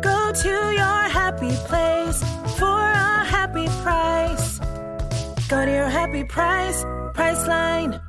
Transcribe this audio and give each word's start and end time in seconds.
Go 0.00 0.32
to 0.32 0.48
your 0.48 1.08
happy 1.08 1.50
place 1.66 2.22
for 2.56 2.66
a 2.66 3.24
happy 3.24 3.66
price. 3.82 4.58
Go 5.48 5.64
to 5.66 5.72
your 5.72 5.88
happy 5.88 6.22
price, 6.22 6.84
Priceline. 7.14 8.00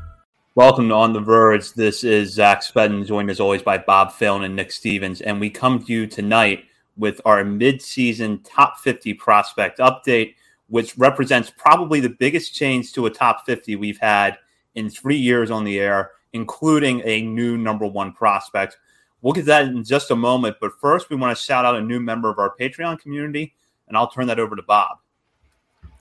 Welcome 0.54 0.90
to 0.90 0.94
On 0.94 1.14
the 1.14 1.20
Verge. 1.20 1.74
This 1.74 2.04
is 2.04 2.32
Zach 2.34 2.62
Spedden, 2.62 3.08
joined 3.08 3.32
as 3.32 3.40
always 3.40 3.64
by 3.64 3.80
Bob 3.80 4.12
Phelan 4.12 4.44
and 4.44 4.56
Nick 4.56 4.72
Stevens. 4.72 5.22
And 5.22 5.40
we 5.40 5.50
come 5.50 5.84
to 5.84 5.92
you 5.92 6.06
tonight 6.06 6.66
with 6.96 7.22
our 7.26 7.44
mid-season 7.44 8.42
top 8.44 8.78
50 8.78 9.16
prospect 9.16 9.80
update, 9.80 10.36
which 10.68 10.96
represents 10.96 11.52
probably 11.58 12.02
the 12.02 12.10
biggest 12.10 12.54
change 12.54 12.94
to 12.94 13.08
a 13.08 13.10
top 13.10 13.48
50 13.48 13.78
we've 13.78 14.00
had 14.00 14.38
in 14.76 14.92
three 14.92 15.18
years 15.18 15.50
on 15.50 15.64
the 15.64 15.80
air, 15.80 16.12
including 16.34 17.02
a 17.06 17.24
new 17.24 17.58
number 17.58 17.88
one 17.88 18.12
prospect. 18.12 18.78
We'll 19.22 19.34
get 19.34 19.46
that 19.46 19.68
in 19.68 19.84
just 19.84 20.12
a 20.12 20.16
moment. 20.16 20.58
But 20.62 20.80
first, 20.80 21.10
we 21.10 21.16
want 21.16 21.38
to 21.38 21.44
shout 21.44 21.66
out 21.66 21.76
a 21.76 21.82
new 21.82 22.00
member 22.00 22.30
of 22.30 22.40
our 22.40 22.54
Patreon 22.58 23.00
community, 23.00 23.54
and 23.88 23.98
I'll 23.98 24.10
turn 24.10 24.28
that 24.28 24.40
over 24.40 24.56
to 24.56 24.62
Bob. 24.62 24.98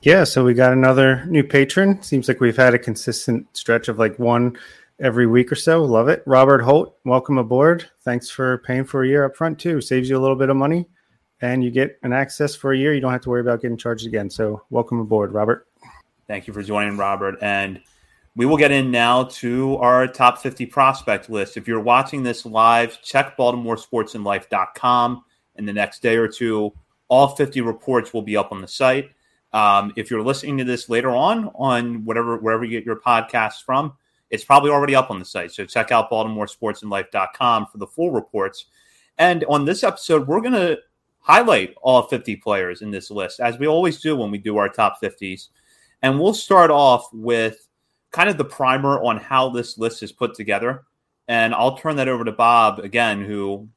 Yeah, 0.03 0.25
so 0.25 0.45
we 0.45 0.55
got 0.55 0.73
another 0.73 1.25
new 1.27 1.43
patron. 1.43 2.01
Seems 2.03 2.29
like 2.29 2.41
we've 2.41 2.57
had 2.57 2.75
a 2.75 2.79
consistent 2.79 3.49
stretch 3.57 3.89
of 3.89 3.99
like 3.99 4.17
one 4.19 4.57
every 5.01 5.27
week 5.27 5.51
or 5.51 5.57
so. 5.57 5.83
Love 5.83 6.09
it. 6.09 6.23
Robert 6.27 6.61
Holt, 6.61 6.97
welcome 7.05 7.39
aboard. 7.39 7.89
Thanks 8.03 8.31
for 8.31 8.59
paying 8.59 8.85
for 8.85 9.03
a 9.03 9.09
year 9.09 9.25
up 9.25 9.37
front 9.37 9.59
too. 9.59 9.81
Saves 9.81 10.09
you 10.09 10.17
a 10.17 10.21
little 10.21 10.37
bit 10.37 10.51
of 10.51 10.57
money 10.57 10.87
and 11.41 11.63
you 11.63 11.71
get 11.71 11.99
an 12.03 12.13
access 12.13 12.55
for 12.55 12.73
a 12.73 12.79
year. 12.79 12.95
You 12.95 13.01
don't 13.01 13.13
have 13.13 13.21
to 13.23 13.31
worry 13.31 13.41
about 13.41 13.63
getting 13.63 13.77
charged 13.77 14.07
again. 14.07 14.31
So 14.31 14.63
welcome 14.71 15.01
aboard, 15.01 15.33
Robert. 15.33 15.67
Thank 16.27 16.47
you 16.47 16.53
for 16.53 16.63
joining, 16.63 16.97
Robert. 16.97 17.37
And 17.41 17.81
we 18.39 18.47
will 18.47 18.57
get 18.57 18.71
in 18.71 18.93
now 18.93 19.25
to 19.25 19.77
our 19.79 20.07
top 20.07 20.39
50 20.39 20.65
prospect 20.67 21.29
list. 21.29 21.57
If 21.57 21.67
you're 21.67 21.81
watching 21.81 22.23
this 22.23 22.47
live, 22.47 23.03
check 23.03 23.37
BaltimoreSportsAndLife.com. 23.37 25.25
In 25.57 25.67
the 25.67 25.73
next 25.73 26.03
day 26.03 26.15
or 26.15 26.29
two, 26.29 26.73
all 27.09 27.35
50 27.35 27.63
reports 27.63 28.15
will 28.15 28.23
be 28.23 28.37
up 28.37 28.53
on 28.53 28.61
the 28.61 28.69
site. 28.69 29.11
Um, 29.53 29.93
if 29.97 30.09
you're 30.09 30.23
listening 30.23 30.57
to 30.59 30.65
this 30.65 30.89
later 30.89 31.11
on 31.11 31.51
on 31.57 32.05
whatever 32.05 32.37
wherever 32.37 32.63
you 32.65 32.71
get 32.71 32.87
your 32.87 33.01
podcasts 33.01 33.61
from, 33.67 33.95
it's 34.31 34.45
probably 34.45 34.71
already 34.71 34.95
up 34.95 35.11
on 35.11 35.19
the 35.19 35.25
site. 35.25 35.51
So 35.51 35.67
check 35.67 35.91
out 35.91 36.09
BaltimoreSportsAndLife.com 36.09 37.67
for 37.67 37.79
the 37.79 37.89
full 37.89 38.13
reports. 38.13 38.67
And 39.19 39.45
on 39.49 39.65
this 39.65 39.83
episode, 39.83 40.29
we're 40.29 40.43
going 40.43 40.53
to 40.53 40.79
highlight 41.19 41.75
all 41.83 42.03
50 42.03 42.37
players 42.37 42.83
in 42.83 42.93
this 42.93 43.11
list, 43.11 43.41
as 43.41 43.59
we 43.59 43.67
always 43.67 44.01
do 44.01 44.15
when 44.15 44.31
we 44.31 44.39
do 44.39 44.59
our 44.59 44.69
top 44.69 45.03
50s. 45.03 45.49
And 46.03 46.21
we'll 46.21 46.35
start 46.35 46.71
off 46.71 47.13
with 47.13 47.68
kind 48.11 48.29
of 48.29 48.39
the 48.39 48.45
primer 48.45 49.03
on 49.03 49.19
how 49.19 49.49
this 49.51 49.79
list 49.79 50.03
is 50.03 50.13
put 50.13 50.35
together. 50.35 50.85
And 51.29 51.55
I'll 51.55 51.77
turn 51.77 51.97
that 51.97 52.09
over 52.09 52.25
to 52.25 52.33
Bob 52.33 52.79
again, 52.79 53.23
who, 53.23 53.69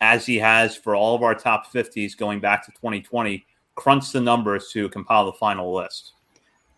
as 0.00 0.24
he 0.24 0.38
has 0.38 0.76
for 0.76 0.94
all 0.94 1.14
of 1.14 1.22
our 1.22 1.34
top 1.34 1.72
50s 1.72 2.16
going 2.16 2.40
back 2.40 2.64
to 2.66 2.70
2020, 2.72 3.44
crunch 3.74 4.12
the 4.12 4.20
numbers 4.20 4.70
to 4.72 4.88
compile 4.90 5.26
the 5.26 5.32
final 5.32 5.74
list. 5.74 6.12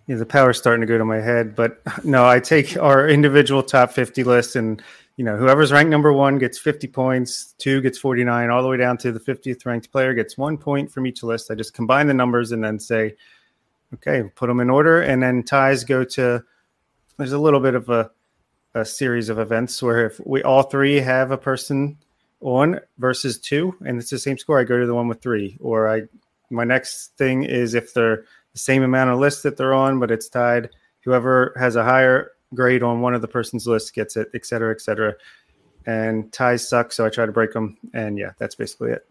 Yeah, 0.07 0.17
the 0.17 0.27
power's 0.27 0.59
starting 0.59 0.83
to 0.83 0.87
go 0.87 0.99
to 0.99 1.05
my 1.05 1.21
head, 1.21 1.55
but 1.55 1.81
no, 2.05 2.27
I 2.27 2.41
take 2.41 2.77
our 2.79 3.09
individual 3.09 3.63
top 3.63 3.93
50 3.93 4.25
list 4.25 4.57
and 4.57 4.83
you 5.17 5.25
know, 5.25 5.37
whoever's 5.37 5.71
ranked 5.71 5.91
number 5.91 6.13
one 6.13 6.39
gets 6.39 6.59
50 6.59 6.89
points, 6.89 7.55
two 7.59 7.81
gets 7.81 7.99
49, 7.99 8.51
all 8.51 8.63
the 8.63 8.69
way 8.69 8.77
down 8.77 8.99
to 8.99 9.13
the 9.13 9.21
50th 9.21 9.65
ranked 9.65 9.93
player 9.93 10.13
gets 10.13 10.37
one 10.37 10.59
point 10.59 10.91
from 10.91 11.07
each 11.07 11.23
list. 11.23 11.51
I 11.51 11.55
just 11.55 11.73
combine 11.73 12.09
the 12.09 12.15
numbers 12.15 12.51
and 12.51 12.65
then 12.65 12.81
say, 12.81 13.15
okay, 13.93 14.25
put 14.35 14.49
them 14.49 14.59
in 14.59 14.71
order. 14.71 15.03
And 15.03 15.23
then 15.23 15.45
ties 15.45 15.85
go 15.85 16.03
to, 16.05 16.43
there's 17.17 17.33
a 17.33 17.39
little 17.39 17.61
bit 17.61 17.75
of 17.75 17.89
a, 17.89 18.11
a 18.75 18.85
series 18.85 19.29
of 19.29 19.39
events 19.39 19.83
where 19.83 20.07
if 20.07 20.21
we 20.25 20.43
all 20.43 20.63
three 20.63 20.97
have 20.97 21.31
a 21.31 21.39
person 21.39 21.99
on 22.41 22.81
versus 22.99 23.39
two 23.39 23.75
and 23.87 23.99
it's 23.99 24.11
the 24.11 24.19
same 24.19 24.39
score, 24.39 24.61
I 24.61 24.65
go 24.65 24.79
to 24.79 24.87
the 24.87 24.95
one 24.95 25.09
with 25.09 25.23
three, 25.23 25.57
or 25.61 25.89
I 25.89 26.03
my 26.51 26.65
next 26.65 27.17
thing 27.17 27.45
is 27.45 27.75
if 27.75 27.95
they're 27.95 28.25
the 28.53 28.59
same 28.59 28.83
amount 28.83 29.11
of 29.11 29.19
lists 29.19 29.43
that 29.43 29.57
they're 29.57 29.75
on, 29.75 29.99
but 29.99 30.11
it's 30.11 30.29
tied. 30.29 30.71
Whoever 31.05 31.55
has 31.59 31.77
a 31.77 31.85
higher 31.85 32.33
grade 32.55 32.83
on 32.83 33.01
one 33.01 33.15
of 33.15 33.23
the 33.23 33.29
person's 33.29 33.67
lists 33.67 33.91
gets 33.91 34.17
it, 34.17 34.29
et 34.35 34.47
cetera, 34.47 34.73
et 34.73 34.81
cetera. 34.81 35.15
And 35.87 36.33
ties 36.33 36.67
suck, 36.67 36.93
so 36.93 37.05
I 37.05 37.11
try 37.11 37.27
to 37.27 37.33
break 37.33 37.53
them. 37.53 37.77
And 37.93 38.19
yeah, 38.19 38.33
that's 38.39 38.55
basically 38.55 38.93
it. 38.93 39.07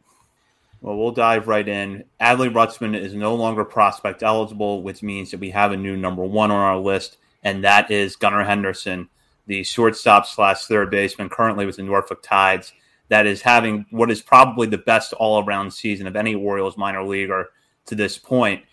Well, 0.82 0.98
we'll 0.98 1.12
dive 1.12 1.48
right 1.48 1.68
in. 1.68 2.04
Adley 2.20 2.52
Rutschman 2.52 2.98
is 2.98 3.14
no 3.14 3.36
longer 3.36 3.64
prospect 3.64 4.24
eligible, 4.24 4.82
which 4.82 5.04
means 5.04 5.32
that 5.32 5.40
we 5.40 5.52
have 5.52 5.72
a 5.72 5.78
new 5.78 5.96
number 5.96 6.24
one 6.24 6.52
on 6.52 6.58
our 6.58 6.78
list, 6.78 7.18
and 7.44 7.64
that 7.64 7.92
is 7.92 8.16
Gunnar 8.16 8.44
Henderson, 8.44 9.10
the 9.48 9.64
shortstop 9.64 10.26
slash 10.26 10.66
third 10.66 10.90
baseman, 10.90 11.30
currently 11.30 11.66
with 11.66 11.78
the 11.78 11.84
Norfolk 11.84 12.22
Tides 12.24 12.74
that 13.10 13.28
is 13.28 13.42
having 13.42 13.86
what 13.92 14.10
is 14.10 14.22
probably 14.22 14.68
the 14.68 14.78
best 14.78 15.14
all 15.14 15.44
around 15.44 15.72
season 15.72 16.08
of 16.08 16.16
any 16.16 16.34
Orioles 16.34 16.78
minor 16.78 17.04
leaguer 17.04 17.50
to 17.86 17.96
this 17.96 18.18
point. 18.18 18.64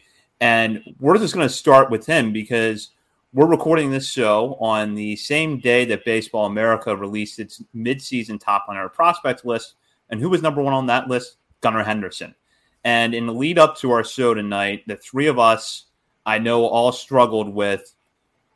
And 0.41 0.83
we're 0.99 1.19
just 1.19 1.35
going 1.35 1.47
to 1.47 1.55
start 1.55 1.91
with 1.91 2.07
him 2.07 2.33
because 2.33 2.91
we're 3.35 3.47
recording 3.47 3.91
this 3.91 4.09
show 4.09 4.57
on 4.61 4.95
the 4.95 5.17
same 5.17 5.59
day 5.61 5.85
that 5.85 6.05
Baseball 6.05 6.47
America 6.47 6.97
released 6.97 7.39
its 7.39 7.63
midseason 7.77 8.41
top 8.41 8.67
100 8.67 8.89
prospect 8.91 9.45
list. 9.45 9.75
And 10.09 10.21
who 10.21 10.31
was 10.31 10.43
number 10.43 10.63
one 10.63 10.73
on 10.73 10.87
that 10.87 11.09
list? 11.09 11.37
Gunnar 11.61 11.85
Henderson. 11.85 12.35
And 12.83 13.15
in 13.15 13.27
the 13.27 13.35
lead 13.35 13.59
up 13.59 13.77
to 13.79 13.91
our 13.91 14.03
show 14.03 14.33
tonight, 14.33 14.85
the 14.87 14.97
three 14.97 15.27
of 15.27 15.39
us, 15.39 15.85
I 16.25 16.39
know, 16.39 16.65
all 16.65 16.93
struggled 16.93 17.53
with 17.53 17.95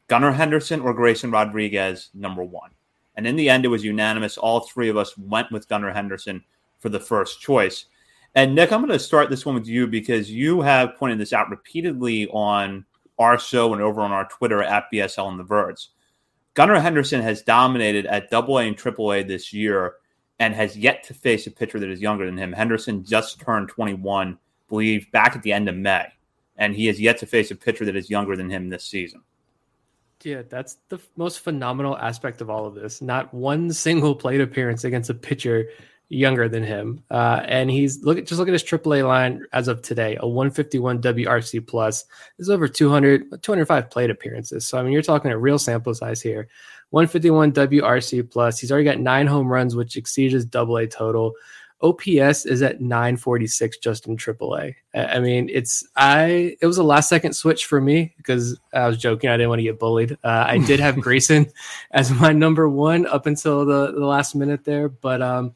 Gunnar 0.06 0.32
Henderson 0.32 0.80
or 0.80 0.94
Grayson 0.94 1.30
Rodriguez, 1.30 2.10
number 2.14 2.44
one. 2.44 2.70
And 3.16 3.26
in 3.26 3.36
the 3.36 3.48
end, 3.48 3.64
it 3.64 3.68
was 3.68 3.84
unanimous. 3.84 4.36
All 4.36 4.60
three 4.60 4.88
of 4.88 4.96
us 4.96 5.16
went 5.16 5.50
with 5.52 5.68
Gunnar 5.68 5.92
Henderson 5.92 6.44
for 6.80 6.88
the 6.88 7.00
first 7.00 7.40
choice. 7.40 7.86
And 8.34 8.54
Nick, 8.54 8.72
I'm 8.72 8.80
going 8.80 8.92
to 8.92 8.98
start 8.98 9.30
this 9.30 9.46
one 9.46 9.54
with 9.54 9.68
you 9.68 9.86
because 9.86 10.30
you 10.30 10.60
have 10.60 10.96
pointed 10.96 11.18
this 11.18 11.32
out 11.32 11.50
repeatedly 11.50 12.26
on 12.28 12.84
our 13.18 13.38
show 13.38 13.72
and 13.72 13.80
over 13.80 14.00
on 14.00 14.10
our 14.10 14.28
Twitter 14.28 14.62
at 14.62 14.86
BSL 14.92 15.28
and 15.28 15.38
the 15.38 15.44
Verge. 15.44 15.88
Gunnar 16.54 16.80
Henderson 16.80 17.22
has 17.22 17.42
dominated 17.42 18.06
at 18.06 18.32
AA 18.32 18.58
and 18.58 18.76
AAA 18.76 19.26
this 19.26 19.52
year 19.52 19.94
and 20.40 20.54
has 20.54 20.76
yet 20.76 21.04
to 21.04 21.14
face 21.14 21.46
a 21.46 21.50
pitcher 21.50 21.78
that 21.78 21.88
is 21.88 22.00
younger 22.00 22.26
than 22.26 22.36
him. 22.36 22.52
Henderson 22.52 23.04
just 23.04 23.40
turned 23.40 23.68
21, 23.68 24.34
I 24.34 24.36
believe, 24.68 25.10
back 25.12 25.36
at 25.36 25.42
the 25.42 25.52
end 25.52 25.68
of 25.68 25.76
May, 25.76 26.06
and 26.56 26.74
he 26.74 26.86
has 26.86 27.00
yet 27.00 27.18
to 27.18 27.26
face 27.26 27.50
a 27.50 27.56
pitcher 27.56 27.84
that 27.84 27.96
is 27.96 28.10
younger 28.10 28.36
than 28.36 28.50
him 28.50 28.68
this 28.68 28.84
season. 28.84 29.22
Yeah, 30.24 30.42
that's 30.48 30.78
the 30.88 30.98
most 31.16 31.40
phenomenal 31.40 31.98
aspect 31.98 32.40
of 32.40 32.48
all 32.48 32.66
of 32.66 32.74
this. 32.74 33.02
Not 33.02 33.32
one 33.34 33.72
single 33.72 34.14
plate 34.14 34.40
appearance 34.40 34.84
against 34.84 35.10
a 35.10 35.14
pitcher 35.14 35.68
younger 36.08 36.48
than 36.48 36.62
him. 36.62 37.02
Uh, 37.10 37.42
and 37.44 37.70
he's 37.70 38.02
look 38.02 38.18
at 38.18 38.26
just 38.26 38.38
look 38.38 38.48
at 38.48 38.52
his 38.52 38.64
AAA 38.64 39.06
line 39.06 39.44
as 39.52 39.68
of 39.68 39.82
today, 39.82 40.16
a 40.20 40.26
151 40.26 41.02
WRC 41.02 41.66
plus. 41.66 42.04
is 42.38 42.50
over 42.50 42.68
200 42.68 43.42
205 43.42 43.90
plate 43.90 44.10
appearances. 44.10 44.66
So 44.66 44.78
I 44.78 44.82
mean, 44.82 44.92
you're 44.92 45.02
talking 45.02 45.30
a 45.30 45.38
real 45.38 45.58
sample 45.58 45.94
size 45.94 46.20
here. 46.20 46.48
151 46.90 47.52
WRC 47.52 48.30
plus. 48.30 48.58
He's 48.58 48.70
already 48.70 48.84
got 48.84 49.00
nine 49.00 49.26
home 49.26 49.48
runs, 49.48 49.74
which 49.74 49.96
exceeds 49.96 50.32
his 50.32 50.44
double 50.44 50.76
A 50.76 50.86
total. 50.86 51.34
OPS 51.84 52.46
is 52.46 52.62
at 52.62 52.80
946 52.80 53.78
just 53.78 54.06
in 54.06 54.16
AAA. 54.16 54.74
I 54.94 55.20
mean, 55.20 55.50
it's 55.52 55.86
I 55.96 56.56
it 56.60 56.66
was 56.66 56.78
a 56.78 56.82
last 56.82 57.10
second 57.10 57.34
switch 57.34 57.66
for 57.66 57.80
me 57.80 58.14
because 58.16 58.58
I 58.72 58.88
was 58.88 58.96
joking. 58.96 59.28
I 59.28 59.36
didn't 59.36 59.50
want 59.50 59.58
to 59.58 59.64
get 59.64 59.78
bullied. 59.78 60.12
Uh, 60.24 60.44
I 60.48 60.58
did 60.58 60.80
have 60.80 60.98
Grayson 61.00 61.46
as 61.90 62.10
my 62.10 62.32
number 62.32 62.68
one 62.68 63.06
up 63.06 63.26
until 63.26 63.66
the, 63.66 63.92
the 63.92 64.06
last 64.06 64.34
minute 64.34 64.64
there, 64.64 64.88
but 64.88 65.20
um, 65.20 65.54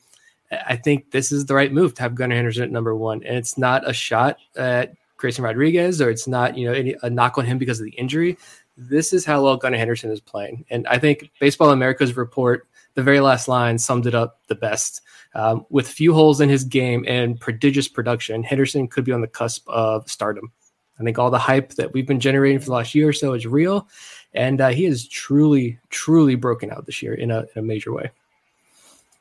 I 0.51 0.77
think 0.77 1.11
this 1.11 1.33
is 1.33 1.47
the 1.47 1.55
right 1.55 1.73
move 1.73 1.95
to 1.95 2.03
have 2.03 2.15
Gunnar 2.15 2.37
Henderson 2.37 2.65
at 2.65 2.71
number 2.71 2.95
one. 2.95 3.23
And 3.25 3.37
it's 3.37 3.59
not 3.59 3.89
a 3.89 3.93
shot 3.93 4.39
at 4.57 4.95
Grayson 5.17 5.45
Rodriguez 5.45 6.01
or 6.01 6.11
it's 6.11 6.27
not, 6.27 6.57
you 6.57 6.67
know, 6.69 6.75
any, 6.75 6.95
a 7.03 7.11
knock 7.11 7.39
on 7.39 7.45
him 7.45 7.59
because 7.59 7.81
of 7.81 7.87
the 7.87 7.93
injury. 7.93 8.39
This 8.77 9.13
is 9.13 9.25
how 9.25 9.43
well 9.43 9.57
Gunnar 9.57 9.79
Henderson 9.79 10.11
is 10.11 10.21
playing. 10.21 10.65
And 10.71 10.87
I 10.87 10.99
think 10.99 11.31
Baseball 11.41 11.71
America's 11.71 12.17
report, 12.17 12.67
the 12.95 13.03
very 13.03 13.21
last 13.21 13.49
line, 13.49 13.79
summed 13.79 14.07
it 14.07 14.15
up 14.15 14.41
the 14.49 14.55
best. 14.55 15.03
Um, 15.35 15.67
with 15.71 15.87
few 15.89 16.15
holes 16.15 16.41
in 16.41 16.49
his 16.49 16.65
game 16.65 17.05
and 17.07 17.39
prodigious 17.39 17.87
production, 17.87 18.43
Henderson 18.43 18.89
could 18.89 19.05
be 19.05 19.13
on 19.13 19.21
the 19.21 19.29
cusp 19.29 19.69
of 19.69 20.11
stardom. 20.11 20.53
I 20.99 21.05
think 21.05 21.19
all 21.19 21.31
the 21.31 21.39
hype 21.39 21.75
that 21.75 21.93
we've 21.93 22.07
been 22.07 22.21
generating 22.21 22.59
for 22.59 22.67
the 22.67 22.73
last 22.73 22.95
year 22.95 23.09
or 23.09 23.13
so 23.13 23.33
is 23.35 23.47
real. 23.47 23.89
And 24.35 24.61
uh, 24.61 24.69
he 24.69 24.85
is 24.85 25.07
truly, 25.07 25.79
truly 25.91 26.35
broken 26.35 26.71
out 26.71 26.87
this 26.87 27.03
year 27.03 27.15
in 27.15 27.31
a, 27.31 27.41
in 27.41 27.57
a 27.57 27.63
major 27.63 27.93
way. 27.93 28.11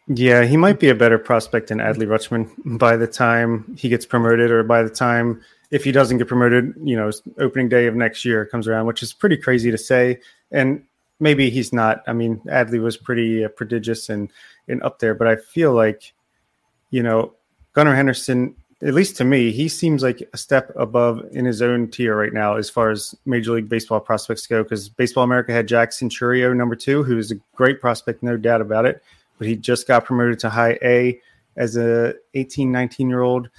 Yeah, 0.07 0.45
he 0.45 0.55
might 0.55 0.79
be 0.79 0.89
a 0.89 0.95
better 0.95 1.19
prospect 1.19 1.67
than 1.67 1.79
Adley 1.79 2.07
Rutschman 2.07 2.79
by 2.79 2.95
the 2.95 3.07
time 3.07 3.75
he 3.77 3.89
gets 3.89 4.05
promoted, 4.05 4.51
or 4.51 4.63
by 4.63 4.81
the 4.81 4.89
time 4.89 5.41
if 5.69 5.83
he 5.83 5.91
doesn't 5.91 6.17
get 6.17 6.29
promoted, 6.29 6.73
you 6.81 6.95
know, 6.95 7.11
opening 7.39 7.67
day 7.67 7.87
of 7.87 7.95
next 7.95 8.23
year 8.23 8.45
comes 8.45 8.67
around, 8.67 8.85
which 8.85 9.03
is 9.03 9.11
pretty 9.11 9.35
crazy 9.35 9.69
to 9.69 9.77
say. 9.77 10.19
And 10.49 10.83
maybe 11.19 11.49
he's 11.49 11.73
not. 11.73 12.03
I 12.07 12.13
mean, 12.13 12.37
Adley 12.47 12.81
was 12.81 12.97
pretty 12.97 13.45
uh, 13.45 13.49
prodigious 13.49 14.09
and 14.09 14.31
and 14.67 14.81
up 14.83 14.99
there, 14.99 15.15
but 15.15 15.27
I 15.27 15.35
feel 15.35 15.73
like, 15.73 16.13
you 16.89 17.01
know, 17.01 17.33
Gunnar 17.73 17.95
Henderson, 17.95 18.55
at 18.81 18.93
least 18.93 19.15
to 19.17 19.23
me, 19.23 19.51
he 19.51 19.69
seems 19.69 20.03
like 20.03 20.27
a 20.33 20.37
step 20.37 20.71
above 20.75 21.25
in 21.31 21.45
his 21.45 21.61
own 21.61 21.89
tier 21.89 22.17
right 22.17 22.33
now 22.33 22.55
as 22.55 22.69
far 22.69 22.89
as 22.89 23.15
Major 23.25 23.53
League 23.53 23.69
Baseball 23.69 23.99
prospects 23.99 24.45
go. 24.45 24.63
Because 24.63 24.89
Baseball 24.89 25.23
America 25.23 25.53
had 25.53 25.67
Jackson 25.67 26.09
Chourio, 26.09 26.55
number 26.55 26.75
two, 26.75 27.03
who 27.03 27.17
is 27.17 27.31
a 27.31 27.35
great 27.55 27.79
prospect, 27.79 28.23
no 28.23 28.35
doubt 28.35 28.61
about 28.61 28.85
it 28.85 29.01
but 29.37 29.47
he 29.47 29.55
just 29.55 29.87
got 29.87 30.05
promoted 30.05 30.39
to 30.39 30.49
high 30.49 30.77
A 30.83 31.19
as 31.55 31.77
a 31.77 32.13
18, 32.33 32.71
19 32.71 33.09
year 33.09 33.21
old. 33.21 33.49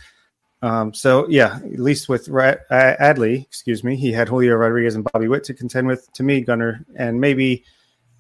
Um, 0.60 0.93
so 0.93 1.28
yeah, 1.28 1.56
at 1.56 1.78
least 1.78 2.08
with 2.08 2.28
Adley, 2.28 3.43
excuse 3.43 3.84
me, 3.84 3.96
he 3.96 4.10
had 4.10 4.28
Julio 4.28 4.56
Rodriguez 4.56 4.96
and 4.96 5.05
Bobby 5.05 5.28
Witt 5.28 5.44
to 5.44 5.55
contend 5.55 5.87
with. 5.87 6.12
To 6.14 6.22
me, 6.22 6.40
Gunnar 6.40 6.84
and 6.96 7.20
maybe 7.20 7.64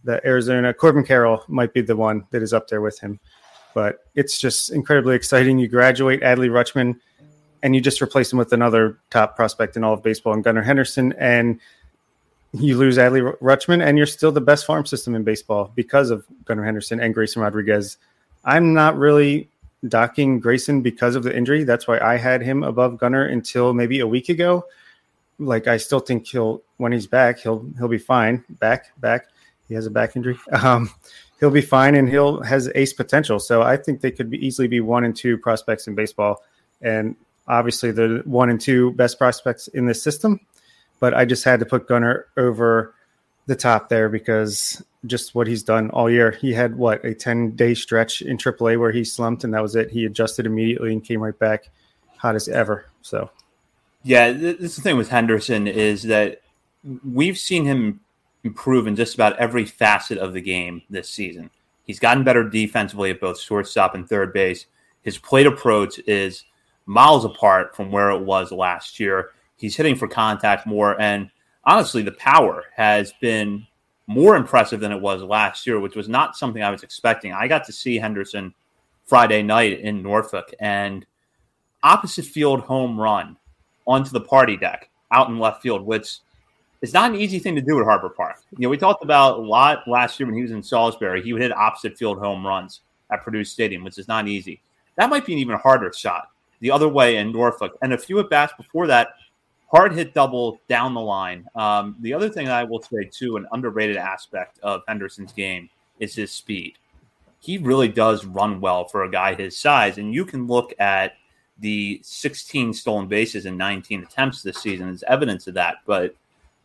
the 0.04 0.24
Arizona 0.24 0.72
Corbin 0.72 1.04
Carroll 1.04 1.44
might 1.48 1.72
be 1.72 1.80
the 1.80 1.96
one 1.96 2.26
that 2.30 2.42
is 2.42 2.52
up 2.52 2.68
there 2.68 2.80
with 2.80 2.98
him. 3.00 3.18
But 3.74 4.04
it's 4.14 4.38
just 4.38 4.70
incredibly 4.70 5.14
exciting. 5.14 5.58
You 5.58 5.68
graduate 5.68 6.20
Adley 6.22 6.48
Rutschman, 6.48 6.98
and 7.62 7.74
you 7.74 7.80
just 7.80 8.00
replace 8.00 8.32
him 8.32 8.38
with 8.38 8.52
another 8.52 8.98
top 9.10 9.36
prospect 9.36 9.76
in 9.76 9.84
all 9.84 9.94
of 9.94 10.02
baseball, 10.02 10.32
and 10.32 10.44
Gunnar 10.44 10.62
Henderson, 10.62 11.12
and 11.18 11.60
you 12.52 12.78
lose 12.78 12.96
Adley 12.98 13.36
Rutschman, 13.38 13.84
and 13.84 13.98
you're 13.98 14.06
still 14.06 14.32
the 14.32 14.40
best 14.40 14.64
farm 14.64 14.86
system 14.86 15.14
in 15.14 15.24
baseball 15.24 15.72
because 15.74 16.10
of 16.10 16.24
Gunnar 16.44 16.64
Henderson 16.64 17.00
and 17.00 17.12
Grayson 17.12 17.42
Rodriguez. 17.42 17.98
I'm 18.44 18.72
not 18.72 18.96
really 18.96 19.48
docking 19.86 20.40
Grayson 20.40 20.82
because 20.82 21.14
of 21.14 21.22
the 21.22 21.36
injury. 21.36 21.64
That's 21.64 21.86
why 21.86 21.98
I 21.98 22.16
had 22.16 22.42
him 22.42 22.62
above 22.62 22.98
Gunnar 22.98 23.24
until 23.24 23.74
maybe 23.74 24.00
a 24.00 24.06
week 24.06 24.28
ago. 24.28 24.64
Like 25.38 25.66
I 25.66 25.76
still 25.76 26.00
think 26.00 26.26
he'll 26.26 26.62
when 26.78 26.92
he's 26.92 27.06
back, 27.06 27.38
he'll 27.38 27.64
he'll 27.78 27.88
be 27.88 27.98
fine. 27.98 28.44
Back, 28.48 28.98
back. 28.98 29.28
He 29.68 29.74
has 29.74 29.86
a 29.86 29.90
back 29.90 30.16
injury. 30.16 30.38
Um, 30.52 30.90
he'll 31.38 31.50
be 31.50 31.60
fine 31.60 31.94
and 31.94 32.08
he'll 32.08 32.42
has 32.42 32.68
ace 32.74 32.92
potential. 32.92 33.38
So 33.38 33.62
I 33.62 33.76
think 33.76 34.00
they 34.00 34.10
could 34.10 34.30
be, 34.30 34.44
easily 34.44 34.66
be 34.66 34.80
one 34.80 35.04
and 35.04 35.14
two 35.14 35.38
prospects 35.38 35.86
in 35.86 35.94
baseball. 35.94 36.42
And 36.82 37.14
obviously 37.46 37.92
the 37.92 38.22
one 38.24 38.50
and 38.50 38.60
two 38.60 38.90
best 38.92 39.18
prospects 39.18 39.68
in 39.68 39.86
this 39.86 40.02
system 40.02 40.40
but 41.00 41.14
I 41.14 41.24
just 41.24 41.44
had 41.44 41.60
to 41.60 41.66
put 41.66 41.86
Gunnar 41.88 42.26
over 42.36 42.94
the 43.48 43.56
top 43.56 43.88
there 43.88 44.10
because 44.10 44.82
just 45.06 45.34
what 45.34 45.46
he's 45.46 45.62
done 45.62 45.90
all 45.90 46.10
year. 46.10 46.30
He 46.30 46.52
had 46.52 46.76
what 46.76 47.04
a 47.04 47.14
10 47.14 47.56
day 47.56 47.74
stretch 47.74 48.22
in 48.22 48.36
AAA 48.36 48.78
where 48.78 48.92
he 48.92 49.04
slumped, 49.04 49.42
and 49.42 49.54
that 49.54 49.62
was 49.62 49.74
it. 49.74 49.90
He 49.90 50.04
adjusted 50.04 50.46
immediately 50.46 50.92
and 50.92 51.02
came 51.02 51.20
right 51.20 51.36
back 51.38 51.70
hot 52.18 52.36
as 52.36 52.48
ever. 52.48 52.86
So, 53.00 53.30
yeah, 54.04 54.32
this 54.32 54.60
is 54.60 54.76
the 54.76 54.82
thing 54.82 54.98
with 54.98 55.08
Henderson 55.08 55.66
is 55.66 56.02
that 56.04 56.42
we've 57.04 57.38
seen 57.38 57.64
him 57.64 58.00
improve 58.44 58.86
in 58.86 58.94
just 58.94 59.14
about 59.14 59.36
every 59.38 59.64
facet 59.64 60.18
of 60.18 60.34
the 60.34 60.40
game 60.42 60.82
this 60.90 61.08
season. 61.08 61.50
He's 61.84 61.98
gotten 61.98 62.24
better 62.24 62.46
defensively 62.46 63.10
at 63.10 63.20
both 63.20 63.40
shortstop 63.40 63.94
and 63.94 64.06
third 64.06 64.34
base. 64.34 64.66
His 65.02 65.16
plate 65.16 65.46
approach 65.46 65.98
is 66.06 66.44
miles 66.84 67.24
apart 67.24 67.74
from 67.74 67.90
where 67.90 68.10
it 68.10 68.20
was 68.20 68.52
last 68.52 69.00
year. 69.00 69.30
He's 69.56 69.76
hitting 69.76 69.96
for 69.96 70.06
contact 70.06 70.66
more. 70.66 71.00
And 71.00 71.30
honestly, 71.64 72.02
the 72.02 72.12
power 72.12 72.64
has 72.74 73.12
been 73.20 73.66
more 74.06 74.36
impressive 74.36 74.80
than 74.80 74.92
it 74.92 75.00
was 75.00 75.22
last 75.22 75.66
year, 75.66 75.80
which 75.80 75.96
was 75.96 76.08
not 76.08 76.36
something 76.36 76.62
I 76.62 76.70
was 76.70 76.82
expecting. 76.82 77.32
I 77.32 77.46
got 77.46 77.64
to 77.64 77.72
see 77.72 77.98
Henderson 77.98 78.54
Friday 79.04 79.42
night 79.42 79.80
in 79.80 80.02
Norfolk 80.02 80.52
and 80.60 81.04
opposite 81.82 82.24
field 82.24 82.60
home 82.60 82.98
run 82.98 83.36
onto 83.86 84.10
the 84.10 84.20
party 84.20 84.56
deck 84.56 84.90
out 85.12 85.28
in 85.28 85.38
left 85.38 85.62
field, 85.62 85.82
which 85.82 86.18
is 86.82 86.92
not 86.92 87.10
an 87.10 87.16
easy 87.16 87.38
thing 87.38 87.54
to 87.54 87.60
do 87.60 87.78
at 87.78 87.84
Harbor 87.84 88.10
Park. 88.10 88.36
You 88.52 88.62
know, 88.62 88.68
we 88.68 88.76
talked 88.76 89.02
about 89.02 89.38
a 89.38 89.42
lot 89.42 89.88
last 89.88 90.18
year 90.18 90.26
when 90.26 90.36
he 90.36 90.42
was 90.42 90.50
in 90.50 90.62
Salisbury. 90.62 91.22
He 91.22 91.32
would 91.32 91.42
hit 91.42 91.52
opposite 91.52 91.96
field 91.96 92.18
home 92.18 92.46
runs 92.46 92.82
at 93.10 93.24
Perdue 93.24 93.44
Stadium, 93.44 93.84
which 93.84 93.98
is 93.98 94.08
not 94.08 94.28
easy. 94.28 94.60
That 94.96 95.10
might 95.10 95.26
be 95.26 95.32
an 95.32 95.38
even 95.38 95.56
harder 95.56 95.92
shot 95.92 96.28
the 96.60 96.70
other 96.70 96.88
way 96.88 97.16
in 97.16 97.32
Norfolk. 97.32 97.76
And 97.82 97.92
a 97.92 97.98
few 97.98 98.18
at 98.20 98.30
bats 98.30 98.52
before 98.56 98.86
that, 98.88 99.08
hard 99.68 99.92
hit 99.94 100.14
double 100.14 100.60
down 100.68 100.94
the 100.94 101.00
line. 101.00 101.46
Um, 101.54 101.96
the 102.00 102.14
other 102.14 102.28
thing 102.28 102.48
I 102.48 102.64
will 102.64 102.82
say 102.82 103.08
too, 103.10 103.36
an 103.36 103.46
underrated 103.52 103.96
aspect 103.96 104.58
of 104.62 104.82
Henderson's 104.88 105.32
game 105.32 105.68
is 106.00 106.14
his 106.14 106.32
speed. 106.32 106.74
He 107.40 107.58
really 107.58 107.88
does 107.88 108.24
run 108.24 108.60
well 108.60 108.86
for 108.86 109.04
a 109.04 109.10
guy 109.10 109.34
his 109.34 109.56
size, 109.56 109.98
and 109.98 110.12
you 110.12 110.24
can 110.24 110.46
look 110.46 110.74
at 110.80 111.12
the 111.60 112.00
16 112.02 112.72
stolen 112.72 113.06
bases 113.06 113.46
in 113.46 113.56
19 113.56 114.02
attempts 114.02 114.42
this 114.42 114.58
season 114.58 114.88
as 114.88 115.04
evidence 115.04 115.46
of 115.46 115.54
that. 115.54 115.76
But 115.86 116.14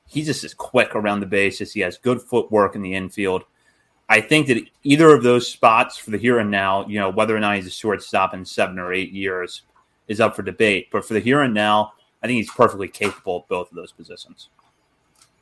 he 0.07 0.23
just 0.23 0.43
is 0.43 0.53
quick 0.53 0.95
around 0.95 1.19
the 1.19 1.25
bases. 1.25 1.73
He 1.73 1.81
has 1.81 1.97
good 1.97 2.21
footwork 2.21 2.75
in 2.75 2.81
the 2.81 2.93
infield. 2.93 3.43
I 4.09 4.21
think 4.21 4.47
that 4.47 4.63
either 4.83 5.13
of 5.13 5.23
those 5.23 5.47
spots 5.47 5.97
for 5.97 6.11
the 6.11 6.17
here 6.17 6.39
and 6.39 6.51
now, 6.51 6.85
you 6.87 6.99
know, 6.99 7.09
whether 7.09 7.35
or 7.35 7.39
not 7.39 7.55
he's 7.55 7.67
a 7.67 7.71
shortstop 7.71 8.33
in 8.33 8.45
seven 8.45 8.77
or 8.77 8.93
eight 8.93 9.11
years 9.11 9.63
is 10.07 10.19
up 10.19 10.35
for 10.35 10.43
debate. 10.43 10.89
But 10.91 11.05
for 11.05 11.13
the 11.13 11.19
here 11.19 11.41
and 11.41 11.53
now, 11.53 11.93
I 12.23 12.27
think 12.27 12.37
he's 12.37 12.51
perfectly 12.51 12.87
capable 12.87 13.37
of 13.37 13.47
both 13.47 13.69
of 13.69 13.75
those 13.75 13.91
positions. 13.91 14.49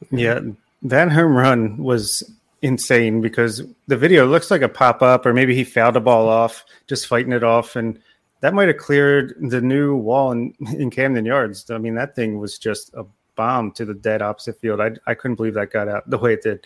Yeah, 0.09 0.39
that 0.81 1.11
home 1.11 1.35
run 1.35 1.77
was 1.77 2.23
insane 2.63 3.21
because 3.21 3.63
the 3.87 3.97
video 3.97 4.25
looks 4.25 4.49
like 4.49 4.63
a 4.63 4.69
pop 4.69 5.01
up, 5.01 5.25
or 5.25 5.33
maybe 5.33 5.55
he 5.55 5.63
fouled 5.63 5.95
a 5.95 5.99
ball 5.99 6.27
off, 6.27 6.65
just 6.87 7.07
fighting 7.07 7.33
it 7.33 7.43
off, 7.43 7.75
and 7.75 7.99
that 8.39 8.55
might 8.55 8.67
have 8.67 8.77
cleared 8.77 9.35
the 9.39 9.61
new 9.61 9.95
wall 9.95 10.31
in, 10.31 10.55
in 10.73 10.89
Camden 10.89 11.25
Yards. 11.25 11.69
I 11.69 11.77
mean, 11.77 11.95
that 11.95 12.15
thing 12.15 12.39
was 12.39 12.57
just 12.57 12.93
a 12.95 13.05
bomb 13.35 13.71
to 13.73 13.85
the 13.85 13.93
dead 13.93 14.21
opposite 14.21 14.59
field. 14.59 14.81
I 14.81 14.91
I 15.05 15.13
couldn't 15.13 15.35
believe 15.35 15.53
that 15.53 15.71
got 15.71 15.87
out 15.87 16.09
the 16.09 16.17
way 16.17 16.33
it 16.33 16.43
did. 16.43 16.65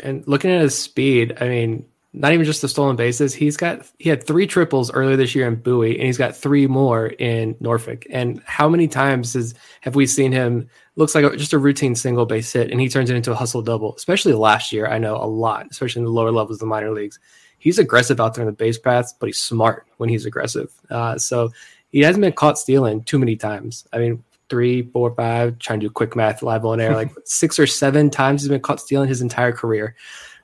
And 0.00 0.26
looking 0.28 0.50
at 0.50 0.60
his 0.60 0.78
speed, 0.78 1.36
I 1.40 1.48
mean, 1.48 1.86
not 2.16 2.32
even 2.32 2.46
just 2.46 2.62
the 2.62 2.68
stolen 2.68 2.96
bases. 2.96 3.34
He's 3.34 3.58
got 3.58 3.86
he 3.98 4.08
had 4.08 4.26
three 4.26 4.46
triples 4.46 4.90
earlier 4.90 5.16
this 5.16 5.34
year 5.34 5.46
in 5.46 5.56
Bowie, 5.56 5.96
and 5.98 6.06
he's 6.06 6.16
got 6.16 6.34
three 6.34 6.66
more 6.66 7.08
in 7.08 7.54
Norfolk. 7.60 8.06
And 8.10 8.42
how 8.46 8.68
many 8.70 8.88
times 8.88 9.34
has 9.34 9.54
have 9.82 9.94
we 9.94 10.06
seen 10.06 10.32
him? 10.32 10.68
Looks 10.96 11.14
like 11.14 11.24
a, 11.24 11.36
just 11.36 11.52
a 11.52 11.58
routine 11.58 11.94
single 11.94 12.24
base 12.24 12.50
hit, 12.50 12.70
and 12.70 12.80
he 12.80 12.88
turns 12.88 13.10
it 13.10 13.16
into 13.16 13.32
a 13.32 13.34
hustle 13.34 13.60
double. 13.60 13.94
Especially 13.96 14.32
last 14.32 14.72
year, 14.72 14.86
I 14.86 14.96
know 14.96 15.16
a 15.16 15.26
lot, 15.28 15.66
especially 15.70 16.00
in 16.00 16.06
the 16.06 16.10
lower 16.10 16.32
levels 16.32 16.56
of 16.56 16.60
the 16.60 16.66
minor 16.66 16.90
leagues. 16.90 17.18
He's 17.58 17.78
aggressive 17.78 18.18
out 18.18 18.34
there 18.34 18.42
in 18.42 18.46
the 18.46 18.52
base 18.52 18.78
paths, 18.78 19.14
but 19.18 19.26
he's 19.26 19.38
smart 19.38 19.86
when 19.98 20.08
he's 20.08 20.24
aggressive. 20.24 20.72
Uh, 20.88 21.18
so 21.18 21.50
he 21.90 22.00
hasn't 22.00 22.22
been 22.22 22.32
caught 22.32 22.58
stealing 22.58 23.02
too 23.04 23.18
many 23.18 23.36
times. 23.36 23.86
I 23.92 23.98
mean, 23.98 24.24
three, 24.48 24.82
four, 24.82 25.14
five. 25.14 25.58
Trying 25.58 25.80
to 25.80 25.86
do 25.86 25.90
quick 25.90 26.16
math 26.16 26.42
live 26.42 26.64
on 26.64 26.80
air, 26.80 26.94
like 26.94 27.10
six 27.24 27.58
or 27.58 27.66
seven 27.66 28.08
times 28.08 28.40
he's 28.40 28.48
been 28.48 28.60
caught 28.60 28.80
stealing 28.80 29.08
his 29.08 29.20
entire 29.20 29.52
career. 29.52 29.96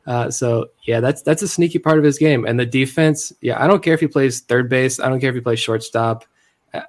Uh, 0.07 0.31
so 0.31 0.67
yeah, 0.85 1.01
that's 1.01 1.23
that's 1.23 1.43
a 1.43 1.49
sneaky 1.49 1.79
part 1.79 1.99
of 1.99 2.05
his 2.05 2.19
game. 2.19 2.45
And 2.45 2.59
the 2.59 2.67
defense, 2.67 3.33
yeah, 3.41 3.63
I 3.63 3.67
don't 3.67 3.83
care 3.83 3.95
if 3.95 4.01
he 4.01 4.09
plays 4.09 4.41
third 4.41 4.69
base. 4.69 4.99
I 4.99 5.09
don't 5.09 5.21
care 5.21 5.31
if 5.31 5.35
he 5.35 5.41
plays 5.41 5.61
shortstop. 5.61 6.25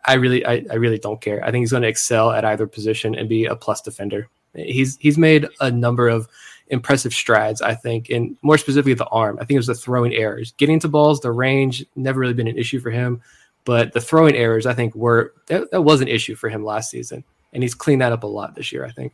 I 0.06 0.14
really, 0.14 0.46
I, 0.46 0.66
I 0.72 0.76
really 0.76 0.98
don't 0.98 1.20
care. 1.20 1.44
I 1.44 1.52
think 1.52 1.64
he's 1.64 1.72
going 1.72 1.84
to 1.84 1.90
excel 1.90 2.32
at 2.32 2.46
either 2.46 2.66
position 2.68 3.16
and 3.16 3.28
be 3.28 3.46
a 3.46 3.56
plus 3.56 3.82
defender. 3.82 4.30
He's 4.56 4.98
he's 4.98 5.18
made 5.18 5.48
a 5.60 5.70
number 5.70 6.08
of 6.08 6.28
impressive 6.70 7.14
strides. 7.14 7.62
I 7.62 7.76
think, 7.76 8.10
and 8.10 8.38
more 8.42 8.58
specifically 8.58 8.94
the 8.94 9.06
arm. 9.08 9.38
I 9.40 9.46
think 9.46 9.56
it 9.56 9.60
was 9.60 9.68
the 9.68 9.76
throwing 9.76 10.14
errors, 10.14 10.54
getting 10.58 10.80
to 10.80 10.88
balls, 10.88 11.20
the 11.20 11.32
range 11.32 11.86
never 11.96 12.20
really 12.20 12.34
been 12.34 12.48
an 12.48 12.58
issue 12.58 12.80
for 12.80 12.92
him. 12.92 13.22
But 13.66 13.94
the 13.94 14.02
throwing 14.02 14.36
errors, 14.36 14.66
I 14.66 14.74
think, 14.74 14.96
were 14.96 15.34
that, 15.48 15.72
that 15.72 15.82
was 15.82 16.02
an 16.02 16.08
issue 16.08 16.36
for 16.36 16.50
him 16.50 16.66
last 16.66 16.90
season, 16.90 17.24
and 17.52 17.64
he's 17.64 17.76
cleaned 17.76 18.02
that 18.02 18.12
up 18.12 18.24
a 18.24 18.28
lot 18.28 18.56
this 18.56 18.72
year. 18.72 18.86
I 18.86 18.92
think. 18.92 19.14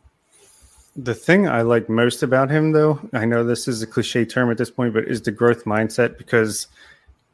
The 0.96 1.14
thing 1.14 1.48
I 1.48 1.62
like 1.62 1.88
most 1.88 2.22
about 2.22 2.50
him, 2.50 2.72
though, 2.72 3.00
I 3.12 3.24
know 3.24 3.44
this 3.44 3.68
is 3.68 3.80
a 3.80 3.86
cliche 3.86 4.24
term 4.24 4.50
at 4.50 4.58
this 4.58 4.70
point, 4.70 4.92
but 4.92 5.04
is 5.04 5.22
the 5.22 5.30
growth 5.30 5.64
mindset 5.64 6.18
because, 6.18 6.66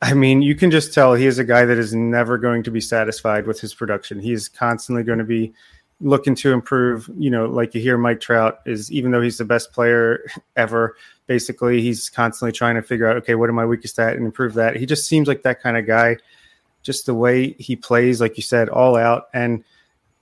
I 0.02 0.12
mean, 0.12 0.42
you 0.42 0.54
can 0.54 0.70
just 0.70 0.92
tell 0.92 1.14
he 1.14 1.26
is 1.26 1.38
a 1.38 1.44
guy 1.44 1.64
that 1.64 1.78
is 1.78 1.94
never 1.94 2.36
going 2.36 2.62
to 2.64 2.70
be 2.70 2.82
satisfied 2.82 3.46
with 3.46 3.60
his 3.60 3.74
production. 3.74 4.20
He 4.20 4.32
is 4.32 4.48
constantly 4.48 5.04
going 5.04 5.18
to 5.18 5.24
be 5.24 5.54
looking 6.00 6.34
to 6.36 6.52
improve. 6.52 7.08
You 7.16 7.30
know, 7.30 7.46
like 7.46 7.74
you 7.74 7.80
hear 7.80 7.96
Mike 7.96 8.20
Trout 8.20 8.60
is, 8.66 8.92
even 8.92 9.10
though 9.10 9.22
he's 9.22 9.38
the 9.38 9.44
best 9.46 9.72
player 9.72 10.26
ever, 10.56 10.94
basically, 11.26 11.80
he's 11.80 12.10
constantly 12.10 12.52
trying 12.52 12.74
to 12.74 12.82
figure 12.82 13.08
out, 13.08 13.16
okay, 13.16 13.36
what 13.36 13.48
am 13.48 13.58
I 13.58 13.64
weakest 13.64 13.98
at 13.98 14.16
and 14.16 14.26
improve 14.26 14.52
that. 14.54 14.76
He 14.76 14.84
just 14.84 15.06
seems 15.06 15.28
like 15.28 15.42
that 15.42 15.62
kind 15.62 15.78
of 15.78 15.86
guy, 15.86 16.18
just 16.82 17.06
the 17.06 17.14
way 17.14 17.52
he 17.58 17.74
plays, 17.74 18.20
like 18.20 18.36
you 18.36 18.42
said, 18.42 18.68
all 18.68 18.96
out. 18.96 19.28
And 19.32 19.64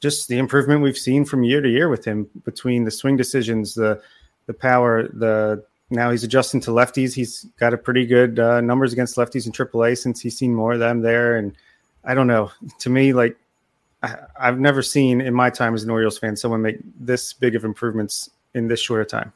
just 0.04 0.28
the 0.28 0.37
improvement 0.37 0.82
we've 0.82 0.99
seen 0.99 1.25
from 1.25 1.44
year 1.44 1.62
to 1.62 1.68
year 1.68 1.88
with 1.88 2.04
him 2.04 2.28
between 2.44 2.84
the 2.84 2.90
swing 2.90 3.16
decisions, 3.16 3.75
the 3.75 4.02
the 4.44 4.52
power, 4.52 5.08
the 5.08 5.64
now 5.88 6.11
he's 6.11 6.23
adjusting 6.23 6.61
to 6.61 6.70
lefties. 6.70 7.14
He's 7.14 7.46
got 7.58 7.73
a 7.73 7.78
pretty 7.78 8.04
good 8.04 8.38
uh, 8.38 8.61
numbers 8.61 8.92
against 8.92 9.16
lefties 9.16 9.46
in 9.46 9.52
AAA 9.52 9.96
since 9.96 10.20
he's 10.20 10.37
seen 10.37 10.54
more 10.54 10.75
of 10.75 10.78
them 10.78 11.00
there. 11.00 11.37
And 11.37 11.56
I 12.04 12.12
don't 12.12 12.26
know. 12.26 12.52
To 12.80 12.90
me, 12.90 13.14
like 13.14 13.34
I, 14.02 14.16
I've 14.38 14.61
never 14.61 14.82
seen 14.82 15.23
in 15.23 15.32
my 15.32 15.49
time 15.49 15.75
as 15.75 15.84
an 15.84 15.90
Orioles 15.90 16.18
fan 16.18 16.37
someone 16.37 16.61
make 16.61 16.80
this 17.00 17.32
big 17.32 17.54
of 17.54 17.64
improvements 17.64 18.28
in 18.52 18.68
this 18.68 18.80
short 18.80 19.00
of 19.00 19.08
time. 19.08 19.32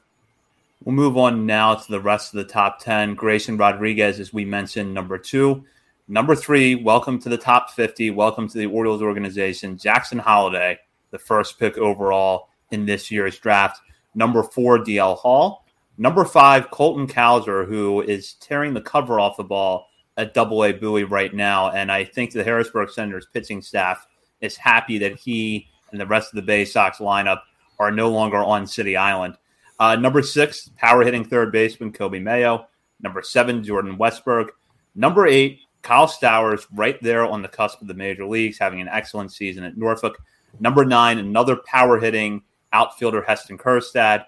We'll 0.85 0.95
move 0.95 1.17
on 1.17 1.47
now 1.47 1.77
to 1.77 1.91
the 1.91 2.01
rest 2.01 2.35
of 2.35 2.39
the 2.39 2.53
top 2.53 2.81
10. 2.81 3.15
Grayson 3.15 3.57
Rodriguez, 3.57 4.21
as 4.21 4.35
we 4.35 4.45
mentioned, 4.45 4.93
number 4.93 5.17
two. 5.17 5.65
Number 6.11 6.35
three, 6.35 6.75
welcome 6.75 7.19
to 7.19 7.29
the 7.29 7.37
top 7.37 7.71
50. 7.73 8.13
Welcome 8.13 8.49
to 8.49 8.57
the 8.57 8.65
Orioles 8.65 9.03
organization. 9.03 9.77
Jackson 9.77 10.19
Holliday, 10.19 10.79
the 11.11 11.19
first 11.19 11.59
pick 11.59 11.77
overall 11.77 12.49
in 12.71 12.87
this 12.87 13.11
year's 13.11 13.39
draft. 13.39 13.83
Number 14.15 14.43
four, 14.43 14.79
DL 14.79 15.19
Hall. 15.19 15.67
Number 15.99 16.25
five, 16.25 16.71
Colton 16.71 17.07
Cowser, 17.07 17.69
who 17.69 18.01
is 18.01 18.35
tearing 18.41 18.73
the 18.73 18.81
cover 18.81 19.21
off 19.21 19.37
the 19.37 19.45
ball 19.45 19.91
at 20.17 20.33
Double 20.33 20.65
A 20.65 20.73
Bowie 20.73 21.05
right 21.05 21.35
now. 21.35 21.73
And 21.73 21.93
I 21.93 22.05
think 22.05 22.33
the 22.33 22.43
Harrisburg 22.43 22.89
Senators 22.89 23.27
pitching 23.31 23.61
staff 23.61 24.07
is 24.41 24.57
happy 24.57 24.97
that 24.97 25.17
he 25.17 25.69
and 25.91 26.01
the 26.01 26.07
rest 26.07 26.33
of 26.33 26.37
the 26.37 26.43
Bay 26.43 26.65
Sox 26.65 27.01
lineup 27.01 27.43
are 27.79 27.91
no 27.91 28.09
longer 28.09 28.39
on 28.39 28.67
City 28.67 28.97
Island. 28.97 29.37
Uh, 29.79 29.95
number 29.95 30.23
six, 30.23 30.71
power 30.79 31.05
hitting 31.05 31.27
third 31.27 31.53
baseman 31.53 31.93
Coby 31.93 32.23
Mayo. 32.23 32.67
Number 33.03 33.21
seven, 33.21 33.63
Jordan 33.63 33.99
Westburg. 33.99 34.49
Number 34.95 35.27
eight, 35.27 35.61
Kyle 35.89 36.07
Stowers, 36.07 36.67
right 36.75 37.03
there 37.03 37.25
on 37.25 37.41
the 37.41 37.49
cusp 37.49 37.81
of 37.81 37.89
the 37.89 37.95
major 37.95 38.27
leagues, 38.27 38.59
having 38.59 38.83
an 38.83 38.89
excellent 38.89 39.33
season 39.33 39.65
at 39.65 39.79
Norfolk. 39.79 40.19
Number 40.61 40.85
nine, 40.85 41.17
another 41.17 41.57
power 41.57 41.99
hitting 41.99 42.43
outfielder, 42.75 43.23
Heston 43.23 43.57
Kjerstad. 43.57 44.27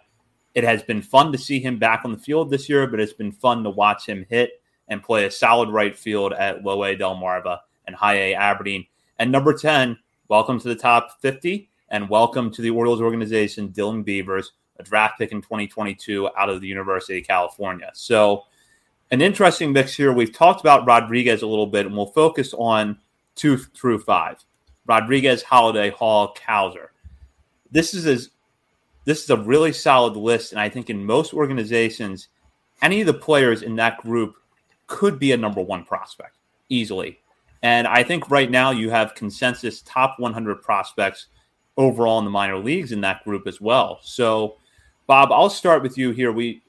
It 0.55 0.65
has 0.65 0.83
been 0.83 1.03
fun 1.03 1.33
to 1.33 1.39
see 1.39 1.61
him 1.61 1.79
back 1.79 2.01
on 2.03 2.13
the 2.13 2.19
field 2.19 2.49
this 2.49 2.71
year, 2.71 2.87
but 2.87 2.99
it's 2.99 3.13
been 3.13 3.31
fun 3.31 3.63
to 3.65 3.69
watch 3.69 4.07
him 4.07 4.25
hit 4.31 4.53
and 4.89 5.03
play 5.03 5.27
a 5.27 5.31
solid 5.31 5.69
right 5.69 5.95
field 5.95 6.33
at 6.33 6.65
Low 6.65 6.83
A 6.83 6.97
Delmarva 6.97 7.59
and 7.87 7.95
High 7.95 8.15
A 8.15 8.35
Aberdeen. 8.37 8.87
And 9.19 9.31
number 9.31 9.53
10, 9.53 9.99
welcome 10.29 10.59
to 10.61 10.69
the 10.69 10.75
top 10.75 11.21
50 11.21 11.69
and 11.91 12.09
welcome 12.09 12.51
to 12.53 12.63
the 12.63 12.71
Orioles 12.71 13.03
organization, 13.03 13.69
Dylan 13.69 14.03
Beavers, 14.03 14.53
a 14.79 14.83
draft 14.83 15.19
pick 15.19 15.31
in 15.31 15.43
2022 15.43 16.31
out 16.39 16.49
of 16.49 16.63
the 16.63 16.69
University 16.69 17.19
of 17.19 17.27
California. 17.27 17.91
So, 17.93 18.47
an 19.11 19.21
interesting 19.21 19.73
mix 19.73 19.95
here. 19.95 20.13
We've 20.13 20.33
talked 20.33 20.61
about 20.61 20.87
Rodriguez 20.87 21.43
a 21.43 21.47
little 21.47 21.67
bit, 21.67 21.87
and 21.87 21.97
we'll 21.97 22.07
focus 22.07 22.55
on 22.55 22.99
two 23.35 23.57
through 23.57 24.01
five 24.01 24.45
Rodriguez, 24.87 25.43
Holliday, 25.43 25.91
Hall, 25.91 26.35
Cowser. 26.35 26.89
This 27.71 27.95
is 27.95 28.07
as 28.07 28.31
this 29.05 29.25
is 29.25 29.31
a 29.31 29.37
really 29.37 29.73
solid 29.73 30.17
list, 30.17 30.53
and 30.53 30.61
I 30.61 30.69
think 30.69 30.91
in 30.91 31.05
most 31.05 31.33
organizations, 31.33 32.29
any 32.83 33.01
of 33.01 33.07
the 33.07 33.15
players 33.15 33.63
in 33.63 33.77
that 33.77 33.99
group 33.99 34.37
could 34.87 35.19
be 35.19 35.33
a 35.33 35.37
number 35.37 35.61
one 35.61 35.85
prospect 35.85 36.37
easily. 36.69 37.19
And 37.63 37.87
I 37.87 38.03
think 38.03 38.31
right 38.31 38.51
now 38.51 38.71
you 38.71 38.91
have 38.91 39.15
consensus 39.15 39.83
top 39.83 40.19
100 40.19 40.63
prospects 40.63 41.27
overall 41.77 42.19
in 42.19 42.25
the 42.25 42.31
minor 42.31 42.59
leagues 42.59 42.93
in 42.93 43.01
that 43.03 43.23
group 43.25 43.47
as 43.47 43.61
well. 43.61 44.01
So, 44.03 44.57
Bob, 45.07 45.31
I'll 45.33 45.51
start 45.51 45.83
with 45.83 45.99
you 45.99 46.11
here. 46.11 46.33
We 46.33 46.63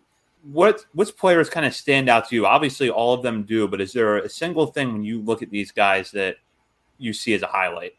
what 0.43 0.85
which 0.93 1.15
players 1.15 1.49
kind 1.49 1.65
of 1.65 1.75
stand 1.75 2.09
out 2.09 2.29
to 2.29 2.35
you? 2.35 2.45
Obviously, 2.45 2.89
all 2.89 3.13
of 3.13 3.23
them 3.23 3.43
do, 3.43 3.67
but 3.67 3.81
is 3.81 3.93
there 3.93 4.17
a 4.17 4.29
single 4.29 4.67
thing 4.67 4.93
when 4.93 5.03
you 5.03 5.21
look 5.21 5.41
at 5.41 5.49
these 5.49 5.71
guys 5.71 6.11
that 6.11 6.37
you 6.97 7.13
see 7.13 7.33
as 7.33 7.41
a 7.41 7.47
highlight? 7.47 7.93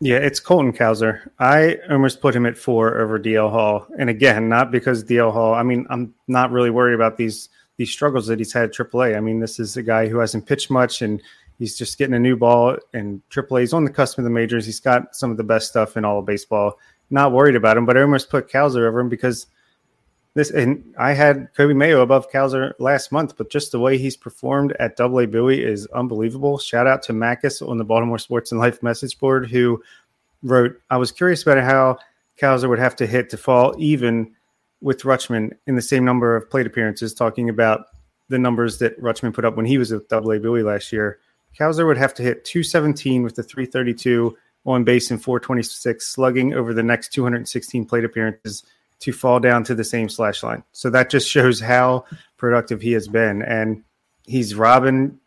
Yeah, 0.00 0.18
it's 0.18 0.38
Colton 0.38 0.72
Cowser. 0.72 1.28
I 1.40 1.78
almost 1.90 2.20
put 2.20 2.34
him 2.34 2.46
at 2.46 2.56
four 2.56 3.00
over 3.00 3.18
DL 3.18 3.50
Hall, 3.50 3.86
and 3.98 4.08
again, 4.08 4.48
not 4.48 4.70
because 4.70 5.02
DL 5.02 5.32
Hall. 5.32 5.54
I 5.54 5.64
mean, 5.64 5.86
I'm 5.90 6.14
not 6.28 6.52
really 6.52 6.70
worried 6.70 6.94
about 6.94 7.16
these 7.16 7.48
these 7.78 7.90
struggles 7.90 8.26
that 8.28 8.38
he's 8.38 8.52
had 8.52 8.64
at 8.64 8.74
AAA. 8.74 9.16
I 9.16 9.20
mean, 9.20 9.40
this 9.40 9.58
is 9.58 9.76
a 9.76 9.82
guy 9.82 10.06
who 10.08 10.18
hasn't 10.18 10.46
pitched 10.46 10.70
much, 10.70 11.02
and 11.02 11.20
he's 11.58 11.76
just 11.76 11.98
getting 11.98 12.14
a 12.14 12.18
new 12.20 12.36
ball. 12.36 12.76
And 12.92 13.22
AAA, 13.30 13.60
he's 13.60 13.72
on 13.72 13.84
the 13.84 13.90
cusp 13.90 14.18
of 14.18 14.24
the 14.24 14.30
majors. 14.30 14.66
He's 14.66 14.80
got 14.80 15.16
some 15.16 15.30
of 15.30 15.36
the 15.36 15.44
best 15.44 15.68
stuff 15.68 15.96
in 15.96 16.04
all 16.04 16.20
of 16.20 16.26
baseball. 16.26 16.78
Not 17.10 17.32
worried 17.32 17.56
about 17.56 17.76
him, 17.76 17.86
but 17.86 17.96
I 17.96 18.02
almost 18.02 18.30
put 18.30 18.50
Cowser 18.50 18.86
over 18.86 19.00
him 19.00 19.08
because 19.08 19.46
this. 20.38 20.50
And 20.50 20.94
I 20.98 21.12
had 21.12 21.52
Coby 21.54 21.76
Mayo 21.76 22.00
above 22.00 22.30
Cowser 22.30 22.72
last 22.78 23.12
month, 23.12 23.36
but 23.36 23.50
just 23.50 23.72
the 23.72 23.78
way 23.78 23.98
he's 23.98 24.16
performed 24.16 24.74
at 24.80 24.96
Double 24.96 25.20
A 25.20 25.26
Bowie 25.26 25.62
is 25.62 25.86
unbelievable. 25.88 26.58
Shout 26.58 26.86
out 26.86 27.02
to 27.04 27.12
Macus 27.12 27.60
on 27.60 27.78
the 27.78 27.84
Baltimore 27.84 28.18
Sports 28.18 28.52
and 28.52 28.60
Life 28.60 28.82
message 28.82 29.18
board 29.18 29.50
who 29.50 29.82
wrote, 30.42 30.80
"I 30.90 30.96
was 30.96 31.12
curious 31.12 31.42
about 31.42 31.62
how 31.62 31.98
Cowser 32.40 32.68
would 32.68 32.78
have 32.78 32.96
to 32.96 33.06
hit 33.06 33.30
to 33.30 33.36
fall 33.36 33.74
even." 33.78 34.34
with 34.80 35.02
Rutschman 35.02 35.56
in 35.66 35.74
the 35.74 35.82
same 35.82 36.04
number 36.04 36.36
of 36.36 36.48
plate 36.50 36.66
appearances, 36.66 37.12
talking 37.12 37.48
about 37.48 37.86
the 38.28 38.38
numbers 38.38 38.78
that 38.78 39.00
Rutschman 39.00 39.34
put 39.34 39.44
up 39.44 39.56
when 39.56 39.66
he 39.66 39.78
was 39.78 39.90
at 39.90 40.08
Double 40.08 40.32
A 40.32 40.38
Bowie 40.38 40.62
last 40.62 40.92
year. 40.92 41.18
Cowser 41.58 41.86
would 41.86 41.96
have 41.96 42.14
to 42.14 42.22
hit 42.22 42.44
217 42.44 43.22
with 43.22 43.34
the 43.34 43.42
332 43.42 44.36
on 44.66 44.84
base 44.84 45.10
and 45.10 45.22
426 45.22 46.06
slugging 46.06 46.54
over 46.54 46.74
the 46.74 46.82
next 46.82 47.12
216 47.12 47.86
plate 47.86 48.04
appearances 48.04 48.64
to 49.00 49.12
fall 49.12 49.40
down 49.40 49.64
to 49.64 49.74
the 49.74 49.84
same 49.84 50.08
slash 50.08 50.42
line. 50.42 50.62
So 50.72 50.90
that 50.90 51.10
just 51.10 51.28
shows 51.28 51.60
how 51.60 52.04
productive 52.36 52.80
he 52.80 52.92
has 52.92 53.08
been. 53.08 53.42
And 53.42 53.84
he's 54.24 54.54
robbing 54.54 55.18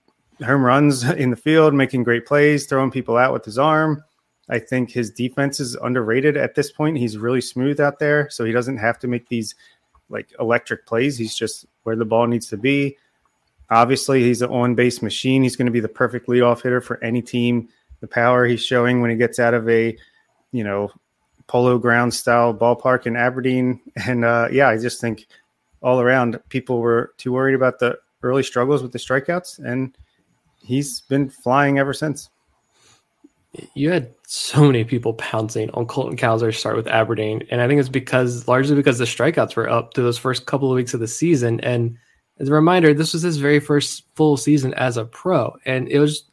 home 0.43 0.63
runs 0.63 1.03
in 1.09 1.29
the 1.29 1.35
field, 1.35 1.73
making 1.73 2.03
great 2.03 2.25
plays, 2.25 2.65
throwing 2.65 2.91
people 2.91 3.17
out 3.17 3.33
with 3.33 3.45
his 3.45 3.57
arm. 3.57 4.03
I 4.49 4.59
think 4.59 4.91
his 4.91 5.11
defense 5.11 5.59
is 5.59 5.75
underrated 5.75 6.35
at 6.35 6.55
this 6.55 6.71
point. 6.71 6.97
He's 6.97 7.17
really 7.17 7.41
smooth 7.41 7.79
out 7.79 7.99
there, 7.99 8.29
so 8.29 8.43
he 8.43 8.51
doesn't 8.51 8.77
have 8.77 8.99
to 8.99 9.07
make 9.07 9.29
these 9.29 9.55
like 10.09 10.33
electric 10.39 10.85
plays. 10.85 11.17
He's 11.17 11.35
just 11.35 11.65
where 11.83 11.95
the 11.95 12.05
ball 12.05 12.27
needs 12.27 12.47
to 12.47 12.57
be. 12.57 12.97
Obviously, 13.69 14.21
he's 14.21 14.41
an 14.41 14.49
on 14.49 14.75
base 14.75 15.01
machine. 15.01 15.43
He's 15.43 15.55
going 15.55 15.67
to 15.67 15.71
be 15.71 15.79
the 15.79 15.87
perfect 15.87 16.27
leadoff 16.27 16.63
hitter 16.63 16.81
for 16.81 17.01
any 17.01 17.21
team. 17.21 17.69
The 18.01 18.07
power 18.07 18.45
he's 18.45 18.63
showing 18.63 18.99
when 18.99 19.09
he 19.09 19.15
gets 19.15 19.39
out 19.39 19.53
of 19.53 19.69
a, 19.69 19.97
you 20.51 20.65
know, 20.65 20.91
polo 21.51 21.77
ground 21.77 22.13
style 22.13 22.53
ballpark 22.53 23.05
in 23.05 23.17
Aberdeen. 23.17 23.81
And 24.07 24.23
uh, 24.23 24.47
yeah, 24.49 24.69
I 24.69 24.77
just 24.77 25.01
think 25.01 25.27
all 25.81 25.99
around 25.99 26.39
people 26.47 26.79
were 26.79 27.13
too 27.17 27.33
worried 27.33 27.55
about 27.55 27.79
the 27.79 27.97
early 28.23 28.41
struggles 28.41 28.81
with 28.81 28.93
the 28.93 28.99
strikeouts, 28.99 29.59
and 29.59 29.97
he's 30.63 31.01
been 31.01 31.29
flying 31.29 31.77
ever 31.77 31.91
since 31.91 32.29
you 33.73 33.91
had 33.91 34.13
so 34.25 34.63
many 34.63 34.85
people 34.85 35.13
pouncing 35.15 35.69
on 35.71 35.85
Colton 35.85 36.15
Cowser 36.15 36.55
start 36.55 36.77
with 36.77 36.87
Aberdeen, 36.87 37.45
and 37.51 37.59
I 37.59 37.67
think 37.67 37.81
it's 37.81 37.89
because 37.89 38.47
largely 38.47 38.77
because 38.77 38.97
the 38.97 39.05
strikeouts 39.05 39.57
were 39.57 39.69
up 39.69 39.93
through 39.93 40.05
those 40.05 40.17
first 40.17 40.45
couple 40.45 40.71
of 40.71 40.75
weeks 40.77 40.93
of 40.93 41.01
the 41.01 41.07
season. 41.07 41.59
And 41.59 41.97
as 42.39 42.47
a 42.47 42.53
reminder, 42.53 42.93
this 42.93 43.11
was 43.11 43.23
his 43.23 43.37
very 43.37 43.59
first 43.59 44.03
full 44.15 44.37
season 44.37 44.73
as 44.75 44.95
a 44.95 45.03
pro, 45.03 45.53
and 45.65 45.89
it 45.89 45.99
was 45.99 46.23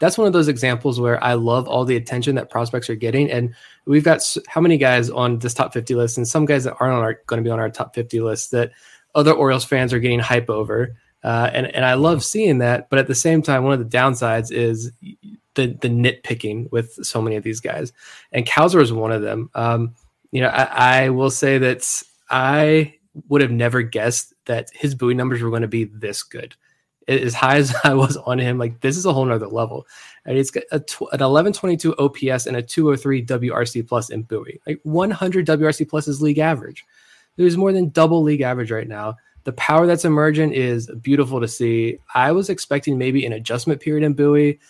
that's 0.00 0.18
one 0.18 0.26
of 0.26 0.32
those 0.32 0.48
examples 0.48 0.98
where 0.98 1.22
I 1.22 1.34
love 1.34 1.68
all 1.68 1.84
the 1.84 1.94
attention 1.94 2.34
that 2.34 2.50
prospects 2.50 2.90
are 2.90 2.96
getting. 2.96 3.30
And 3.30 3.54
we've 3.84 4.02
got 4.02 4.36
how 4.48 4.60
many 4.60 4.78
guys 4.78 5.10
on 5.10 5.38
this 5.38 5.54
top 5.54 5.72
50 5.72 5.94
list, 5.94 6.16
and 6.16 6.26
some 6.26 6.46
guys 6.46 6.64
that 6.64 6.76
aren't 6.80 7.24
going 7.26 7.42
to 7.42 7.46
be 7.46 7.52
on 7.52 7.60
our 7.60 7.70
top 7.70 7.94
50 7.94 8.20
list 8.20 8.50
that 8.50 8.72
other 9.14 9.32
Orioles 9.32 9.64
fans 9.64 9.92
are 9.92 10.00
getting 10.00 10.18
hype 10.18 10.50
over. 10.50 10.96
Uh, 11.22 11.50
and 11.52 11.66
and 11.74 11.84
I 11.84 11.94
love 11.94 12.24
seeing 12.24 12.58
that, 12.58 12.88
but 12.88 12.98
at 12.98 13.06
the 13.06 13.14
same 13.14 13.42
time, 13.42 13.62
one 13.62 13.74
of 13.74 13.78
the 13.78 13.96
downsides 13.96 14.50
is 14.50 14.90
the 15.54 15.66
the 15.66 15.88
nitpicking 15.88 16.72
with 16.72 16.94
so 17.04 17.20
many 17.20 17.36
of 17.36 17.42
these 17.42 17.60
guys, 17.60 17.92
and 18.32 18.46
Cowser 18.46 18.80
is 18.80 18.90
one 18.90 19.12
of 19.12 19.20
them. 19.20 19.50
Um, 19.54 19.94
you 20.32 20.40
know, 20.40 20.48
I, 20.48 21.02
I, 21.02 21.08
will 21.10 21.30
say 21.30 21.58
that 21.58 22.02
I 22.30 22.94
would 23.28 23.42
have 23.42 23.50
never 23.50 23.82
guessed 23.82 24.32
that 24.46 24.70
his 24.72 24.94
Bowie 24.94 25.12
numbers 25.12 25.42
were 25.42 25.50
going 25.50 25.62
to 25.62 25.68
be 25.68 25.84
this 25.84 26.22
good. 26.22 26.54
As 27.08 27.34
high 27.34 27.56
as 27.56 27.74
I 27.84 27.94
was 27.94 28.16
on 28.18 28.38
him, 28.38 28.58
like 28.58 28.80
this 28.80 28.96
is 28.96 29.06
a 29.06 29.12
whole 29.12 29.24
nother 29.24 29.48
level. 29.48 29.86
And 30.24 30.36
it's 30.36 30.50
got 30.50 30.64
a 30.72 30.80
tw- 30.80 31.12
an 31.12 31.20
1122 31.20 31.96
OPS 31.96 32.46
and 32.46 32.56
a 32.56 32.62
203 32.62 33.24
WRC 33.24 33.88
plus 33.88 34.10
in 34.10 34.22
Bowie. 34.22 34.60
Like 34.66 34.80
100 34.82 35.46
WRC 35.46 35.88
plus 35.88 36.08
is 36.08 36.22
league 36.22 36.38
average. 36.38 36.84
There's 37.36 37.56
more 37.56 37.72
than 37.72 37.88
double 37.90 38.22
league 38.22 38.42
average 38.42 38.70
right 38.70 38.88
now. 38.88 39.16
The 39.44 39.52
power 39.52 39.86
that's 39.86 40.04
emergent 40.04 40.52
is 40.52 40.90
beautiful 41.00 41.40
to 41.40 41.48
see. 41.48 41.98
I 42.14 42.32
was 42.32 42.50
expecting 42.50 42.98
maybe 42.98 43.24
an 43.24 43.32
adjustment 43.32 43.80
period 43.80 44.04
in 44.04 44.12
Bowie 44.12 44.60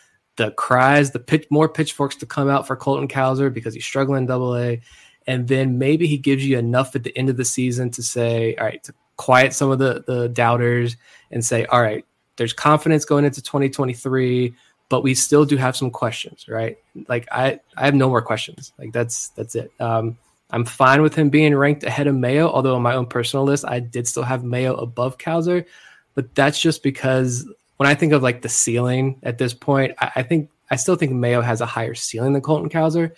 the 0.40 0.52
cries, 0.52 1.10
the 1.10 1.18
pitch, 1.18 1.46
more 1.50 1.68
pitchforks 1.68 2.16
to 2.16 2.24
come 2.24 2.48
out 2.48 2.66
for 2.66 2.74
Colton 2.74 3.08
Cowser 3.08 3.52
because 3.52 3.74
he's 3.74 3.84
struggling 3.84 4.24
double 4.24 4.56
A. 4.56 4.80
And 5.26 5.46
then 5.46 5.76
maybe 5.76 6.06
he 6.06 6.16
gives 6.16 6.46
you 6.46 6.58
enough 6.58 6.96
at 6.96 7.04
the 7.04 7.16
end 7.16 7.28
of 7.28 7.36
the 7.36 7.44
season 7.44 7.90
to 7.90 8.02
say, 8.02 8.54
all 8.56 8.64
right, 8.64 8.82
to 8.84 8.94
quiet 9.16 9.52
some 9.52 9.70
of 9.70 9.78
the, 9.78 10.02
the 10.06 10.30
doubters 10.30 10.96
and 11.30 11.44
say, 11.44 11.66
all 11.66 11.82
right, 11.82 12.06
there's 12.40 12.54
confidence 12.54 13.04
going 13.04 13.26
into 13.26 13.42
2023, 13.42 14.54
but 14.88 15.02
we 15.02 15.14
still 15.14 15.44
do 15.44 15.58
have 15.58 15.76
some 15.76 15.90
questions, 15.90 16.48
right? 16.48 16.78
Like 17.06 17.28
I, 17.30 17.60
I 17.76 17.84
have 17.84 17.94
no 17.94 18.08
more 18.08 18.22
questions. 18.22 18.72
Like 18.78 18.92
that's, 18.92 19.28
that's 19.28 19.54
it. 19.54 19.70
Um, 19.78 20.16
I'm 20.50 20.64
fine 20.64 21.02
with 21.02 21.14
him 21.14 21.28
being 21.28 21.54
ranked 21.54 21.84
ahead 21.84 22.06
of 22.06 22.14
Mayo, 22.14 22.48
although 22.48 22.76
on 22.76 22.80
my 22.80 22.94
own 22.94 23.04
personal 23.04 23.44
list, 23.44 23.66
I 23.68 23.78
did 23.78 24.08
still 24.08 24.22
have 24.22 24.42
Mayo 24.42 24.74
above 24.74 25.18
Cowser, 25.18 25.66
but 26.14 26.34
that's 26.34 26.58
just 26.58 26.82
because 26.82 27.46
when 27.76 27.86
I 27.86 27.94
think 27.94 28.14
of 28.14 28.22
like 28.22 28.40
the 28.40 28.48
ceiling 28.48 29.20
at 29.22 29.36
this 29.36 29.52
point, 29.52 29.92
I, 29.98 30.10
I, 30.16 30.22
think 30.22 30.48
I 30.70 30.76
still 30.76 30.96
think 30.96 31.12
Mayo 31.12 31.42
has 31.42 31.60
a 31.60 31.66
higher 31.66 31.94
ceiling 31.94 32.32
than 32.32 32.40
Colton 32.40 32.70
Cowser. 32.70 33.12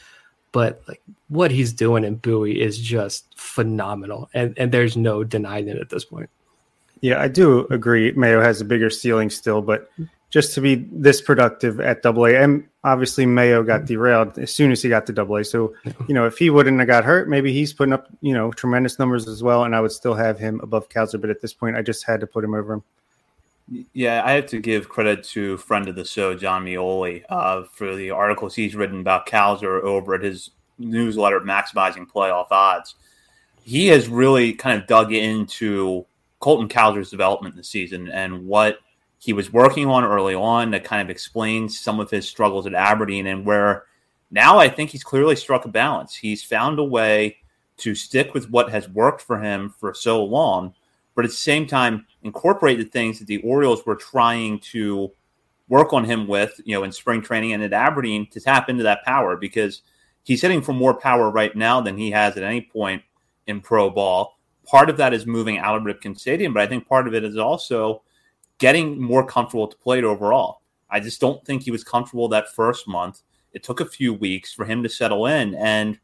but 0.51 0.83
like 0.89 1.01
what 1.29 1.53
he's 1.53 1.73
doing 1.73 2.03
in 2.03 2.17
Bowie 2.17 2.61
is 2.61 2.77
just 2.77 3.39
phenomenal, 3.39 4.29
and 4.35 4.59
and 4.59 4.73
there's 4.73 4.97
no 4.97 5.23
denying 5.23 5.69
it 5.69 5.79
at 5.79 5.91
this 5.91 6.05
point. 6.05 6.29
Yeah, 7.03 7.21
I 7.21 7.29
do 7.29 7.67
agree. 7.67 8.13
Mayo 8.13 8.41
has 8.41 8.61
a 8.61 8.65
bigger 8.65 8.89
ceiling 8.89 9.29
still, 9.29 9.61
but 9.61 9.91
just 10.31 10.55
to 10.55 10.61
be 10.61 10.87
this 10.91 11.21
productive 11.21 11.79
at 11.81 12.03
Double 12.03 12.25
A, 12.25 12.35
and 12.37 12.67
obviously 12.85 13.27
Mayo 13.27 13.63
got 13.63 13.85
derailed 13.85 14.39
as 14.39 14.55
soon 14.55 14.73
as 14.73 14.81
he 14.81 14.89
got 14.89 15.05
to 15.07 15.13
Double 15.13 15.37
A. 15.37 15.45
So 15.45 15.75
you 16.09 16.15
know, 16.15 16.27
if 16.27 16.39
he 16.39 16.49
wouldn't 16.49 16.79
have 16.79 16.87
got 16.87 17.05
hurt, 17.05 17.29
maybe 17.29 17.53
he's 17.53 17.73
putting 17.73 17.93
up 17.93 18.09
you 18.23 18.33
know 18.33 18.53
tremendous 18.53 18.99
numbers 18.99 19.29
as 19.29 19.43
well, 19.43 19.65
and 19.65 19.75
I 19.75 19.81
would 19.81 19.93
still 19.93 20.15
have 20.15 20.39
him 20.39 20.61
above 20.63 20.89
Cowser. 20.89 21.21
But 21.21 21.29
at 21.29 21.43
this 21.43 21.53
point, 21.53 21.77
I 21.77 21.83
just 21.83 22.05
had 22.07 22.21
to 22.21 22.27
put 22.27 22.45
him 22.45 22.55
over 22.55 22.75
him. 22.75 22.83
Yeah, 23.93 24.23
I 24.25 24.33
have 24.33 24.47
to 24.47 24.61
give 24.61 24.89
credit 24.89 25.25
to 25.25 25.57
friend 25.57 25.89
of 25.89 25.97
the 25.97 26.05
show, 26.05 26.35
John 26.35 26.65
Meoli, 26.65 27.25
uh, 27.29 27.65
for 27.65 27.95
the 27.97 28.11
articles 28.11 28.55
he's 28.55 28.75
written 28.75 29.01
about 29.01 29.27
Cowser 29.27 29.83
over 29.83 30.15
at 30.15 30.23
his 30.23 30.51
newsletter, 30.79 31.41
Maximizing 31.41 32.07
Playoff 32.07 32.51
Odds. 32.51 32.95
He 33.65 33.89
has 33.89 34.09
really 34.09 34.53
kind 34.53 34.81
of 34.81 34.89
dug 34.89 35.13
into 35.13 36.07
Colton 36.43 36.69
Cowser's 36.69 37.09
development 37.09 37.55
this 37.55 37.69
season 37.69 38.09
and 38.09 38.47
what 38.47 38.81
he 39.19 39.33
was 39.33 39.53
working 39.53 39.87
on 39.87 40.05
early 40.05 40.35
on 40.35 40.73
that 40.73 40.83
kind 40.83 41.01
of 41.01 41.09
explains 41.09 41.79
some 41.79 42.01
of 42.01 42.11
his 42.11 42.29
struggles 42.29 42.67
at 42.67 42.75
Aberdeen 42.75 43.29
and 43.29 43.47
where 43.47 43.85
now 44.33 44.59
I 44.59 44.69
think 44.69 44.91
he's 44.91 45.05
clearly 45.05 45.37
struck 45.37 45.65
a 45.65 45.69
balance. 45.69 46.17
He's 46.17 46.43
found 46.43 46.81
a 46.81 46.85
way 46.85 47.37
to 47.77 47.95
stick 47.95 48.35
with 48.35 48.51
what 48.51 48.71
has 48.71 48.89
worked 48.89 49.23
for 49.23 49.39
him 49.41 49.71
for 49.79 49.95
so 49.95 50.25
long, 50.25 50.75
but 51.15 51.25
at 51.25 51.31
the 51.31 51.37
same 51.37 51.65
time 51.65 52.07
incorporate 52.25 52.79
the 52.79 52.85
things 52.85 53.21
that 53.21 53.29
the 53.29 53.39
Orioles 53.43 53.87
were 53.87 53.95
trying 53.95 54.59
to 54.73 55.13
work 55.69 55.93
on 55.93 56.05
him 56.05 56.27
with, 56.27 56.61
you 56.65 56.75
know, 56.75 56.83
in 56.83 56.91
spring 56.91 57.23
training 57.23 57.53
and 57.53 57.63
at 57.63 57.73
Aberdeen 57.73 58.29
to 58.31 58.41
tap 58.41 58.69
into 58.69 58.83
that 58.83 59.05
power 59.05 59.37
because 59.37 59.83
he's 60.25 60.43
hitting 60.43 60.61
for 60.61 60.73
more 60.73 60.95
power 60.95 61.31
right 61.31 61.55
now 61.55 61.81
than 61.81 61.97
he 61.97 62.11
has 62.11 62.37
at 62.37 62.43
any 62.43 62.63
point 62.63 63.03
in 63.47 63.61
pro 63.61 63.89
ball 63.89 64.37
part 64.67 64.91
of 64.91 64.97
that 64.99 65.13
is 65.13 65.27
moving 65.27 65.59
out 65.59 65.77
of 65.77 65.83
Ripken 65.83 66.19
Stadium, 66.19 66.53
but 66.53 66.63
I 66.63 66.67
think 66.67 66.89
part 66.89 67.07
of 67.09 67.15
it 67.15 67.25
is 67.25 67.37
also 67.37 68.03
getting 68.59 69.01
more 69.01 69.27
comfortable 69.27 69.67
to 69.67 69.77
plate 69.77 70.05
overall. 70.05 70.61
I 70.91 71.01
just 71.01 71.21
don't 71.21 71.45
think 71.45 71.63
he 71.63 71.71
was 71.71 71.83
comfortable 71.83 72.29
that 72.29 72.55
first 72.55 72.87
month. 72.87 73.23
It 73.53 73.63
took 73.63 73.81
a 73.81 73.87
few 73.87 74.15
weeks 74.15 74.53
for 74.53 74.65
him 74.65 74.83
to 74.83 74.89
settle 74.89 75.27
in. 75.27 75.55
And 75.55 75.99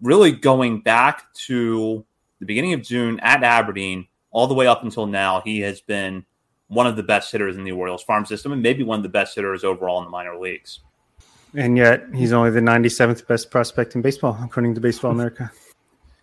really 0.00 0.32
going 0.32 0.80
back 0.80 1.32
to 1.46 2.04
the 2.38 2.46
beginning 2.46 2.74
of 2.74 2.82
June 2.82 3.18
at 3.20 3.42
Aberdeen, 3.42 4.06
all 4.30 4.46
the 4.46 4.54
way 4.54 4.66
up 4.66 4.84
until 4.84 5.06
now, 5.06 5.40
he 5.40 5.60
has 5.60 5.80
been 5.80 6.24
one 6.68 6.86
of 6.86 6.96
the 6.96 7.02
best 7.02 7.32
hitters 7.32 7.56
in 7.56 7.64
the 7.64 7.72
Orioles 7.72 8.02
farm 8.02 8.26
system 8.26 8.52
and 8.52 8.62
maybe 8.62 8.82
one 8.82 8.98
of 8.98 9.02
the 9.02 9.08
best 9.08 9.34
hitters 9.34 9.64
overall 9.64 9.98
in 9.98 10.04
the 10.04 10.10
minor 10.10 10.38
leagues. 10.38 10.80
And 11.54 11.78
yet 11.78 12.04
he's 12.14 12.32
only 12.32 12.50
the 12.50 12.60
97th 12.60 13.26
best 13.26 13.50
prospect 13.50 13.94
in 13.94 14.02
baseball, 14.02 14.38
according 14.42 14.74
to 14.74 14.80
Baseball 14.80 15.10
America. 15.10 15.50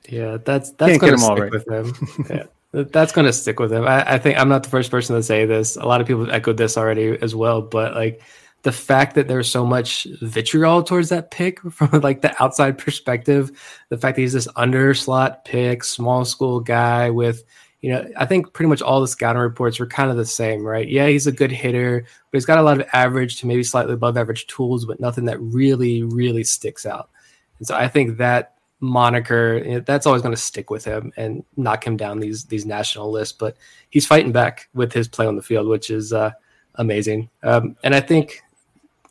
Yeah, 0.09 0.38
that's 0.43 0.71
that's 0.71 0.97
going 0.97 1.13
to 1.13 1.19
stick 1.19 1.38
right. 1.38 1.51
with 1.51 1.67
him. 1.67 1.93
yeah, 2.29 2.83
that's 2.83 3.12
going 3.12 3.25
to 3.25 3.33
stick 3.33 3.59
with 3.59 3.71
him. 3.71 3.85
I, 3.85 4.13
I, 4.13 4.17
think 4.19 4.38
I'm 4.38 4.50
not 4.50 4.63
the 4.63 4.69
first 4.69 4.91
person 4.91 5.15
to 5.15 5.24
say 5.24 5.45
this. 5.45 5.75
A 5.75 5.85
lot 5.85 6.01
of 6.01 6.07
people 6.07 6.25
have 6.25 6.33
echoed 6.33 6.57
this 6.57 6.77
already 6.77 7.17
as 7.21 7.33
well. 7.33 7.62
But 7.62 7.95
like 7.95 8.21
the 8.63 8.71
fact 8.71 9.15
that 9.15 9.27
there's 9.27 9.50
so 9.50 9.65
much 9.65 10.05
vitriol 10.21 10.83
towards 10.83 11.09
that 11.09 11.31
pick 11.31 11.59
from 11.71 12.01
like 12.01 12.21
the 12.21 12.41
outside 12.43 12.77
perspective, 12.77 13.51
the 13.89 13.97
fact 13.97 14.15
that 14.15 14.21
he's 14.21 14.33
this 14.33 14.47
underslot 14.50 15.45
pick, 15.45 15.83
small 15.83 16.25
school 16.25 16.59
guy 16.59 17.09
with 17.09 17.43
you 17.81 17.91
know, 17.91 18.09
I 18.17 18.25
think 18.25 18.51
pretty 18.53 18.69
much 18.69 18.81
all 18.81 19.00
the 19.00 19.07
scouting 19.07 19.43
reports 19.43 19.79
were 19.79 19.85
kind 19.85 20.09
of 20.09 20.17
the 20.17 20.25
same, 20.25 20.63
right? 20.63 20.88
Yeah, 20.89 21.05
he's 21.05 21.27
a 21.27 21.31
good 21.31 21.51
hitter, 21.51 22.01
but 22.01 22.35
he's 22.35 22.45
got 22.45 22.57
a 22.57 22.63
lot 22.63 22.81
of 22.81 22.88
average 22.93 23.39
to 23.41 23.45
maybe 23.45 23.62
slightly 23.62 23.93
above 23.93 24.17
average 24.17 24.47
tools, 24.47 24.85
but 24.85 25.00
nothing 25.00 25.25
that 25.25 25.39
really, 25.39 26.01
really 26.01 26.43
sticks 26.43 26.88
out. 26.88 27.12
And 27.59 27.67
so 27.67 27.75
I 27.75 27.88
think 27.88 28.17
that 28.17 28.54
moniker 28.85 29.81
that's 29.81 30.05
always 30.05 30.21
going 30.21 30.33
to 30.33 30.41
stick 30.41 30.69
with 30.69 30.85
him 30.85 31.11
and 31.17 31.43
knock 31.57 31.85
him 31.85 31.97
down 31.97 32.19
these 32.19 32.45
these 32.45 32.65
national 32.65 33.11
lists 33.11 33.35
but 33.37 33.57
he's 33.89 34.05
fighting 34.05 34.31
back 34.31 34.69
with 34.73 34.93
his 34.93 35.07
play 35.07 35.25
on 35.25 35.35
the 35.35 35.41
field 35.41 35.67
which 35.67 35.89
is 35.89 36.13
uh, 36.13 36.31
amazing. 36.75 37.29
Um, 37.43 37.75
and 37.83 37.95
i 37.95 38.00
think 38.00 38.41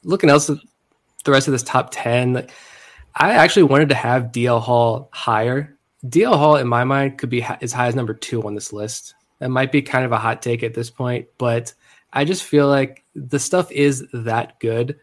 looking 0.03 0.31
else 0.31 0.49
at 0.49 0.59
the 1.25 1.33
rest 1.33 1.49
of 1.49 1.53
this 1.53 1.63
top 1.63 1.89
10 1.93 2.47
i 3.17 3.33
actually 3.33 3.63
wanted 3.65 3.89
to 3.89 3.95
have 3.95 4.33
dl 4.33 4.61
hall 4.61 5.09
higher. 5.13 5.77
Dl 6.07 6.37
hall 6.37 6.57
in 6.57 6.69
my 6.69 6.85
mind 6.85 7.19
could 7.19 7.31
be 7.31 7.43
as 7.43 7.73
high 7.73 7.87
as 7.87 7.95
number 7.95 8.13
two 8.13 8.43
on 8.43 8.55
this 8.55 8.73
list. 8.75 9.15
That 9.39 9.49
might 9.49 9.73
be 9.73 9.81
kind 9.81 10.05
of 10.05 10.13
a 10.13 10.19
hot 10.19 10.43
take 10.43 10.63
at 10.63 10.75
this 10.75 10.91
point 10.91 11.27
but 11.39 11.75
i 12.13 12.25
just 12.25 12.45
feel 12.45 12.69
like 12.69 13.05
the 13.15 13.39
stuff 13.39 13.71
is 13.73 14.07
that 14.13 14.59
good. 14.61 14.99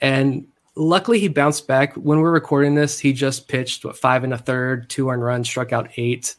And 0.00 0.48
luckily 0.76 1.18
he 1.18 1.28
bounced 1.28 1.66
back. 1.66 1.94
When 1.94 2.20
we're 2.20 2.30
recording 2.30 2.74
this, 2.74 2.98
he 2.98 3.12
just 3.12 3.48
pitched 3.48 3.84
what 3.84 3.96
five 3.96 4.24
and 4.24 4.32
a 4.32 4.38
third, 4.38 4.88
two 4.88 5.08
earned 5.10 5.22
runs, 5.22 5.48
struck 5.48 5.72
out 5.72 5.90
eight. 5.96 6.34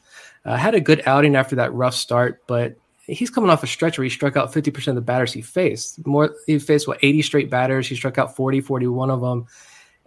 Uh, 0.46 0.58
had 0.58 0.76
a 0.76 0.82
good 0.82 1.04
outing 1.06 1.36
after 1.36 1.56
that 1.56 1.74
rough 1.74 1.96
start, 1.96 2.42
but 2.48 2.76
he's 3.08 3.30
coming 3.30 3.50
off 3.50 3.64
a 3.64 3.68
stretch 3.68 3.98
where 3.98 4.04
he 4.04 4.10
struck 4.10 4.36
out 4.36 4.52
50% 4.52 4.88
of 4.88 4.96
the 4.96 5.02
batters 5.02 5.34
he 5.34 5.42
faced. 5.42 6.06
More 6.06 6.36
he 6.48 6.60
faced 6.60 6.88
what 6.88 7.00
80 7.02 7.22
straight 7.22 7.50
batters. 7.50 7.88
He 7.88 7.96
struck 7.96 8.18
out 8.18 8.36
40, 8.36 8.62
41 8.62 9.10
of 9.10 9.22
them. 9.22 9.46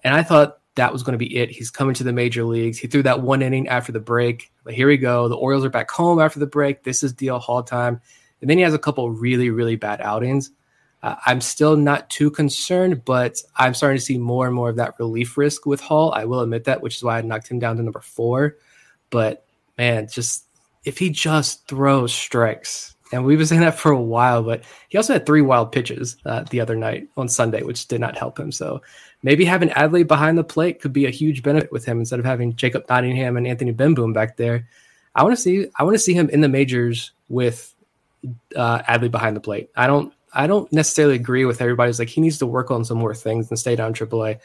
And 0.05 0.15
I 0.15 0.23
thought 0.23 0.59
that 0.75 0.93
was 0.93 1.03
going 1.03 1.13
to 1.13 1.19
be 1.19 1.37
it. 1.37 1.51
He's 1.51 1.71
coming 1.71 1.95
to 1.95 2.05
the 2.05 2.13
major 2.13 2.45
leagues. 2.45 2.79
He 2.79 2.87
threw 2.87 3.03
that 3.05 3.23
one 3.23 3.43
inning 3.43 3.69
after 3.69 3.93
the 3.93 4.01
break. 4.01 4.53
But 4.63 4.75
here 4.75 4.89
we 4.89 4.99
go. 4.99 5.29
The 5.29 5.37
Orioles 5.37 5.65
are 5.65 5.71
back 5.71 5.91
home 5.91 6.21
after 6.21 6.39
the 6.39 6.47
break. 6.47 6.85
This 6.85 7.03
is 7.03 7.15
DL 7.15 7.41
Hall 7.41 7.63
time. 7.63 8.01
And 8.41 8.51
then 8.51 8.59
he 8.59 8.65
has 8.65 8.75
a 8.75 8.79
couple 8.79 9.11
really, 9.11 9.49
really 9.49 9.77
bad 9.77 10.03
outings. 10.03 10.51
Uh, 11.03 11.17
I'm 11.27 11.41
still 11.41 11.77
not 11.77 12.11
too 12.11 12.31
concerned, 12.31 13.05
but 13.05 13.43
I'm 13.57 13.75
starting 13.75 13.99
to 13.99 14.05
see 14.05 14.19
more 14.19 14.47
and 14.47 14.55
more 14.55 14.71
of 14.71 14.77
that 14.77 14.99
relief 14.99 15.37
risk 15.37 15.67
with 15.67 15.81
Hall. 15.81 16.13
I 16.13 16.25
will 16.25 16.41
admit 16.41 16.65
that, 16.65 16.83
which 16.83 16.97
is 16.97 17.03
why 17.03 17.19
I 17.19 17.23
knocked 17.23 17.49
him 17.49 17.59
down 17.59 17.77
to 17.77 17.83
number 17.83 18.01
four. 18.01 18.57
But 19.11 19.45
man, 19.79 20.09
just 20.09 20.47
if 20.85 20.99
he 20.99 21.11
just 21.11 21.69
throws 21.69 22.13
strikes, 22.13 22.95
and 23.13 23.25
we've 23.25 23.39
been 23.39 23.47
saying 23.47 23.61
that 23.61 23.79
for 23.79 23.93
a 23.93 24.01
while, 24.01 24.43
but 24.43 24.65
he 24.89 24.99
also 24.99 25.13
had 25.13 25.27
three 25.27 25.43
wild 25.43 25.71
pitches 25.71 26.17
uh, 26.25 26.45
the 26.51 26.61
other 26.61 26.75
night 26.75 27.09
on 27.17 27.29
Sunday, 27.29 27.63
which 27.63 27.87
did 27.87 28.01
not 28.01 28.19
help 28.19 28.39
him. 28.39 28.51
So 28.51 28.83
maybe 29.23 29.45
having 29.45 29.69
Adley 29.71 30.07
behind 30.07 30.39
the 30.39 30.45
plate 30.45 30.81
could 30.81 30.93
be 30.93 31.07
a 31.07 31.11
huge 31.11 31.43
benefit 31.43 31.71
with 31.71 31.85
him 31.85 32.01
instead 32.01 32.19
of 32.19 32.25
having 32.25 32.57
Jacob 32.57 32.85
Nottingham 32.89 33.37
and 33.37 33.47
Anthony 33.47 33.73
Bemboom 33.73 34.13
back 34.13 34.37
there. 34.37 34.67
I 35.15 35.23
want 35.23 35.37
to 35.37 35.41
see 35.41 35.69
I 35.77 35.85
want 35.85 35.95
to 35.95 36.01
see 36.01 36.15
him 36.15 36.29
in 36.31 36.41
the 36.41 36.49
majors 36.49 37.13
with 37.29 37.75
uh, 38.55 38.83
Adley 38.83 39.11
behind 39.11 39.37
the 39.37 39.41
plate. 39.41 39.71
I 39.77 39.87
don't 39.87 40.13
I 40.37 40.47
don't 40.47 40.71
necessarily 40.73 41.15
agree 41.15 41.45
with 41.45 41.61
everybody's 41.61 41.99
like 41.99 42.09
he 42.09 42.21
needs 42.21 42.39
to 42.39 42.47
work 42.47 42.71
on 42.71 42.85
some 42.85 42.99
more 42.99 43.15
things 43.15 43.49
and 43.51 43.59
stay 43.59 43.75
down 43.75 43.95
AAA. 43.95 44.39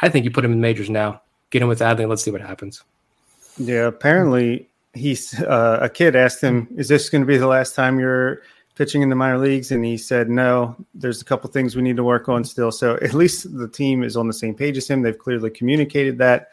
I 0.00 0.08
think 0.08 0.24
you 0.24 0.30
put 0.30 0.44
him 0.44 0.52
in 0.52 0.60
majors 0.60 0.88
now, 0.88 1.20
get 1.50 1.60
him 1.60 1.68
with 1.68 1.80
Adley, 1.80 2.08
let's 2.08 2.22
see 2.22 2.30
what 2.30 2.40
happens. 2.40 2.82
Yeah, 3.58 3.86
apparently 3.86 4.68
he's 4.94 5.38
uh, 5.40 5.78
a 5.82 5.88
kid 5.88 6.16
asked 6.16 6.40
him, 6.40 6.68
"Is 6.76 6.88
this 6.88 7.10
going 7.10 7.22
to 7.22 7.26
be 7.26 7.36
the 7.36 7.46
last 7.46 7.74
time 7.74 7.98
you're 7.98 8.42
pitching 8.76 9.02
in 9.02 9.10
the 9.10 9.16
minor 9.16 9.38
leagues?" 9.38 9.70
And 9.70 9.84
he 9.84 9.96
said, 9.96 10.30
"No. 10.30 10.76
There's 10.94 11.20
a 11.20 11.24
couple 11.24 11.50
things 11.50 11.76
we 11.76 11.82
need 11.82 11.96
to 11.96 12.04
work 12.04 12.28
on 12.28 12.44
still." 12.44 12.72
So 12.72 12.94
at 13.02 13.14
least 13.14 13.56
the 13.56 13.68
team 13.68 14.02
is 14.02 14.16
on 14.16 14.26
the 14.26 14.32
same 14.32 14.54
page 14.54 14.76
as 14.76 14.88
him. 14.88 15.02
They've 15.02 15.18
clearly 15.18 15.50
communicated 15.50 16.18
that. 16.18 16.50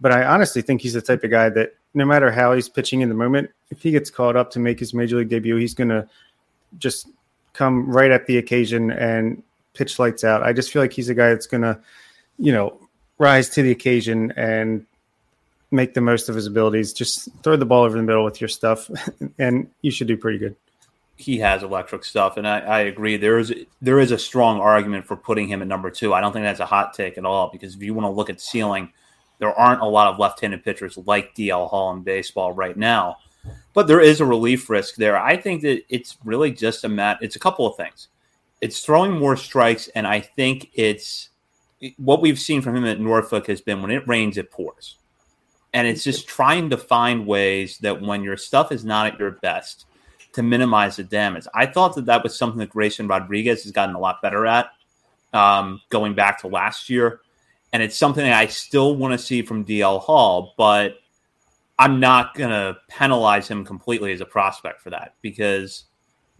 But 0.00 0.12
I 0.12 0.24
honestly 0.24 0.62
think 0.62 0.80
he's 0.80 0.94
the 0.94 1.02
type 1.02 1.22
of 1.24 1.30
guy 1.30 1.50
that 1.50 1.74
no 1.92 2.04
matter 2.04 2.30
how 2.30 2.54
he's 2.54 2.68
pitching 2.68 3.02
in 3.02 3.08
the 3.08 3.14
moment, 3.14 3.50
if 3.70 3.82
he 3.82 3.90
gets 3.90 4.10
called 4.10 4.36
up 4.36 4.50
to 4.52 4.58
make 4.58 4.80
his 4.80 4.94
major 4.94 5.18
league 5.18 5.28
debut, 5.28 5.56
he's 5.56 5.74
going 5.74 5.90
to 5.90 6.08
just 6.78 7.08
come 7.52 7.90
right 7.90 8.10
at 8.10 8.26
the 8.26 8.38
occasion 8.38 8.90
and 8.90 9.42
pitch 9.74 9.98
lights 9.98 10.24
out. 10.24 10.42
I 10.42 10.52
just 10.52 10.70
feel 10.70 10.82
like 10.82 10.92
he's 10.92 11.08
a 11.08 11.14
guy 11.14 11.30
that's 11.30 11.46
going 11.46 11.62
to, 11.62 11.78
you 12.38 12.52
know, 12.52 12.78
rise 13.18 13.48
to 13.50 13.62
the 13.62 13.70
occasion 13.70 14.32
and 14.36 14.86
make 15.70 15.94
the 15.94 16.00
most 16.00 16.28
of 16.28 16.34
his 16.34 16.46
abilities. 16.46 16.92
Just 16.92 17.28
throw 17.42 17.56
the 17.56 17.66
ball 17.66 17.84
over 17.84 17.96
the 17.96 18.02
middle 18.02 18.24
with 18.24 18.40
your 18.40 18.48
stuff, 18.48 18.90
and 19.38 19.68
you 19.82 19.90
should 19.90 20.08
do 20.08 20.16
pretty 20.16 20.38
good. 20.38 20.56
He 21.16 21.38
has 21.38 21.62
electric 21.62 22.04
stuff, 22.04 22.38
and 22.38 22.48
I, 22.48 22.60
I, 22.60 22.80
agree. 22.80 23.18
There 23.18 23.38
is 23.38 23.52
there 23.82 24.00
is 24.00 24.10
a 24.10 24.18
strong 24.18 24.58
argument 24.58 25.04
for 25.04 25.16
putting 25.16 25.48
him 25.48 25.60
at 25.60 25.68
number 25.68 25.90
two. 25.90 26.14
I 26.14 26.22
don't 26.22 26.32
think 26.32 26.44
that's 26.44 26.60
a 26.60 26.66
hot 26.66 26.94
take 26.94 27.18
at 27.18 27.26
all 27.26 27.50
because 27.52 27.74
if 27.74 27.82
you 27.82 27.92
want 27.92 28.06
to 28.06 28.10
look 28.10 28.30
at 28.30 28.40
ceiling, 28.40 28.90
there 29.38 29.52
aren't 29.52 29.82
a 29.82 29.86
lot 29.86 30.08
of 30.08 30.18
left-handed 30.18 30.64
pitchers 30.64 30.96
like 30.96 31.34
DL 31.34 31.68
Hall 31.68 31.92
in 31.92 32.02
baseball 32.02 32.52
right 32.52 32.76
now 32.76 33.18
but 33.72 33.86
there 33.86 34.00
is 34.00 34.20
a 34.20 34.26
relief 34.26 34.68
risk 34.68 34.96
there. 34.96 35.18
I 35.18 35.36
think 35.36 35.62
that 35.62 35.82
it's 35.88 36.16
really 36.24 36.50
just 36.50 36.84
a 36.84 36.88
mat. 36.88 37.18
It's 37.20 37.36
a 37.36 37.40
couple 37.40 37.66
of 37.66 37.76
things. 37.76 38.08
It's 38.60 38.84
throwing 38.84 39.12
more 39.12 39.36
strikes, 39.36 39.88
and 39.88 40.06
I 40.06 40.20
think 40.20 40.70
it's 40.74 41.30
what 41.96 42.20
we've 42.20 42.38
seen 42.38 42.60
from 42.60 42.76
him 42.76 42.84
at 42.84 43.00
Norfolk 43.00 43.46
has 43.46 43.60
been 43.60 43.80
when 43.80 43.90
it 43.90 44.06
rains, 44.06 44.36
it 44.36 44.50
pours, 44.50 44.96
and 45.72 45.86
it's 45.86 46.04
just 46.04 46.28
trying 46.28 46.70
to 46.70 46.76
find 46.76 47.26
ways 47.26 47.78
that 47.78 48.02
when 48.02 48.22
your 48.22 48.36
stuff 48.36 48.70
is 48.70 48.84
not 48.84 49.06
at 49.06 49.18
your 49.18 49.30
best, 49.30 49.86
to 50.32 50.42
minimize 50.42 50.96
the 50.96 51.04
damage. 51.04 51.46
I 51.54 51.66
thought 51.66 51.94
that 51.96 52.06
that 52.06 52.22
was 52.22 52.36
something 52.36 52.58
that 52.58 52.70
Grayson 52.70 53.08
Rodriguez 53.08 53.64
has 53.64 53.72
gotten 53.72 53.94
a 53.94 53.98
lot 53.98 54.22
better 54.22 54.46
at, 54.46 54.70
um, 55.32 55.80
going 55.88 56.14
back 56.14 56.40
to 56.40 56.48
last 56.48 56.88
year, 56.88 57.20
and 57.72 57.82
it's 57.82 57.96
something 57.96 58.24
I 58.24 58.46
still 58.46 58.96
want 58.96 59.12
to 59.12 59.18
see 59.18 59.42
from 59.42 59.64
DL 59.64 60.00
Hall, 60.00 60.54
but 60.56 60.99
I'm 61.80 61.98
not 61.98 62.34
going 62.34 62.50
to 62.50 62.76
penalize 62.88 63.48
him 63.48 63.64
completely 63.64 64.12
as 64.12 64.20
a 64.20 64.26
prospect 64.26 64.82
for 64.82 64.90
that 64.90 65.14
because 65.22 65.84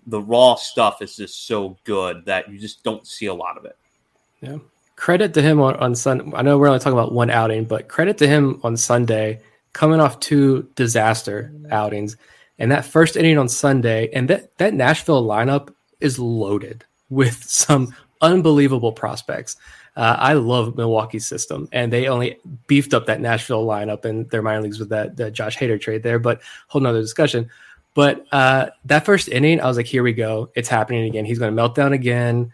the 0.07 0.21
raw 0.21 0.55
stuff 0.55 1.01
is 1.01 1.17
just 1.17 1.47
so 1.47 1.79
good 1.85 2.27
that 2.27 2.51
you 2.51 2.59
just 2.59 2.85
don't 2.85 3.07
see 3.07 3.25
a 3.25 3.33
lot 3.33 3.57
of 3.57 3.65
it. 3.65 3.79
Yeah. 4.43 4.59
credit 4.97 5.33
to 5.33 5.41
him 5.41 5.59
on, 5.63 5.77
on 5.77 5.95
Sun. 5.95 6.35
I 6.37 6.43
know 6.43 6.59
we're 6.59 6.67
only 6.69 6.79
talking 6.79 6.93
about 6.99 7.13
one 7.13 7.31
outing, 7.31 7.65
but 7.65 7.89
credit 7.89 8.19
to 8.19 8.27
him 8.27 8.61
on 8.63 8.77
Sunday, 8.77 9.41
coming 9.73 9.99
off 9.99 10.21
two 10.21 10.69
disaster 10.75 11.51
outings. 11.71 12.19
And 12.59 12.71
that 12.71 12.85
first 12.85 13.17
inning 13.17 13.39
on 13.39 13.49
Sunday, 13.49 14.11
and 14.13 14.29
that, 14.29 14.59
that 14.59 14.75
Nashville 14.75 15.27
lineup 15.27 15.73
is 16.01 16.19
loaded 16.19 16.85
with 17.09 17.43
some 17.45 17.95
unbelievable 18.21 18.93
prospects. 18.93 19.57
Uh, 19.97 20.17
I 20.19 20.35
love 20.35 20.77
Milwaukee's 20.77 21.27
system, 21.27 21.69
and 21.73 21.93
they 21.93 22.09
only 22.09 22.39
beefed 22.67 22.95
up 22.95 23.07
that 23.07 23.21
Nashville 23.21 23.67
lineup 23.67 24.05
in 24.05 24.29
their 24.29 24.43
minor 24.43 24.63
leagues 24.63 24.79
with 24.79 24.89
that, 24.91 25.17
that 25.17 25.33
Josh 25.33 25.57
Hader 25.57 25.81
trade 25.81 26.03
there. 26.03 26.19
But 26.19 26.41
whole 26.69 26.81
nother 26.81 27.01
discussion. 27.01 27.51
But 27.95 28.25
uh, 28.33 28.71
that 28.85 29.05
first 29.05 29.29
inning, 29.29 29.61
I 29.61 29.67
was 29.67 29.77
like, 29.77 29.87
here 29.87 30.03
we 30.03 30.13
go. 30.13 30.51
It's 30.55 30.69
happening 30.69 31.05
again. 31.05 31.25
He's 31.25 31.39
going 31.39 31.51
to 31.51 31.55
melt 31.55 31.75
down 31.75 31.93
again. 31.93 32.53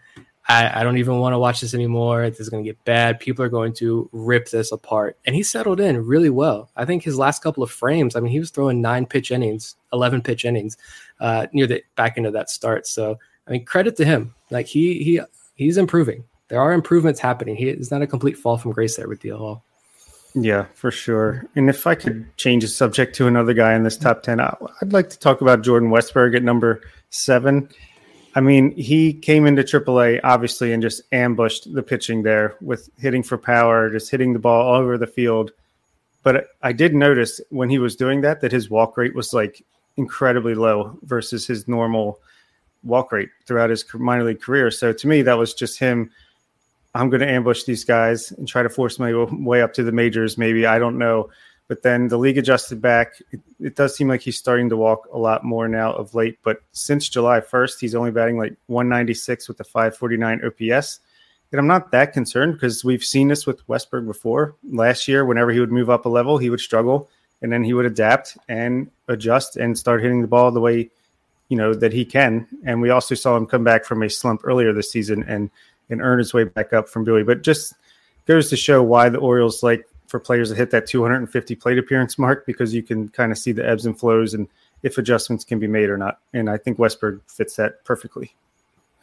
I, 0.49 0.79
I 0.79 0.83
don't 0.83 0.97
even 0.97 1.19
want 1.19 1.33
to 1.33 1.39
watch 1.39 1.61
this 1.61 1.73
anymore. 1.73 2.29
This 2.29 2.39
is 2.39 2.49
going 2.49 2.63
to 2.63 2.67
get 2.67 2.83
bad. 2.85 3.19
People 3.19 3.43
are 3.43 3.49
going 3.49 3.73
to 3.73 4.09
rip 4.13 4.49
this 4.49 4.71
apart. 4.71 5.17
And 5.25 5.35
he 5.35 5.43
settled 5.43 5.79
in 5.79 6.05
really 6.05 6.29
well. 6.29 6.71
I 6.75 6.85
think 6.85 7.03
his 7.03 7.17
last 7.17 7.43
couple 7.43 7.63
of 7.63 7.69
frames, 7.69 8.15
I 8.15 8.21
mean, 8.21 8.31
he 8.31 8.39
was 8.39 8.49
throwing 8.49 8.81
nine 8.81 9.05
pitch 9.05 9.31
innings, 9.31 9.75
11 9.91 10.21
pitch 10.21 10.45
innings 10.45 10.77
uh, 11.19 11.47
near 11.51 11.67
the 11.67 11.83
back 11.95 12.17
end 12.17 12.25
of 12.25 12.33
that 12.33 12.49
start. 12.49 12.87
So, 12.87 13.19
I 13.47 13.51
mean, 13.51 13.65
credit 13.65 13.95
to 13.97 14.05
him. 14.05 14.33
Like 14.49 14.67
he, 14.67 15.03
he, 15.03 15.19
he's 15.55 15.77
improving. 15.77 16.23
There 16.49 16.61
are 16.61 16.73
improvements 16.73 17.19
happening. 17.19 17.55
He 17.55 17.69
is 17.69 17.91
not 17.91 18.01
a 18.01 18.07
complete 18.07 18.37
fall 18.37 18.57
from 18.57 18.71
grace 18.71 18.95
there 18.95 19.07
with 19.07 19.21
DL 19.21 19.37
Hall. 19.37 19.63
Yeah, 20.33 20.65
for 20.75 20.91
sure. 20.91 21.45
And 21.55 21.69
if 21.69 21.87
I 21.87 21.95
could 21.95 22.25
change 22.37 22.63
the 22.63 22.69
subject 22.69 23.15
to 23.15 23.27
another 23.27 23.53
guy 23.53 23.73
in 23.73 23.83
this 23.83 23.97
top 23.97 24.23
10, 24.23 24.39
I'd 24.39 24.93
like 24.93 25.09
to 25.09 25.19
talk 25.19 25.41
about 25.41 25.63
Jordan 25.63 25.89
Westburg 25.89 26.35
at 26.35 26.43
number 26.43 26.81
seven. 27.09 27.69
I 28.35 28.41
mean, 28.41 28.75
he 28.75 29.13
came 29.13 29.47
into 29.47 29.63
AAA 29.63 30.19
obviously 30.23 30.71
and 30.71 30.83
just 30.83 31.01
ambushed 31.11 31.73
the 31.73 31.81
pitching 31.81 32.21
there 32.21 32.55
with 32.61 32.89
hitting 32.99 33.23
for 33.23 33.37
power, 33.37 33.89
just 33.89 34.11
hitting 34.11 34.33
the 34.33 34.39
ball 34.39 34.67
all 34.67 34.75
over 34.75 34.97
the 34.97 35.07
field. 35.07 35.51
But 36.21 36.49
I 36.61 36.71
did 36.71 36.93
notice 36.93 37.41
when 37.49 37.69
he 37.69 37.79
was 37.79 37.95
doing 37.95 38.21
that 38.21 38.41
that 38.41 38.51
his 38.51 38.69
walk 38.69 38.95
rate 38.95 39.15
was 39.15 39.33
like 39.33 39.63
incredibly 39.95 40.53
low 40.53 40.99
versus 41.03 41.47
his 41.47 41.67
normal 41.67 42.19
walk 42.83 43.11
rate 43.11 43.29
throughout 43.45 43.71
his 43.71 43.83
minor 43.95 44.23
league 44.23 44.41
career. 44.41 44.69
So 44.69 44.93
to 44.93 45.07
me, 45.07 45.23
that 45.23 45.37
was 45.37 45.53
just 45.55 45.79
him. 45.79 46.11
I'm 46.97 47.09
going 47.09 47.21
to 47.21 47.29
ambush 47.29 47.63
these 47.63 47.83
guys 47.83 48.31
and 48.31 48.47
try 48.47 48.63
to 48.63 48.69
force 48.69 48.97
my 48.99 49.13
way 49.13 49.61
up 49.61 49.73
to 49.73 49.83
the 49.83 49.91
majors. 49.91 50.37
Maybe 50.37 50.65
I 50.65 50.79
don't 50.79 50.97
know. 50.97 51.29
But 51.67 51.83
then 51.83 52.07
the 52.07 52.17
league 52.17 52.37
adjusted 52.37 52.81
back. 52.81 53.21
It, 53.31 53.41
it, 53.59 53.75
does 53.75 53.95
seem 53.95 54.07
like 54.07 54.21
he's 54.21 54.37
starting 54.37 54.69
to 54.69 54.77
walk 54.77 55.07
a 55.11 55.17
lot 55.17 55.43
more 55.43 55.67
now 55.67 55.93
of 55.93 56.15
late. 56.15 56.39
But 56.41 56.61
since 56.71 57.09
July 57.09 57.41
1st, 57.41 57.79
he's 57.79 57.93
only 57.93 58.11
batting 58.11 58.37
like 58.37 58.55
196 58.67 59.47
with 59.47 59.59
a 59.59 59.65
549 59.65 60.41
OPS. 60.45 60.99
And 61.51 61.59
I'm 61.59 61.67
not 61.67 61.91
that 61.91 62.13
concerned 62.13 62.53
because 62.53 62.83
we've 62.83 63.03
seen 63.03 63.27
this 63.27 63.45
with 63.45 63.65
Westburg 63.67 64.07
before. 64.07 64.55
Last 64.69 65.07
year, 65.07 65.25
whenever 65.25 65.51
he 65.51 65.59
would 65.59 65.71
move 65.71 65.89
up 65.89 66.05
a 66.05 66.09
level, 66.09 66.37
he 66.37 66.49
would 66.49 66.59
struggle 66.59 67.09
and 67.41 67.51
then 67.51 67.63
he 67.63 67.73
would 67.73 67.85
adapt 67.85 68.37
and 68.49 68.89
adjust 69.07 69.57
and 69.57 69.77
start 69.77 70.01
hitting 70.01 70.21
the 70.21 70.27
ball 70.27 70.51
the 70.51 70.59
way 70.59 70.89
you 71.49 71.57
know 71.57 71.73
that 71.73 71.93
he 71.93 72.03
can. 72.03 72.47
And 72.65 72.81
we 72.81 72.89
also 72.89 73.15
saw 73.15 73.37
him 73.37 73.45
come 73.45 73.63
back 73.63 73.85
from 73.85 74.03
a 74.03 74.09
slump 74.09 74.41
earlier 74.43 74.73
this 74.73 74.91
season 74.91 75.23
and 75.27 75.49
and 75.89 76.01
earn 76.01 76.19
his 76.19 76.33
way 76.33 76.43
back 76.43 76.73
up 76.73 76.89
from 76.89 77.03
Bowie. 77.03 77.23
But 77.23 77.43
just 77.43 77.73
goes 78.25 78.49
to 78.49 78.57
show 78.57 78.83
why 78.83 79.09
the 79.09 79.19
Orioles 79.19 79.63
like 79.63 79.87
for 80.07 80.19
players 80.19 80.49
that 80.49 80.57
hit 80.57 80.71
that 80.71 80.87
250 80.87 81.55
plate 81.55 81.77
appearance 81.77 82.17
mark 82.17 82.45
because 82.45 82.73
you 82.73 82.81
can 82.81 83.09
kind 83.09 83.31
of 83.31 83.37
see 83.37 83.51
the 83.51 83.67
ebbs 83.67 83.85
and 83.85 83.99
flows 83.99 84.33
and 84.33 84.47
if 84.83 84.97
adjustments 84.97 85.43
can 85.43 85.59
be 85.59 85.67
made 85.67 85.89
or 85.89 85.97
not. 85.97 86.19
And 86.33 86.49
I 86.49 86.57
think 86.57 86.77
Westburg 86.77 87.21
fits 87.27 87.55
that 87.55 87.83
perfectly. 87.83 88.35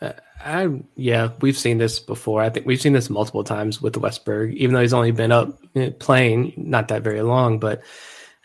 Uh, 0.00 0.12
I 0.44 0.68
yeah, 0.96 1.30
we've 1.40 1.58
seen 1.58 1.78
this 1.78 2.00
before. 2.00 2.42
I 2.42 2.50
think 2.50 2.66
we've 2.66 2.80
seen 2.80 2.92
this 2.92 3.10
multiple 3.10 3.44
times 3.44 3.80
with 3.80 3.94
Westburg, 3.94 4.54
even 4.54 4.74
though 4.74 4.80
he's 4.80 4.92
only 4.92 5.12
been 5.12 5.32
up 5.32 5.58
eh, 5.76 5.90
playing 5.98 6.52
not 6.56 6.88
that 6.88 7.02
very 7.02 7.22
long. 7.22 7.58
But 7.58 7.82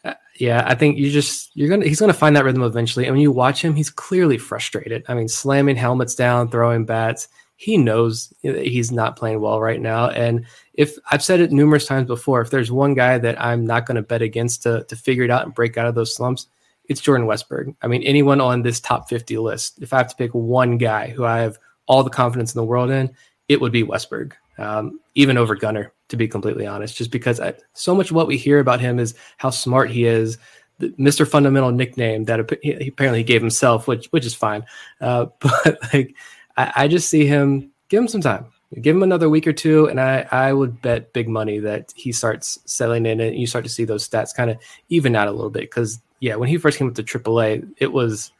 uh, 0.05 0.13
yeah, 0.37 0.63
I 0.65 0.75
think 0.75 0.97
you 0.97 1.09
just 1.09 1.49
you're 1.55 1.69
gonna 1.69 1.85
he's 1.85 1.99
gonna 1.99 2.13
find 2.13 2.35
that 2.35 2.45
rhythm 2.45 2.63
eventually. 2.63 3.05
And 3.05 3.15
when 3.15 3.21
you 3.21 3.31
watch 3.31 3.63
him, 3.63 3.75
he's 3.75 3.89
clearly 3.89 4.37
frustrated. 4.37 5.03
I 5.07 5.15
mean, 5.15 5.27
slamming 5.27 5.75
helmets 5.75 6.15
down, 6.15 6.49
throwing 6.49 6.85
bats 6.85 7.27
he 7.59 7.75
knows 7.75 8.33
he's 8.41 8.89
not 8.89 9.17
playing 9.17 9.41
well 9.41 9.59
right 9.59 9.81
now. 9.81 10.09
And 10.11 10.45
if 10.75 10.97
I've 11.11 11.21
said 11.21 11.41
it 11.41 11.51
numerous 11.51 11.85
times 11.85 12.07
before, 12.07 12.39
if 12.39 12.51
there's 12.51 12.71
one 12.71 12.93
guy 12.93 13.17
that 13.17 13.39
I'm 13.39 13.65
not 13.65 13.85
going 13.85 13.97
to 13.97 14.01
bet 14.01 14.21
against 14.21 14.63
to, 14.63 14.85
to 14.85 14.95
figure 14.95 15.25
it 15.25 15.29
out 15.29 15.43
and 15.43 15.53
break 15.53 15.75
out 15.75 15.85
of 15.85 15.93
those 15.93 16.15
slumps, 16.15 16.47
it's 16.85 17.01
Jordan 17.01 17.27
Westburg. 17.27 17.75
I 17.81 17.87
mean, 17.87 18.01
anyone 18.03 18.39
on 18.39 18.61
this 18.61 18.79
top 18.79 19.09
50 19.09 19.37
list, 19.39 19.81
if 19.81 19.91
I 19.91 19.97
have 19.97 20.07
to 20.07 20.15
pick 20.15 20.33
one 20.33 20.77
guy 20.77 21.09
who 21.09 21.25
I 21.25 21.39
have 21.39 21.57
all 21.85 22.01
the 22.01 22.09
confidence 22.09 22.55
in 22.55 22.59
the 22.59 22.65
world 22.65 22.91
in, 22.91 23.13
it 23.49 23.59
would 23.59 23.73
be 23.73 23.83
Westburg, 23.83 24.31
um, 24.57 25.01
even 25.15 25.37
over 25.37 25.53
Gunnar, 25.53 25.91
to 26.07 26.15
be 26.15 26.29
completely 26.29 26.65
honest, 26.65 26.95
just 26.95 27.11
because 27.11 27.41
I, 27.41 27.55
so 27.73 27.93
much 27.93 28.09
of 28.09 28.15
what 28.15 28.27
we 28.27 28.37
hear 28.37 28.59
about 28.59 28.79
him 28.79 28.99
is 28.99 29.15
how 29.35 29.49
smart 29.49 29.91
he 29.91 30.05
is, 30.05 30.37
Mr. 30.79 31.27
Fundamental 31.27 31.73
nickname 31.73 32.23
that 32.23 32.57
he, 32.63 32.87
apparently 32.87 33.19
he 33.19 33.25
gave 33.25 33.41
himself, 33.41 33.85
which 33.85 34.07
which 34.13 34.25
is 34.25 34.33
fine. 34.33 34.63
Uh, 35.01 35.25
but 35.41 35.77
like 35.93 36.15
I, 36.59 36.71
I 36.75 36.87
just 36.89 37.09
see 37.09 37.25
him 37.25 37.71
give 37.87 38.01
him 38.01 38.07
some 38.07 38.21
time. 38.21 38.47
Give 38.81 38.95
him 38.95 39.01
another 39.01 39.29
week 39.29 39.47
or 39.47 39.53
two, 39.53 39.87
and 39.87 39.99
I, 39.99 40.27
I 40.29 40.53
would 40.53 40.79
bet 40.81 41.13
big 41.13 41.27
money 41.27 41.57
that 41.57 41.91
he 41.95 42.11
starts 42.11 42.59
settling 42.65 43.07
in 43.07 43.19
and 43.19 43.35
you 43.35 43.47
start 43.47 43.63
to 43.63 43.69
see 43.69 43.83
those 43.83 44.07
stats 44.07 44.35
kind 44.35 44.51
of 44.51 44.59
even 44.89 45.15
out 45.15 45.27
a 45.27 45.31
little 45.31 45.49
bit. 45.49 45.61
Because, 45.61 45.99
yeah, 46.19 46.35
when 46.35 46.49
he 46.49 46.57
first 46.57 46.77
came 46.77 46.87
up 46.87 46.93
to 46.95 47.03
AAA, 47.03 47.67
it 47.77 47.91
was 47.91 48.31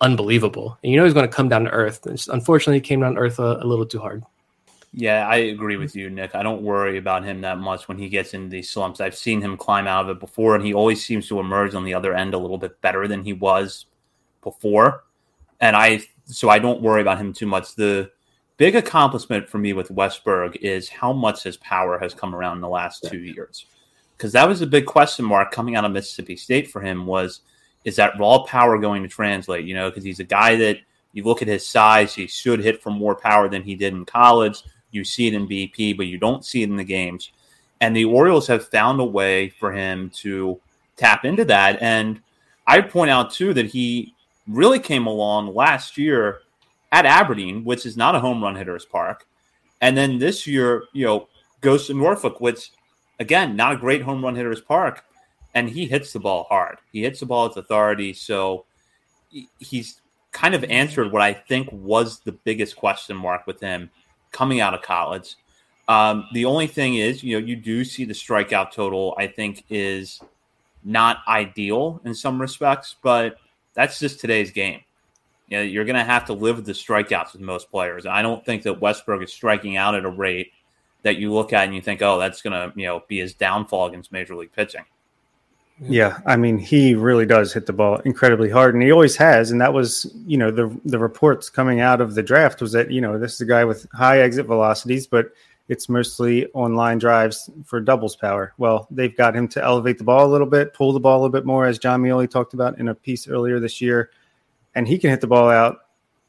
unbelievable. 0.00 0.78
And 0.82 0.92
you 0.92 0.96
know 0.96 1.04
he's 1.04 1.12
going 1.12 1.28
to 1.28 1.34
come 1.34 1.50
down 1.50 1.64
to 1.64 1.70
earth. 1.70 2.06
And 2.06 2.24
unfortunately, 2.28 2.76
he 2.76 2.80
came 2.80 3.00
down 3.00 3.16
to 3.16 3.20
earth 3.20 3.38
a, 3.38 3.58
a, 3.60 3.66
little 3.66 3.84
too 3.84 3.98
hard. 3.98 4.24
Yeah, 4.94 5.28
I 5.28 5.36
agree 5.36 5.76
with 5.76 5.94
you, 5.94 6.08
Nick. 6.08 6.34
I 6.34 6.42
don't 6.42 6.62
worry 6.62 6.96
about 6.96 7.24
him 7.24 7.42
that 7.42 7.58
much 7.58 7.86
when 7.86 7.98
he 7.98 8.08
gets 8.08 8.32
into 8.32 8.48
these 8.48 8.70
slumps. 8.70 9.02
I've 9.02 9.16
seen 9.16 9.42
him 9.42 9.58
climb 9.58 9.86
out 9.86 10.04
of 10.04 10.16
it 10.16 10.20
before, 10.20 10.54
and 10.54 10.64
he 10.64 10.72
always 10.72 11.04
seems 11.04 11.28
to 11.28 11.38
emerge 11.38 11.74
on 11.74 11.84
the 11.84 11.92
other 11.92 12.14
end 12.14 12.32
a 12.32 12.38
little 12.38 12.56
bit 12.56 12.80
better 12.80 13.06
than 13.06 13.24
he 13.24 13.34
was 13.34 13.84
before. 14.42 15.04
And 15.60 15.76
I 15.76 16.00
so 16.26 16.48
I 16.48 16.58
don't 16.58 16.82
worry 16.82 17.00
about 17.00 17.18
him 17.18 17.32
too 17.32 17.46
much. 17.46 17.74
The 17.74 18.10
big 18.56 18.76
accomplishment 18.76 19.48
for 19.48 19.58
me 19.58 19.72
with 19.72 19.88
Westburg 19.88 20.56
is 20.56 20.88
how 20.88 21.12
much 21.12 21.42
his 21.42 21.56
power 21.58 21.98
has 21.98 22.14
come 22.14 22.34
around 22.34 22.56
in 22.56 22.62
the 22.62 22.68
last 22.68 23.04
two 23.08 23.18
years. 23.18 23.66
Because 24.16 24.32
that 24.32 24.48
was 24.48 24.62
a 24.62 24.66
big 24.66 24.86
question 24.86 25.24
mark 25.24 25.52
coming 25.52 25.76
out 25.76 25.84
of 25.84 25.92
Mississippi 25.92 26.36
State 26.36 26.70
for 26.70 26.80
him 26.80 27.06
was 27.06 27.40
is 27.84 27.96
that 27.96 28.18
raw 28.18 28.42
power 28.42 28.78
going 28.78 29.02
to 29.02 29.08
translate? 29.08 29.64
You 29.64 29.74
know, 29.74 29.88
because 29.88 30.04
he's 30.04 30.20
a 30.20 30.24
guy 30.24 30.56
that 30.56 30.78
you 31.12 31.22
look 31.22 31.40
at 31.40 31.48
his 31.48 31.66
size, 31.66 32.14
he 32.14 32.26
should 32.26 32.60
hit 32.60 32.82
for 32.82 32.90
more 32.90 33.14
power 33.14 33.48
than 33.48 33.62
he 33.62 33.76
did 33.76 33.92
in 33.92 34.04
college. 34.04 34.62
You 34.90 35.04
see 35.04 35.28
it 35.28 35.34
in 35.34 35.46
BP, 35.46 35.96
but 35.96 36.06
you 36.06 36.18
don't 36.18 36.44
see 36.44 36.62
it 36.62 36.68
in 36.68 36.76
the 36.76 36.84
games. 36.84 37.30
And 37.80 37.94
the 37.94 38.06
Orioles 38.06 38.48
have 38.48 38.68
found 38.68 39.00
a 39.00 39.04
way 39.04 39.50
for 39.50 39.70
him 39.70 40.10
to 40.16 40.60
tap 40.96 41.24
into 41.24 41.44
that. 41.44 41.80
And 41.80 42.20
I 42.66 42.80
point 42.80 43.10
out 43.10 43.30
too 43.30 43.54
that 43.54 43.66
he 43.66 44.15
really 44.48 44.78
came 44.78 45.06
along 45.06 45.54
last 45.54 45.98
year 45.98 46.40
at 46.92 47.06
Aberdeen, 47.06 47.64
which 47.64 47.84
is 47.84 47.96
not 47.96 48.14
a 48.14 48.20
home 48.20 48.42
run 48.42 48.56
hitter's 48.56 48.84
park. 48.84 49.26
And 49.80 49.96
then 49.96 50.18
this 50.18 50.46
year, 50.46 50.84
you 50.92 51.04
know, 51.04 51.28
goes 51.60 51.86
to 51.86 51.94
Norfolk, 51.94 52.40
which 52.40 52.70
again, 53.18 53.56
not 53.56 53.72
a 53.72 53.76
great 53.76 54.02
home 54.02 54.24
run 54.24 54.34
hitter's 54.34 54.60
park. 54.60 55.04
And 55.54 55.70
he 55.70 55.86
hits 55.86 56.12
the 56.12 56.20
ball 56.20 56.44
hard. 56.44 56.78
He 56.92 57.02
hits 57.02 57.20
the 57.20 57.26
ball 57.26 57.48
with 57.48 57.56
authority. 57.56 58.12
So 58.12 58.66
he's 59.58 60.00
kind 60.32 60.54
of 60.54 60.64
answered 60.64 61.10
what 61.10 61.22
I 61.22 61.32
think 61.32 61.68
was 61.72 62.20
the 62.20 62.32
biggest 62.32 62.76
question 62.76 63.16
mark 63.16 63.46
with 63.46 63.60
him 63.60 63.90
coming 64.32 64.60
out 64.60 64.74
of 64.74 64.82
college. 64.82 65.34
Um, 65.88 66.28
the 66.34 66.44
only 66.44 66.66
thing 66.66 66.96
is, 66.96 67.22
you 67.22 67.40
know, 67.40 67.46
you 67.46 67.56
do 67.56 67.84
see 67.84 68.04
the 68.04 68.12
strikeout 68.12 68.72
total, 68.72 69.14
I 69.18 69.28
think, 69.28 69.64
is 69.70 70.20
not 70.84 71.18
ideal 71.26 72.00
in 72.04 72.14
some 72.14 72.40
respects, 72.40 72.96
but 73.02 73.38
that's 73.76 74.00
just 74.00 74.18
today's 74.18 74.50
game. 74.50 74.80
You 75.48 75.58
know, 75.58 75.62
you're 75.62 75.84
going 75.84 75.96
to 75.96 76.02
have 76.02 76.24
to 76.24 76.32
live 76.32 76.56
with 76.56 76.66
the 76.66 76.72
strikeouts 76.72 77.34
with 77.34 77.42
most 77.42 77.70
players. 77.70 78.04
I 78.04 78.22
don't 78.22 78.44
think 78.44 78.64
that 78.64 78.80
Westburg 78.80 79.22
is 79.22 79.32
striking 79.32 79.76
out 79.76 79.94
at 79.94 80.04
a 80.04 80.10
rate 80.10 80.50
that 81.02 81.18
you 81.18 81.32
look 81.32 81.52
at 81.52 81.64
and 81.64 81.74
you 81.74 81.80
think, 81.80 82.02
oh, 82.02 82.18
that's 82.18 82.42
going 82.42 82.52
to 82.52 82.76
you 82.78 82.86
know 82.86 83.04
be 83.06 83.20
his 83.20 83.34
downfall 83.34 83.86
against 83.86 84.10
major 84.10 84.34
league 84.34 84.52
pitching. 84.52 84.84
Yeah, 85.80 86.18
I 86.24 86.36
mean, 86.36 86.56
he 86.56 86.94
really 86.94 87.26
does 87.26 87.52
hit 87.52 87.66
the 87.66 87.72
ball 87.72 87.98
incredibly 87.98 88.48
hard, 88.48 88.74
and 88.74 88.82
he 88.82 88.90
always 88.90 89.14
has. 89.16 89.50
And 89.50 89.60
that 89.60 89.74
was, 89.74 90.10
you 90.26 90.38
know, 90.38 90.50
the 90.50 90.74
the 90.86 90.98
reports 90.98 91.50
coming 91.50 91.80
out 91.80 92.00
of 92.00 92.14
the 92.14 92.22
draft 92.22 92.62
was 92.62 92.72
that 92.72 92.90
you 92.90 93.00
know 93.00 93.18
this 93.18 93.34
is 93.34 93.42
a 93.42 93.46
guy 93.46 93.64
with 93.64 93.86
high 93.92 94.20
exit 94.20 94.46
velocities, 94.46 95.06
but 95.06 95.32
it's 95.68 95.88
mostly 95.88 96.46
on 96.54 96.74
line 96.74 96.98
drives 96.98 97.50
for 97.64 97.80
doubles 97.80 98.14
power. 98.14 98.52
Well, 98.56 98.86
they've 98.90 99.16
got 99.16 99.34
him 99.34 99.48
to 99.48 99.64
elevate 99.64 99.98
the 99.98 100.04
ball 100.04 100.26
a 100.26 100.30
little 100.30 100.46
bit, 100.46 100.72
pull 100.72 100.92
the 100.92 101.00
ball 101.00 101.18
a 101.18 101.20
little 101.22 101.32
bit 101.32 101.44
more, 101.44 101.66
as 101.66 101.78
John 101.78 102.02
Meoli 102.02 102.30
talked 102.30 102.54
about 102.54 102.78
in 102.78 102.88
a 102.88 102.94
piece 102.94 103.26
earlier 103.26 103.58
this 103.58 103.80
year. 103.80 104.10
And 104.74 104.86
he 104.86 104.98
can 104.98 105.10
hit 105.10 105.20
the 105.20 105.26
ball 105.26 105.48
out 105.48 105.78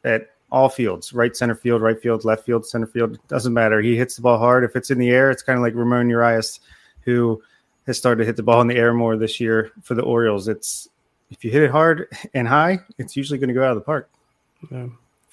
at 0.04 0.32
all 0.50 0.70
fields 0.70 1.12
right 1.14 1.36
center 1.36 1.56
field, 1.56 1.82
right 1.82 2.02
field, 2.02 2.24
left 2.24 2.46
field, 2.46 2.66
center 2.66 2.88
field. 2.88 3.20
Doesn't 3.28 3.54
matter. 3.54 3.82
He 3.82 3.96
hits 3.96 4.16
the 4.16 4.22
ball 4.22 4.38
hard. 4.38 4.64
If 4.64 4.76
it's 4.76 4.90
in 4.90 4.98
the 4.98 5.10
air, 5.10 5.30
it's 5.30 5.44
kind 5.44 5.58
of 5.58 5.64
like 5.64 5.76
Ramon 5.76 6.10
Urias, 6.10 6.62
who 7.02 7.42
has 7.86 7.98
started 7.98 8.22
to 8.22 8.26
hit 8.26 8.38
the 8.38 8.44
ball 8.44 8.62
in 8.62 8.68
the 8.68 8.78
air 8.78 8.94
more 8.94 9.18
this 9.18 9.40
year 9.40 9.72
for 9.84 9.94
the 9.94 10.04
Orioles. 10.04 10.48
It's 10.48 10.88
if 11.30 11.44
you 11.44 11.52
hit 11.52 11.64
it 11.64 11.72
hard 11.72 12.08
and 12.34 12.48
high, 12.48 12.80
it's 12.98 13.16
usually 13.16 13.38
going 13.38 13.50
to 13.50 13.54
go 13.54 13.64
out 13.64 13.72
of 13.72 13.76
the 13.76 13.82
park. 13.82 14.10
Yeah 14.72 14.88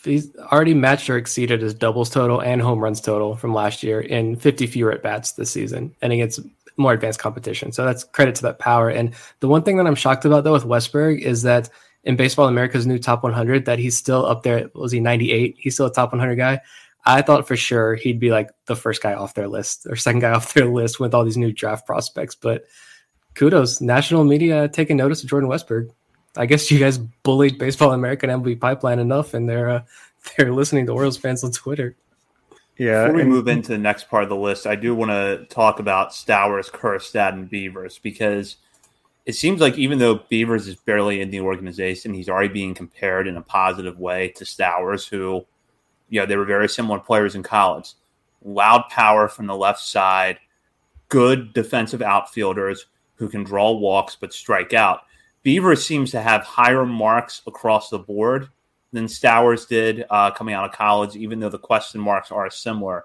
he's 0.05 0.35
already 0.37 0.75
matched 0.75 1.09
or 1.11 1.17
exceeded 1.17 1.62
his 1.62 1.75
doubles 1.75 2.11
total 2.11 2.40
and 2.40 2.61
home 2.61 2.81
runs 2.81 3.01
total 3.01 3.37
from 3.37 3.55
last 3.55 3.83
year 3.83 4.01
in 4.01 4.37
50 4.37 4.67
fewer 4.67 4.93
at 4.93 5.03
bats 5.03 5.33
this 5.33 5.51
season, 5.51 5.95
and 6.03 6.12
against 6.12 6.40
more 6.77 6.93
advanced 6.93 7.21
competition. 7.21 7.73
So 7.73 7.85
that's 7.85 8.05
credit 8.05 8.35
to 8.37 8.43
that 8.43 8.59
power. 8.59 8.88
And 8.88 9.14
the 9.40 9.49
one 9.49 9.62
thing 9.62 9.77
that 9.77 9.87
I'm 9.87 9.95
shocked 9.95 10.25
about 10.25 10.45
though 10.45 10.53
with 10.53 10.64
Westburg 10.64 11.21
is 11.21 11.43
that 11.43 11.71
in 12.05 12.17
Baseball 12.17 12.49
America's 12.49 12.87
new 12.87 12.99
top 12.99 13.23
100, 13.23 13.64
that 13.64 13.79
he's 13.79 13.97
still 13.97 14.27
up 14.27 14.43
there. 14.43 14.71
Was 14.75 14.93
he 14.93 15.01
98? 15.01 15.57
He's 15.59 15.75
still 15.75 15.87
a 15.87 15.93
top 15.93 16.12
100 16.12 16.37
guy. 16.37 16.61
I 17.07 17.23
thought 17.23 17.47
for 17.47 17.57
sure 17.57 17.95
he'd 17.95 18.19
be 18.19 18.31
like 18.31 18.51
the 18.67 18.77
first 18.77 19.03
guy 19.03 19.14
off 19.14 19.35
their 19.35 19.49
list 19.49 19.87
or 19.88 19.97
second 19.97 20.21
guy 20.21 20.33
off 20.35 20.55
their 20.55 20.67
list 20.67 21.01
with 21.01 21.14
all 21.14 21.25
these 21.25 21.37
new 21.37 21.53
draft 21.53 21.87
prospects. 21.87 22.35
But 22.35 22.64
kudos, 23.35 23.81
national 23.81 24.25
media 24.25 24.69
taking 24.69 24.97
notice 24.97 25.23
of 25.23 25.31
Jordan 25.31 25.49
Westburg. 25.49 25.90
I 26.37 26.47
guess 26.47 26.70
you 26.70 26.79
guys 26.79 26.99
bullied 26.99 27.59
Baseball 27.59 27.92
American 27.92 28.31
and 28.31 28.42
MLB 28.42 28.61
Pipeline 28.61 28.99
enough, 28.99 29.35
and 29.35 29.49
they're 29.49 29.70
uh, 29.70 29.83
they're 30.37 30.53
listening 30.53 30.87
to 30.87 30.92
Orioles 30.92 31.16
fans 31.16 31.44
on 31.44 31.53
Twitter. 31.53 31.97
Yeah. 32.77 33.05
Before 33.05 33.14
we 33.14 33.23
and, 33.23 33.31
move 33.31 33.49
into 33.49 33.68
the 33.68 33.79
next 33.79 34.09
part 34.09 34.25
of 34.25 34.29
the 34.29 34.37
list, 34.37 34.66
I 34.66 34.75
do 34.75 34.94
want 34.94 35.11
to 35.11 35.47
talk 35.49 35.79
about 35.79 36.12
Stowers, 36.12 36.70
Kjerstad, 36.70 37.35
and 37.35 37.49
Beavers 37.49 37.99
because 37.99 38.57
it 39.27 39.35
seems 39.35 39.61
like 39.61 39.79
even 39.79 39.99
though 39.99 40.16
Beavers 40.29 40.66
is 40.66 40.77
barely 40.77 41.20
in 41.20 41.31
the 41.31 41.40
organization, 41.40 42.12
he's 42.12 42.29
already 42.29 42.53
being 42.53 42.75
compared 42.75 43.27
in 43.29 43.37
a 43.37 43.42
positive 43.42 43.99
way 43.99 44.29
to 44.31 44.44
Stowers, 44.44 45.09
who, 45.09 45.47
you 46.09 46.20
know, 46.20 46.27
they 46.27 46.37
were 46.37 46.44
very 46.44 46.68
similar 46.68 46.99
players 46.99 47.35
in 47.35 47.42
college. 47.42 47.92
Loud 48.44 48.88
power 48.90 49.29
from 49.29 49.47
the 49.47 49.57
left 49.57 49.81
side, 49.81 50.38
good 51.09 51.53
defensive 51.55 52.03
outfielders 52.03 52.87
who 53.16 53.29
can 53.29 53.44
draw 53.44 53.70
walks 53.73 54.16
but 54.16 54.33
strike 54.33 54.75
out. 54.75 55.03
Beavers 55.45 55.87
seems 55.87 56.11
to 56.11 56.21
have 56.21 56.43
higher 56.43 56.85
marks 56.85 57.43
across 57.47 57.91
the 57.91 57.99
board 58.01 58.49
than 58.93 59.07
Stowers 59.07 59.67
did 59.67 60.05
uh, 60.11 60.33
coming 60.33 60.55
out 60.55 60.65
of 60.65 60.73
college, 60.73 61.15
even 61.15 61.39
though 61.39 61.49
the 61.49 61.59
question 61.59 62.01
marks 62.01 62.33
are 62.33 62.51
similar. 62.51 63.05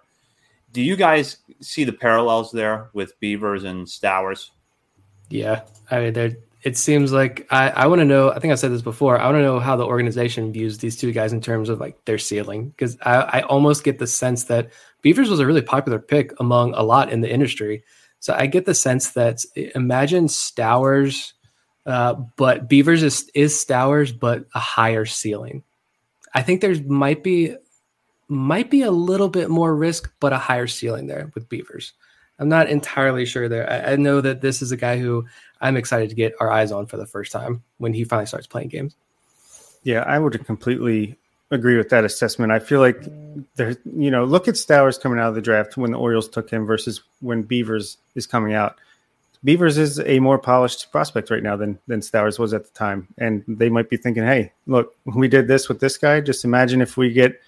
Do 0.71 0.82
you 0.82 0.95
guys 0.95 1.38
see 1.62 1.84
the 1.84 1.93
parallels 1.93 2.52
there 2.52 2.89
with 2.93 3.19
Beavers 3.19 3.63
and 3.63 3.88
Stowers? 3.88 4.52
Yeah, 5.30 5.62
I 5.91 5.99
mean, 5.99 6.38
it 6.63 6.78
seems 6.78 7.12
like 7.12 7.47
I, 7.49 7.69
I 7.69 7.88
want 7.88 7.99
to 7.99 8.06
know. 8.06 8.32
I 8.32 8.39
think 8.39 8.52
I 8.52 8.56
said 8.56 8.71
this 8.71 8.82
before. 8.82 9.19
I 9.19 9.25
want 9.25 9.38
to 9.38 9.43
know 9.43 9.60
how 9.60 9.75
the 9.75 9.86
organization 9.86 10.52
views 10.52 10.78
these 10.78 10.97
two 10.97 11.12
guys 11.12 11.34
in 11.34 11.41
terms 11.41 11.69
of 11.69 11.80
like 11.80 12.04
their 12.06 12.17
ceiling, 12.17 12.69
because 12.69 12.97
I, 13.02 13.15
I 13.15 13.41
almost 13.41 13.84
get 13.84 13.99
the 13.99 14.08
sense 14.08 14.45
that 14.45 14.71
Beavers 15.02 15.30
was 15.30 15.39
a 15.39 15.45
really 15.45 15.62
popular 15.62 15.99
pick 15.99 16.34
among 16.39 16.73
a 16.73 16.84
lot 16.84 17.12
in 17.12 17.21
the 17.21 17.32
industry. 17.32 17.84
So 18.19 18.34
I 18.34 18.47
get 18.47 18.65
the 18.65 18.75
sense 18.75 19.12
that 19.12 19.43
imagine 19.56 20.28
Stowers, 20.28 21.34
uh, 21.89 22.13
but 22.38 22.69
Beavers 22.69 23.02
is, 23.02 23.32
is 23.34 23.56
Stowers, 23.56 24.17
but 24.17 24.45
a 24.54 24.60
higher 24.60 25.06
ceiling. 25.06 25.63
I 26.36 26.43
think 26.43 26.62
there's 26.62 26.82
might 26.84 27.23
be 27.23 27.56
might 28.28 28.69
be 28.69 28.84
a 28.84 28.91
little 28.91 29.28
bit 29.28 29.49
more 29.49 29.75
risk, 29.75 30.13
but 30.19 30.32
a 30.32 30.38
higher 30.38 30.67
ceiling 30.67 31.08
there 31.08 31.32
with 31.34 31.49
Beavers. 31.49 31.93
I'm 32.38 32.47
not 32.47 32.69
entirely 32.69 33.25
sure 33.25 33.49
there. 33.49 33.67
I, 33.67 33.93
I, 33.93 33.95
know 33.95 34.21
that 34.21 34.39
this 34.39 34.62
is 34.62 34.71
a 34.71 34.78
guy 34.78 34.99
who 34.99 35.25
I'm 35.62 35.75
excited 35.75 36.10
to 36.10 36.15
get 36.15 36.36
our 36.39 36.52
eyes 36.52 36.71
on 36.71 36.86
for 36.86 36.95
the 36.95 37.08
first 37.08 37.32
time 37.32 37.63
when 37.80 37.91
he 37.91 38.04
finally 38.04 38.28
starts 38.28 38.45
playing 38.45 38.69
games. 38.69 38.95
Yeah, 39.84 40.02
I 40.02 40.19
would 40.19 40.45
completely 40.45 41.17
agree 41.49 41.75
with 41.75 41.89
that 41.89 42.06
assessment. 42.06 42.52
I 42.52 42.60
feel 42.60 42.80
like 42.80 43.04
there's, 43.56 43.78
you 43.97 44.12
know, 44.12 44.25
look 44.25 44.47
at 44.47 44.54
Stowers 44.54 45.02
coming 45.02 45.17
out 45.17 45.30
of 45.30 45.36
the 45.36 45.41
draft 45.41 45.75
when 45.75 45.91
the 45.91 45.97
Orioles 45.97 46.30
took 46.30 46.52
him 46.52 46.67
versus 46.67 47.02
when 47.19 47.41
Beavers 47.41 47.97
is 48.13 48.28
coming 48.28 48.54
out. 48.54 48.80
Beavers 49.43 49.78
is 49.78 50.02
a 50.02 50.19
more 50.19 50.38
polished 50.38 50.91
prospect 50.91 51.30
right 51.30 51.43
now 51.43 51.56
than 51.56 51.80
than 51.88 52.02
Stowers 52.02 52.38
was 52.38 52.54
at 52.54 52.65
the 52.65 52.71
time, 52.71 53.08
and 53.17 53.43
they 53.47 53.69
might 53.69 53.89
be 53.89 53.95
thinking, 53.95 54.23
"Hey, 54.23 54.52
look, 54.65 54.95
we 55.06 55.30
did 55.30 55.47
this 55.47 55.69
with 55.69 55.80
this 55.80 55.97
guy. 55.97 56.19
Just 56.19 56.43
imagine 56.43 56.82
if 56.82 56.97
we 56.97 57.13
get 57.13 57.39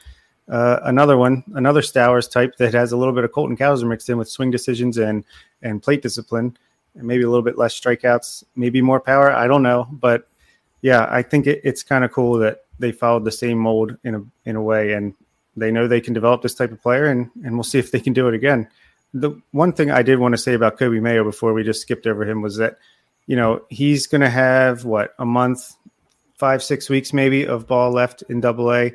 uh, 0.47 0.79
another 0.83 1.17
one, 1.17 1.43
another 1.53 1.81
Stowers 1.81 2.31
type 2.31 2.55
that 2.57 2.73
has 2.73 2.93
a 2.93 2.97
little 2.97 3.13
bit 3.13 3.25
of 3.25 3.33
Colton 3.33 3.57
Cowser 3.57 3.87
mixed 3.87 4.09
in 4.09 4.17
with 4.17 4.29
swing 4.29 4.51
decisions 4.51 4.97
and 4.97 5.25
and 5.63 5.83
plate 5.83 6.01
discipline, 6.01 6.57
and 6.95 7.05
maybe 7.05 7.23
a 7.23 7.29
little 7.29 7.43
bit 7.43 7.57
less 7.57 7.77
strikeouts, 7.77 8.45
maybe 8.55 8.81
more 8.81 9.01
power. 9.01 9.29
I 9.31 9.47
don't 9.47 9.63
know, 9.63 9.87
but 9.91 10.29
yeah, 10.81 11.07
I 11.09 11.21
think 11.21 11.45
it, 11.45 11.59
it's 11.65 11.83
kind 11.83 12.05
of 12.05 12.13
cool 12.13 12.37
that 12.39 12.61
they 12.79 12.93
followed 12.93 13.25
the 13.25 13.31
same 13.33 13.57
mold 13.57 13.97
in 14.05 14.15
a 14.15 14.23
in 14.45 14.55
a 14.55 14.63
way, 14.63 14.93
and 14.93 15.13
they 15.57 15.71
know 15.71 15.89
they 15.89 15.99
can 15.99 16.13
develop 16.13 16.41
this 16.41 16.55
type 16.55 16.71
of 16.71 16.81
player, 16.81 17.07
and 17.07 17.29
and 17.43 17.55
we'll 17.55 17.63
see 17.63 17.79
if 17.79 17.91
they 17.91 17.99
can 17.99 18.13
do 18.13 18.29
it 18.29 18.33
again 18.33 18.69
the 19.13 19.31
one 19.51 19.73
thing 19.73 19.91
I 19.91 20.01
did 20.01 20.19
want 20.19 20.33
to 20.33 20.37
say 20.37 20.53
about 20.53 20.77
Coby 20.77 21.01
Mayo 21.01 21.23
before 21.23 21.53
we 21.53 21.63
just 21.63 21.81
skipped 21.81 22.07
over 22.07 22.23
him 22.23 22.41
was 22.41 22.57
that, 22.57 22.77
you 23.27 23.35
know, 23.35 23.61
he's 23.69 24.07
going 24.07 24.21
to 24.21 24.29
have 24.29 24.85
what 24.85 25.13
a 25.19 25.25
month, 25.25 25.75
five, 26.37 26.63
six 26.63 26.89
weeks 26.89 27.13
maybe 27.13 27.45
of 27.45 27.67
ball 27.67 27.91
left 27.91 28.23
in 28.29 28.41
double 28.41 28.73
A. 28.73 28.93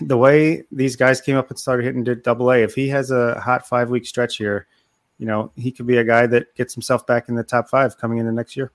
The 0.00 0.16
way 0.16 0.62
these 0.72 0.96
guys 0.96 1.20
came 1.20 1.36
up 1.36 1.50
and 1.50 1.58
started 1.58 1.84
hitting 1.84 2.04
double 2.22 2.50
A, 2.50 2.62
if 2.62 2.74
he 2.74 2.88
has 2.88 3.10
a 3.10 3.40
hot 3.40 3.68
five 3.68 3.90
week 3.90 4.06
stretch 4.06 4.36
here, 4.36 4.66
you 5.18 5.26
know, 5.26 5.52
he 5.56 5.70
could 5.70 5.86
be 5.86 5.98
a 5.98 6.04
guy 6.04 6.26
that 6.26 6.54
gets 6.54 6.74
himself 6.74 7.06
back 7.06 7.28
in 7.28 7.34
the 7.34 7.44
top 7.44 7.68
five 7.68 7.98
coming 7.98 8.18
into 8.18 8.32
next 8.32 8.56
year. 8.56 8.72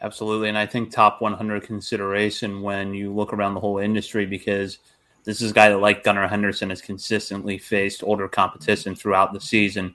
Absolutely. 0.00 0.48
And 0.48 0.58
I 0.58 0.66
think 0.66 0.90
top 0.90 1.20
100 1.20 1.62
consideration 1.62 2.62
when 2.62 2.94
you 2.94 3.12
look 3.12 3.32
around 3.32 3.54
the 3.54 3.60
whole 3.60 3.78
industry 3.78 4.26
because 4.26 4.78
this 5.26 5.42
is 5.42 5.50
a 5.50 5.54
guy 5.54 5.68
that, 5.68 5.78
like 5.78 6.04
Gunnar 6.04 6.28
Henderson, 6.28 6.70
has 6.70 6.80
consistently 6.80 7.58
faced 7.58 8.04
older 8.04 8.28
competition 8.28 8.94
throughout 8.94 9.32
the 9.32 9.40
season. 9.40 9.94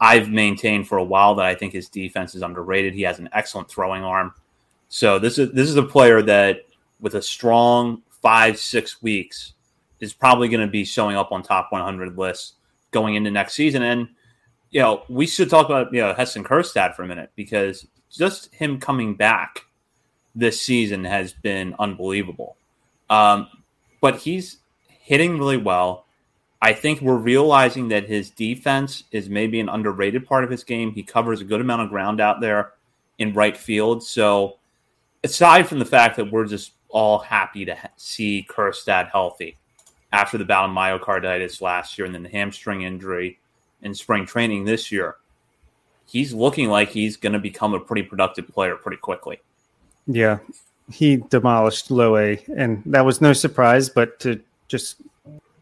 I've 0.00 0.30
maintained 0.30 0.86
for 0.86 0.98
a 0.98 1.04
while 1.04 1.34
that 1.34 1.46
I 1.46 1.56
think 1.56 1.72
his 1.72 1.88
defense 1.88 2.36
is 2.36 2.42
underrated. 2.42 2.94
He 2.94 3.02
has 3.02 3.18
an 3.18 3.28
excellent 3.32 3.68
throwing 3.68 4.04
arm. 4.04 4.32
So 4.88 5.18
this 5.18 5.36
is 5.36 5.52
this 5.52 5.68
is 5.68 5.74
a 5.74 5.82
player 5.82 6.22
that, 6.22 6.60
with 7.00 7.16
a 7.16 7.22
strong 7.22 8.02
five 8.22 8.56
six 8.56 9.02
weeks, 9.02 9.54
is 9.98 10.12
probably 10.12 10.48
going 10.48 10.64
to 10.64 10.70
be 10.70 10.84
showing 10.84 11.16
up 11.16 11.32
on 11.32 11.42
top 11.42 11.72
100 11.72 12.16
lists 12.16 12.54
going 12.92 13.16
into 13.16 13.32
next 13.32 13.54
season. 13.54 13.82
And 13.82 14.08
you 14.70 14.80
know, 14.80 15.02
we 15.08 15.26
should 15.26 15.50
talk 15.50 15.66
about 15.66 15.92
you 15.92 16.02
know 16.02 16.14
Heston 16.14 16.44
Kjerstad 16.44 16.94
for 16.94 17.02
a 17.02 17.06
minute 17.08 17.32
because 17.34 17.84
just 18.10 18.54
him 18.54 18.78
coming 18.78 19.16
back 19.16 19.64
this 20.36 20.60
season 20.60 21.02
has 21.02 21.32
been 21.32 21.74
unbelievable. 21.80 22.56
Um, 23.10 23.48
but 24.00 24.18
he's 24.18 24.58
hitting 25.08 25.38
really 25.38 25.56
well. 25.56 26.04
I 26.60 26.74
think 26.74 27.00
we're 27.00 27.16
realizing 27.16 27.88
that 27.88 28.06
his 28.06 28.28
defense 28.28 29.04
is 29.10 29.30
maybe 29.30 29.58
an 29.58 29.70
underrated 29.70 30.26
part 30.26 30.44
of 30.44 30.50
his 30.50 30.64
game. 30.64 30.92
He 30.92 31.02
covers 31.02 31.40
a 31.40 31.44
good 31.44 31.62
amount 31.62 31.80
of 31.80 31.88
ground 31.88 32.20
out 32.20 32.42
there 32.42 32.72
in 33.16 33.32
right 33.32 33.56
field. 33.56 34.02
So, 34.02 34.58
aside 35.24 35.66
from 35.66 35.78
the 35.78 35.86
fact 35.86 36.16
that 36.16 36.30
we're 36.30 36.44
just 36.44 36.72
all 36.90 37.20
happy 37.20 37.64
to 37.64 37.76
see 37.96 38.46
Kjerstad 38.50 39.10
healthy 39.10 39.56
after 40.12 40.36
the 40.36 40.44
bout 40.44 40.68
of 40.68 40.76
myocarditis 40.76 41.62
last 41.62 41.96
year 41.96 42.04
and 42.04 42.14
then 42.14 42.22
the 42.22 42.28
hamstring 42.28 42.82
injury 42.82 43.38
in 43.80 43.94
spring 43.94 44.26
training 44.26 44.66
this 44.66 44.92
year, 44.92 45.16
he's 46.04 46.34
looking 46.34 46.68
like 46.68 46.90
he's 46.90 47.16
going 47.16 47.32
to 47.32 47.38
become 47.38 47.72
a 47.72 47.80
pretty 47.80 48.02
productive 48.02 48.46
player 48.48 48.76
pretty 48.76 48.98
quickly. 48.98 49.40
Yeah, 50.06 50.40
he 50.90 51.16
demolished 51.16 51.90
low 51.90 52.18
A, 52.18 52.44
and 52.54 52.82
that 52.84 53.06
was 53.06 53.22
no 53.22 53.32
surprise. 53.32 53.88
But 53.88 54.20
to 54.20 54.42
just 54.68 55.00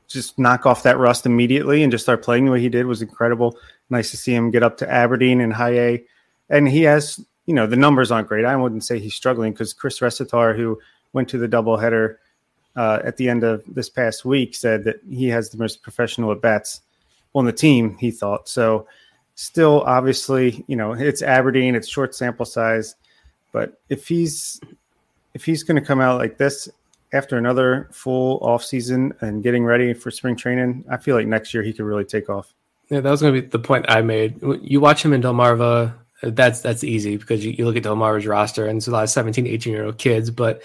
just 0.09 0.39
knock 0.39 0.67
off 0.67 0.83
that 0.85 0.99
rust 0.99 1.27
immediately 1.27 1.83
and 1.83 1.91
just 1.91 2.05
start 2.05 2.23
playing 2.23 2.45
the 2.45 2.51
way 2.53 2.61
he 2.61 2.69
did 2.69 2.87
was 2.87 3.03
incredible. 3.03 3.57
Nice 3.91 4.11
to 4.13 4.17
see 4.17 4.35
him 4.35 4.51
get 4.51 4.63
up 4.63 4.77
to 4.79 4.91
Aberdeen 4.91 5.41
and 5.41 5.53
high 5.53 5.79
A. 5.79 6.05
And 6.49 6.69
he 6.69 6.83
has, 6.83 7.25
you 7.47 7.55
know, 7.55 7.67
the 7.67 7.77
numbers 7.77 8.11
aren't 8.11 8.29
great. 8.29 8.45
I 8.45 8.55
wouldn't 8.55 8.85
say 8.85 8.99
he's 8.99 9.15
struggling 9.15 9.53
because 9.53 9.73
Chris 9.73 9.99
Resetaar, 9.99 10.57
who 10.57 10.79
went 11.13 11.29
to 11.31 11.39
the 11.39 11.49
doubleheader 11.49 12.17
uh, 12.77 13.01
at 13.05 13.17
the 13.17 13.29
end 13.29 13.43
of 13.43 13.65
this 13.67 13.89
past 13.89 14.25
week, 14.25 14.55
said 14.55 14.85
that 14.85 15.01
he 15.11 15.29
has 15.29 15.51
the 15.51 15.59
most 15.59 15.83
professional 15.83 16.31
at 16.31 16.41
bats 16.41 16.83
on 17.35 17.45
the 17.45 17.53
team, 17.53 17.97
he 17.99 18.11
thought. 18.11 18.49
So, 18.49 18.87
still, 19.35 19.83
obviously, 19.83 20.65
you 20.69 20.77
know, 20.77 20.93
it's 20.93 21.23
Aberdeen, 21.23 21.75
it's 21.75 21.89
short 21.89 22.15
sample 22.15 22.47
size. 22.47 22.95
But 23.53 23.81
if 23.89 24.07
he's 24.07 24.61
if 25.35 25.45
he's 25.45 25.63
going 25.63 25.81
to 25.81 25.87
come 25.87 26.01
out 26.01 26.19
like 26.19 26.39
this 26.39 26.69
after 27.13 27.37
another 27.37 27.89
full 27.93 28.39
off 28.39 28.65
season 28.65 29.13
and 29.21 29.43
getting 29.43 29.65
ready 29.65 29.95
for 29.95 30.11
spring 30.11 30.37
training, 30.37 30.85
I 30.91 30.97
feel 30.97 31.17
like 31.17 31.27
next 31.27 31.55
year 31.55 31.63
he 31.63 31.73
could 31.73 31.85
really 31.85 32.05
take 32.05 32.29
off. 32.29 32.55
Yeah, 32.89 33.01
that 33.01 33.11
was 33.11 33.21
going 33.21 33.35
to 33.35 33.43
be 33.43 33.49
the 33.49 33.59
point 33.59 33.87
I 33.89 34.03
made. 34.03 34.41
You 34.63 34.81
watch 34.81 35.05
him 35.05 35.13
in 35.13 35.23
Delmarva, 35.23 35.95
that's 36.23 36.61
that's 36.61 36.85
easy 36.85 37.17
because 37.17 37.45
you, 37.45 37.53
you 37.53 37.65
look 37.65 37.77
at 37.77 37.83
Delmarva's 37.83 38.27
roster 38.27 38.67
and 38.67 38.79
it's 38.79 38.89
a 38.89 38.91
lot 38.91 39.05
of 39.05 39.11
17, 39.11 39.47
18 39.47 39.73
year 39.73 39.85
old 39.85 39.99
kids. 39.99 40.31
But 40.31 40.63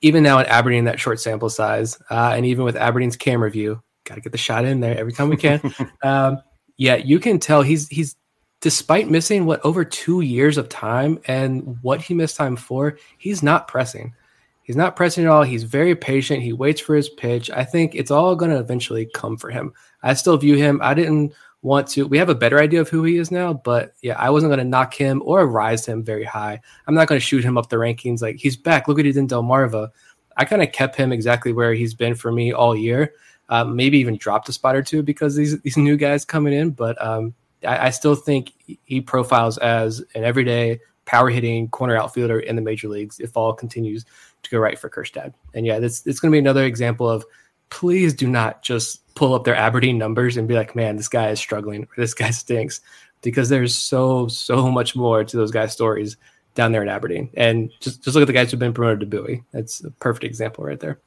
even 0.00 0.22
now 0.22 0.38
at 0.38 0.46
Aberdeen, 0.48 0.84
that 0.84 1.00
short 1.00 1.20
sample 1.20 1.50
size, 1.50 2.00
uh, 2.10 2.32
and 2.34 2.46
even 2.46 2.64
with 2.64 2.76
Aberdeen's 2.76 3.16
camera 3.16 3.50
view, 3.50 3.82
got 4.04 4.16
to 4.16 4.20
get 4.20 4.32
the 4.32 4.38
shot 4.38 4.64
in 4.64 4.80
there 4.80 4.96
every 4.98 5.12
time 5.12 5.28
we 5.28 5.36
can. 5.36 5.60
um, 6.02 6.38
yeah, 6.76 6.96
you 6.96 7.18
can 7.18 7.38
tell 7.38 7.62
he's 7.62 7.88
he's 7.88 8.16
despite 8.60 9.10
missing 9.10 9.46
what 9.46 9.64
over 9.64 9.84
two 9.84 10.20
years 10.20 10.58
of 10.58 10.68
time 10.68 11.18
and 11.26 11.78
what 11.82 12.00
he 12.00 12.14
missed 12.14 12.36
time 12.36 12.56
for, 12.56 12.98
he's 13.18 13.42
not 13.42 13.68
pressing. 13.68 14.14
He's 14.62 14.76
not 14.76 14.96
pressing 14.96 15.24
at 15.24 15.30
all. 15.30 15.42
He's 15.42 15.64
very 15.64 15.96
patient. 15.96 16.42
He 16.42 16.52
waits 16.52 16.80
for 16.80 16.94
his 16.94 17.08
pitch. 17.08 17.50
I 17.50 17.64
think 17.64 17.94
it's 17.94 18.10
all 18.10 18.36
going 18.36 18.50
to 18.50 18.58
eventually 18.58 19.06
come 19.06 19.36
for 19.36 19.50
him. 19.50 19.72
I 20.02 20.14
still 20.14 20.36
view 20.36 20.56
him. 20.56 20.80
I 20.82 20.94
didn't 20.94 21.32
want 21.62 21.88
to. 21.88 22.06
We 22.06 22.18
have 22.18 22.28
a 22.28 22.34
better 22.34 22.58
idea 22.58 22.80
of 22.80 22.88
who 22.88 23.02
he 23.04 23.16
is 23.16 23.30
now, 23.30 23.52
but 23.52 23.94
yeah, 24.02 24.16
I 24.18 24.30
wasn't 24.30 24.50
going 24.50 24.58
to 24.58 24.64
knock 24.64 24.94
him 24.94 25.22
or 25.24 25.46
rise 25.46 25.86
him 25.86 26.04
very 26.04 26.24
high. 26.24 26.60
I'm 26.86 26.94
not 26.94 27.08
going 27.08 27.20
to 27.20 27.26
shoot 27.26 27.44
him 27.44 27.58
up 27.58 27.68
the 27.68 27.76
rankings 27.76 28.22
like 28.22 28.36
he's 28.36 28.56
back. 28.56 28.88
Look 28.88 28.96
what 28.96 29.06
he 29.06 29.12
did 29.12 29.18
in 29.18 29.28
Delmarva. 29.28 29.90
I 30.36 30.44
kind 30.44 30.62
of 30.62 30.72
kept 30.72 30.96
him 30.96 31.12
exactly 31.12 31.52
where 31.52 31.74
he's 31.74 31.94
been 31.94 32.14
for 32.14 32.32
me 32.32 32.52
all 32.52 32.76
year. 32.76 33.14
Uh, 33.48 33.64
maybe 33.64 33.98
even 33.98 34.16
dropped 34.16 34.48
a 34.48 34.52
spot 34.52 34.76
or 34.76 34.82
two 34.82 35.02
because 35.02 35.34
these 35.34 35.60
these 35.62 35.76
new 35.76 35.96
guys 35.96 36.24
coming 36.24 36.52
in, 36.52 36.70
but 36.70 37.00
um, 37.04 37.34
I, 37.66 37.86
I 37.86 37.90
still 37.90 38.14
think 38.14 38.52
he 38.84 39.00
profiles 39.00 39.58
as 39.58 40.00
an 40.14 40.22
everyday 40.22 40.80
power 41.04 41.28
hitting 41.28 41.68
corner 41.68 41.96
outfielder 41.96 42.38
in 42.38 42.54
the 42.54 42.62
major 42.62 42.88
leagues 42.88 43.18
if 43.18 43.36
all 43.36 43.52
continues 43.52 44.04
to 44.42 44.50
go 44.50 44.58
right 44.58 44.78
for 44.78 44.90
Kjerstad. 44.90 45.34
And 45.54 45.66
yeah, 45.66 45.78
this 45.78 46.06
it's 46.06 46.20
going 46.20 46.30
to 46.30 46.34
be 46.34 46.38
another 46.38 46.64
example 46.64 47.08
of 47.08 47.24
please 47.70 48.14
do 48.14 48.26
not 48.26 48.62
just 48.62 49.14
pull 49.14 49.34
up 49.34 49.44
their 49.44 49.54
Aberdeen 49.54 49.98
numbers 49.98 50.36
and 50.36 50.48
be 50.48 50.54
like, 50.54 50.74
man, 50.74 50.96
this 50.96 51.08
guy 51.08 51.28
is 51.30 51.38
struggling 51.38 51.84
or 51.84 51.88
this 51.96 52.14
guy 52.22 52.30
stinks 52.30 52.80
because 53.22 53.48
there's 53.48 53.76
so 53.76 54.28
so 54.28 54.70
much 54.70 54.96
more 54.96 55.24
to 55.24 55.36
those 55.36 55.50
guys' 55.50 55.72
stories 55.72 56.16
down 56.54 56.72
there 56.72 56.82
in 56.82 56.88
Aberdeen. 56.88 57.30
And 57.34 57.70
just 57.80 58.02
just 58.02 58.14
look 58.14 58.22
at 58.22 58.26
the 58.26 58.32
guys 58.32 58.50
who've 58.50 58.60
been 58.60 58.74
promoted 58.74 59.00
to 59.00 59.06
Bowie. 59.06 59.44
That's 59.52 59.82
a 59.84 59.90
perfect 59.90 60.24
example 60.24 60.64
right 60.64 60.80
there. 60.80 60.98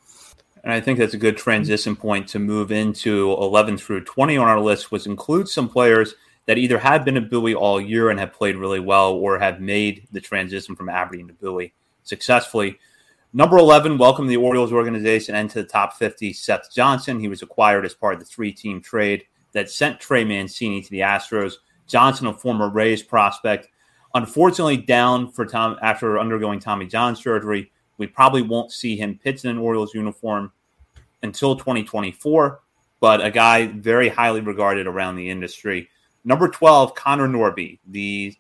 And 0.63 0.71
I 0.71 0.79
think 0.79 0.97
that's 0.97 1.13
a 1.13 1.17
good 1.17 1.35
transition 1.37 1.95
point 1.95 2.29
to 2.29 2.39
move 2.39 2.71
into 2.71 3.33
11 3.33 3.77
through 3.77 4.05
20 4.05 4.37
on 4.37 4.47
our 4.47 4.61
list, 4.61 4.91
which 4.91 5.05
includes 5.05 5.53
some 5.53 5.67
players 5.67 6.15
that 6.45 6.57
either 6.57 6.77
have 6.77 7.03
been 7.03 7.17
at 7.17 7.29
Bowie 7.29 7.55
all 7.55 7.81
year 7.81 8.09
and 8.09 8.19
have 8.19 8.33
played 8.33 8.55
really 8.55 8.79
well 8.79 9.13
or 9.13 9.39
have 9.39 9.59
made 9.59 10.07
the 10.11 10.21
transition 10.21 10.75
from 10.75 10.89
Aberdeen 10.89 11.27
to 11.27 11.33
Bowie 11.33 11.73
successfully. 12.03 12.79
Number 13.35 13.57
11, 13.57 13.97
welcome 13.97 14.25
to 14.25 14.29
the 14.29 14.37
Orioles 14.37 14.71
organization 14.71 15.33
and 15.33 15.49
to 15.49 15.63
the 15.63 15.67
top 15.67 15.93
50, 15.93 16.33
Seth 16.33 16.71
Johnson. 16.71 17.19
He 17.19 17.27
was 17.27 17.41
acquired 17.41 17.83
as 17.83 17.95
part 17.95 18.13
of 18.13 18.19
the 18.19 18.27
three 18.27 18.51
team 18.51 18.79
trade 18.79 19.23
that 19.53 19.71
sent 19.71 19.99
Trey 19.99 20.23
Mancini 20.23 20.83
to 20.83 20.89
the 20.91 20.99
Astros. 20.99 21.55
Johnson, 21.87 22.27
a 22.27 22.33
former 22.33 22.69
Rays 22.69 23.01
prospect, 23.01 23.69
unfortunately 24.13 24.77
down 24.77 25.31
for 25.31 25.47
Tom 25.47 25.79
after 25.81 26.19
undergoing 26.19 26.59
Tommy 26.59 26.85
John 26.85 27.15
surgery. 27.15 27.71
We 27.97 28.05
probably 28.05 28.43
won't 28.43 28.71
see 28.71 28.95
him 28.95 29.19
pitch 29.23 29.43
in 29.43 29.49
an 29.49 29.57
Orioles 29.57 29.95
uniform 29.95 30.51
until 31.23 31.55
2024, 31.55 32.59
but 32.99 33.25
a 33.25 33.31
guy 33.31 33.65
very 33.65 34.09
highly 34.09 34.41
regarded 34.41 34.85
around 34.85 35.15
the 35.15 35.31
industry. 35.31 35.89
Number 36.23 36.49
12, 36.49 36.93
Connor 36.93 37.27
Norby, 37.27 37.79
the 37.87 38.35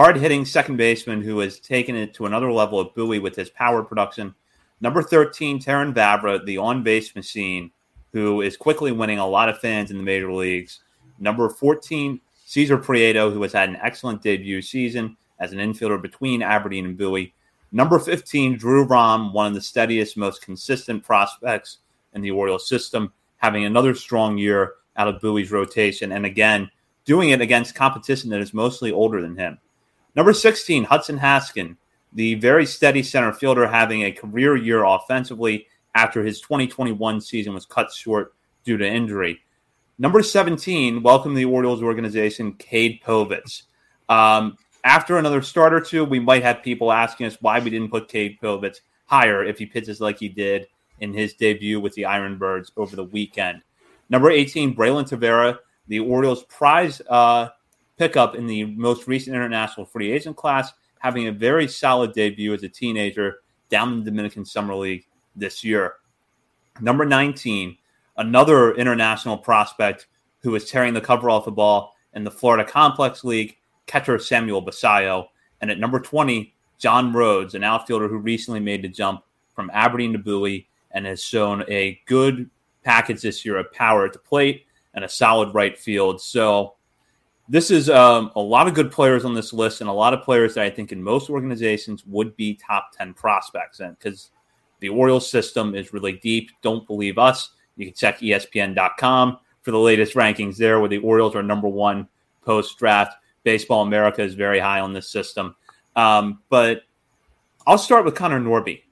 hard 0.00 0.16
hitting 0.16 0.46
second 0.46 0.78
baseman 0.78 1.20
who 1.20 1.40
has 1.40 1.60
taken 1.60 1.94
it 1.94 2.14
to 2.14 2.24
another 2.24 2.50
level 2.50 2.80
at 2.80 2.94
Bowie 2.94 3.18
with 3.18 3.36
his 3.36 3.50
power 3.50 3.82
production. 3.82 4.34
Number 4.80 5.02
13, 5.02 5.60
Terrin 5.60 5.92
Vavra, 5.92 6.42
the 6.46 6.56
on 6.56 6.82
base 6.82 7.14
machine, 7.14 7.70
who 8.14 8.40
is 8.40 8.56
quickly 8.56 8.92
winning 8.92 9.18
a 9.18 9.26
lot 9.26 9.50
of 9.50 9.58
fans 9.58 9.90
in 9.90 9.98
the 9.98 10.02
major 10.02 10.32
leagues. 10.32 10.80
Number 11.18 11.50
14, 11.50 12.18
Cesar 12.46 12.78
Prieto, 12.78 13.30
who 13.30 13.42
has 13.42 13.52
had 13.52 13.68
an 13.68 13.76
excellent 13.76 14.22
debut 14.22 14.62
season 14.62 15.18
as 15.38 15.52
an 15.52 15.58
infielder 15.58 16.00
between 16.00 16.40
Aberdeen 16.40 16.86
and 16.86 16.96
Bowie. 16.96 17.34
Number 17.70 17.98
15, 17.98 18.56
Drew 18.56 18.84
Rom, 18.84 19.34
one 19.34 19.48
of 19.48 19.54
the 19.54 19.60
steadiest, 19.60 20.16
most 20.16 20.40
consistent 20.40 21.04
prospects 21.04 21.80
in 22.14 22.22
the 22.22 22.30
Orioles 22.30 22.66
system, 22.66 23.12
having 23.36 23.66
another 23.66 23.94
strong 23.94 24.38
year 24.38 24.76
out 24.96 25.08
of 25.08 25.20
Bowie's 25.20 25.52
rotation. 25.52 26.12
And 26.12 26.24
again, 26.24 26.70
doing 27.04 27.28
it 27.30 27.42
against 27.42 27.74
competition 27.74 28.30
that 28.30 28.40
is 28.40 28.54
mostly 28.54 28.92
older 28.92 29.20
than 29.20 29.36
him. 29.36 29.58
Number 30.16 30.32
16, 30.32 30.84
Hudson 30.84 31.18
Haskin, 31.18 31.76
the 32.12 32.34
very 32.34 32.66
steady 32.66 33.02
center 33.02 33.32
fielder, 33.32 33.68
having 33.68 34.02
a 34.02 34.12
career 34.12 34.56
year 34.56 34.82
offensively 34.82 35.68
after 35.94 36.24
his 36.24 36.40
2021 36.40 37.20
season 37.20 37.54
was 37.54 37.64
cut 37.64 37.92
short 37.92 38.34
due 38.64 38.76
to 38.76 38.86
injury. 38.86 39.40
Number 39.98 40.22
17, 40.22 41.02
welcome 41.02 41.32
to 41.32 41.36
the 41.36 41.44
Orioles 41.44 41.82
organization, 41.82 42.54
Cade 42.54 43.00
Povich. 43.06 43.62
Um, 44.08 44.56
after 44.82 45.18
another 45.18 45.42
start 45.42 45.72
or 45.72 45.80
two, 45.80 46.04
we 46.04 46.18
might 46.18 46.42
have 46.42 46.62
people 46.62 46.90
asking 46.90 47.26
us 47.26 47.36
why 47.40 47.60
we 47.60 47.70
didn't 47.70 47.90
put 47.90 48.08
Cade 48.08 48.38
Povich 48.42 48.80
higher 49.06 49.44
if 49.44 49.58
he 49.58 49.66
pitches 49.66 50.00
like 50.00 50.18
he 50.18 50.28
did 50.28 50.66
in 50.98 51.12
his 51.12 51.34
debut 51.34 51.78
with 51.78 51.94
the 51.94 52.02
Ironbirds 52.02 52.72
over 52.76 52.96
the 52.96 53.04
weekend. 53.04 53.62
Number 54.08 54.30
18, 54.30 54.74
Braylin 54.74 55.08
Tavera, 55.08 55.58
the 55.86 56.00
Orioles' 56.00 56.44
prize 56.44 57.00
uh, 57.08 57.50
pickup 58.00 58.34
in 58.34 58.46
the 58.46 58.64
most 58.64 59.06
recent 59.06 59.36
international 59.36 59.84
free 59.84 60.10
agent 60.10 60.34
class, 60.34 60.72
having 61.00 61.28
a 61.28 61.32
very 61.32 61.68
solid 61.68 62.14
debut 62.14 62.54
as 62.54 62.62
a 62.62 62.68
teenager 62.68 63.40
down 63.68 63.92
in 63.92 63.98
the 63.98 64.10
Dominican 64.10 64.42
Summer 64.42 64.74
League 64.74 65.04
this 65.36 65.62
year. 65.62 65.96
Number 66.80 67.04
19, 67.04 67.76
another 68.16 68.74
international 68.74 69.36
prospect 69.36 70.06
who 70.38 70.54
is 70.54 70.70
tearing 70.70 70.94
the 70.94 71.00
cover 71.02 71.28
off 71.28 71.44
the 71.44 71.50
ball 71.50 71.94
in 72.14 72.24
the 72.24 72.30
Florida 72.30 72.64
Complex 72.64 73.22
League, 73.22 73.58
catcher 73.84 74.18
Samuel 74.18 74.64
Basallo. 74.64 75.26
And 75.60 75.70
at 75.70 75.78
number 75.78 76.00
20, 76.00 76.54
John 76.78 77.12
Rhodes, 77.12 77.54
an 77.54 77.64
outfielder 77.64 78.08
who 78.08 78.16
recently 78.16 78.60
made 78.60 78.80
the 78.80 78.88
jump 78.88 79.24
from 79.54 79.70
Aberdeen 79.74 80.14
to 80.14 80.18
Bowie 80.18 80.66
and 80.92 81.04
has 81.04 81.22
shown 81.22 81.64
a 81.68 82.00
good 82.06 82.48
package 82.82 83.20
this 83.20 83.44
year 83.44 83.58
of 83.58 83.70
power 83.72 84.06
at 84.06 84.14
the 84.14 84.18
plate 84.18 84.64
and 84.94 85.04
a 85.04 85.08
solid 85.08 85.52
right 85.52 85.76
field. 85.76 86.22
So 86.22 86.76
this 87.50 87.72
is 87.72 87.90
um, 87.90 88.30
a 88.36 88.40
lot 88.40 88.68
of 88.68 88.74
good 88.74 88.92
players 88.92 89.24
on 89.24 89.34
this 89.34 89.52
list 89.52 89.80
and 89.80 89.90
a 89.90 89.92
lot 89.92 90.14
of 90.14 90.22
players 90.22 90.54
that 90.54 90.62
I 90.62 90.70
think 90.70 90.92
in 90.92 91.02
most 91.02 91.28
organizations 91.28 92.06
would 92.06 92.36
be 92.36 92.54
top 92.54 92.92
10 92.96 93.12
prospects. 93.14 93.80
And 93.80 93.98
because 93.98 94.30
the 94.78 94.88
Orioles 94.88 95.28
system 95.28 95.74
is 95.74 95.92
really 95.92 96.12
deep, 96.12 96.52
don't 96.62 96.86
believe 96.86 97.18
us. 97.18 97.50
You 97.76 97.86
can 97.86 97.94
check 97.94 98.20
ESPN.com 98.20 99.38
for 99.62 99.72
the 99.72 99.80
latest 99.80 100.14
rankings 100.14 100.58
there, 100.58 100.78
where 100.78 100.88
the 100.88 100.98
Orioles 100.98 101.34
are 101.34 101.42
number 101.42 101.66
one 101.66 102.06
post 102.44 102.78
draft. 102.78 103.16
Baseball 103.42 103.82
America 103.82 104.22
is 104.22 104.34
very 104.34 104.60
high 104.60 104.78
on 104.78 104.92
this 104.92 105.10
system. 105.10 105.56
Um, 105.96 106.42
but 106.50 106.82
I'll 107.66 107.78
start 107.78 108.04
with 108.04 108.14
Connor 108.14 108.40
Norby. 108.40 108.82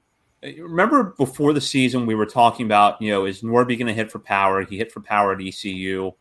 Remember 0.43 1.15
before 1.17 1.53
the 1.53 1.61
season, 1.61 2.05
we 2.05 2.15
were 2.15 2.25
talking 2.25 2.65
about, 2.65 3.01
you 3.01 3.09
know, 3.09 3.23
is 3.23 3.41
Norby 3.41 3.77
going 3.77 3.87
to 3.87 3.93
hit 3.93 4.11
for 4.11 4.19
power? 4.19 4.65
He 4.65 4.77
hit 4.77 4.91
for 4.91 4.99
power 4.99 5.31
at 5.31 5.41
ECU 5.41 6.11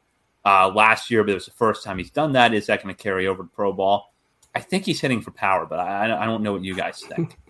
uh, 0.49 0.73
last 0.75 1.11
year, 1.11 1.23
but 1.23 1.31
it 1.31 1.35
was 1.35 1.45
the 1.45 1.53
first 1.53 1.85
time 1.85 1.99
he's 1.99 2.11
done 2.11 2.33
that. 2.33 2.55
Is 2.55 2.67
that 2.67 2.83
going 2.83 2.95
to 2.95 3.03
carry 3.03 3.27
over 3.27 3.43
to 3.43 3.49
pro 3.49 3.73
ball? 3.73 4.15
I 4.55 4.61
think 4.61 4.85
he's 4.85 5.01
hitting 5.01 5.21
for 5.21 5.31
power, 5.31 5.67
but 5.67 5.79
I, 5.79 6.05
I 6.23 6.25
don't 6.25 6.43
know 6.43 6.53
what 6.53 6.65
you 6.65 6.75
guys 6.75 7.01
think. 7.01 7.37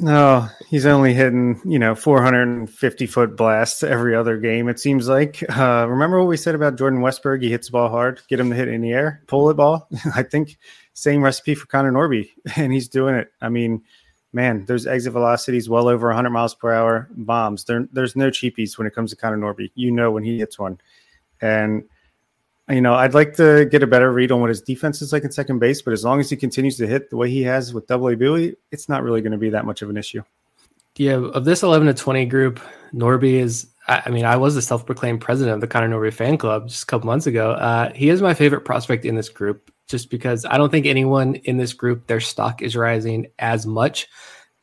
No, 0.00 0.48
he's 0.68 0.86
only 0.86 1.14
hitting, 1.14 1.60
you 1.64 1.78
know, 1.78 1.94
450 1.94 3.06
foot 3.06 3.36
blasts 3.36 3.84
every 3.84 4.16
other 4.16 4.38
game, 4.38 4.68
it 4.68 4.80
seems 4.80 5.06
like. 5.06 5.40
Uh, 5.56 5.86
remember 5.88 6.18
what 6.18 6.26
we 6.26 6.36
said 6.36 6.56
about 6.56 6.76
Jordan 6.76 6.98
Westburg? 6.98 7.42
He 7.42 7.50
hits 7.50 7.68
the 7.68 7.72
ball 7.72 7.88
hard, 7.88 8.20
get 8.28 8.40
him 8.40 8.50
to 8.50 8.56
hit 8.56 8.66
in 8.66 8.80
the 8.80 8.90
air, 8.90 9.22
pull 9.28 9.48
it 9.50 9.54
ball. 9.54 9.88
I 10.16 10.24
think 10.24 10.58
same 10.94 11.22
recipe 11.22 11.54
for 11.54 11.66
Connor 11.66 11.92
Norby, 11.92 12.28
and 12.56 12.72
he's 12.72 12.88
doing 12.88 13.14
it. 13.14 13.30
I 13.40 13.48
mean, 13.48 13.82
man, 14.32 14.64
those 14.64 14.84
exit 14.84 15.12
velocities 15.12 15.68
well 15.68 15.86
over 15.86 16.08
100 16.08 16.30
miles 16.30 16.56
per 16.56 16.72
hour 16.72 17.08
bombs. 17.12 17.62
There, 17.62 17.86
there's 17.92 18.16
no 18.16 18.30
cheapies 18.30 18.76
when 18.76 18.88
it 18.88 18.94
comes 18.96 19.10
to 19.10 19.16
Connor 19.16 19.38
Norby. 19.38 19.70
You 19.76 19.92
know 19.92 20.10
when 20.10 20.24
he 20.24 20.38
hits 20.38 20.58
one. 20.58 20.80
And 21.40 21.84
you 22.70 22.80
know, 22.80 22.94
I'd 22.94 23.14
like 23.14 23.34
to 23.36 23.66
get 23.66 23.82
a 23.82 23.86
better 23.86 24.12
read 24.12 24.32
on 24.32 24.40
what 24.40 24.48
his 24.48 24.62
defense 24.62 25.02
is 25.02 25.12
like 25.12 25.24
in 25.24 25.30
second 25.30 25.58
base, 25.58 25.82
but 25.82 25.92
as 25.92 26.04
long 26.04 26.20
as 26.20 26.30
he 26.30 26.36
continues 26.36 26.76
to 26.78 26.86
hit 26.86 27.10
the 27.10 27.16
way 27.16 27.28
he 27.28 27.42
has 27.42 27.74
with 27.74 27.86
Double 27.86 28.08
A 28.08 28.16
Bowie, 28.16 28.56
it's 28.70 28.88
not 28.88 29.02
really 29.02 29.20
going 29.20 29.32
to 29.32 29.38
be 29.38 29.50
that 29.50 29.66
much 29.66 29.82
of 29.82 29.90
an 29.90 29.96
issue. 29.96 30.22
Yeah, 30.96 31.16
of 31.16 31.44
this 31.44 31.62
11 31.62 31.88
to 31.88 31.94
20 31.94 32.26
group, 32.26 32.60
Norby 32.94 33.34
is. 33.34 33.68
I 33.86 34.08
mean, 34.08 34.24
I 34.24 34.36
was 34.36 34.54
the 34.54 34.62
self-proclaimed 34.62 35.20
president 35.20 35.56
of 35.56 35.60
the 35.60 35.66
Connor 35.66 35.90
Norby 35.90 36.10
fan 36.10 36.38
club 36.38 36.68
just 36.68 36.84
a 36.84 36.86
couple 36.86 37.06
months 37.06 37.26
ago. 37.26 37.50
Uh, 37.50 37.92
he 37.92 38.08
is 38.08 38.22
my 38.22 38.32
favorite 38.32 38.62
prospect 38.62 39.04
in 39.04 39.14
this 39.14 39.28
group, 39.28 39.70
just 39.88 40.08
because 40.08 40.46
I 40.46 40.56
don't 40.56 40.70
think 40.70 40.86
anyone 40.86 41.34
in 41.34 41.58
this 41.58 41.74
group 41.74 42.06
their 42.06 42.20
stock 42.20 42.62
is 42.62 42.76
rising 42.76 43.26
as 43.38 43.66
much. 43.66 44.08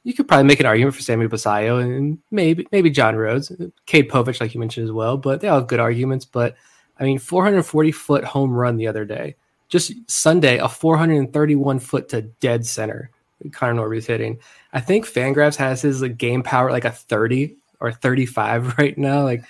You 0.03 0.15
could 0.15 0.27
probably 0.27 0.45
make 0.45 0.59
an 0.59 0.65
argument 0.65 0.95
for 0.95 1.03
Sammy 1.03 1.27
Basallo 1.27 1.83
and 1.83 2.17
maybe 2.31 2.65
maybe 2.71 2.89
John 2.89 3.15
Rhodes, 3.15 3.51
Cade 3.85 4.09
Povich, 4.09 4.41
like 4.41 4.55
you 4.55 4.59
mentioned 4.59 4.85
as 4.85 4.91
well. 4.91 5.17
But 5.17 5.41
they 5.41 5.49
all 5.49 5.59
have 5.59 5.67
good 5.67 5.79
arguments. 5.79 6.25
But 6.25 6.55
I 7.01 7.05
mean, 7.05 7.17
440 7.17 7.91
foot 7.91 8.23
home 8.23 8.51
run 8.51 8.77
the 8.77 8.87
other 8.87 9.05
day. 9.05 9.35
Just 9.69 9.93
Sunday, 10.09 10.59
a 10.59 10.69
431 10.69 11.79
foot 11.79 12.09
to 12.09 12.21
dead 12.21 12.65
center. 12.65 13.09
Connor 13.51 13.81
Norby's 13.81 14.05
hitting. 14.05 14.39
I 14.71 14.81
think 14.81 15.07
Fangraphs 15.07 15.55
has 15.55 15.81
his 15.81 16.03
like, 16.03 16.17
game 16.17 16.43
power 16.43 16.69
like 16.69 16.85
a 16.85 16.91
30 16.91 17.55
or 17.79 17.91
35 17.91 18.77
right 18.77 18.95
now. 18.97 19.23
Like 19.23 19.43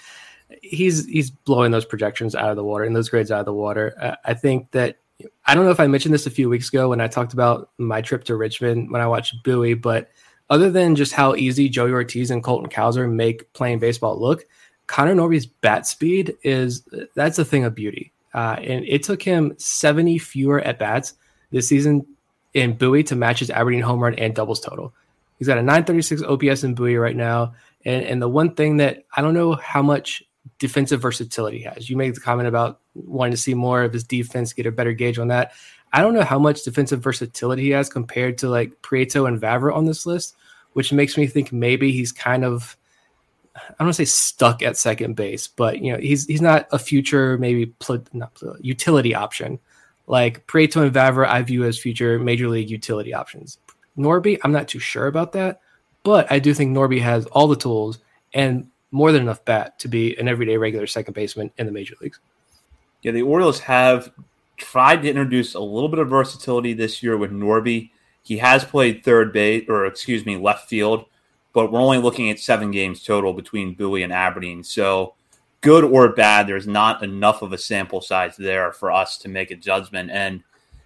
he's 0.62 1.06
he's 1.08 1.30
blowing 1.30 1.72
those 1.72 1.86
projections 1.86 2.36
out 2.36 2.50
of 2.50 2.56
the 2.56 2.64
water 2.64 2.86
and 2.86 2.96
those 2.96 3.10
grades 3.10 3.32
out 3.32 3.42
of 3.42 3.46
the 3.46 3.54
water. 3.54 3.94
Uh, 4.00 4.15
I 4.23 4.34
think 4.34 4.71
that 4.71 4.98
I 5.46 5.54
don't 5.54 5.65
know 5.65 5.71
if 5.71 5.80
I 5.80 5.88
mentioned 5.88 6.13
this 6.13 6.25
a 6.25 6.32
few 6.32 6.50
weeks 6.50 6.69
ago 6.69 6.90
when 6.90 7.02
I 7.02 7.08
talked 7.08 7.34
about 7.34 7.69
my 7.78 8.02
trip 8.02 8.23
to 8.25 8.36
Richmond 8.36 8.92
when 8.92 9.02
I 9.02 9.08
watched 9.08 9.44
Bowie, 9.44 9.73
but 9.73 10.10
other 10.50 10.71
than 10.71 10.96
just 10.96 11.13
how 11.13 11.36
easy 11.36 11.69
Joey 11.69 11.92
Ortiz 11.92 12.32
and 12.32 12.44
Colton 12.44 12.69
Cowser 12.69 13.12
make 13.12 13.52
playing 13.54 13.80
baseball 13.80 14.19
look, 14.19 14.46
Connor 14.92 15.15
Norby's 15.15 15.46
bat 15.46 15.87
speed 15.87 16.35
is 16.44 16.85
that's 17.15 17.39
a 17.39 17.46
thing 17.46 17.63
of 17.63 17.73
beauty. 17.73 18.12
Uh, 18.33 18.58
and 18.60 18.83
it 18.83 19.04
took 19.04 19.23
him 19.23 19.54
70 19.58 20.17
fewer 20.17 20.60
at 20.60 20.79
bats 20.79 21.13
this 21.50 21.69
season 21.69 22.06
in 22.54 22.73
Bowie 22.73 23.04
to 23.04 23.15
match 23.15 23.39
his 23.39 23.50
Aberdeen 23.50 23.79
home 23.79 24.02
run 24.02 24.15
and 24.15 24.35
doubles 24.35 24.60
total. 24.60 24.94
He's 25.39 25.48
got 25.48 25.58
a 25.58 25.62
936 25.62 26.23
OPS 26.23 26.65
in 26.65 26.75
Bowie 26.75 26.98
right 26.98 27.15
now. 27.15 27.54
And, 27.85 28.04
and 28.04 28.21
the 28.21 28.27
one 28.27 28.54
thing 28.54 28.77
that 28.77 29.06
I 29.15 29.21
don't 29.21 29.33
know 29.33 29.54
how 29.54 29.81
much 29.81 30.23
defensive 30.60 31.02
versatility 31.02 31.60
he 31.60 31.63
has. 31.63 31.89
You 31.89 31.96
made 31.96 32.13
the 32.13 32.19
comment 32.19 32.50
about 32.50 32.81
wanting 32.94 33.31
to 33.31 33.37
see 33.37 33.54
more 33.54 33.83
of 33.83 33.94
his 33.94 34.04
defense, 34.04 34.52
get 34.52 34.65
a 34.65 34.73
better 34.73 34.92
gauge 34.92 35.17
on 35.17 35.29
that. 35.29 35.54
I 35.94 36.02
don't 36.02 36.13
know 36.13 36.25
how 36.25 36.37
much 36.37 36.63
defensive 36.63 37.02
versatility 37.02 37.62
he 37.62 37.69
has 37.69 37.87
compared 37.87 38.37
to 38.39 38.50
like 38.50 38.81
Prieto 38.81 39.25
and 39.25 39.39
Vavra 39.39 39.73
on 39.73 39.85
this 39.85 40.06
list, 40.06 40.35
which 40.73 40.92
makes 40.92 41.17
me 41.17 41.27
think 41.27 41.54
maybe 41.54 41.94
he's 41.94 42.12
kind 42.12 42.44
of 42.44 42.75
I 43.56 43.60
don't 43.79 43.87
want 43.87 43.95
to 43.95 44.06
say 44.06 44.10
stuck 44.10 44.62
at 44.62 44.77
second 44.77 45.15
base, 45.15 45.47
but 45.47 45.81
you 45.81 45.91
know 45.91 45.99
he's 45.99 46.25
he's 46.25 46.41
not 46.41 46.67
a 46.71 46.79
future 46.79 47.37
maybe 47.37 47.67
pl- 47.67 48.06
not 48.13 48.33
pl- 48.35 48.58
utility 48.62 49.13
option 49.13 49.60
like 50.08 50.45
Prieto 50.47 50.83
and 50.83 50.93
Vavra. 50.93 51.27
I 51.27 51.41
view 51.41 51.63
as 51.63 51.77
future 51.77 52.19
major 52.19 52.47
league 52.47 52.69
utility 52.69 53.13
options. 53.13 53.58
Norby, 53.97 54.39
I'm 54.43 54.52
not 54.52 54.67
too 54.67 54.79
sure 54.79 55.08
about 55.08 55.33
that, 55.33 55.62
but 56.04 56.31
I 56.31 56.39
do 56.39 56.54
think 56.54 56.75
Norby 56.75 57.02
has 57.02 57.25
all 57.27 57.47
the 57.47 57.56
tools 57.56 57.99
and 58.33 58.69
more 58.91 59.12
than 59.12 59.21
enough 59.21 59.43
bat 59.45 59.79
to 59.79 59.87
be 59.87 60.15
an 60.17 60.27
everyday 60.27 60.58
regular 60.58 60.87
second 60.87 61.13
baseman 61.13 61.52
in 61.58 61.65
the 61.65 61.71
major 61.71 61.95
leagues. 62.02 62.19
Yeah, 63.02 63.12
the 63.12 63.21
Orioles 63.21 63.60
have 63.62 64.12
tried 64.58 65.02
to 65.02 65.10
introduce 65.10 65.56
a 65.56 65.60
little 65.60 65.89
bit 65.89 65.99
of 65.99 66.10
versatility 66.10 66.73
this 66.73 67.02
year 67.02 67.17
with 67.17 67.31
Norby. 67.31 67.91
He 68.23 68.37
has 68.37 68.63
played 68.63 69.04
third 69.04 69.33
base, 69.33 69.65
or 69.67 69.85
excuse 69.85 70.25
me, 70.25 70.37
left 70.37 70.69
field, 70.69 71.06
but 71.54 71.71
we're 71.71 71.79
only 71.79 71.97
looking 71.97 72.29
at 72.29 72.39
seven 72.39 72.71
games 72.71 73.04
total 73.04 73.33
between 73.33 73.73
Bowie 73.73 74.04
and 74.04 74.13
Aberdeen. 74.13 74.63
So, 74.63 75.15
good 75.62 75.83
or 75.83 76.13
bad, 76.13 76.47
there's 76.47 76.67
not 76.67 77.04
enough 77.04 77.41
of 77.41 77.54
a 77.54 77.58
sample 77.58 78.02
size 78.02 78.35
there 78.37 78.71
for 78.71 78.91
us 78.91 79.17
to 79.19 79.29
make 79.29 79.52
a 79.52 79.56
judgment. 79.56 80.10
And 80.12 80.43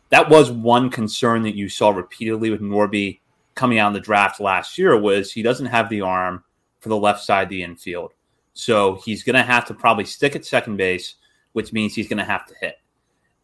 that 0.10 0.30
was 0.30 0.52
one 0.52 0.90
concern 0.90 1.44
that 1.44 1.56
you 1.56 1.70
saw 1.70 1.90
repeatedly 1.90 2.50
with 2.50 2.62
Norby 2.62 3.20
coming 3.56 3.80
out 3.80 3.88
in 3.88 3.94
the 3.94 4.00
draft 4.00 4.40
last 4.40 4.78
year 4.78 5.00
was 5.00 5.32
he 5.32 5.42
doesn't 5.42 5.68
have 5.68 5.90
the 5.90 6.02
arm 6.02 6.44
for 6.80 6.90
the 6.90 6.98
left 6.98 7.24
side 7.24 7.44
of 7.44 7.50
the 7.50 7.64
infield. 7.64 8.14
So 8.54 8.96
he's 8.96 9.24
going 9.24 9.36
to 9.36 9.44
have 9.44 9.66
to 9.66 9.74
probably 9.74 10.06
stick 10.06 10.36
at 10.36 10.46
second 10.46 10.78
base, 10.78 11.16
which 11.54 11.74
means 11.74 11.96
he's 11.96 12.08
going 12.08 12.20
to 12.20 12.26
have 12.26 12.46
to 12.48 12.54
hit. 12.60 12.76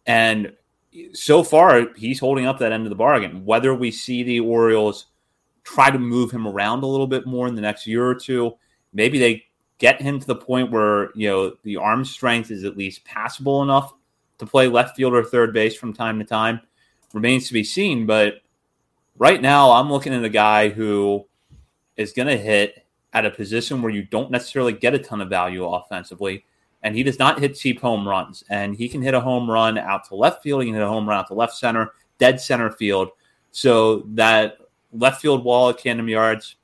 And 0.06 0.54
so 1.14 1.44
far, 1.44 1.94
he's 1.96 2.20
holding 2.20 2.46
up 2.46 2.60
that 2.60 2.72
end 2.72 2.84
of 2.86 2.90
the 2.90 2.96
bargain. 2.96 3.46
Whether 3.46 3.74
we 3.74 3.92
see 3.92 4.24
the 4.24 4.40
Orioles 4.42 5.08
try 5.64 5.92
to 5.92 6.00
move 6.00 6.32
him 6.32 6.48
around 6.48 6.84
a 6.84 6.88
little 6.88 7.08
bit 7.08 7.26
more 7.26 7.48
in 7.48 7.56
the 7.56 7.62
next 7.62 7.86
year 7.88 8.06
or 8.06 8.16
two, 8.16 8.54
maybe 8.94 9.20
they 9.20 9.44
get 9.78 10.02
him 10.02 10.20
to 10.20 10.28
the 10.28 10.36
point 10.36 10.72
where 10.72 11.10
you 11.16 11.28
know 11.28 11.56
the 11.64 11.78
arm 11.78 12.06
strength 12.06 12.52
is 12.52 12.64
at 12.64 12.78
least 12.78 13.04
passable 13.06 13.64
enough 13.64 13.94
to 14.38 14.46
play 14.46 14.68
left 14.68 14.96
field 14.96 15.14
or 15.14 15.24
third 15.24 15.54
base 15.54 15.76
from 15.76 15.94
time 15.94 16.20
to 16.20 16.26
time 16.26 16.62
remains 17.14 17.48
to 17.48 17.54
be 17.54 17.64
seen. 17.64 18.06
But 18.06 18.42
right 19.18 19.42
now, 19.42 19.72
I'm 19.72 19.92
looking 19.92 20.14
at 20.14 20.24
a 20.24 20.30
guy 20.30 20.70
who 20.70 21.28
is 21.96 22.14
going 22.14 22.28
to 22.28 22.38
hit 22.38 22.86
at 23.14 23.26
a 23.26 23.32
position 23.32 23.82
where 23.82 23.92
you 23.92 24.04
don't 24.04 24.32
necessarily 24.32 24.74
get 24.74 24.94
a 24.94 25.00
ton 25.00 25.22
of 25.22 25.30
value 25.30 25.66
offensively. 25.66 26.46
And 26.84 26.96
he 26.96 27.04
does 27.04 27.20
not 27.20 27.40
hit 27.40 27.56
cheap 27.56 27.80
home 27.80 28.08
runs. 28.08 28.44
And 28.50 28.76
he 28.76 28.90
can 28.90 29.02
hit 29.02 29.14
a 29.14 29.20
home 29.20 29.50
run 29.50 29.78
out 29.78 30.08
to 30.08 30.16
left 30.16 30.42
field. 30.42 30.62
He 30.62 30.68
can 30.68 30.76
hit 30.76 30.84
a 30.84 30.88
home 30.88 31.08
run 31.08 31.20
out 31.20 31.28
to 31.28 31.34
left 31.34 31.54
center, 31.54 31.92
dead 32.18 32.40
center 32.42 32.72
field. 32.72 33.10
So 33.52 34.08
that 34.14 34.58
left 34.94 35.22
field 35.22 35.44
wall 35.44 35.70
at 35.70 35.78
Camden 35.78 36.08
Yards, 36.08 36.56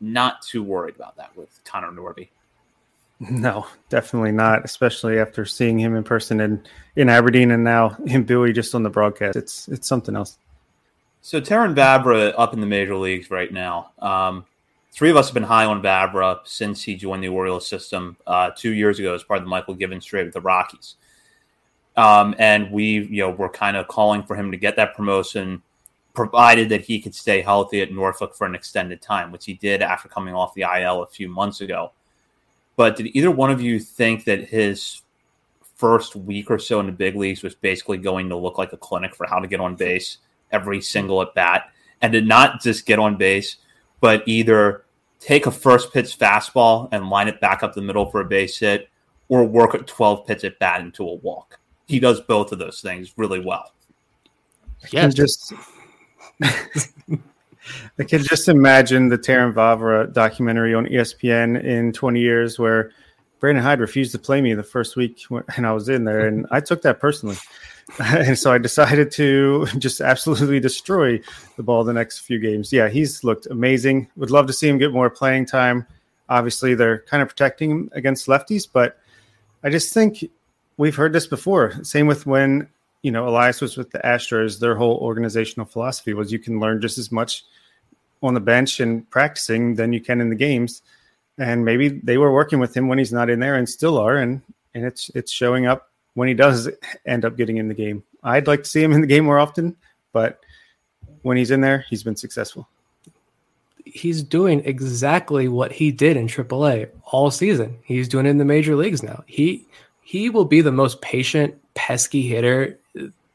not 0.00 0.42
too 0.42 0.62
worried 0.62 0.96
about 0.96 1.16
that 1.16 1.36
with 1.36 1.60
Connor 1.64 1.90
Norby. 1.90 2.28
No, 3.18 3.66
definitely 3.88 4.32
not. 4.32 4.64
Especially 4.64 5.18
after 5.18 5.46
seeing 5.46 5.78
him 5.78 5.96
in 5.96 6.04
person 6.04 6.40
in, 6.40 6.62
in 6.96 7.08
Aberdeen 7.08 7.50
and 7.50 7.64
now 7.64 7.96
in 8.06 8.24
Bowie 8.24 8.52
just 8.52 8.74
on 8.74 8.82
the 8.82 8.90
broadcast. 8.90 9.36
It's 9.36 9.68
it's 9.68 9.88
something 9.88 10.14
else. 10.14 10.38
So 11.22 11.40
Terrin 11.40 11.74
Vavra 11.74 12.34
up 12.36 12.52
in 12.52 12.60
the 12.60 12.66
major 12.66 12.94
leagues 12.94 13.30
right 13.30 13.52
now. 13.52 13.90
Um, 13.98 14.44
three 14.92 15.10
of 15.10 15.16
us 15.16 15.28
have 15.28 15.34
been 15.34 15.42
high 15.42 15.64
on 15.64 15.82
Vavra 15.82 16.40
since 16.44 16.82
he 16.82 16.94
joined 16.94 17.24
the 17.24 17.28
Orioles 17.28 17.66
system 17.66 18.16
uh, 18.26 18.50
two 18.56 18.72
years 18.72 18.98
ago 18.98 19.14
as 19.14 19.24
part 19.24 19.42
of 19.42 19.44
the 19.44 19.50
Mychal 19.50 19.78
Givens 19.78 20.04
trade 20.04 20.24
with 20.24 20.34
the 20.34 20.40
Rockies. 20.40 20.96
Um, 21.96 22.34
and 22.38 22.70
we, 22.70 23.06
you 23.06 23.22
know, 23.22 23.30
were 23.30 23.48
kind 23.48 23.76
of 23.76 23.88
calling 23.88 24.22
for 24.22 24.36
him 24.36 24.50
to 24.50 24.56
get 24.56 24.76
that 24.76 24.94
promotion, 24.94 25.62
provided 26.16 26.70
that 26.70 26.80
he 26.80 27.00
could 27.00 27.14
stay 27.14 27.42
healthy 27.42 27.82
at 27.82 27.92
Norfolk 27.92 28.34
for 28.34 28.46
an 28.46 28.54
extended 28.54 29.00
time, 29.00 29.30
which 29.30 29.44
he 29.44 29.54
did 29.54 29.82
after 29.82 30.08
coming 30.08 30.34
off 30.34 30.54
the 30.54 30.62
IL 30.62 31.02
a 31.02 31.06
few 31.06 31.28
months 31.28 31.60
ago. 31.60 31.92
But 32.74 32.96
did 32.96 33.14
either 33.16 33.30
one 33.30 33.50
of 33.50 33.60
you 33.60 33.78
think 33.78 34.24
that 34.24 34.48
his 34.48 35.02
first 35.76 36.16
week 36.16 36.50
or 36.50 36.58
so 36.58 36.80
in 36.80 36.86
the 36.86 36.92
big 36.92 37.14
leagues 37.14 37.42
was 37.42 37.54
basically 37.54 37.98
going 37.98 38.30
to 38.30 38.36
look 38.36 38.58
like 38.58 38.72
a 38.72 38.78
clinic 38.78 39.14
for 39.14 39.26
how 39.26 39.38
to 39.38 39.46
get 39.46 39.60
on 39.60 39.76
base 39.76 40.18
every 40.50 40.80
single 40.80 41.20
at 41.22 41.34
bat, 41.34 41.70
and 42.00 42.12
did 42.12 42.26
not 42.26 42.60
just 42.60 42.86
get 42.86 42.98
on 42.98 43.16
base, 43.16 43.56
but 44.00 44.22
either 44.26 44.84
take 45.20 45.46
a 45.46 45.50
first 45.50 45.92
pitch 45.92 46.18
fastball 46.18 46.88
and 46.92 47.10
line 47.10 47.28
it 47.28 47.40
back 47.40 47.62
up 47.62 47.74
the 47.74 47.82
middle 47.82 48.10
for 48.10 48.20
a 48.20 48.24
base 48.24 48.58
hit, 48.58 48.88
or 49.28 49.44
work 49.44 49.74
at 49.74 49.86
12 49.86 50.26
pitch 50.26 50.44
at 50.44 50.58
bat 50.58 50.80
into 50.80 51.02
a 51.02 51.14
walk. 51.16 51.58
He 51.86 51.98
does 51.98 52.20
both 52.20 52.52
of 52.52 52.58
those 52.58 52.80
things 52.80 53.12
really 53.16 53.40
well. 53.40 53.72
Yeah, 54.90 55.08
just 55.08 55.52
I 56.42 58.04
can 58.04 58.22
just 58.22 58.48
imagine 58.48 59.08
the 59.08 59.18
Terrin 59.18 59.52
Vavra 59.52 60.12
documentary 60.12 60.74
on 60.74 60.86
ESPN 60.86 61.62
in 61.62 61.92
20 61.92 62.20
years 62.20 62.58
where 62.58 62.92
Brandon 63.38 63.62
Hyde 63.62 63.80
refused 63.80 64.12
to 64.12 64.18
play 64.18 64.40
me 64.40 64.54
the 64.54 64.62
first 64.62 64.96
week 64.96 65.22
when 65.28 65.44
I 65.64 65.72
was 65.72 65.88
in 65.88 66.04
there, 66.04 66.26
and 66.26 66.46
I 66.50 66.60
took 66.60 66.82
that 66.82 67.00
personally. 67.00 67.36
and 68.00 68.38
so 68.38 68.52
I 68.52 68.58
decided 68.58 69.10
to 69.12 69.66
just 69.78 70.00
absolutely 70.00 70.58
destroy 70.60 71.20
the 71.56 71.62
ball 71.62 71.84
the 71.84 71.92
next 71.92 72.20
few 72.20 72.38
games. 72.38 72.72
Yeah, 72.72 72.88
he's 72.88 73.22
looked 73.22 73.46
amazing. 73.46 74.08
Would 74.16 74.30
love 74.30 74.46
to 74.46 74.52
see 74.52 74.68
him 74.68 74.78
get 74.78 74.92
more 74.92 75.10
playing 75.10 75.46
time. 75.46 75.86
Obviously, 76.28 76.74
they're 76.74 77.00
kind 77.02 77.22
of 77.22 77.28
protecting 77.28 77.70
him 77.70 77.90
against 77.92 78.26
lefties, 78.26 78.66
but 78.70 78.98
I 79.62 79.70
just 79.70 79.92
think 79.92 80.24
we've 80.76 80.96
heard 80.96 81.12
this 81.12 81.26
before. 81.26 81.72
Same 81.84 82.06
with 82.06 82.26
when 82.26 82.68
you 83.06 83.12
know 83.12 83.28
Elias 83.28 83.60
was 83.60 83.76
with 83.76 83.92
the 83.92 84.00
Astros. 84.00 84.58
Their 84.58 84.74
whole 84.74 84.96
organizational 84.96 85.64
philosophy 85.64 86.12
was 86.12 86.32
you 86.32 86.40
can 86.40 86.58
learn 86.58 86.80
just 86.80 86.98
as 86.98 87.12
much 87.12 87.44
on 88.20 88.34
the 88.34 88.40
bench 88.40 88.80
and 88.80 89.08
practicing 89.10 89.76
than 89.76 89.92
you 89.92 90.00
can 90.00 90.20
in 90.20 90.28
the 90.28 90.34
games. 90.34 90.82
And 91.38 91.64
maybe 91.64 91.88
they 91.88 92.18
were 92.18 92.32
working 92.32 92.58
with 92.58 92.76
him 92.76 92.88
when 92.88 92.98
he's 92.98 93.12
not 93.12 93.30
in 93.30 93.38
there, 93.38 93.54
and 93.54 93.68
still 93.68 93.96
are, 93.96 94.16
and 94.16 94.42
and 94.74 94.84
it's 94.84 95.08
it's 95.14 95.30
showing 95.30 95.66
up 95.66 95.88
when 96.14 96.26
he 96.26 96.34
does 96.34 96.68
end 97.06 97.24
up 97.24 97.36
getting 97.36 97.58
in 97.58 97.68
the 97.68 97.74
game. 97.74 98.02
I'd 98.24 98.48
like 98.48 98.64
to 98.64 98.68
see 98.68 98.82
him 98.82 98.92
in 98.92 99.02
the 99.02 99.06
game 99.06 99.24
more 99.24 99.38
often, 99.38 99.76
but 100.12 100.40
when 101.22 101.36
he's 101.36 101.52
in 101.52 101.60
there, 101.60 101.84
he's 101.88 102.02
been 102.02 102.16
successful. 102.16 102.66
He's 103.84 104.20
doing 104.20 104.62
exactly 104.64 105.46
what 105.46 105.70
he 105.70 105.92
did 105.92 106.16
in 106.16 106.26
AAA 106.26 106.88
all 107.04 107.30
season. 107.30 107.78
He's 107.84 108.08
doing 108.08 108.26
it 108.26 108.30
in 108.30 108.38
the 108.38 108.44
major 108.44 108.74
leagues 108.74 109.04
now. 109.04 109.22
He 109.28 109.64
he 110.02 110.28
will 110.28 110.44
be 110.44 110.60
the 110.60 110.72
most 110.72 111.00
patient, 111.02 111.54
pesky 111.74 112.22
hitter 112.22 112.80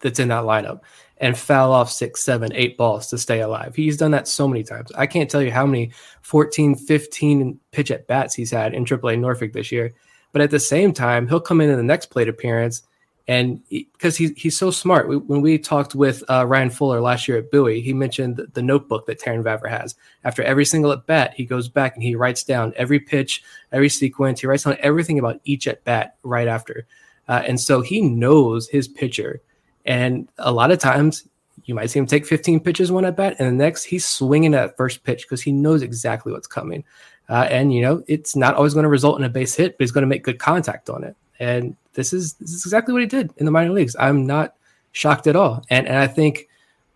that's 0.02 0.20
in 0.20 0.30
that 0.30 0.44
lineup 0.44 0.82
and 1.22 1.38
foul 1.38 1.72
off 1.72 1.92
six, 1.92 2.24
seven, 2.24 2.52
eight 2.54 2.76
balls 2.78 3.08
to 3.08 3.18
stay 3.18 3.42
alive. 3.42 3.76
He's 3.76 3.96
done 3.96 4.12
that 4.12 4.28
so 4.28 4.48
many 4.48 4.64
times. 4.64 4.92
I 4.98 5.06
can't 5.06 5.30
tell 5.30 5.42
you 5.42 5.52
how 5.52 5.68
many 5.68 5.92
14, 6.22 6.76
15 6.76 7.60
pitch 7.72 7.92
at 7.92 8.08
bats 8.08 8.34
he's 8.34 8.50
had 8.50 8.74
in 8.74 8.86
AAA 8.86 9.20
Norfolk 9.20 9.54
this 9.54 9.72
year. 9.72 9.94
But 10.32 10.42
at 10.42 10.50
the 10.50 10.60
same 10.60 10.94
time, 10.94 11.28
he'll 11.28 11.40
come 11.40 11.62
in 11.62 11.70
in 11.70 11.78
the 11.78 11.84
next 11.84 12.08
plate 12.08 12.28
appearance, 12.28 12.84
and 13.28 13.62
because 13.70 14.18
he, 14.18 14.30
he's 14.36 14.58
so 14.58 14.72
smart. 14.72 15.08
We, 15.08 15.18
when 15.18 15.42
we 15.42 15.60
talked 15.60 15.94
with 15.94 16.24
uh, 16.28 16.46
Ryan 16.48 16.70
Fuller 16.70 17.02
last 17.02 17.28
year 17.28 17.38
at 17.38 17.52
Bowie, 17.52 17.82
he 17.82 17.94
mentioned 17.94 18.38
the, 18.38 18.48
the 18.48 18.62
notebook 18.64 19.06
that 19.06 19.20
Terrin 19.20 19.44
Vavra 19.44 19.70
has. 19.70 19.96
After 20.24 20.42
every 20.42 20.66
single 20.66 20.92
at 20.92 21.06
bat, 21.06 21.34
he 21.36 21.46
goes 21.46 21.70
back 21.70 21.96
and 21.96 22.04
he 22.04 22.16
writes 22.16 22.44
down 22.44 22.74
every 22.78 23.00
pitch, 23.00 23.44
every 23.72 23.90
sequence. 23.90 24.42
He 24.42 24.48
writes 24.48 24.64
down 24.64 24.78
everything 24.80 25.20
about 25.20 25.40
each 25.44 25.68
at 25.68 25.84
bat 25.84 26.16
right 26.24 26.48
after, 26.48 26.88
uh, 27.28 27.44
and 27.46 27.60
so 27.60 27.82
he 27.82 28.02
knows 28.02 28.68
his 28.70 28.88
pitcher. 28.88 29.42
And 29.86 30.28
a 30.38 30.52
lot 30.52 30.72
of 30.72 30.80
times, 30.80 31.28
you 31.66 31.76
might 31.76 31.90
see 31.90 32.00
him 32.00 32.06
take 32.06 32.26
15 32.26 32.60
pitches 32.62 32.92
one 32.92 33.06
at 33.06 33.16
bat, 33.16 33.36
and 33.40 33.48
the 33.48 33.64
next 33.64 33.84
he's 33.84 34.06
swinging 34.06 34.54
at 34.54 34.78
first 34.78 35.04
pitch 35.04 35.24
because 35.24 35.42
he 35.42 35.52
knows 35.52 35.82
exactly 35.82 36.32
what's 36.32 36.48
coming. 36.48 36.84
Uh, 37.30 37.48
and 37.50 37.74
you 37.74 37.82
know, 37.82 38.04
it's 38.08 38.36
not 38.36 38.56
always 38.56 38.74
going 38.74 38.84
to 38.84 38.90
result 38.90 39.18
in 39.18 39.24
a 39.24 39.30
base 39.30 39.56
hit, 39.56 39.78
but 39.78 39.84
he's 39.84 39.92
going 39.92 40.02
to 40.02 40.08
make 40.08 40.24
good 40.24 40.40
contact 40.40 40.90
on 40.90 41.04
it. 41.04 41.16
And 41.40 41.76
this 41.94 42.14
is 42.14 42.34
this 42.34 42.52
is 42.52 42.66
exactly 42.66 42.94
what 42.94 43.02
he 43.02 43.08
did 43.08 43.32
in 43.38 43.46
the 43.46 43.52
minor 43.52 43.72
leagues. 43.72 43.96
I'm 44.00 44.26
not 44.26 44.56
shocked 44.92 45.28
at 45.28 45.36
all. 45.36 45.64
And 45.70 45.88
and 45.88 45.98
I 45.98 46.08
think 46.08 46.48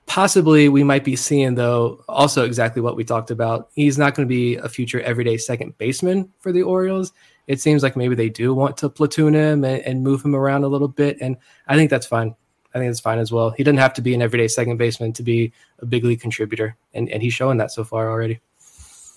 possibly 0.07 0.69
we 0.69 0.83
might 0.83 1.03
be 1.03 1.15
seeing 1.15 1.55
though 1.55 2.03
also 2.07 2.45
exactly 2.45 2.81
what 2.81 2.95
we 2.95 3.03
talked 3.03 3.31
about. 3.31 3.69
He's 3.75 3.97
not 3.97 4.13
going 4.13 4.27
to 4.27 4.29
be 4.29 4.55
a 4.55 4.69
future 4.69 5.01
everyday 5.01 5.37
second 5.37 5.77
baseman 5.77 6.31
for 6.39 6.51
the 6.51 6.61
Orioles. 6.61 7.13
It 7.47 7.61
seems 7.61 7.83
like 7.83 7.95
maybe 7.95 8.15
they 8.15 8.29
do 8.29 8.53
want 8.53 8.77
to 8.77 8.89
platoon 8.89 9.33
him 9.33 9.63
and, 9.63 9.81
and 9.83 10.03
move 10.03 10.23
him 10.23 10.35
around 10.35 10.63
a 10.63 10.67
little 10.67 10.87
bit, 10.87 11.17
and 11.21 11.37
I 11.67 11.75
think 11.75 11.91
that's 11.91 12.07
fine. 12.07 12.35
I 12.75 12.79
think 12.79 12.91
it's 12.91 12.99
fine 12.99 13.19
as 13.19 13.31
well. 13.31 13.51
He 13.51 13.63
doesn't 13.63 13.77
have 13.77 13.93
to 13.93 14.01
be 14.01 14.13
an 14.13 14.21
everyday 14.21 14.49
second 14.49 14.75
baseman 14.75 15.13
to 15.13 15.23
be 15.23 15.53
a 15.79 15.85
big 15.85 16.03
league 16.03 16.19
contributor, 16.19 16.75
and, 16.93 17.09
and 17.09 17.23
he's 17.23 17.33
showing 17.33 17.57
that 17.57 17.71
so 17.71 17.85
far 17.85 18.11
already. 18.11 18.41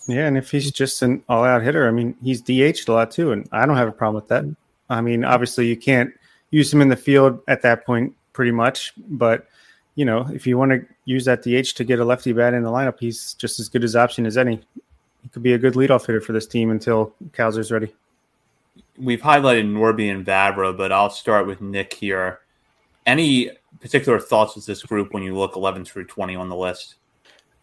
Yeah, 0.06 0.26
and 0.26 0.38
if 0.38 0.52
he's 0.52 0.70
just 0.70 1.02
an 1.02 1.24
all-out 1.28 1.62
hitter, 1.62 1.88
I 1.88 1.90
mean, 1.90 2.16
he's 2.22 2.40
DH'd 2.40 2.88
a 2.88 2.92
lot 2.92 3.10
too, 3.10 3.32
and 3.32 3.48
I 3.50 3.66
don't 3.66 3.76
have 3.76 3.88
a 3.88 3.92
problem 3.92 4.14
with 4.14 4.28
that. 4.28 4.44
I 4.88 5.00
mean, 5.00 5.24
obviously, 5.24 5.66
you 5.66 5.76
can't 5.76 6.14
use 6.50 6.72
him 6.72 6.80
in 6.80 6.88
the 6.88 6.96
field 6.96 7.40
at 7.48 7.62
that 7.62 7.84
point, 7.84 8.14
pretty 8.32 8.52
much. 8.52 8.92
But 8.96 9.48
you 9.96 10.04
know, 10.04 10.28
if 10.32 10.46
you 10.46 10.56
want 10.56 10.70
to 10.70 10.86
use 11.04 11.24
that 11.24 11.42
DH 11.42 11.74
to 11.76 11.84
get 11.84 11.98
a 11.98 12.04
lefty 12.04 12.32
bat 12.32 12.54
in 12.54 12.62
the 12.62 12.70
lineup, 12.70 13.00
he's 13.00 13.34
just 13.34 13.58
as 13.58 13.68
good 13.68 13.82
as 13.82 13.96
option 13.96 14.24
as 14.24 14.38
any. 14.38 14.60
He 15.24 15.28
could 15.30 15.42
be 15.42 15.52
a 15.52 15.58
good 15.58 15.74
leadoff 15.74 16.06
hitter 16.06 16.20
for 16.20 16.32
this 16.32 16.46
team 16.46 16.70
until 16.70 17.12
Cowser's 17.32 17.72
ready. 17.72 17.92
We've 18.96 19.20
highlighted 19.20 19.68
Norby 19.68 20.10
and 20.12 20.24
Vavra, 20.24 20.76
but 20.76 20.92
I'll 20.92 21.10
start 21.10 21.48
with 21.48 21.60
Nick 21.60 21.94
here. 21.94 22.38
Any 23.08 23.50
particular 23.80 24.20
thoughts 24.20 24.54
with 24.54 24.66
this 24.66 24.82
group 24.82 25.14
when 25.14 25.22
you 25.22 25.34
look 25.34 25.56
11 25.56 25.86
through 25.86 26.04
20 26.04 26.36
on 26.36 26.50
the 26.50 26.56
list? 26.56 26.96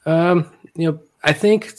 Um, 0.08 0.52
you 0.76 0.92
know, 0.92 1.00
I 1.24 1.34
think 1.34 1.72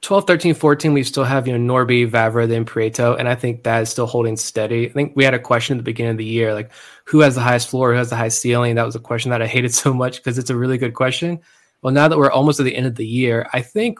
12, 0.00 0.26
13, 0.26 0.54
14, 0.54 0.92
we 0.94 1.02
still 1.02 1.24
have, 1.24 1.46
you 1.46 1.58
know, 1.58 1.74
Norby, 1.74 2.10
Vavra, 2.10 2.48
then 2.48 2.64
Prieto, 2.64 3.18
and 3.18 3.28
I 3.28 3.34
think 3.34 3.64
that 3.64 3.82
is 3.82 3.90
still 3.90 4.06
holding 4.06 4.36
steady. 4.36 4.88
I 4.88 4.92
think 4.92 5.12
we 5.14 5.24
had 5.24 5.34
a 5.34 5.38
question 5.38 5.76
at 5.76 5.78
the 5.78 5.84
beginning 5.84 6.12
of 6.12 6.16
the 6.16 6.24
year, 6.24 6.54
like 6.54 6.70
who 7.04 7.20
has 7.20 7.34
the 7.34 7.42
highest 7.42 7.68
floor, 7.68 7.92
who 7.92 7.98
has 7.98 8.08
the 8.08 8.16
highest 8.16 8.40
ceiling? 8.40 8.76
That 8.76 8.86
was 8.86 8.96
a 8.96 9.00
question 9.00 9.30
that 9.30 9.42
I 9.42 9.46
hated 9.46 9.74
so 9.74 9.92
much 9.92 10.16
because 10.16 10.38
it's 10.38 10.50
a 10.50 10.56
really 10.56 10.78
good 10.78 10.94
question. 10.94 11.40
Well, 11.82 11.92
now 11.92 12.08
that 12.08 12.16
we're 12.16 12.30
almost 12.30 12.60
at 12.60 12.64
the 12.64 12.74
end 12.74 12.86
of 12.86 12.94
the 12.94 13.06
year, 13.06 13.46
I 13.52 13.60
think 13.60 13.98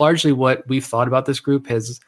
largely 0.00 0.32
what 0.32 0.66
we've 0.68 0.84
thought 0.84 1.08
about 1.08 1.26
this 1.26 1.40
group 1.40 1.66
has 1.66 2.00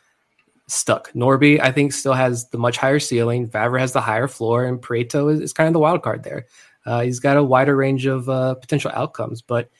stuck. 0.71 1.13
Norby, 1.13 1.61
I 1.61 1.73
think, 1.73 1.93
still 1.93 2.15
has 2.15 2.49
the 2.51 2.59
much 2.59 2.77
higher 2.77 3.01
ceiling. 3.01 3.49
Vavra 3.49 3.81
has 3.81 3.93
the 3.93 4.01
higher 4.01 4.29
floor, 4.29 4.65
and 4.65 4.81
Prieto 4.81 5.33
is, 5.33 5.41
is 5.41 5.53
kind 5.53 5.67
of 5.67 5.73
the 5.73 5.81
wild 5.81 6.03
card 6.03 6.23
there. 6.23 6.47
Uh, 6.87 7.03
he's 7.03 7.21
got 7.21 7.37
a 7.37 7.45
wider 7.45 7.77
range 7.77 8.07
of 8.07 8.29
uh, 8.29 8.55
potential 8.55 8.91
outcomes, 8.95 9.43
but 9.43 9.71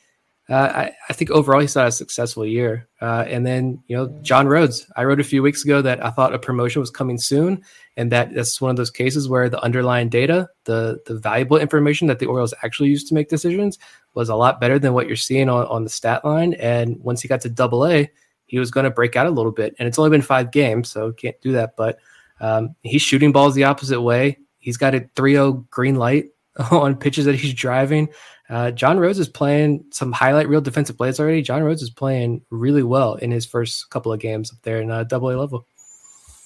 uh, 0.49 0.71
I, 0.75 0.91
I, 1.07 1.13
think 1.13 1.31
overall 1.31 1.61
he's 1.61 1.75
had 1.75 1.87
a 1.87 1.91
successful 1.91 2.45
year. 2.45 2.89
Uh, 2.99 3.23
and 3.27 3.45
then, 3.45 3.81
you 3.87 3.95
know, 3.95 4.07
John 4.21 4.47
Rhodes, 4.47 4.85
I 4.97 5.05
wrote 5.05 5.21
a 5.21 5.23
few 5.23 5.41
weeks 5.41 5.63
ago 5.63 5.81
that 5.81 6.03
I 6.03 6.09
thought 6.09 6.33
a 6.33 6.39
promotion 6.39 6.81
was 6.81 6.89
coming 6.89 7.17
soon, 7.17 7.63
and 7.95 8.11
that 8.11 8.33
that's 8.33 8.59
one 8.59 8.69
of 8.69 8.75
those 8.75 8.91
cases 8.91 9.29
where 9.29 9.49
the 9.49 9.61
underlying 9.61 10.09
data, 10.09 10.49
the 10.65 10.99
the 11.05 11.17
valuable 11.17 11.57
information 11.57 12.07
that 12.07 12.19
the 12.19 12.25
Orioles 12.25 12.53
actually 12.63 12.89
used 12.89 13.07
to 13.07 13.13
make 13.13 13.29
decisions, 13.29 13.79
was 14.13 14.27
a 14.27 14.35
lot 14.35 14.59
better 14.59 14.77
than 14.77 14.93
what 14.93 15.07
you're 15.07 15.15
seeing 15.15 15.47
on, 15.47 15.65
on 15.67 15.83
the 15.83 15.89
stat 15.89 16.25
line. 16.25 16.53
And 16.55 16.97
once 16.99 17.21
he 17.21 17.29
got 17.29 17.41
to 17.41 17.49
Double 17.49 17.87
A, 17.87 18.11
he 18.51 18.59
was 18.59 18.69
going 18.69 18.83
to 18.83 18.89
break 18.89 19.15
out 19.15 19.27
a 19.27 19.31
little 19.31 19.53
bit. 19.53 19.73
And 19.79 19.87
it's 19.87 19.97
only 19.97 20.09
been 20.09 20.21
five 20.21 20.51
games, 20.51 20.89
so 20.89 21.13
can't 21.13 21.39
do 21.39 21.53
that. 21.53 21.77
But 21.77 21.99
um, 22.41 22.75
he's 22.83 23.01
shooting 23.01 23.31
balls 23.31 23.55
the 23.55 23.63
opposite 23.63 24.01
way. 24.01 24.39
He's 24.59 24.75
got 24.75 24.93
a 24.93 24.99
3-0 25.15 25.69
green 25.69 25.95
light 25.95 26.31
on 26.71 26.97
pitches 26.97 27.23
that 27.25 27.35
he's 27.35 27.53
driving. 27.53 28.09
Uh, 28.49 28.71
John 28.71 28.99
Rhodes 28.99 29.19
is 29.19 29.29
playing 29.29 29.85
some 29.91 30.11
highlight 30.11 30.49
real 30.49 30.59
defensive 30.59 30.97
plays 30.97 31.17
already. 31.17 31.41
John 31.41 31.63
Rhodes 31.63 31.81
is 31.81 31.89
playing 31.89 32.41
really 32.49 32.83
well 32.83 33.13
in 33.13 33.31
his 33.31 33.45
first 33.45 33.89
couple 33.89 34.11
of 34.11 34.19
games 34.19 34.51
up 34.51 34.61
there 34.63 34.81
in 34.81 34.91
uh, 34.91 35.05
double 35.05 35.29
A 35.29 35.39
level. 35.39 35.65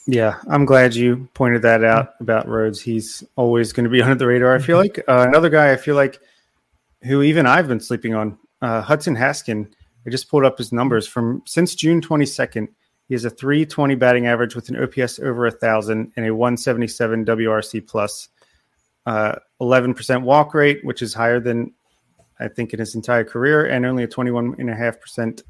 Yeah, 0.05 0.37
I'm 0.47 0.65
glad 0.65 0.93
you 0.93 1.27
pointed 1.33 1.63
that 1.63 1.83
out 1.83 2.13
about 2.19 2.47
Rhodes. 2.47 2.79
He's 2.79 3.23
always 3.35 3.73
going 3.73 3.85
to 3.85 3.89
be 3.89 4.01
under 4.03 4.13
the 4.13 4.27
radar, 4.27 4.53
I 4.53 4.59
feel 4.59 4.77
like. 4.77 4.99
Uh, 5.07 5.25
another 5.27 5.49
guy 5.49 5.71
I 5.71 5.75
feel 5.75 5.95
like 5.95 6.19
who 7.01 7.23
even 7.23 7.47
I've 7.47 7.67
been 7.67 7.79
sleeping 7.79 8.13
on, 8.13 8.37
uh, 8.61 8.83
Hudson 8.83 9.15
Haskin. 9.15 9.71
I 10.05 10.09
just 10.09 10.29
pulled 10.29 10.45
up 10.45 10.57
his 10.57 10.71
numbers 10.71 11.07
from 11.07 11.41
since 11.45 11.75
June 11.75 12.01
22nd. 12.01 12.67
He 13.07 13.13
has 13.13 13.25
a 13.25 13.29
320 13.29 13.95
batting 13.95 14.27
average 14.27 14.55
with 14.55 14.69
an 14.69 14.81
OPS 14.81 15.19
over 15.19 15.45
a 15.45 15.51
thousand 15.51 16.11
and 16.15 16.25
a 16.25 16.33
177 16.33 17.25
WRC 17.25 17.87
plus. 17.87 18.29
Uh, 19.05 19.35
11% 19.61 20.23
walk 20.23 20.53
rate, 20.55 20.83
which 20.83 21.03
is 21.03 21.13
higher 21.13 21.39
than 21.39 21.71
I 22.39 22.47
think 22.47 22.73
in 22.73 22.79
his 22.79 22.95
entire 22.95 23.23
career, 23.23 23.67
and 23.67 23.85
only 23.85 24.03
a 24.03 24.07
21.5% 24.07 25.43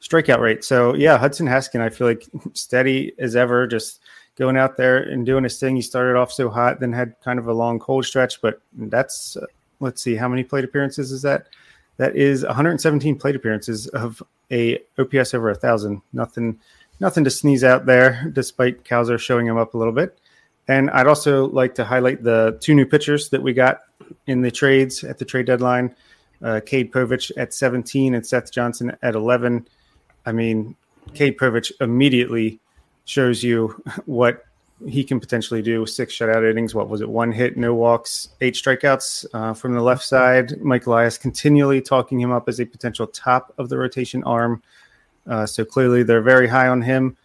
strikeout 0.00 0.40
rate. 0.40 0.64
So, 0.64 0.94
yeah, 0.94 1.16
Hudson 1.16 1.46
Haskin, 1.46 1.80
I 1.80 1.88
feel 1.88 2.06
like 2.06 2.26
steady 2.52 3.12
as 3.18 3.34
ever, 3.34 3.66
just 3.66 4.00
going 4.36 4.56
out 4.56 4.76
there 4.76 4.98
and 4.98 5.24
doing 5.24 5.44
his 5.44 5.58
thing. 5.58 5.76
He 5.76 5.82
started 5.82 6.18
off 6.18 6.32
so 6.32 6.50
hot, 6.50 6.80
then 6.80 6.92
had 6.92 7.14
kind 7.24 7.38
of 7.38 7.48
a 7.48 7.52
long 7.52 7.78
cold 7.78 8.04
stretch, 8.04 8.40
but 8.40 8.60
that's, 8.74 9.36
uh, 9.36 9.46
let's 9.80 10.02
see, 10.02 10.14
how 10.14 10.28
many 10.28 10.44
plate 10.44 10.64
appearances 10.64 11.12
is 11.12 11.22
that? 11.22 11.48
That 11.98 12.16
is 12.16 12.44
117 12.44 13.18
plate 13.18 13.36
appearances 13.36 13.86
of 13.88 14.22
a 14.50 14.78
OPS 14.98 15.34
over 15.34 15.50
a 15.50 15.54
thousand. 15.54 16.02
Nothing, 16.12 16.58
nothing 17.00 17.24
to 17.24 17.30
sneeze 17.30 17.64
out 17.64 17.86
there, 17.86 18.30
despite 18.32 18.84
Cowser 18.84 19.18
showing 19.18 19.46
him 19.46 19.58
up 19.58 19.74
a 19.74 19.78
little 19.78 19.92
bit. 19.92 20.18
And 20.68 20.90
I'd 20.90 21.06
also 21.06 21.46
like 21.48 21.74
to 21.76 21.84
highlight 21.84 22.22
the 22.22 22.56
two 22.60 22.74
new 22.74 22.86
pitchers 22.86 23.28
that 23.30 23.42
we 23.42 23.52
got 23.52 23.80
in 24.26 24.42
the 24.42 24.50
trades 24.50 25.04
at 25.04 25.18
the 25.18 25.24
trade 25.24 25.46
deadline 25.46 25.94
uh, 26.42 26.60
Cade 26.64 26.92
Povich 26.92 27.30
at 27.36 27.54
17 27.54 28.14
and 28.14 28.26
Seth 28.26 28.52
Johnson 28.52 28.96
at 29.02 29.14
11. 29.14 29.66
I 30.26 30.32
mean, 30.32 30.76
Cade 31.14 31.38
Povich 31.38 31.72
immediately 31.80 32.60
shows 33.04 33.42
you 33.42 33.82
what 34.06 34.44
he 34.86 35.04
can 35.04 35.20
potentially 35.20 35.62
do. 35.62 35.86
Six 35.86 36.14
shutout 36.14 36.48
innings. 36.48 36.74
What 36.74 36.88
was 36.88 37.00
it? 37.00 37.08
One 37.08 37.32
hit, 37.32 37.56
no 37.56 37.74
walks, 37.74 38.28
eight 38.40 38.54
strikeouts 38.54 39.26
uh, 39.34 39.54
from 39.54 39.74
the 39.74 39.82
left 39.82 40.04
side. 40.04 40.60
Mike 40.60 40.86
Elias 40.86 41.18
continually 41.18 41.80
talking 41.80 42.20
him 42.20 42.32
up 42.32 42.48
as 42.48 42.60
a 42.60 42.66
potential 42.66 43.06
top 43.06 43.52
of 43.58 43.68
the 43.68 43.78
rotation 43.78 44.22
arm. 44.24 44.62
Uh, 45.26 45.46
so 45.46 45.64
clearly 45.64 46.02
they're 46.02 46.22
very 46.22 46.48
high 46.48 46.68
on 46.68 46.82
him. 46.82 47.16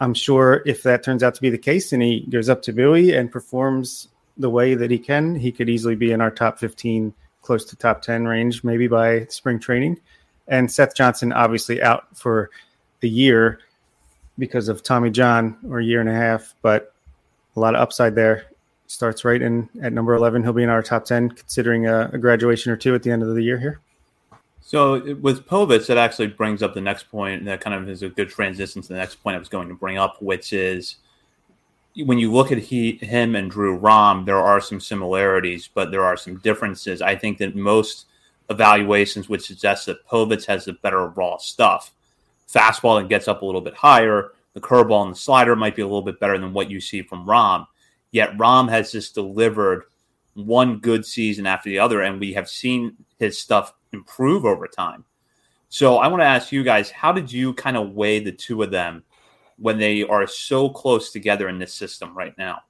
I'm 0.00 0.14
sure 0.14 0.62
if 0.64 0.82
that 0.84 1.02
turns 1.02 1.22
out 1.22 1.34
to 1.34 1.42
be 1.42 1.50
the 1.50 1.58
case 1.58 1.92
and 1.92 2.02
he 2.02 2.26
goes 2.30 2.48
up 2.48 2.62
to 2.62 2.72
Bowie 2.72 3.14
and 3.14 3.30
performs 3.30 4.08
the 4.38 4.48
way 4.48 4.74
that 4.74 4.90
he 4.90 4.98
can, 4.98 5.34
he 5.34 5.52
could 5.52 5.68
easily 5.68 5.94
be 5.94 6.12
in 6.12 6.20
our 6.20 6.30
top 6.30 6.58
15 6.58 7.12
close 7.42 7.64
to 7.66 7.76
top 7.76 8.02
10 8.02 8.26
range, 8.26 8.64
maybe 8.64 8.86
by 8.86 9.26
spring 9.26 9.58
training. 9.58 10.00
And 10.48 10.70
Seth 10.70 10.94
Johnson, 10.94 11.32
obviously, 11.32 11.82
out 11.82 12.16
for 12.16 12.50
a 13.02 13.06
year 13.06 13.60
because 14.38 14.68
of 14.68 14.82
Tommy 14.82 15.10
John 15.10 15.56
or 15.68 15.80
a 15.80 15.84
year 15.84 16.00
and 16.00 16.08
a 16.08 16.14
half, 16.14 16.54
but 16.62 16.89
a 17.60 17.62
lot 17.62 17.74
of 17.74 17.80
upside 17.80 18.14
there. 18.14 18.46
Starts 18.86 19.24
right 19.24 19.40
in 19.40 19.68
at 19.82 19.92
number 19.92 20.14
11. 20.14 20.42
He'll 20.42 20.52
be 20.52 20.64
in 20.64 20.68
our 20.68 20.82
top 20.82 21.04
10, 21.04 21.30
considering 21.30 21.86
a, 21.86 22.10
a 22.12 22.18
graduation 22.18 22.72
or 22.72 22.76
two 22.76 22.94
at 22.94 23.02
the 23.02 23.10
end 23.10 23.22
of 23.22 23.34
the 23.34 23.42
year 23.42 23.58
here. 23.58 23.80
So 24.60 25.14
with 25.14 25.46
Povich, 25.46 25.86
that 25.86 25.96
actually 25.96 26.28
brings 26.28 26.62
up 26.62 26.74
the 26.74 26.80
next 26.80 27.04
point. 27.04 27.44
That 27.44 27.60
kind 27.60 27.74
of 27.74 27.88
is 27.88 28.02
a 28.02 28.08
good 28.08 28.28
transition 28.28 28.82
to 28.82 28.88
the 28.88 28.94
next 28.94 29.16
point 29.16 29.36
I 29.36 29.38
was 29.38 29.48
going 29.48 29.68
to 29.68 29.74
bring 29.74 29.98
up, 29.98 30.20
which 30.20 30.52
is– 30.52 30.96
when 31.96 32.18
you 32.18 32.32
look 32.32 32.52
at 32.52 32.58
he, 32.58 32.92
him 32.92 33.34
and 33.34 33.50
Drew 33.50 33.76
Rom, 33.76 34.24
there 34.24 34.38
are 34.38 34.60
some 34.60 34.80
similarities, 34.80 35.68
but 35.72 35.90
there 35.90 36.04
are 36.04 36.16
some 36.16 36.36
differences. 36.38 37.02
I 37.02 37.16
think 37.16 37.38
that 37.38 37.56
most 37.56 38.06
evaluations 38.48 39.28
would 39.28 39.42
suggest 39.42 39.86
that 39.86 40.06
Povich 40.06 40.46
has 40.46 40.64
the 40.64 40.74
better 40.74 41.08
raw 41.08 41.36
stuff. 41.38 41.92
Fastball 42.48 43.00
that 43.00 43.08
gets 43.08 43.28
up 43.28 43.42
a 43.42 43.44
little 43.44 43.60
bit 43.60 43.74
higher. 43.74 44.32
The 44.54 44.60
curveball 44.60 45.04
and 45.04 45.14
the 45.14 45.18
slider 45.18 45.54
might 45.54 45.76
be 45.76 45.82
a 45.82 45.86
little 45.86 46.02
bit 46.02 46.20
better 46.20 46.38
than 46.38 46.52
what 46.52 46.70
you 46.70 46.80
see 46.80 47.02
from 47.02 47.28
Rom. 47.28 47.66
Yet 48.10 48.38
Rom 48.38 48.68
has 48.68 48.92
just 48.92 49.14
delivered 49.14 49.84
one 50.34 50.78
good 50.78 51.06
season 51.06 51.46
after 51.46 51.68
the 51.68 51.78
other, 51.78 52.02
and 52.02 52.18
we 52.18 52.32
have 52.32 52.48
seen 52.48 52.96
his 53.18 53.38
stuff 53.38 53.72
improve 53.92 54.44
over 54.44 54.66
time. 54.66 55.04
So 55.68 55.98
I 55.98 56.08
want 56.08 56.20
to 56.20 56.26
ask 56.26 56.50
you 56.50 56.64
guys, 56.64 56.90
how 56.90 57.12
did 57.12 57.32
you 57.32 57.54
kind 57.54 57.76
of 57.76 57.92
weigh 57.92 58.18
the 58.18 58.32
two 58.32 58.62
of 58.62 58.70
them 58.70 59.04
when 59.56 59.78
they 59.78 60.02
are 60.02 60.26
so 60.26 60.68
close 60.68 61.12
together 61.12 61.48
in 61.48 61.58
this 61.58 61.74
system 61.74 62.16
right 62.16 62.36
now? 62.36 62.62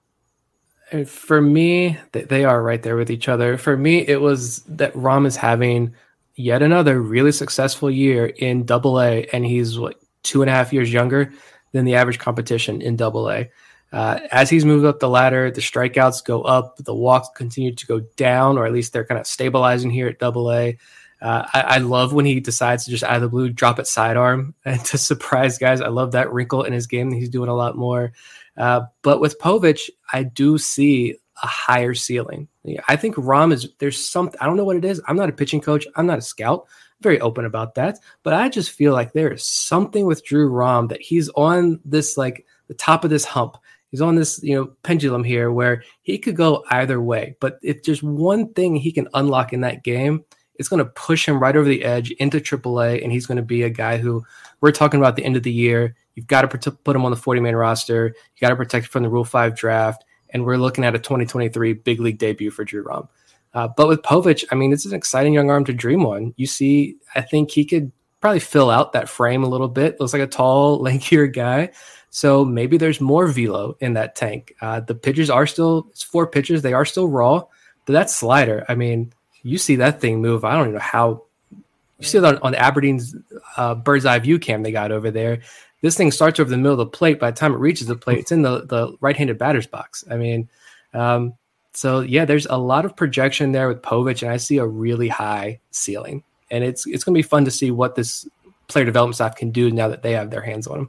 For 1.07 1.41
me, 1.41 1.97
they 2.13 2.45
are 2.45 2.63
right 2.63 2.83
there 2.83 2.97
with 2.97 3.11
each 3.11 3.29
other. 3.29 3.57
For 3.57 3.77
me, 3.77 4.07
it 4.07 4.21
was 4.21 4.63
that 4.65 4.95
Rom 4.97 5.25
is 5.25 5.37
having 5.37 5.95
yet 6.35 6.63
another 6.63 7.01
really 7.01 7.33
successful 7.33 7.91
year 7.91 8.27
in 8.27 8.65
Double 8.65 9.01
A, 9.01 9.25
and 9.33 9.47
he's 9.47 9.79
what 9.79 10.01
two 10.23 10.43
and 10.43 10.51
a 10.51 10.53
half 10.53 10.73
years 10.73 10.93
younger 10.93 11.33
than 11.73 11.85
the 11.85 11.95
average 11.95 12.19
competition 12.19 12.83
in 12.83 12.97
Double 12.97 13.31
A. 13.31 13.51
Uh, 13.93 14.21
as 14.31 14.49
he's 14.49 14.65
moved 14.65 14.85
up 14.85 15.01
the 15.01 15.09
ladder, 15.09 15.51
the 15.51 15.61
strikeouts 15.61 16.25
go 16.25 16.43
up, 16.43 16.77
the 16.77 16.95
walks 16.95 17.29
continue 17.35 17.75
to 17.75 17.87
go 17.87 18.01
down, 18.17 18.57
or 18.57 18.65
at 18.67 18.73
least 18.73 18.93
they're 18.93 19.05
kind 19.05 19.21
of 19.21 19.27
stabilizing 19.27 19.91
here 19.91 20.07
at 20.07 20.19
Double 20.19 20.53
A. 20.53 20.79
Uh, 21.21 21.47
I, 21.53 21.61
I, 21.61 21.79
love 21.79 22.15
when 22.15 22.25
he 22.25 22.41
decides 22.41 22.85
to 22.85 22.91
just 22.91 23.05
out 23.05 23.17
of 23.17 23.21
the 23.21 23.29
blue 23.29 23.51
drop 23.51 23.79
it 23.79 23.87
sidearm 23.87 24.55
and 24.65 24.83
to 24.87 24.97
surprise 24.97 25.59
guys. 25.59 25.83
I 25.83 25.89
love 25.89 26.13
that 26.13 26.33
wrinkle 26.33 26.63
in 26.63 26.73
his 26.73 26.87
game. 26.87 27.11
That 27.11 27.17
he's 27.17 27.29
doing 27.29 27.51
a 27.51 27.55
lot 27.55 27.77
more. 27.77 28.13
Uh, 28.57 28.83
but 29.03 29.21
with 29.21 29.39
Povich, 29.39 29.91
I 30.13 30.23
do 30.23 30.57
see 30.57 31.17
a 31.43 31.47
higher 31.47 31.95
ceiling. 31.95 32.49
I 32.89 32.97
think 32.97 33.17
Rom 33.19 33.53
is 33.53 33.69
there's 33.79 34.03
something 34.03 34.39
I 34.41 34.47
don't 34.47 34.57
know 34.57 34.65
what 34.65 34.77
it 34.77 34.85
is. 34.85 35.01
I'm 35.07 35.17
not 35.17 35.29
a 35.29 35.33
pitching 35.33 35.61
coach. 35.61 35.87
I'm 35.97 36.07
not 36.07 36.19
a 36.19 36.23
scout. 36.23 36.67
Very 37.01 37.21
open 37.21 37.45
about 37.45 37.75
that. 37.77 37.99
But 38.23 38.35
I 38.35 38.49
just 38.49 38.71
feel 38.73 38.93
like 38.93 39.13
there 39.13 39.33
is 39.33 39.45
something 39.45 40.07
with 40.07 40.25
Drew 40.25 40.49
Rom 40.49 40.89
that 40.89 41.01
he's 41.01 41.29
on 41.31 41.81
this 41.85 42.17
like 42.17 42.47
the 42.69 42.75
top 42.75 43.05
of 43.05 43.11
this 43.11 43.25
hump. 43.25 43.57
He's 43.91 44.01
on 44.01 44.15
this, 44.15 44.41
you 44.43 44.55
know, 44.55 44.67
pendulum 44.83 45.25
here 45.25 45.51
where 45.51 45.83
he 46.03 46.19
could 46.19 46.37
go 46.37 46.65
either 46.71 47.01
way. 47.01 47.37
But 47.41 47.59
if 47.63 47.83
there's 47.83 48.03
one 48.03 48.53
thing 48.53 48.77
he 48.77 48.93
can 48.93 49.09
unlock 49.15 49.53
in 49.53 49.63
that 49.63 49.83
game, 49.83 50.25
it's 50.55 50.69
going 50.69 50.85
to 50.85 50.91
push 50.91 51.27
him 51.27 51.41
right 51.41 51.57
over 51.57 51.67
the 51.67 51.83
edge 51.83 52.11
into 52.13 52.39
AAA, 52.39 53.03
and 53.03 53.11
he's 53.11 53.27
going 53.27 53.37
to 53.37 53.43
be 53.43 53.63
a 53.63 53.71
guy 53.71 53.97
who 53.97 54.23
we're 54.61 54.73
talking 54.73 55.01
about 55.01 55.17
the 55.17 55.25
end 55.25 55.37
of 55.37 55.43
the 55.43 55.51
year. 55.51 55.97
You've 56.15 56.27
got 56.27 56.43
to 56.43 56.71
put 56.71 56.95
him 56.95 57.05
on 57.05 57.11
the 57.11 57.17
40 57.17 57.41
man 57.41 57.57
roster. 57.57 58.09
You 58.09 58.41
got 58.41 58.51
to 58.51 58.57
protect 58.57 58.85
him 58.87 58.91
from 58.91 59.03
the 59.05 59.09
Rule 59.09 59.25
5 59.25 59.57
draft. 59.57 60.05
And 60.29 60.45
we're 60.45 60.59
looking 60.59 60.85
at 60.85 60.95
a 60.95 60.99
2023 60.99 61.73
big 61.73 61.99
league 61.99 62.19
debut 62.19 62.51
for 62.51 62.65
Drew 62.65 62.83
Rom. 62.83 63.09
Uh, 63.53 63.69
but 63.69 63.89
with 63.89 64.03
Povich, 64.03 64.45
I 64.51 64.55
mean, 64.55 64.73
it's 64.73 64.87
an 64.87 64.95
exciting 64.95 65.35
young 65.35 65.51
arm 65.51 65.65
to 65.65 65.73
dream 65.73 66.07
on. 66.07 66.35
You 66.37 66.47
see, 66.47 66.97
I 67.15 67.21
think 67.21 67.51
he 67.51 67.65
could 67.65 67.91
probably 68.21 68.41
fill 68.41 68.71
out 68.71 68.93
that 68.93 69.09
frame 69.09 69.43
a 69.43 69.49
little 69.49 69.69
bit. 69.69 69.99
Looks 69.99 70.13
like 70.13 70.23
a 70.23 70.27
tall, 70.27 70.81
lankier 70.85 71.33
guy. 71.33 71.71
So 72.11 72.45
maybe 72.45 72.77
there's 72.77 73.01
more 73.01 73.29
velo 73.29 73.77
in 73.81 73.95
that 73.95 74.17
tank. 74.17 74.55
Uh, 74.61 74.81
the 74.81 74.95
pitches 74.95 75.31
are 75.31 75.47
still, 75.47 75.87
it's 75.91 76.03
four 76.03 76.27
pitches. 76.27 76.63
They 76.63 76.73
are 76.73 76.85
still 76.85 77.09
raw. 77.09 77.45
But 77.87 77.93
that 77.95 78.11
slider, 78.11 78.65
I 78.69 78.75
mean, 78.75 79.13
you 79.43 79.59
see 79.59 79.77
that 79.77 80.01
thing 80.01 80.21
move. 80.21 80.45
I 80.45 80.53
don't 80.55 80.63
even 80.63 80.75
know 80.75 80.81
how. 80.81 81.23
You 81.51 82.07
see 82.07 82.19
that 82.19 82.37
on, 82.37 82.43
on 82.43 82.55
Aberdeen's 82.55 83.15
uh, 83.57 83.75
bird's 83.75 84.07
eye 84.07 84.19
view 84.19 84.39
cam 84.39 84.63
they 84.63 84.73
got 84.73 84.93
over 84.93 85.11
there. 85.11 85.41
This 85.83 85.97
thing 85.97 86.11
starts 86.11 86.41
over 86.41 86.51
the 86.51 86.57
middle 86.57 86.73
of 86.73 86.79
the 86.79 86.87
plate. 86.87 87.21
By 87.21 87.31
the 87.31 87.37
time 87.37 87.53
it 87.53 87.59
reaches 87.59 87.87
the 87.87 87.97
plate, 87.97 88.19
it's 88.19 88.33
in 88.33 88.43
the, 88.43 88.67
the 88.67 88.97
right 89.01 89.17
handed 89.17 89.39
batter's 89.39 89.67
box. 89.67 90.05
I 90.11 90.17
mean, 90.17 90.49
um, 90.93 91.35
so 91.73 92.01
yeah, 92.01 92.25
there's 92.25 92.47
a 92.47 92.59
lot 92.59 92.85
of 92.85 92.97
projection 92.97 93.53
there 93.53 93.69
with 93.69 93.83
Povich, 93.83 94.23
and 94.23 94.31
I 94.31 94.37
see 94.37 94.59
a 94.59 94.67
really 94.67 95.09
high 95.09 95.61
ceiling. 95.71 96.23
And 96.51 96.65
it's 96.65 96.87
it's 96.87 97.05
going 97.05 97.15
to 97.15 97.19
be 97.19 97.29
fun 97.29 97.45
to 97.45 97.51
see 97.51 97.71
what 97.71 97.95
this 97.95 98.29
player 98.69 98.85
development 98.85 99.17
staff 99.17 99.37
can 99.37 99.51
do 99.51 99.71
now 99.71 99.89
that 99.89 100.03
they 100.03 100.13
have 100.13 100.31
their 100.31 100.43
hands 100.43 100.67
on 100.67 100.81
him. 100.81 100.89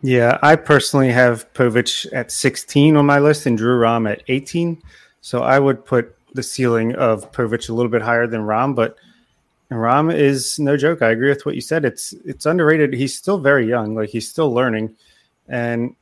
Yeah, 0.00 0.38
I 0.42 0.56
personally 0.56 1.12
have 1.12 1.50
Povich 1.52 2.12
at 2.12 2.32
16 2.32 2.96
on 2.96 3.06
my 3.06 3.20
list 3.20 3.46
and 3.46 3.56
Drew 3.56 3.76
Rom 3.76 4.06
at 4.06 4.22
18. 4.26 4.82
So 5.20 5.42
I 5.42 5.60
would 5.60 5.84
put 5.84 6.16
the 6.34 6.42
ceiling 6.42 6.94
of 6.96 7.30
Povich 7.30 7.68
a 7.68 7.72
little 7.72 7.90
bit 7.90 8.02
higher 8.02 8.26
than 8.26 8.42
Rom, 8.42 8.74
but 8.74 8.96
Rom 9.70 10.10
is 10.10 10.58
no 10.58 10.76
joke. 10.76 11.02
I 11.02 11.10
agree 11.10 11.28
with 11.28 11.46
what 11.46 11.54
you 11.54 11.60
said. 11.60 11.84
It's 11.84 12.12
it's 12.24 12.46
underrated. 12.46 12.92
He's 12.92 13.16
still 13.16 13.38
very 13.38 13.66
young, 13.66 13.94
like 13.94 14.10
he's 14.10 14.28
still 14.28 14.52
learning, 14.52 14.94
and 15.48 15.94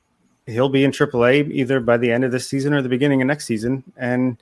he'll 0.51 0.69
be 0.69 0.85
in 0.85 0.91
AAA 0.91 1.51
either 1.51 1.81
by 1.81 1.97
the 1.97 2.11
end 2.11 2.25
of 2.25 2.33
this 2.33 2.49
season 2.49 2.75
or 2.75 2.83
the 2.83 2.89
beginning 2.89 3.23
of 3.23 3.27
next 3.27 3.47
season. 3.47 3.85
And 3.97 4.37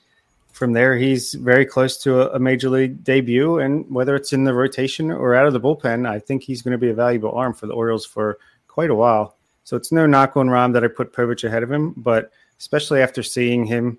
from 0.53 0.73
there, 0.73 0.97
he's 0.97 1.35
very 1.35 1.65
close 1.65 1.97
to 1.99 2.23
a, 2.23 2.37
a 2.37 2.39
major 2.39 2.69
league 2.69 3.05
debut. 3.05 3.59
And 3.59 3.89
whether 3.91 4.17
it's 4.17 4.33
in 4.33 4.45
the 4.45 4.55
rotation 4.55 5.11
or 5.11 5.35
out 5.35 5.47
of 5.47 5.53
the 5.53 5.61
bullpen, 5.61 6.09
I 6.09 6.19
think 6.19 6.43
he's 6.43 6.63
going 6.63 6.73
to 6.73 6.79
be 6.79 6.91
a 6.91 6.95
valuable 6.95 7.33
arm 7.33 7.55
for 7.55 7.67
the 7.67 7.75
Orioles 7.75 8.05
for 8.05 8.39
quite 8.67 8.91
a 8.91 8.95
while. 8.95 9.37
So 9.65 9.77
it's 9.77 9.93
no 9.93 10.07
knock 10.07 10.37
on 10.37 10.49
Rom 10.49 10.73
that 10.73 10.85
I 10.85 10.89
put 10.89 11.13
Povich 11.13 11.45
ahead 11.45 11.63
of 11.63 11.71
him, 11.71 11.93
but 11.97 12.33
especially 12.59 13.03
after 13.03 13.23
seeing 13.23 13.67
him, 13.67 13.99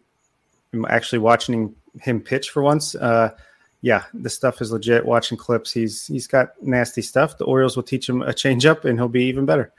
actually 0.87 1.19
watching 1.19 1.75
him 2.01 2.21
pitch 2.21 2.49
for 2.49 2.63
once, 2.63 2.95
uh, 2.95 3.35
yeah, 3.81 4.03
the 4.13 4.29
stuff 4.29 4.61
is 4.61 4.71
legit. 4.71 5.05
Watching 5.05 5.37
clips, 5.37 5.71
he's 5.71 6.05
he's 6.07 6.27
got 6.27 6.61
nasty 6.61 7.01
stuff. 7.01 7.37
The 7.37 7.45
Orioles 7.45 7.75
will 7.75 7.83
teach 7.83 8.09
him 8.09 8.21
a 8.21 8.33
changeup, 8.33 8.83
and 8.83 8.99
he'll 8.99 9.07
be 9.07 9.23
even 9.25 9.45
better. 9.45 9.71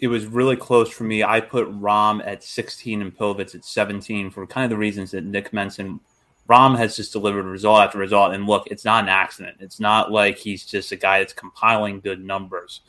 It 0.00 0.08
was 0.08 0.26
really 0.26 0.56
close 0.56 0.90
for 0.90 1.04
me. 1.04 1.22
I 1.22 1.40
put 1.40 1.68
Rom 1.70 2.22
at 2.24 2.42
16 2.42 3.02
and 3.02 3.16
Povich 3.16 3.54
at 3.54 3.64
17 3.64 4.30
for 4.30 4.46
kind 4.46 4.64
of 4.64 4.70
the 4.70 4.76
reasons 4.76 5.10
that 5.10 5.24
Nick 5.24 5.52
mentioned. 5.52 6.00
Rom 6.46 6.74
has 6.74 6.96
just 6.96 7.12
delivered 7.12 7.44
result 7.44 7.80
after 7.80 7.98
result, 7.98 8.34
and 8.34 8.46
look, 8.46 8.66
it's 8.66 8.84
not 8.84 9.04
an 9.04 9.08
accident. 9.08 9.58
It's 9.60 9.78
not 9.78 10.10
like 10.10 10.36
he's 10.36 10.64
just 10.64 10.90
a 10.90 10.96
guy 10.96 11.20
that's 11.20 11.32
compiling 11.32 12.00
good 12.00 12.24
numbers 12.24 12.80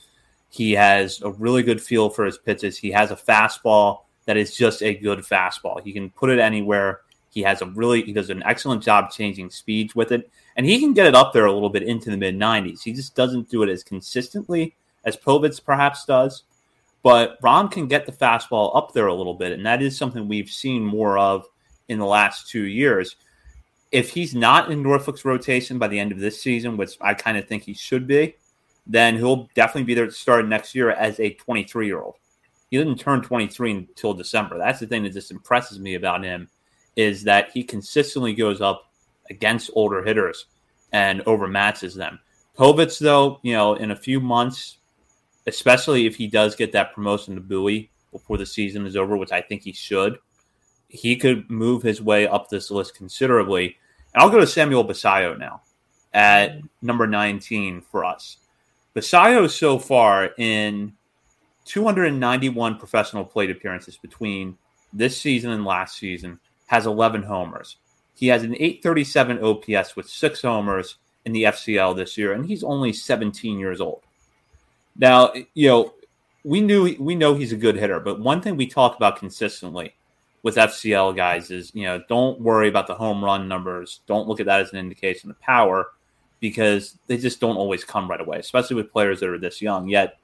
he 0.51 0.73
has 0.73 1.21
a 1.21 1.31
really 1.31 1.63
good 1.63 1.81
feel 1.81 2.09
for 2.09 2.25
his 2.25 2.37
pitches. 2.37 2.77
He 2.77 2.91
has 2.91 3.09
a 3.09 3.15
fastball 3.15 4.01
that 4.25 4.35
is 4.35 4.55
just 4.55 4.83
a 4.83 4.93
good 4.93 5.19
fastball. 5.19 5.81
He 5.81 5.93
can 5.93 6.09
put 6.11 6.29
it 6.29 6.39
anywhere. 6.39 6.99
He 7.29 7.41
has 7.43 7.61
a 7.61 7.65
really 7.67 8.03
he 8.03 8.11
does 8.11 8.29
an 8.29 8.43
excellent 8.43 8.83
job 8.83 9.11
changing 9.11 9.49
speeds 9.49 9.95
with 9.95 10.11
it, 10.11 10.29
and 10.57 10.65
he 10.65 10.79
can 10.79 10.93
get 10.93 11.07
it 11.07 11.15
up 11.15 11.31
there 11.31 11.45
a 11.45 11.53
little 11.53 11.69
bit 11.69 11.83
into 11.83 12.11
the 12.11 12.17
mid 12.17 12.35
90s. 12.35 12.83
He 12.83 12.91
just 12.91 13.15
doesn't 13.15 13.49
do 13.49 13.63
it 13.63 13.69
as 13.69 13.81
consistently 13.81 14.75
as 15.05 15.15
Povich 15.15 15.63
perhaps 15.63 16.03
does, 16.03 16.43
but 17.03 17.37
Rom 17.41 17.69
can 17.69 17.87
get 17.87 18.05
the 18.05 18.11
fastball 18.11 18.75
up 18.75 18.93
there 18.93 19.07
a 19.07 19.13
little 19.13 19.33
bit, 19.33 19.51
and 19.51 19.65
that 19.65 19.81
is 19.81 19.97
something 19.97 20.27
we've 20.27 20.49
seen 20.49 20.85
more 20.85 21.17
of 21.17 21.45
in 21.87 21.99
the 21.99 22.05
last 22.05 22.49
two 22.49 22.63
years. 22.63 23.15
If 23.91 24.11
he's 24.11 24.33
not 24.33 24.71
in 24.71 24.83
Norfolk's 24.83 25.25
rotation 25.25 25.77
by 25.77 25.87
the 25.87 25.99
end 25.99 26.11
of 26.11 26.19
this 26.19 26.41
season, 26.41 26.77
which 26.77 26.97
I 27.01 27.13
kind 27.13 27.37
of 27.37 27.47
think 27.47 27.63
he 27.63 27.73
should 27.73 28.07
be, 28.07 28.35
then 28.87 29.17
he'll 29.17 29.49
definitely 29.55 29.83
be 29.83 29.93
there 29.93 30.05
to 30.05 30.11
start 30.11 30.47
next 30.47 30.75
year 30.75 30.91
as 30.91 31.19
a 31.19 31.33
23 31.33 31.87
year 31.87 32.01
old. 32.01 32.15
He 32.69 32.77
didn't 32.77 32.99
turn 32.99 33.21
23 33.21 33.71
until 33.71 34.13
December. 34.13 34.57
That's 34.57 34.79
the 34.79 34.87
thing 34.87 35.03
that 35.03 35.13
just 35.13 35.31
impresses 35.31 35.79
me 35.79 35.95
about 35.95 36.23
him 36.23 36.49
is 36.95 37.23
that 37.23 37.51
he 37.51 37.63
consistently 37.63 38.33
goes 38.33 38.61
up 38.61 38.91
against 39.29 39.71
older 39.73 40.03
hitters 40.03 40.45
and 40.91 41.21
overmatches 41.21 41.95
them. 41.95 42.19
Povich, 42.57 42.99
though, 42.99 43.39
you 43.43 43.53
know, 43.53 43.73
in 43.75 43.91
a 43.91 43.95
few 43.95 44.19
months, 44.19 44.77
especially 45.51 46.05
if 46.05 46.15
he 46.15 46.27
does 46.27 46.55
get 46.55 46.71
that 46.71 46.93
promotion 46.93 47.35
to 47.35 47.41
Bowie 47.41 47.91
before 48.11 48.37
the 48.37 48.45
season 48.45 48.85
is 48.85 48.95
over, 48.95 49.17
which 49.17 49.33
I 49.33 49.41
think 49.41 49.63
he 49.63 49.73
should, 49.73 50.17
he 50.87 51.17
could 51.17 51.49
move 51.49 51.83
his 51.83 52.01
way 52.01 52.25
up 52.25 52.49
this 52.49 52.71
list 52.71 52.95
considerably. 52.95 53.77
And 54.13 54.23
I'll 54.23 54.29
go 54.29 54.39
to 54.39 54.47
Samuel 54.47 54.85
Basallo 54.85 55.37
now 55.37 55.61
at 56.13 56.59
number 56.81 57.05
19 57.05 57.81
for 57.81 58.05
us. 58.05 58.37
Basallo 58.95 59.49
so 59.49 59.77
far 59.77 60.31
in 60.37 60.93
291 61.65 62.77
professional 62.77 63.25
plate 63.25 63.51
appearances 63.51 63.97
between 63.97 64.57
this 64.93 65.19
season 65.19 65.51
and 65.51 65.65
last 65.65 65.97
season 65.97 66.39
has 66.67 66.85
11 66.85 67.23
homers. 67.23 67.75
He 68.15 68.27
has 68.27 68.43
an 68.43 68.55
837 68.55 69.43
OPS 69.43 69.95
with 69.97 70.09
six 70.09 70.41
homers 70.41 70.95
in 71.25 71.33
the 71.33 71.43
FCL 71.43 71.95
this 71.97 72.17
year, 72.17 72.33
and 72.33 72.45
he's 72.45 72.63
only 72.63 72.93
17 72.93 73.59
years 73.59 73.81
old. 73.81 74.03
Now, 74.97 75.33
you 75.53 75.67
know, 75.67 75.93
we 76.43 76.61
knew 76.61 76.95
we 76.99 77.15
know 77.15 77.35
he's 77.35 77.51
a 77.51 77.57
good 77.57 77.75
hitter, 77.75 77.99
but 77.99 78.19
one 78.19 78.41
thing 78.41 78.57
we 78.57 78.67
talk 78.67 78.95
about 78.95 79.17
consistently 79.17 79.93
with 80.43 80.55
FCL 80.55 81.15
guys 81.15 81.51
is, 81.51 81.71
you 81.75 81.83
know, 81.83 82.01
don't 82.09 82.39
worry 82.41 82.67
about 82.67 82.87
the 82.87 82.95
home 82.95 83.23
run 83.23 83.47
numbers. 83.47 84.01
Don't 84.07 84.27
look 84.27 84.39
at 84.39 84.47
that 84.47 84.61
as 84.61 84.71
an 84.71 84.79
indication 84.79 85.29
of 85.29 85.39
power 85.39 85.91
because 86.39 86.97
they 87.07 87.17
just 87.17 87.39
don't 87.39 87.57
always 87.57 87.83
come 87.83 88.09
right 88.09 88.19
away, 88.19 88.39
especially 88.39 88.75
with 88.75 88.91
players 88.91 89.19
that 89.19 89.29
are 89.29 89.37
this 89.37 89.61
young. 89.61 89.87
Yet 89.87 90.17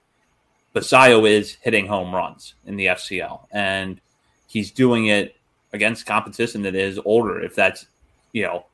Basallo 0.73 1.29
is 1.29 1.57
hitting 1.61 1.85
home 1.85 2.13
runs 2.13 2.55
in 2.65 2.75
the 2.75 2.87
FCL, 2.87 3.45
and 3.51 4.01
he's 4.47 4.71
doing 4.71 5.07
it 5.07 5.35
against 5.73 6.05
competition 6.05 6.63
that 6.63 6.75
is 6.75 6.99
older. 7.05 7.41
If 7.41 7.55
that's 7.55 7.85
you 8.33 8.43
know 8.43 8.65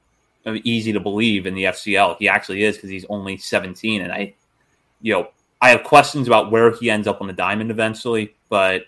easy 0.63 0.91
to 0.93 0.99
believe 0.99 1.45
in 1.45 1.55
the 1.55 1.65
FCL, 1.65 2.17
he 2.19 2.27
actually 2.27 2.63
is 2.63 2.75
because 2.75 2.89
he's 2.89 3.05
only 3.09 3.37
17. 3.37 4.01
And 4.01 4.11
I, 4.11 4.33
you 5.01 5.13
know, 5.13 5.29
I 5.63 5.69
have 5.69 5.85
questions 5.85 6.27
about 6.27 6.51
where 6.51 6.71
he 6.71 6.91
ends 6.91 7.07
up 7.07 7.21
on 7.21 7.27
the 7.27 7.33
diamond 7.33 7.71
eventually, 7.71 8.35
but 8.49 8.83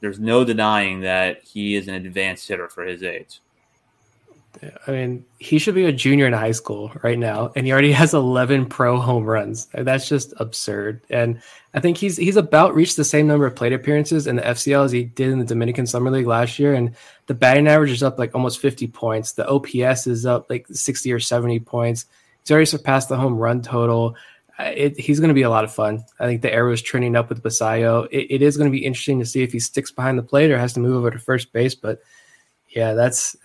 there's 0.00 0.18
no 0.18 0.44
denying 0.44 1.02
that 1.02 1.44
he 1.44 1.76
is 1.76 1.86
an 1.86 1.94
advanced 1.94 2.48
hitter 2.48 2.68
for 2.68 2.84
his 2.84 3.04
age. 3.04 3.40
I 4.88 4.90
mean, 4.90 5.24
he 5.38 5.60
should 5.60 5.76
be 5.76 5.84
a 5.84 5.92
junior 5.92 6.26
in 6.26 6.32
high 6.32 6.50
school 6.50 6.90
right 7.04 7.16
now, 7.16 7.52
and 7.54 7.64
he 7.64 7.70
already 7.70 7.92
has 7.92 8.12
11 8.12 8.66
pro 8.66 8.98
home 8.98 9.22
runs. 9.22 9.66
That's 9.72 10.08
just 10.08 10.34
absurd. 10.38 11.02
And 11.10 11.40
I 11.74 11.78
think 11.78 11.96
he's 11.96 12.16
he's 12.16 12.36
about 12.36 12.74
reached 12.74 12.96
the 12.96 13.04
same 13.04 13.28
number 13.28 13.46
of 13.46 13.54
plate 13.54 13.72
appearances 13.72 14.26
in 14.26 14.34
the 14.34 14.42
FCL 14.42 14.86
as 14.86 14.90
he 14.90 15.04
did 15.04 15.30
in 15.30 15.38
the 15.38 15.44
Dominican 15.44 15.86
Summer 15.86 16.10
League 16.10 16.26
last 16.26 16.58
year. 16.58 16.74
And 16.74 16.96
the 17.26 17.34
batting 17.34 17.68
average 17.68 17.92
is 17.92 18.02
up 18.02 18.18
like 18.18 18.34
almost 18.34 18.58
50 18.58 18.88
points. 18.88 19.30
The 19.30 19.46
OPS 19.48 20.08
is 20.08 20.26
up 20.26 20.50
like 20.50 20.66
60 20.66 21.12
or 21.12 21.20
70 21.20 21.60
points. 21.60 22.06
He's 22.42 22.50
already 22.50 22.66
surpassed 22.66 23.10
the 23.10 23.16
home 23.16 23.36
run 23.36 23.62
total. 23.62 24.16
It, 24.58 24.98
he's 24.98 25.20
going 25.20 25.28
to 25.28 25.34
be 25.34 25.42
a 25.42 25.50
lot 25.50 25.64
of 25.64 25.74
fun. 25.74 26.04
I 26.18 26.26
think 26.26 26.42
the 26.42 26.52
arrow 26.52 26.72
is 26.72 26.80
trending 26.80 27.14
up 27.14 27.28
with 27.28 27.42
Basallo. 27.42 28.08
It, 28.10 28.36
it 28.36 28.42
is 28.42 28.56
going 28.56 28.70
to 28.70 28.76
be 28.76 28.84
interesting 28.84 29.18
to 29.18 29.26
see 29.26 29.42
if 29.42 29.52
he 29.52 29.60
sticks 29.60 29.90
behind 29.90 30.18
the 30.18 30.22
plate 30.22 30.50
or 30.50 30.58
has 30.58 30.72
to 30.74 30.80
move 30.80 30.96
over 30.96 31.10
to 31.10 31.18
first 31.18 31.52
base. 31.52 31.74
But 31.74 32.00
yeah, 32.70 32.94
that's 32.94 33.36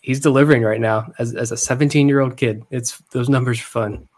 he's 0.00 0.20
delivering 0.20 0.62
right 0.62 0.80
now 0.80 1.12
as, 1.18 1.34
as 1.34 1.52
a 1.52 1.56
17 1.56 2.08
year 2.08 2.20
old 2.20 2.36
kid. 2.36 2.64
It's 2.70 2.98
those 3.12 3.28
numbers 3.28 3.60
are 3.60 3.64
fun. 3.64 4.08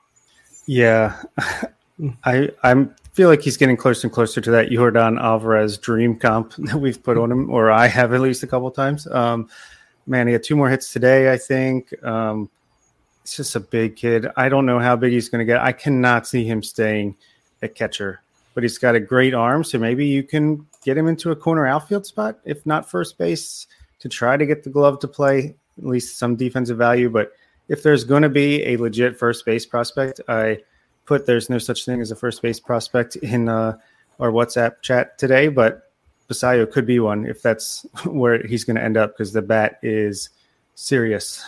Yeah, 0.66 1.20
I 2.24 2.50
I 2.62 2.86
feel 3.12 3.28
like 3.28 3.42
he's 3.42 3.56
getting 3.56 3.76
closer 3.76 4.06
and 4.06 4.14
closer 4.14 4.40
to 4.40 4.50
that 4.50 4.70
Yordan 4.70 5.20
Alvarez 5.20 5.78
dream 5.78 6.16
comp 6.16 6.54
that 6.58 6.76
we've 6.76 7.02
put 7.02 7.16
on 7.16 7.30
him, 7.30 7.50
or 7.50 7.70
I 7.70 7.86
have 7.86 8.12
at 8.12 8.20
least 8.20 8.42
a 8.42 8.46
couple 8.46 8.70
times. 8.70 9.06
Um, 9.06 9.48
man, 10.06 10.26
he 10.26 10.32
had 10.32 10.42
two 10.42 10.56
more 10.56 10.68
hits 10.68 10.92
today. 10.92 11.32
I 11.32 11.38
think. 11.38 11.92
Um, 12.04 12.50
it's 13.24 13.36
just 13.36 13.56
a 13.56 13.60
big 13.60 13.96
kid. 13.96 14.26
I 14.36 14.50
don't 14.50 14.66
know 14.66 14.78
how 14.78 14.96
big 14.96 15.12
he's 15.12 15.30
going 15.30 15.38
to 15.38 15.50
get. 15.50 15.60
I 15.60 15.72
cannot 15.72 16.26
see 16.26 16.44
him 16.44 16.62
staying 16.62 17.16
at 17.62 17.74
catcher, 17.74 18.20
but 18.52 18.62
he's 18.62 18.76
got 18.76 18.94
a 18.94 19.00
great 19.00 19.32
arm. 19.32 19.64
So 19.64 19.78
maybe 19.78 20.06
you 20.06 20.22
can 20.22 20.66
get 20.84 20.98
him 20.98 21.08
into 21.08 21.30
a 21.30 21.36
corner 21.36 21.66
outfield 21.66 22.04
spot, 22.04 22.38
if 22.44 22.64
not 22.66 22.88
first 22.90 23.16
base, 23.16 23.66
to 24.00 24.10
try 24.10 24.36
to 24.36 24.44
get 24.44 24.62
the 24.62 24.68
glove 24.68 24.98
to 25.00 25.08
play 25.08 25.56
at 25.78 25.86
least 25.86 26.18
some 26.18 26.36
defensive 26.36 26.76
value. 26.76 27.08
But 27.08 27.32
if 27.68 27.82
there's 27.82 28.04
going 28.04 28.22
to 28.22 28.28
be 28.28 28.62
a 28.66 28.76
legit 28.76 29.18
first 29.18 29.46
base 29.46 29.64
prospect, 29.64 30.20
I 30.28 30.58
put 31.06 31.24
there's 31.24 31.48
no 31.48 31.56
such 31.56 31.86
thing 31.86 32.02
as 32.02 32.10
a 32.10 32.16
first 32.16 32.42
base 32.42 32.60
prospect 32.60 33.16
in 33.16 33.48
uh, 33.48 33.78
our 34.20 34.32
WhatsApp 34.32 34.82
chat 34.82 35.16
today, 35.16 35.48
but 35.48 35.90
Basallo 36.28 36.70
could 36.70 36.84
be 36.84 37.00
one 37.00 37.24
if 37.24 37.40
that's 37.40 37.86
where 38.04 38.46
he's 38.46 38.64
going 38.64 38.76
to 38.76 38.82
end 38.82 38.98
up 38.98 39.14
because 39.14 39.32
the 39.32 39.40
bat 39.40 39.78
is 39.82 40.28
serious. 40.74 41.42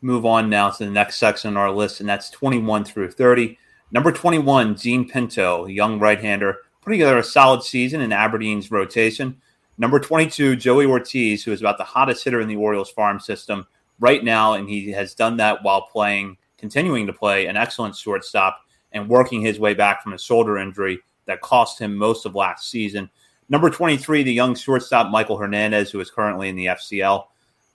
Move 0.00 0.24
on 0.24 0.48
now 0.48 0.70
to 0.70 0.84
the 0.84 0.90
next 0.90 1.16
section 1.16 1.48
on 1.48 1.56
our 1.56 1.70
list, 1.70 2.00
and 2.00 2.08
that's 2.08 2.30
21 2.30 2.84
through 2.84 3.10
30. 3.10 3.58
Number 3.90 4.12
21, 4.12 4.76
Jean 4.76 5.08
Pinto, 5.08 5.66
a 5.66 5.70
young 5.70 5.98
right 5.98 6.20
hander, 6.20 6.58
putting 6.82 7.00
together 7.00 7.18
a 7.18 7.24
solid 7.24 7.62
season 7.62 8.00
in 8.00 8.12
Aberdeen's 8.12 8.70
rotation. 8.70 9.40
Number 9.76 9.98
22, 9.98 10.56
Joey 10.56 10.86
Ortiz, 10.86 11.42
who 11.42 11.52
is 11.52 11.60
about 11.60 11.78
the 11.78 11.84
hottest 11.84 12.22
hitter 12.22 12.40
in 12.40 12.48
the 12.48 12.56
Orioles 12.56 12.90
farm 12.90 13.18
system 13.18 13.66
right 13.98 14.22
now, 14.22 14.54
and 14.54 14.68
he 14.68 14.90
has 14.92 15.14
done 15.14 15.36
that 15.38 15.62
while 15.62 15.82
playing, 15.82 16.36
continuing 16.58 17.06
to 17.06 17.12
play 17.12 17.46
an 17.46 17.56
excellent 17.56 17.96
shortstop 17.96 18.60
and 18.92 19.08
working 19.08 19.40
his 19.40 19.58
way 19.58 19.74
back 19.74 20.02
from 20.02 20.12
a 20.12 20.18
shoulder 20.18 20.58
injury 20.58 20.98
that 21.26 21.40
cost 21.40 21.78
him 21.78 21.96
most 21.96 22.24
of 22.24 22.34
last 22.34 22.70
season. 22.70 23.10
Number 23.48 23.70
23, 23.70 24.22
the 24.22 24.32
young 24.32 24.54
shortstop 24.54 25.12
Maikol 25.12 25.40
Hernandez, 25.40 25.90
who 25.90 26.00
is 26.00 26.10
currently 26.10 26.48
in 26.48 26.56
the 26.56 26.66
FCL. 26.66 27.24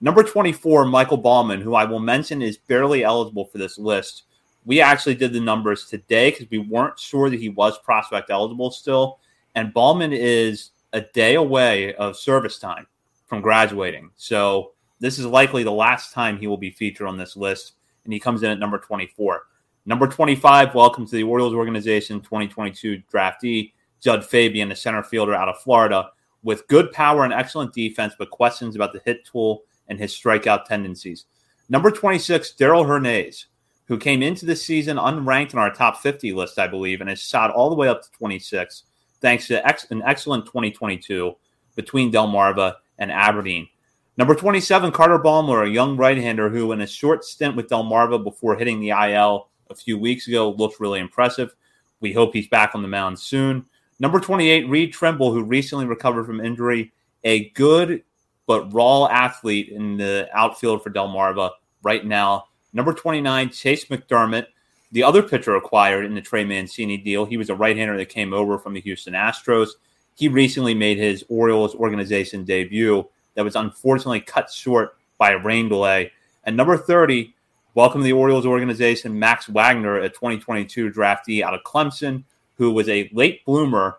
Number 0.00 0.22
24, 0.22 0.86
Michael 0.86 1.16
Baumann, 1.16 1.60
who 1.60 1.74
I 1.74 1.84
will 1.84 2.00
mention 2.00 2.42
is 2.42 2.58
barely 2.58 3.04
eligible 3.04 3.44
for 3.44 3.58
this 3.58 3.78
list. 3.78 4.24
We 4.66 4.80
actually 4.80 5.14
did 5.14 5.32
the 5.32 5.40
numbers 5.40 5.86
today 5.86 6.30
because 6.30 6.50
we 6.50 6.58
weren't 6.58 6.98
sure 6.98 7.30
that 7.30 7.40
he 7.40 7.48
was 7.48 7.78
prospect 7.78 8.30
eligible 8.30 8.70
still. 8.70 9.18
And 9.54 9.72
Baumann 9.72 10.12
is 10.12 10.70
a 10.92 11.00
day 11.00 11.36
away 11.36 11.94
of 11.94 12.16
service 12.16 12.58
time 12.58 12.86
from 13.26 13.40
graduating. 13.40 14.10
So 14.16 14.72
this 15.00 15.18
is 15.18 15.26
likely 15.26 15.62
the 15.62 15.70
last 15.70 16.12
time 16.12 16.38
he 16.38 16.46
will 16.46 16.56
be 16.56 16.70
featured 16.70 17.06
on 17.06 17.16
this 17.16 17.36
list, 17.36 17.74
and 18.04 18.12
he 18.12 18.20
comes 18.20 18.42
in 18.42 18.50
at 18.50 18.58
number 18.58 18.78
24. 18.78 19.42
Number 19.86 20.06
25, 20.06 20.74
welcome 20.74 21.06
to 21.06 21.16
the 21.16 21.22
Orioles 21.22 21.54
organization 21.54 22.20
2022 22.20 23.02
draftee, 23.12 23.72
Jud 24.00 24.24
Fabian, 24.24 24.72
a 24.72 24.76
center 24.76 25.02
fielder 25.02 25.34
out 25.34 25.48
of 25.48 25.60
Florida, 25.60 26.10
with 26.42 26.66
good 26.68 26.90
power 26.92 27.24
and 27.24 27.32
excellent 27.32 27.72
defense, 27.72 28.14
but 28.18 28.30
questions 28.30 28.76
about 28.76 28.92
the 28.92 29.02
hit 29.04 29.24
tool 29.24 29.62
and 29.88 29.98
his 29.98 30.12
strikeout 30.12 30.64
tendencies. 30.64 31.26
Number 31.68 31.90
26, 31.90 32.52
Darell 32.52 32.84
Hernaiz, 32.84 33.46
who 33.86 33.98
came 33.98 34.22
into 34.22 34.46
the 34.46 34.56
season 34.56 34.96
unranked 34.96 35.52
in 35.52 35.58
our 35.58 35.72
top 35.72 36.00
50 36.00 36.32
list, 36.32 36.58
I 36.58 36.66
believe, 36.66 37.00
and 37.00 37.10
has 37.10 37.20
shot 37.20 37.50
all 37.50 37.70
the 37.70 37.76
way 37.76 37.88
up 37.88 38.02
to 38.02 38.10
26, 38.12 38.84
thanks 39.20 39.46
to 39.48 39.66
ex- 39.66 39.90
an 39.90 40.02
excellent 40.02 40.46
2022 40.46 41.34
between 41.74 42.12
Delmarva 42.12 42.74
and 42.98 43.10
Aberdeen. 43.10 43.68
Number 44.16 44.34
27, 44.34 44.92
Carter 44.92 45.18
Baumler, 45.18 45.66
a 45.66 45.70
young 45.70 45.96
right 45.96 46.16
hander 46.16 46.48
who, 46.48 46.70
in 46.72 46.80
a 46.80 46.86
short 46.86 47.24
stint 47.24 47.56
with 47.56 47.68
Delmarva 47.68 48.22
before 48.22 48.56
hitting 48.56 48.80
the 48.80 48.90
IL 48.90 49.48
a 49.70 49.74
few 49.74 49.98
weeks 49.98 50.28
ago, 50.28 50.50
looked 50.50 50.78
really 50.78 51.00
impressive. 51.00 51.54
We 52.00 52.12
hope 52.12 52.32
he's 52.32 52.46
back 52.46 52.74
on 52.74 52.82
the 52.82 52.88
mound 52.88 53.18
soon. 53.18 53.64
Number 53.98 54.20
28, 54.20 54.68
Reed 54.68 54.92
Trimble, 54.92 55.32
who 55.32 55.42
recently 55.42 55.86
recovered 55.86 56.26
from 56.26 56.40
injury, 56.40 56.92
a 57.24 57.48
good 57.50 58.02
but 58.46 58.72
raw 58.72 59.06
athlete 59.06 59.68
in 59.68 59.96
the 59.96 60.28
outfield 60.32 60.82
for 60.82 60.90
Delmarva 60.90 61.50
right 61.82 62.04
now. 62.04 62.46
Number 62.72 62.92
29, 62.92 63.48
Chayce 63.50 63.86
McDermott, 63.86 64.46
the 64.92 65.02
other 65.02 65.22
pitcher 65.22 65.56
acquired 65.56 66.04
in 66.04 66.14
the 66.14 66.20
Trey 66.20 66.44
Mancini 66.44 66.96
deal. 66.96 67.24
He 67.24 67.36
was 67.36 67.50
a 67.50 67.54
right 67.54 67.76
hander 67.76 67.96
that 67.96 68.08
came 68.08 68.32
over 68.32 68.58
from 68.58 68.74
the 68.74 68.80
Houston 68.80 69.14
Astros. 69.14 69.70
He 70.14 70.28
recently 70.28 70.74
made 70.74 70.98
his 70.98 71.24
Orioles 71.28 71.74
organization 71.74 72.44
debut 72.44 73.04
that 73.34 73.44
was 73.44 73.56
unfortunately 73.56 74.20
cut 74.20 74.50
short 74.50 74.96
by 75.18 75.32
a 75.32 75.38
rain 75.38 75.68
delay. 75.68 76.12
And 76.44 76.56
number 76.56 76.76
30, 76.76 77.34
welcome 77.74 78.00
to 78.00 78.04
the 78.04 78.12
Orioles 78.12 78.46
organization, 78.46 79.18
Max 79.18 79.48
Wagner, 79.48 79.98
a 79.98 80.08
2022 80.08 80.90
draftee 80.90 81.42
out 81.42 81.54
of 81.54 81.62
Clemson, 81.62 82.24
who 82.56 82.70
was 82.70 82.88
a 82.88 83.10
late 83.12 83.44
bloomer 83.44 83.96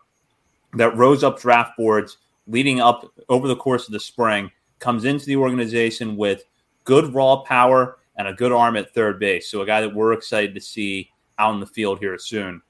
that 0.73 0.95
rose 0.95 1.23
up 1.23 1.39
draft 1.39 1.75
boards 1.77 2.17
leading 2.47 2.79
up 2.79 3.11
over 3.29 3.47
the 3.47 3.55
course 3.55 3.87
of 3.87 3.93
the 3.93 3.99
spring, 3.99 4.51
comes 4.79 5.05
into 5.05 5.25
the 5.25 5.35
organization 5.35 6.15
with 6.15 6.43
good 6.83 7.13
raw 7.13 7.37
power 7.37 7.97
and 8.17 8.27
a 8.27 8.33
good 8.33 8.51
arm 8.51 8.75
at 8.75 8.93
third 8.93 9.19
base. 9.19 9.49
So 9.49 9.61
a 9.61 9.65
guy 9.65 9.81
that 9.81 9.93
we're 9.93 10.13
excited 10.13 10.53
to 10.55 10.61
see 10.61 11.11
out 11.37 11.53
in 11.53 11.59
the 11.59 11.65
field 11.65 11.99
here 11.99 12.17
soon. 12.17 12.61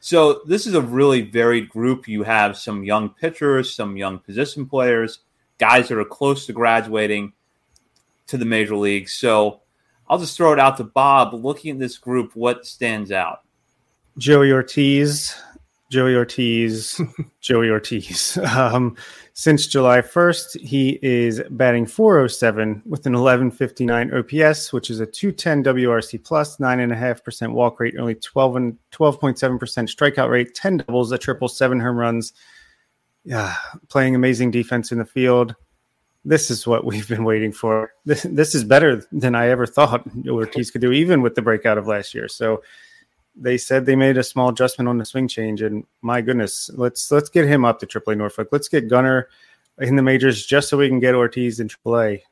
So 0.00 0.42
this 0.46 0.66
is 0.66 0.74
a 0.74 0.80
really 0.80 1.22
varied 1.22 1.68
group. 1.68 2.06
You 2.06 2.22
have 2.22 2.56
some 2.56 2.84
young 2.84 3.08
pitchers, 3.10 3.74
some 3.74 3.96
young 3.96 4.18
position 4.18 4.66
players, 4.66 5.20
guys 5.58 5.88
that 5.88 5.98
are 5.98 6.04
close 6.04 6.46
to 6.46 6.52
graduating 6.52 7.32
to 8.28 8.36
the 8.36 8.44
major 8.44 8.76
leagues. 8.76 9.14
So 9.14 9.62
I'll 10.08 10.18
just 10.18 10.36
throw 10.36 10.52
it 10.52 10.60
out 10.60 10.76
to 10.76 10.84
Bob. 10.84 11.34
Looking 11.34 11.72
at 11.72 11.78
this 11.78 11.98
group, 11.98 12.36
what 12.36 12.66
stands 12.66 13.10
out? 13.10 13.40
Joey 14.18 14.52
Ortiz, 14.52 15.34
Joey 15.88 16.16
Ortiz, 16.16 17.00
Joey 17.40 17.70
Ortiz. 17.70 18.38
Um, 18.38 18.96
since 19.34 19.66
July 19.66 20.00
1st, 20.00 20.60
he 20.60 20.98
is 21.02 21.42
batting 21.50 21.86
407 21.86 22.82
with 22.86 23.06
an 23.06 23.12
1159 23.12 24.12
OPS, 24.14 24.72
which 24.72 24.90
is 24.90 24.98
a 24.98 25.06
210 25.06 25.62
WRC 25.62 26.24
plus, 26.24 26.56
9.5% 26.56 27.52
walk 27.52 27.78
rate, 27.78 27.94
only 27.98 28.16
12 28.16 28.56
and 28.56 28.78
12.7% 28.92 29.58
strikeout 29.58 30.30
rate, 30.30 30.54
10 30.54 30.78
doubles, 30.78 31.12
a 31.12 31.18
triple, 31.18 31.48
seven 31.48 31.78
home 31.78 31.96
runs. 31.96 32.32
Yeah, 33.24 33.54
playing 33.88 34.14
amazing 34.14 34.52
defense 34.52 34.92
in 34.92 34.98
the 34.98 35.04
field. 35.04 35.54
This 36.24 36.50
is 36.50 36.66
what 36.66 36.84
we've 36.84 37.08
been 37.08 37.24
waiting 37.24 37.52
for. 37.52 37.92
This, 38.04 38.22
this 38.22 38.54
is 38.54 38.64
better 38.64 39.02
than 39.12 39.36
I 39.36 39.48
ever 39.48 39.66
thought 39.66 40.04
Ortiz 40.28 40.72
could 40.72 40.80
do, 40.80 40.90
even 40.92 41.22
with 41.22 41.36
the 41.36 41.42
breakout 41.42 41.78
of 41.78 41.86
last 41.86 42.14
year. 42.14 42.26
So, 42.26 42.62
they 43.36 43.58
said 43.58 43.84
they 43.84 43.96
made 43.96 44.16
a 44.16 44.24
small 44.24 44.48
adjustment 44.48 44.88
on 44.88 44.98
the 44.98 45.04
swing 45.04 45.28
change, 45.28 45.62
and 45.62 45.84
my 46.02 46.20
goodness, 46.20 46.70
let's 46.74 47.10
let's 47.10 47.28
get 47.28 47.46
him 47.46 47.64
up 47.64 47.78
to 47.80 47.86
AAA 47.86 48.16
Norfolk. 48.16 48.48
Let's 48.50 48.68
get 48.68 48.88
Gunnar 48.88 49.28
in 49.78 49.96
the 49.96 50.02
majors 50.02 50.46
just 50.46 50.68
so 50.68 50.78
we 50.78 50.88
can 50.88 51.00
get 51.00 51.14
Ortiz 51.14 51.60
in 51.60 51.68
AAA. 51.68 52.22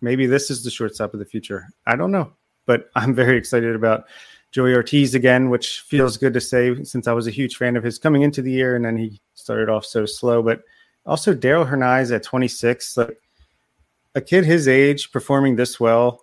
Maybe 0.00 0.26
this 0.26 0.50
is 0.50 0.62
the 0.62 0.70
shortstop 0.70 1.14
of 1.14 1.20
the 1.20 1.26
future. 1.26 1.68
I 1.86 1.96
don't 1.96 2.12
know, 2.12 2.32
but 2.66 2.90
I'm 2.94 3.14
very 3.14 3.36
excited 3.38 3.74
about 3.74 4.04
Joey 4.50 4.74
Ortiz 4.74 5.14
again, 5.14 5.48
which 5.48 5.80
feels 5.80 6.18
good 6.18 6.34
to 6.34 6.40
say 6.40 6.84
since 6.84 7.08
I 7.08 7.12
was 7.12 7.26
a 7.26 7.30
huge 7.30 7.56
fan 7.56 7.76
of 7.76 7.84
his 7.84 7.98
coming 7.98 8.22
into 8.22 8.42
the 8.42 8.52
year, 8.52 8.76
and 8.76 8.84
then 8.84 8.96
he 8.96 9.20
started 9.34 9.70
off 9.70 9.86
so 9.86 10.04
slow. 10.04 10.42
But 10.42 10.62
also 11.06 11.34
Darell 11.34 11.64
Hernaiz 11.64 12.14
at 12.14 12.22
26, 12.22 12.96
like 12.98 13.18
a 14.14 14.20
kid 14.20 14.44
his 14.44 14.68
age 14.68 15.10
performing 15.10 15.56
this 15.56 15.80
well 15.80 16.20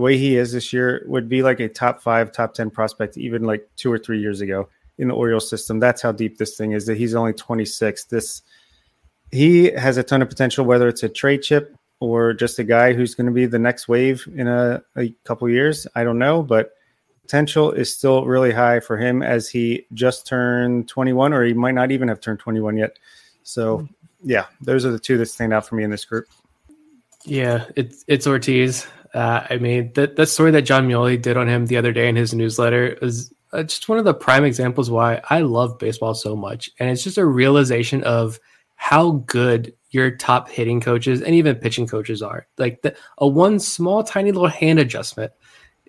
the 0.00 0.04
way 0.04 0.16
he 0.16 0.38
is 0.38 0.52
this 0.52 0.72
year 0.72 1.04
would 1.06 1.28
be 1.28 1.42
like 1.42 1.60
a 1.60 1.68
top 1.68 2.00
five, 2.00 2.32
top 2.32 2.54
10 2.54 2.70
prospect, 2.70 3.18
even 3.18 3.44
like 3.44 3.68
two 3.76 3.92
or 3.92 3.98
three 3.98 4.18
years 4.18 4.40
ago 4.40 4.66
in 4.96 5.08
the 5.08 5.14
Orioles 5.14 5.50
system. 5.50 5.78
That's 5.78 6.00
how 6.00 6.10
deep 6.10 6.38
this 6.38 6.56
thing 6.56 6.72
is 6.72 6.86
that 6.86 6.96
he's 6.96 7.14
only 7.14 7.34
26. 7.34 8.04
This, 8.04 8.40
he 9.30 9.70
has 9.72 9.98
a 9.98 10.02
ton 10.02 10.22
of 10.22 10.30
potential, 10.30 10.64
whether 10.64 10.88
it's 10.88 11.02
a 11.02 11.08
trade 11.10 11.42
chip 11.42 11.76
or 12.00 12.32
just 12.32 12.58
a 12.58 12.64
guy 12.64 12.94
who's 12.94 13.14
going 13.14 13.26
to 13.26 13.32
be 13.32 13.44
the 13.44 13.58
next 13.58 13.88
wave 13.88 14.26
in 14.34 14.48
a, 14.48 14.82
a 14.96 15.14
couple 15.24 15.46
years. 15.50 15.86
I 15.94 16.02
don't 16.02 16.18
know, 16.18 16.42
but 16.42 16.70
potential 17.20 17.70
is 17.70 17.94
still 17.94 18.24
really 18.24 18.52
high 18.52 18.80
for 18.80 18.96
him 18.96 19.22
as 19.22 19.50
he 19.50 19.84
just 19.92 20.26
turned 20.26 20.88
21, 20.88 21.34
or 21.34 21.44
he 21.44 21.52
might 21.52 21.74
not 21.74 21.90
even 21.90 22.08
have 22.08 22.22
turned 22.22 22.38
21 22.38 22.78
yet. 22.78 22.98
So, 23.42 23.80
hmm. 23.80 23.86
yeah, 24.30 24.46
those 24.62 24.86
are 24.86 24.92
the 24.92 24.98
two 24.98 25.18
that 25.18 25.26
stand 25.26 25.52
out 25.52 25.66
for 25.66 25.74
me 25.74 25.84
in 25.84 25.90
this 25.90 26.06
group. 26.06 26.24
Yeah, 27.26 27.66
it's 27.76 28.02
it's 28.08 28.26
Ortiz. 28.26 28.86
Uh, 29.14 29.46
I 29.50 29.56
mean, 29.56 29.92
the, 29.94 30.06
the 30.06 30.26
story 30.26 30.50
that 30.52 30.62
Jon 30.62 30.88
Meoli 30.88 31.20
did 31.20 31.36
on 31.36 31.48
him 31.48 31.66
the 31.66 31.76
other 31.76 31.92
day 31.92 32.08
in 32.08 32.16
his 32.16 32.32
newsletter 32.32 32.98
is 33.02 33.32
uh, 33.52 33.62
just 33.64 33.88
one 33.88 33.98
of 33.98 34.04
the 34.04 34.14
prime 34.14 34.44
examples 34.44 34.90
why 34.90 35.20
I 35.30 35.40
love 35.40 35.78
baseball 35.78 36.14
so 36.14 36.36
much. 36.36 36.70
And 36.78 36.90
it's 36.90 37.02
just 37.02 37.18
a 37.18 37.26
realization 37.26 38.02
of 38.04 38.38
how 38.76 39.22
good 39.26 39.74
your 39.90 40.12
top 40.16 40.48
hitting 40.48 40.80
coaches 40.80 41.20
and 41.20 41.34
even 41.34 41.56
pitching 41.56 41.86
coaches 41.86 42.22
are. 42.22 42.46
Like 42.56 42.82
the, 42.82 42.96
a 43.18 43.26
one 43.26 43.58
small, 43.58 44.04
tiny 44.04 44.30
little 44.30 44.48
hand 44.48 44.78
adjustment 44.78 45.32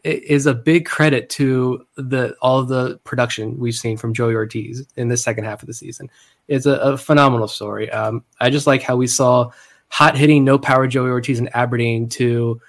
is 0.03 0.47
a 0.47 0.53
big 0.55 0.85
credit 0.85 1.29
to 1.29 1.85
the 1.95 2.35
all 2.41 2.63
the 2.63 2.99
production 3.03 3.59
we've 3.59 3.75
seen 3.75 3.97
from 3.97 4.13
Joey 4.13 4.33
Ortiz 4.33 4.85
in 4.95 5.09
the 5.09 5.17
second 5.17 5.43
half 5.43 5.61
of 5.61 5.67
the 5.67 5.73
season. 5.73 6.09
It's 6.47 6.65
a, 6.65 6.73
a 6.73 6.97
phenomenal 6.97 7.47
story. 7.47 7.89
Um, 7.91 8.23
I 8.39 8.49
just 8.49 8.65
like 8.65 8.81
how 8.81 8.95
we 8.95 9.05
saw 9.05 9.51
hot 9.89 10.17
hitting, 10.17 10.43
no 10.43 10.57
power 10.57 10.87
Joey 10.87 11.09
Ortiz 11.11 11.39
in 11.39 11.49
Aberdeen 11.49 12.09
to 12.09 12.59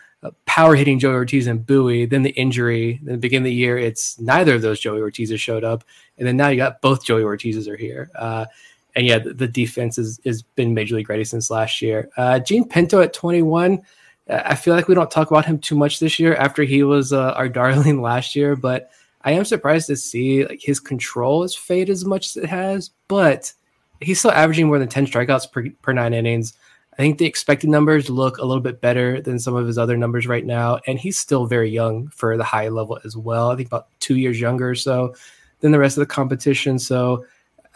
power 0.46 0.74
hitting 0.76 0.98
Joey 0.98 1.14
Ortiz 1.14 1.46
and 1.46 1.66
Bowie, 1.66 2.06
then 2.06 2.22
the 2.22 2.30
injury. 2.30 3.00
Then 3.02 3.14
the 3.14 3.18
beginning 3.18 3.42
of 3.42 3.50
the 3.50 3.54
year, 3.54 3.78
it's 3.78 4.18
neither 4.20 4.54
of 4.54 4.62
those 4.62 4.80
Joey 4.80 5.00
Ortizes 5.00 5.40
showed 5.40 5.64
up, 5.64 5.84
and 6.18 6.26
then 6.26 6.36
now 6.36 6.48
you 6.48 6.56
got 6.56 6.80
both 6.80 7.04
Joey 7.04 7.22
Ortizes 7.22 7.68
are 7.68 7.76
here. 7.76 8.10
Uh, 8.14 8.46
and 8.94 9.06
yeah, 9.06 9.18
the, 9.18 9.32
the 9.32 9.48
defense 9.48 9.96
has 9.96 10.20
is 10.24 10.42
been 10.42 10.74
major 10.74 10.96
league 10.96 11.08
ready 11.08 11.24
since 11.24 11.50
last 11.50 11.82
year. 11.82 12.10
Uh, 12.16 12.38
Jean 12.38 12.68
Pinto 12.68 13.00
at 13.00 13.14
21. 13.14 13.82
Uh, 14.28 14.42
I 14.44 14.54
feel 14.54 14.74
like 14.74 14.88
we 14.88 14.94
don't 14.94 15.10
talk 15.10 15.30
about 15.30 15.46
him 15.46 15.58
too 15.58 15.74
much 15.74 15.98
this 15.98 16.18
year 16.18 16.36
after 16.36 16.62
he 16.62 16.82
was 16.82 17.12
uh, 17.12 17.32
our 17.32 17.48
darling 17.60 18.02
last 18.02 18.36
year, 18.36 18.54
but 18.54 18.90
I 19.22 19.32
am 19.32 19.44
surprised 19.44 19.86
to 19.88 19.96
see 19.96 20.44
like 20.44 20.60
his 20.60 20.80
control 20.80 21.42
has 21.42 21.54
faded 21.54 21.90
as 21.90 22.04
much 22.04 22.28
as 22.28 22.36
it 22.36 22.48
has, 22.48 22.90
but 23.08 23.52
he's 24.00 24.18
still 24.18 24.32
averaging 24.32 24.66
more 24.66 24.78
than 24.78 24.88
10 24.88 25.06
strikeouts 25.06 25.50
per, 25.50 25.68
per 25.80 25.92
nine 25.92 26.12
innings. 26.12 26.54
I 26.92 26.96
think 26.96 27.18
the 27.18 27.26
expected 27.26 27.70
numbers 27.70 28.10
look 28.10 28.36
a 28.36 28.44
little 28.44 28.62
bit 28.62 28.80
better 28.80 29.20
than 29.20 29.38
some 29.38 29.56
of 29.56 29.66
his 29.66 29.78
other 29.78 29.96
numbers 29.96 30.26
right 30.26 30.44
now. 30.44 30.78
And 30.86 30.98
he's 30.98 31.18
still 31.18 31.46
very 31.46 31.70
young 31.70 32.08
for 32.08 32.36
the 32.36 32.44
high 32.44 32.68
level 32.68 32.98
as 33.04 33.16
well. 33.16 33.50
I 33.50 33.56
think 33.56 33.68
about 33.68 33.88
two 34.00 34.16
years 34.16 34.38
younger 34.38 34.70
or 34.70 34.74
so 34.74 35.14
than 35.60 35.72
the 35.72 35.78
rest 35.78 35.96
of 35.96 36.02
the 36.02 36.14
competition. 36.14 36.78
So 36.78 37.24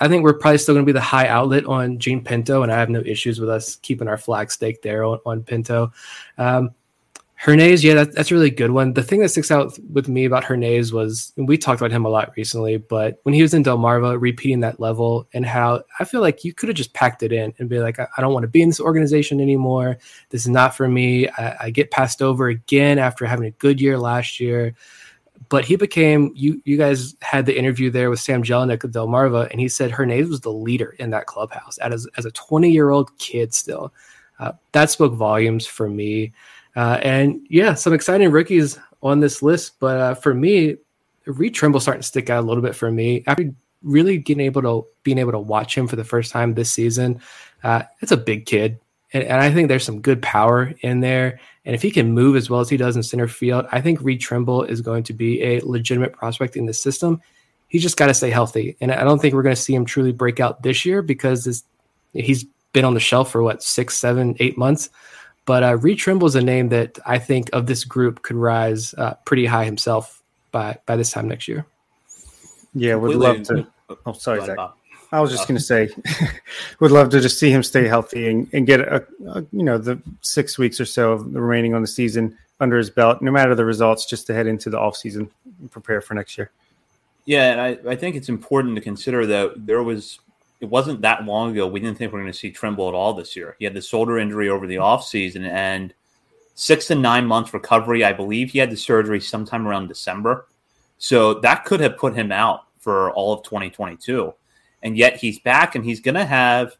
I 0.00 0.08
think 0.08 0.22
we're 0.22 0.34
probably 0.34 0.58
still 0.58 0.74
going 0.74 0.84
to 0.84 0.92
be 0.92 0.92
the 0.92 1.00
high 1.00 1.28
outlet 1.28 1.64
on 1.64 1.98
Jean 1.98 2.22
Pinto. 2.22 2.62
And 2.62 2.70
I 2.70 2.78
have 2.78 2.90
no 2.90 3.00
issues 3.00 3.40
with 3.40 3.48
us 3.48 3.76
keeping 3.76 4.08
our 4.08 4.18
flag 4.18 4.50
stake 4.50 4.82
there 4.82 5.02
on, 5.04 5.18
on 5.24 5.42
Pinto. 5.42 5.92
Um, 6.36 6.72
Hernaiz, 7.42 7.84
yeah, 7.84 7.94
that, 7.94 8.14
that's 8.14 8.30
a 8.30 8.34
really 8.34 8.50
good 8.50 8.70
one. 8.70 8.94
The 8.94 9.02
thing 9.02 9.20
that 9.20 9.28
sticks 9.28 9.50
out 9.50 9.78
with 9.92 10.08
me 10.08 10.24
about 10.24 10.42
Hernaiz 10.42 10.90
was 10.90 11.34
we 11.36 11.58
talked 11.58 11.80
about 11.80 11.92
him 11.92 12.06
a 12.06 12.08
lot 12.08 12.32
recently, 12.34 12.78
but 12.78 13.20
when 13.24 13.34
he 13.34 13.42
was 13.42 13.52
in 13.52 13.62
Delmarva, 13.62 14.18
repeating 14.18 14.60
that 14.60 14.80
level 14.80 15.28
and 15.34 15.44
how 15.44 15.82
I 16.00 16.04
feel 16.04 16.22
like 16.22 16.44
you 16.44 16.54
could 16.54 16.70
have 16.70 16.76
just 16.76 16.94
packed 16.94 17.22
it 17.22 17.32
in 17.32 17.52
and 17.58 17.68
be 17.68 17.78
like, 17.78 17.98
I, 17.98 18.08
I, 18.16 18.22
don't 18.22 18.32
want 18.32 18.44
to 18.44 18.48
be 18.48 18.62
in 18.62 18.70
this 18.70 18.80
organization 18.80 19.40
anymore. 19.40 19.98
This 20.30 20.42
is 20.42 20.48
not 20.48 20.74
for 20.74 20.88
me. 20.88 21.28
I, 21.28 21.56
I, 21.64 21.70
get 21.70 21.90
passed 21.90 22.22
over 22.22 22.48
again 22.48 22.98
after 22.98 23.26
having 23.26 23.46
a 23.46 23.50
good 23.52 23.82
year 23.82 23.98
last 23.98 24.40
year. 24.40 24.74
But 25.50 25.66
he 25.66 25.76
became 25.76 26.32
you. 26.34 26.62
You 26.64 26.78
guys 26.78 27.14
had 27.20 27.44
the 27.44 27.56
interview 27.56 27.90
there 27.90 28.08
with 28.08 28.18
Sam 28.18 28.42
Jelinek 28.42 28.82
of 28.82 28.90
Delmarva, 28.90 29.50
and 29.50 29.60
he 29.60 29.68
said 29.68 29.92
Hernaiz 29.92 30.28
was 30.28 30.40
the 30.40 30.50
leader 30.50 30.96
in 30.98 31.10
that 31.10 31.26
clubhouse 31.26 31.76
as 31.78 32.08
as 32.16 32.24
a 32.24 32.30
20 32.32 32.70
year 32.70 32.90
old 32.90 33.16
kid. 33.18 33.54
Still, 33.54 33.92
uh, 34.40 34.52
that 34.72 34.90
spoke 34.90 35.12
volumes 35.12 35.66
for 35.66 35.88
me. 35.88 36.32
Uh, 36.76 37.00
and 37.02 37.40
yeah, 37.48 37.74
some 37.74 37.94
exciting 37.94 38.30
rookies 38.30 38.78
on 39.02 39.20
this 39.20 39.42
list. 39.42 39.80
But 39.80 39.96
uh, 39.98 40.14
for 40.14 40.34
me, 40.34 40.76
Reed 41.24 41.54
Trimble 41.54 41.80
starting 41.80 42.02
to 42.02 42.06
stick 42.06 42.30
out 42.30 42.44
a 42.44 42.46
little 42.46 42.62
bit 42.62 42.76
for 42.76 42.90
me 42.90 43.24
after 43.26 43.52
really 43.82 44.18
getting 44.18 44.44
able 44.44 44.62
to 44.62 44.86
being 45.02 45.18
able 45.18 45.32
to 45.32 45.38
watch 45.38 45.76
him 45.76 45.88
for 45.88 45.96
the 45.96 46.04
first 46.04 46.30
time 46.30 46.54
this 46.54 46.70
season. 46.70 47.20
Uh, 47.64 47.82
it's 48.00 48.12
a 48.12 48.16
big 48.16 48.46
kid, 48.46 48.78
and, 49.12 49.24
and, 49.24 49.40
I 49.40 49.50
think 49.50 49.68
there's 49.68 49.84
some 49.84 50.00
good 50.00 50.20
power 50.22 50.72
in 50.82 51.00
there. 51.00 51.40
And 51.64 51.74
if 51.74 51.82
he 51.82 51.90
can 51.90 52.12
move 52.12 52.36
as 52.36 52.50
well 52.50 52.60
as 52.60 52.68
he 52.68 52.76
does 52.76 52.96
in 52.96 53.02
center 53.02 53.26
field, 53.26 53.66
I 53.72 53.80
think 53.80 54.00
Reed 54.00 54.20
Trimble 54.20 54.64
is 54.64 54.80
going 54.80 55.02
to 55.04 55.12
be 55.12 55.42
a 55.42 55.60
legitimate 55.60 56.12
prospect 56.12 56.56
in 56.56 56.66
the 56.66 56.74
system. 56.74 57.20
He's 57.68 57.82
just 57.82 57.96
got 57.96 58.06
to 58.06 58.14
stay 58.14 58.30
healthy. 58.30 58.76
And 58.80 58.92
I 58.92 59.02
don't 59.02 59.20
think 59.20 59.34
we're 59.34 59.42
going 59.42 59.54
to 59.54 59.60
see 59.60 59.74
him 59.74 59.84
truly 59.84 60.12
break 60.12 60.38
out 60.38 60.62
this 60.62 60.84
year 60.84 61.02
because 61.02 61.44
this, 61.44 61.64
he's 62.12 62.44
been 62.72 62.84
on 62.84 62.94
the 62.94 63.00
shelf 63.00 63.32
for 63.32 63.42
what, 63.42 63.62
six, 63.64 63.96
seven, 63.96 64.36
eight 64.38 64.56
months. 64.56 64.90
But 65.46 65.62
uh, 65.62 65.76
Reed 65.78 65.98
Trimble 65.98 66.26
is 66.26 66.34
a 66.34 66.42
name 66.42 66.68
that 66.70 66.98
I 67.06 67.18
think 67.18 67.48
of 67.52 67.66
this 67.66 67.84
group 67.84 68.22
could 68.22 68.36
rise 68.36 68.94
uh, 68.94 69.14
pretty 69.24 69.46
high 69.46 69.64
himself 69.64 70.22
by 70.50 70.78
by 70.86 70.96
this 70.96 71.12
time 71.12 71.28
next 71.28 71.48
year. 71.48 71.64
Yeah, 72.74 72.96
would 72.96 73.16
love 73.16 73.42
to. 73.44 73.66
Oh, 74.04 74.12
sorry, 74.12 74.44
Zach. 74.44 74.58
I 75.12 75.20
was 75.20 75.30
just 75.30 75.46
going 75.46 75.56
to 75.56 75.62
say, 75.62 75.88
would 76.80 76.90
love 76.90 77.10
to 77.10 77.20
just 77.20 77.38
see 77.38 77.50
him 77.50 77.62
stay 77.62 77.86
healthy 77.86 78.28
and, 78.28 78.48
and 78.52 78.66
get 78.66 78.80
a, 78.80 79.06
a, 79.28 79.40
you 79.52 79.62
know 79.62 79.78
the 79.78 80.02
six 80.20 80.58
weeks 80.58 80.80
or 80.80 80.84
so 80.84 81.12
of 81.12 81.32
the 81.32 81.40
remaining 81.40 81.74
on 81.74 81.80
the 81.80 81.88
season 81.88 82.36
under 82.58 82.76
his 82.76 82.90
belt, 82.90 83.22
no 83.22 83.30
matter 83.30 83.54
the 83.54 83.64
results, 83.64 84.04
just 84.04 84.26
to 84.26 84.34
head 84.34 84.46
into 84.46 84.68
the 84.68 84.78
off 84.78 84.96
season 84.96 85.30
and 85.60 85.70
prepare 85.70 86.00
for 86.00 86.14
next 86.14 86.36
year. 86.36 86.50
Yeah, 87.24 87.52
and 87.52 87.60
I, 87.60 87.92
I 87.92 87.96
think 87.96 88.16
it's 88.16 88.28
important 88.28 88.74
to 88.76 88.80
consider 88.80 89.26
that 89.26 89.66
there 89.66 89.82
was 89.82 90.18
it 90.60 90.66
wasn't 90.66 91.02
that 91.02 91.24
long 91.24 91.52
ago 91.52 91.66
we 91.66 91.80
didn't 91.80 91.98
think 91.98 92.12
we 92.12 92.18
are 92.18 92.22
going 92.22 92.32
to 92.32 92.38
see 92.38 92.50
Trimble 92.50 92.88
at 92.88 92.94
all 92.94 93.14
this 93.14 93.36
year. 93.36 93.56
He 93.58 93.64
had 93.64 93.74
the 93.74 93.82
shoulder 93.82 94.18
injury 94.18 94.48
over 94.48 94.66
the 94.66 94.76
offseason 94.76 95.48
and 95.48 95.92
six 96.54 96.86
to 96.86 96.94
nine 96.94 97.26
months 97.26 97.52
recovery. 97.52 98.04
I 98.04 98.12
believe 98.12 98.50
he 98.50 98.58
had 98.58 98.70
the 98.70 98.76
surgery 98.76 99.20
sometime 99.20 99.66
around 99.66 99.88
December. 99.88 100.46
So 100.98 101.34
that 101.40 101.64
could 101.64 101.80
have 101.80 101.98
put 101.98 102.14
him 102.14 102.32
out 102.32 102.64
for 102.78 103.10
all 103.12 103.34
of 103.34 103.42
2022. 103.44 104.32
And 104.82 104.96
yet 104.96 105.16
he's 105.16 105.38
back 105.38 105.74
and 105.74 105.84
he's 105.84 106.00
going 106.00 106.14
to 106.14 106.24
have 106.24 106.76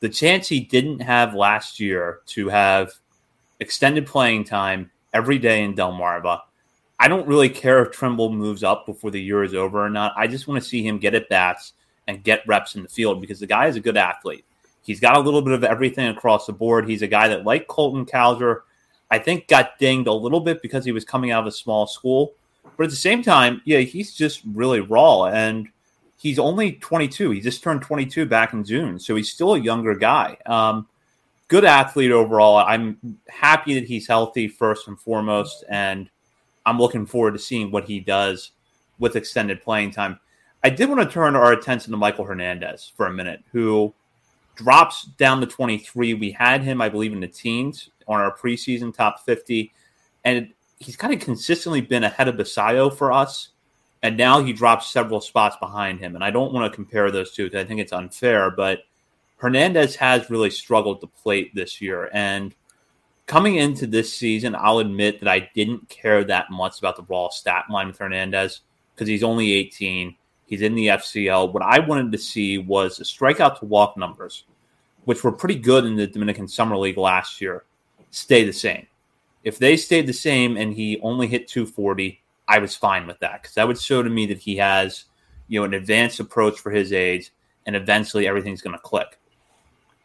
the 0.00 0.08
chance 0.08 0.48
he 0.48 0.60
didn't 0.60 1.00
have 1.00 1.34
last 1.34 1.78
year 1.78 2.20
to 2.26 2.48
have 2.48 2.92
extended 3.60 4.06
playing 4.06 4.44
time 4.44 4.90
every 5.12 5.38
day 5.38 5.62
in 5.62 5.74
Delmarva. 5.74 6.40
I 6.98 7.08
don't 7.08 7.26
really 7.26 7.48
care 7.48 7.82
if 7.82 7.92
Trimble 7.92 8.32
moves 8.32 8.62
up 8.62 8.86
before 8.86 9.10
the 9.10 9.20
year 9.20 9.42
is 9.42 9.54
over 9.54 9.84
or 9.84 9.90
not. 9.90 10.14
I 10.16 10.26
just 10.26 10.48
want 10.48 10.62
to 10.62 10.68
see 10.68 10.86
him 10.86 10.98
get 10.98 11.14
at 11.14 11.28
bats 11.28 11.74
and 12.10 12.24
get 12.24 12.46
reps 12.46 12.74
in 12.74 12.82
the 12.82 12.88
field 12.88 13.20
because 13.20 13.38
the 13.38 13.46
guy 13.46 13.68
is 13.68 13.76
a 13.76 13.80
good 13.80 13.96
athlete. 13.96 14.44
He's 14.82 14.98
got 14.98 15.16
a 15.16 15.20
little 15.20 15.42
bit 15.42 15.54
of 15.54 15.62
everything 15.62 16.08
across 16.08 16.44
the 16.44 16.52
board. 16.52 16.88
He's 16.88 17.02
a 17.02 17.06
guy 17.06 17.28
that, 17.28 17.44
like 17.44 17.68
Colton 17.68 18.04
Cowser, 18.04 18.62
I 19.12 19.20
think 19.20 19.46
got 19.46 19.78
dinged 19.78 20.08
a 20.08 20.12
little 20.12 20.40
bit 20.40 20.60
because 20.60 20.84
he 20.84 20.90
was 20.90 21.04
coming 21.04 21.30
out 21.30 21.42
of 21.42 21.46
a 21.46 21.52
small 21.52 21.86
school. 21.86 22.32
But 22.76 22.84
at 22.84 22.90
the 22.90 22.96
same 22.96 23.22
time, 23.22 23.62
yeah, 23.64 23.78
he's 23.78 24.12
just 24.12 24.42
really 24.44 24.80
raw. 24.80 25.26
And 25.26 25.68
he's 26.18 26.40
only 26.40 26.72
22. 26.72 27.30
He 27.30 27.40
just 27.40 27.62
turned 27.62 27.82
22 27.82 28.26
back 28.26 28.52
in 28.52 28.64
June. 28.64 28.98
So 28.98 29.14
he's 29.14 29.30
still 29.30 29.54
a 29.54 29.60
younger 29.60 29.94
guy. 29.94 30.36
Um, 30.46 30.88
good 31.46 31.64
athlete 31.64 32.10
overall. 32.10 32.56
I'm 32.56 33.20
happy 33.28 33.74
that 33.74 33.86
he's 33.86 34.08
healthy, 34.08 34.48
first 34.48 34.88
and 34.88 34.98
foremost. 34.98 35.62
And 35.68 36.10
I'm 36.66 36.78
looking 36.78 37.06
forward 37.06 37.34
to 37.34 37.38
seeing 37.38 37.70
what 37.70 37.84
he 37.84 38.00
does 38.00 38.50
with 38.98 39.14
extended 39.14 39.62
playing 39.62 39.92
time. 39.92 40.18
I 40.62 40.70
did 40.70 40.88
want 40.88 41.00
to 41.00 41.08
turn 41.08 41.36
our 41.36 41.52
attention 41.52 41.92
to 41.92 41.98
Maikol 41.98 42.26
Hernandez 42.26 42.92
for 42.94 43.06
a 43.06 43.12
minute, 43.12 43.42
who 43.50 43.94
drops 44.56 45.04
down 45.04 45.40
to 45.40 45.46
23. 45.46 46.14
We 46.14 46.32
had 46.32 46.62
him, 46.62 46.82
I 46.82 46.90
believe, 46.90 47.12
in 47.12 47.20
the 47.20 47.28
teens 47.28 47.88
on 48.06 48.20
our 48.20 48.36
preseason 48.36 48.94
top 48.94 49.24
50. 49.24 49.72
And 50.24 50.52
he's 50.78 50.96
kind 50.96 51.14
of 51.14 51.20
consistently 51.20 51.80
been 51.80 52.04
ahead 52.04 52.28
of 52.28 52.34
Basallo 52.34 52.94
for 52.94 53.10
us. 53.10 53.50
And 54.02 54.16
now 54.16 54.42
he 54.42 54.52
drops 54.52 54.90
several 54.90 55.20
spots 55.20 55.56
behind 55.60 56.00
him. 56.00 56.14
And 56.14 56.24
I 56.24 56.30
don't 56.30 56.52
want 56.52 56.70
to 56.70 56.74
compare 56.74 57.10
those 57.10 57.32
two 57.32 57.44
because 57.44 57.64
I 57.64 57.66
think 57.66 57.80
it's 57.80 57.92
unfair, 57.92 58.50
but 58.50 58.80
Hernandez 59.38 59.96
has 59.96 60.28
really 60.28 60.50
struggled 60.50 61.00
to 61.00 61.06
plate 61.06 61.54
this 61.54 61.80
year. 61.80 62.10
And 62.12 62.54
coming 63.26 63.56
into 63.56 63.86
this 63.86 64.12
season, 64.12 64.54
I'll 64.54 64.78
admit 64.78 65.20
that 65.20 65.28
I 65.28 65.50
didn't 65.54 65.88
care 65.88 66.22
that 66.24 66.50
much 66.50 66.78
about 66.78 66.96
the 66.96 67.06
raw 67.08 67.28
stat 67.30 67.64
line 67.70 67.86
with 67.86 67.98
Hernandez 67.98 68.60
because 68.94 69.08
he's 69.08 69.22
only 69.22 69.52
18 69.52 70.16
He's 70.50 70.62
in 70.62 70.74
the 70.74 70.88
FCL. 70.88 71.52
What 71.52 71.62
I 71.62 71.78
wanted 71.78 72.10
to 72.10 72.18
see 72.18 72.58
was 72.58 72.96
the 72.96 73.04
strikeout 73.04 73.60
to 73.60 73.66
walk 73.66 73.96
numbers, 73.96 74.46
which 75.04 75.22
were 75.22 75.30
pretty 75.30 75.54
good 75.54 75.84
in 75.84 75.94
the 75.94 76.08
Dominican 76.08 76.48
Summer 76.48 76.76
League 76.76 76.98
last 76.98 77.40
year, 77.40 77.64
stay 78.10 78.42
the 78.42 78.52
same. 78.52 78.88
If 79.44 79.60
they 79.60 79.76
stayed 79.76 80.08
the 80.08 80.12
same 80.12 80.56
and 80.56 80.74
he 80.74 80.98
only 81.02 81.28
hit 81.28 81.46
240, 81.46 82.20
I 82.48 82.58
was 82.58 82.74
fine 82.74 83.06
with 83.06 83.20
that 83.20 83.40
because 83.40 83.54
that 83.54 83.68
would 83.68 83.78
show 83.78 84.02
to 84.02 84.10
me 84.10 84.26
that 84.26 84.38
he 84.38 84.56
has, 84.56 85.04
you 85.46 85.60
know, 85.60 85.64
an 85.66 85.74
advanced 85.74 86.18
approach 86.18 86.58
for 86.58 86.72
his 86.72 86.92
age, 86.92 87.30
and 87.64 87.76
eventually 87.76 88.26
everything's 88.26 88.60
going 88.60 88.76
to 88.76 88.82
click. 88.82 89.20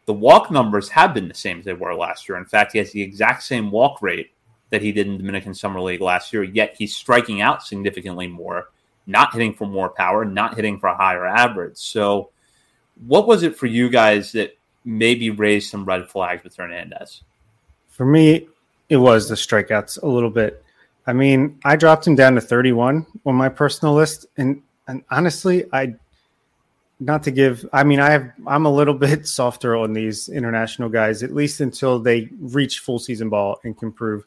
The 0.04 0.12
walk 0.12 0.52
numbers 0.52 0.88
have 0.90 1.12
been 1.12 1.26
the 1.26 1.34
same 1.34 1.58
as 1.58 1.64
they 1.64 1.72
were 1.72 1.92
last 1.92 2.28
year. 2.28 2.38
In 2.38 2.44
fact, 2.44 2.70
he 2.70 2.78
has 2.78 2.92
the 2.92 3.02
exact 3.02 3.42
same 3.42 3.72
walk 3.72 4.00
rate 4.00 4.30
that 4.70 4.80
he 4.80 4.92
did 4.92 5.08
in 5.08 5.18
Dominican 5.18 5.54
Summer 5.54 5.80
League 5.80 6.00
last 6.00 6.32
year, 6.32 6.44
yet 6.44 6.76
he's 6.78 6.94
striking 6.94 7.40
out 7.40 7.64
significantly 7.64 8.28
more 8.28 8.68
not 9.06 9.32
hitting 9.32 9.54
for 9.54 9.66
more 9.66 9.90
power, 9.90 10.24
not 10.24 10.56
hitting 10.56 10.78
for 10.78 10.88
a 10.88 10.96
higher 10.96 11.26
average. 11.26 11.76
So, 11.76 12.30
what 13.06 13.26
was 13.26 13.42
it 13.42 13.56
for 13.56 13.66
you 13.66 13.88
guys 13.88 14.32
that 14.32 14.56
maybe 14.84 15.30
raised 15.30 15.70
some 15.70 15.84
red 15.84 16.08
flags 16.08 16.42
with 16.44 16.56
Hernandez? 16.56 17.22
For 17.88 18.06
me, 18.06 18.48
it 18.88 18.96
was 18.96 19.28
the 19.28 19.34
strikeouts 19.34 20.02
a 20.02 20.06
little 20.06 20.30
bit. 20.30 20.62
I 21.06 21.12
mean, 21.12 21.58
I 21.64 21.76
dropped 21.76 22.06
him 22.06 22.14
down 22.14 22.34
to 22.34 22.40
31 22.40 23.06
on 23.24 23.34
my 23.34 23.48
personal 23.48 23.94
list, 23.94 24.26
and 24.36 24.62
and 24.88 25.04
honestly, 25.10 25.64
I 25.72 25.94
not 26.98 27.22
to 27.24 27.30
give. 27.30 27.68
I 27.72 27.84
mean, 27.84 28.00
I 28.00 28.10
have 28.10 28.32
I'm 28.46 28.66
a 28.66 28.72
little 28.72 28.94
bit 29.06 29.26
softer 29.26 29.76
on 29.76 29.92
these 29.92 30.28
international 30.28 30.88
guys, 30.88 31.22
at 31.22 31.34
least 31.34 31.60
until 31.60 31.98
they 31.98 32.28
reach 32.40 32.80
full 32.80 32.98
season 32.98 33.28
ball 33.28 33.60
and 33.64 33.76
can 33.76 33.92
prove 33.92 34.24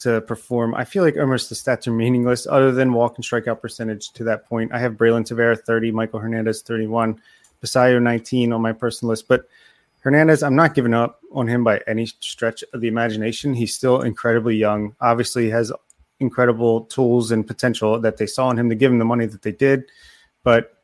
to 0.00 0.20
perform. 0.22 0.74
I 0.74 0.84
feel 0.84 1.02
like 1.02 1.16
almost 1.16 1.48
the 1.48 1.54
stats 1.54 1.86
are 1.86 1.92
meaningless 1.92 2.46
other 2.46 2.72
than 2.72 2.92
walk 2.92 3.16
and 3.16 3.24
strikeout 3.24 3.60
percentage 3.60 4.12
to 4.12 4.24
that 4.24 4.48
point. 4.48 4.72
I 4.72 4.78
have 4.78 4.94
Braylin 4.94 5.26
Tavera 5.26 5.58
30, 5.58 5.92
Maikol 5.92 6.22
Hernandez 6.22 6.62
31, 6.62 7.20
Basallo 7.62 8.00
19 8.00 8.52
on 8.52 8.62
my 8.62 8.72
personal 8.72 9.10
list. 9.10 9.26
But 9.28 9.48
Hernandez, 10.00 10.42
I'm 10.42 10.54
not 10.54 10.74
giving 10.74 10.94
up 10.94 11.20
on 11.32 11.48
him 11.48 11.64
by 11.64 11.80
any 11.86 12.06
stretch 12.06 12.62
of 12.72 12.80
the 12.80 12.88
imagination. 12.88 13.54
He's 13.54 13.74
still 13.74 14.02
incredibly 14.02 14.56
young. 14.56 14.94
Obviously, 15.00 15.50
has 15.50 15.72
incredible 16.20 16.82
tools 16.82 17.30
and 17.30 17.46
potential 17.46 18.00
that 18.00 18.16
they 18.16 18.26
saw 18.26 18.50
in 18.50 18.58
him 18.58 18.68
to 18.68 18.74
give 18.74 18.92
him 18.92 18.98
the 18.98 19.04
money 19.04 19.26
that 19.26 19.42
they 19.42 19.52
did. 19.52 19.84
But 20.44 20.76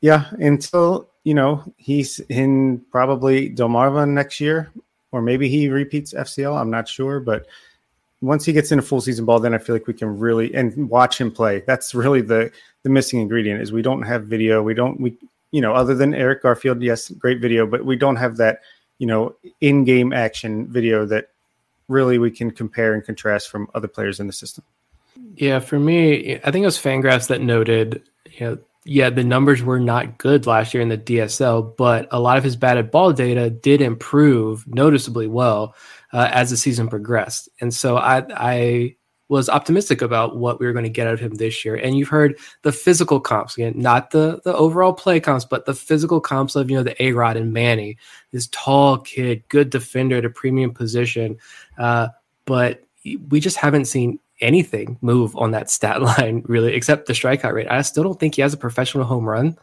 yeah, 0.00 0.30
until 0.32 1.08
you 1.24 1.34
know 1.34 1.62
he's 1.76 2.20
in 2.20 2.80
probably 2.90 3.50
Delmarva 3.50 4.08
next 4.08 4.40
year, 4.40 4.72
or 5.10 5.22
maybe 5.22 5.48
he 5.48 5.68
repeats 5.68 6.14
FCL. 6.14 6.58
I'm 6.58 6.70
not 6.70 6.88
sure, 6.88 7.20
but 7.20 7.46
once 8.22 8.44
he 8.44 8.52
gets 8.52 8.70
into 8.70 8.82
full 8.82 9.00
season 9.00 9.24
ball, 9.24 9.40
then 9.40 9.52
I 9.52 9.58
feel 9.58 9.74
like 9.74 9.86
we 9.86 9.94
can 9.94 10.18
really 10.18 10.54
and 10.54 10.88
watch 10.88 11.20
him 11.20 11.30
play. 11.30 11.62
That's 11.66 11.94
really 11.94 12.22
the 12.22 12.50
the 12.84 12.88
missing 12.88 13.20
ingredient 13.20 13.60
is 13.60 13.72
we 13.72 13.82
don't 13.82 14.02
have 14.02 14.24
video. 14.24 14.62
We 14.62 14.74
don't 14.74 15.00
we 15.00 15.18
you 15.50 15.60
know 15.60 15.74
other 15.74 15.94
than 15.94 16.14
Eric 16.14 16.42
Garfield, 16.42 16.80
yes, 16.82 17.10
great 17.10 17.40
video, 17.40 17.66
but 17.66 17.84
we 17.84 17.96
don't 17.96 18.16
have 18.16 18.36
that 18.38 18.60
you 18.98 19.06
know 19.06 19.34
in 19.60 19.84
game 19.84 20.12
action 20.12 20.66
video 20.68 21.04
that 21.06 21.28
really 21.88 22.16
we 22.18 22.30
can 22.30 22.50
compare 22.50 22.94
and 22.94 23.04
contrast 23.04 23.50
from 23.50 23.68
other 23.74 23.88
players 23.88 24.20
in 24.20 24.28
the 24.28 24.32
system. 24.32 24.64
Yeah, 25.34 25.58
for 25.58 25.78
me, 25.78 26.36
I 26.36 26.50
think 26.50 26.62
it 26.62 26.66
was 26.66 26.78
Fangraphs 26.78 27.28
that 27.28 27.40
noted, 27.40 28.02
you 28.30 28.46
know, 28.46 28.58
yeah, 28.84 29.10
the 29.10 29.24
numbers 29.24 29.62
were 29.62 29.78
not 29.78 30.18
good 30.18 30.46
last 30.46 30.74
year 30.74 30.82
in 30.82 30.88
the 30.88 30.98
DSL, 30.98 31.76
but 31.76 32.08
a 32.10 32.18
lot 32.18 32.38
of 32.38 32.44
his 32.44 32.56
batted 32.56 32.90
ball 32.90 33.12
data 33.12 33.48
did 33.48 33.80
improve 33.80 34.66
noticeably 34.66 35.28
well 35.28 35.74
uh, 36.12 36.28
as 36.32 36.50
the 36.50 36.56
season 36.56 36.88
progressed. 36.88 37.48
And 37.60 37.72
so 37.72 37.96
I, 37.96 38.24
I 38.30 38.96
was 39.28 39.48
optimistic 39.48 40.02
about 40.02 40.36
what 40.36 40.60
we 40.60 40.66
were 40.66 40.74
going 40.74 40.84
to 40.84 40.90
get 40.90 41.06
out 41.06 41.14
of 41.14 41.20
him 41.20 41.34
this 41.36 41.64
year. 41.64 41.74
And 41.74 41.96
you've 41.96 42.08
heard 42.08 42.38
the 42.62 42.72
physical 42.72 43.18
comps 43.18 43.56
again, 43.56 43.72
not 43.76 44.10
the 44.10 44.42
the 44.44 44.54
overall 44.54 44.92
play 44.92 45.20
comps, 45.20 45.46
but 45.46 45.64
the 45.64 45.74
physical 45.74 46.20
comps 46.20 46.54
of 46.54 46.70
you 46.70 46.76
know 46.76 46.82
the 46.82 47.02
A 47.02 47.12
Rod 47.12 47.38
and 47.38 47.52
Manny, 47.52 47.96
this 48.30 48.48
tall 48.48 48.98
kid, 48.98 49.42
good 49.48 49.70
defender 49.70 50.16
at 50.16 50.26
a 50.26 50.30
premium 50.30 50.74
position. 50.74 51.38
Uh, 51.78 52.08
but 52.44 52.84
we 53.30 53.40
just 53.40 53.56
haven't 53.56 53.86
seen 53.86 54.18
anything 54.42 54.98
move 55.00 55.34
on 55.36 55.52
that 55.52 55.70
stat 55.70 56.02
line 56.18 56.42
really, 56.46 56.74
except 56.74 57.06
the 57.06 57.14
strikeout 57.14 57.54
rate. 57.54 57.68
I 57.70 57.80
still 57.80 58.04
don't 58.04 58.20
think 58.20 58.34
he 58.34 58.42
has 58.42 58.52
a 58.52 58.58
professional 58.58 59.04
home 59.04 59.26
run. 59.26 59.56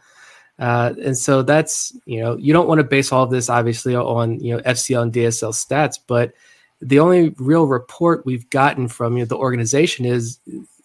Uh, 0.60 0.92
and 1.02 1.16
so 1.16 1.42
that's 1.42 1.96
you 2.04 2.20
know 2.20 2.36
you 2.36 2.52
don't 2.52 2.68
want 2.68 2.78
to 2.78 2.84
base 2.84 3.10
all 3.10 3.24
of 3.24 3.30
this 3.30 3.48
obviously 3.48 3.96
on 3.96 4.38
you 4.40 4.54
know 4.54 4.62
FCL 4.62 5.02
and 5.02 5.12
DSL 5.12 5.54
stats, 5.54 5.98
but 6.06 6.34
the 6.82 6.98
only 6.98 7.30
real 7.38 7.66
report 7.66 8.24
we've 8.24 8.48
gotten 8.50 8.86
from 8.88 9.16
you 9.16 9.22
know, 9.22 9.26
the 9.26 9.36
organization 9.36 10.04
is 10.04 10.38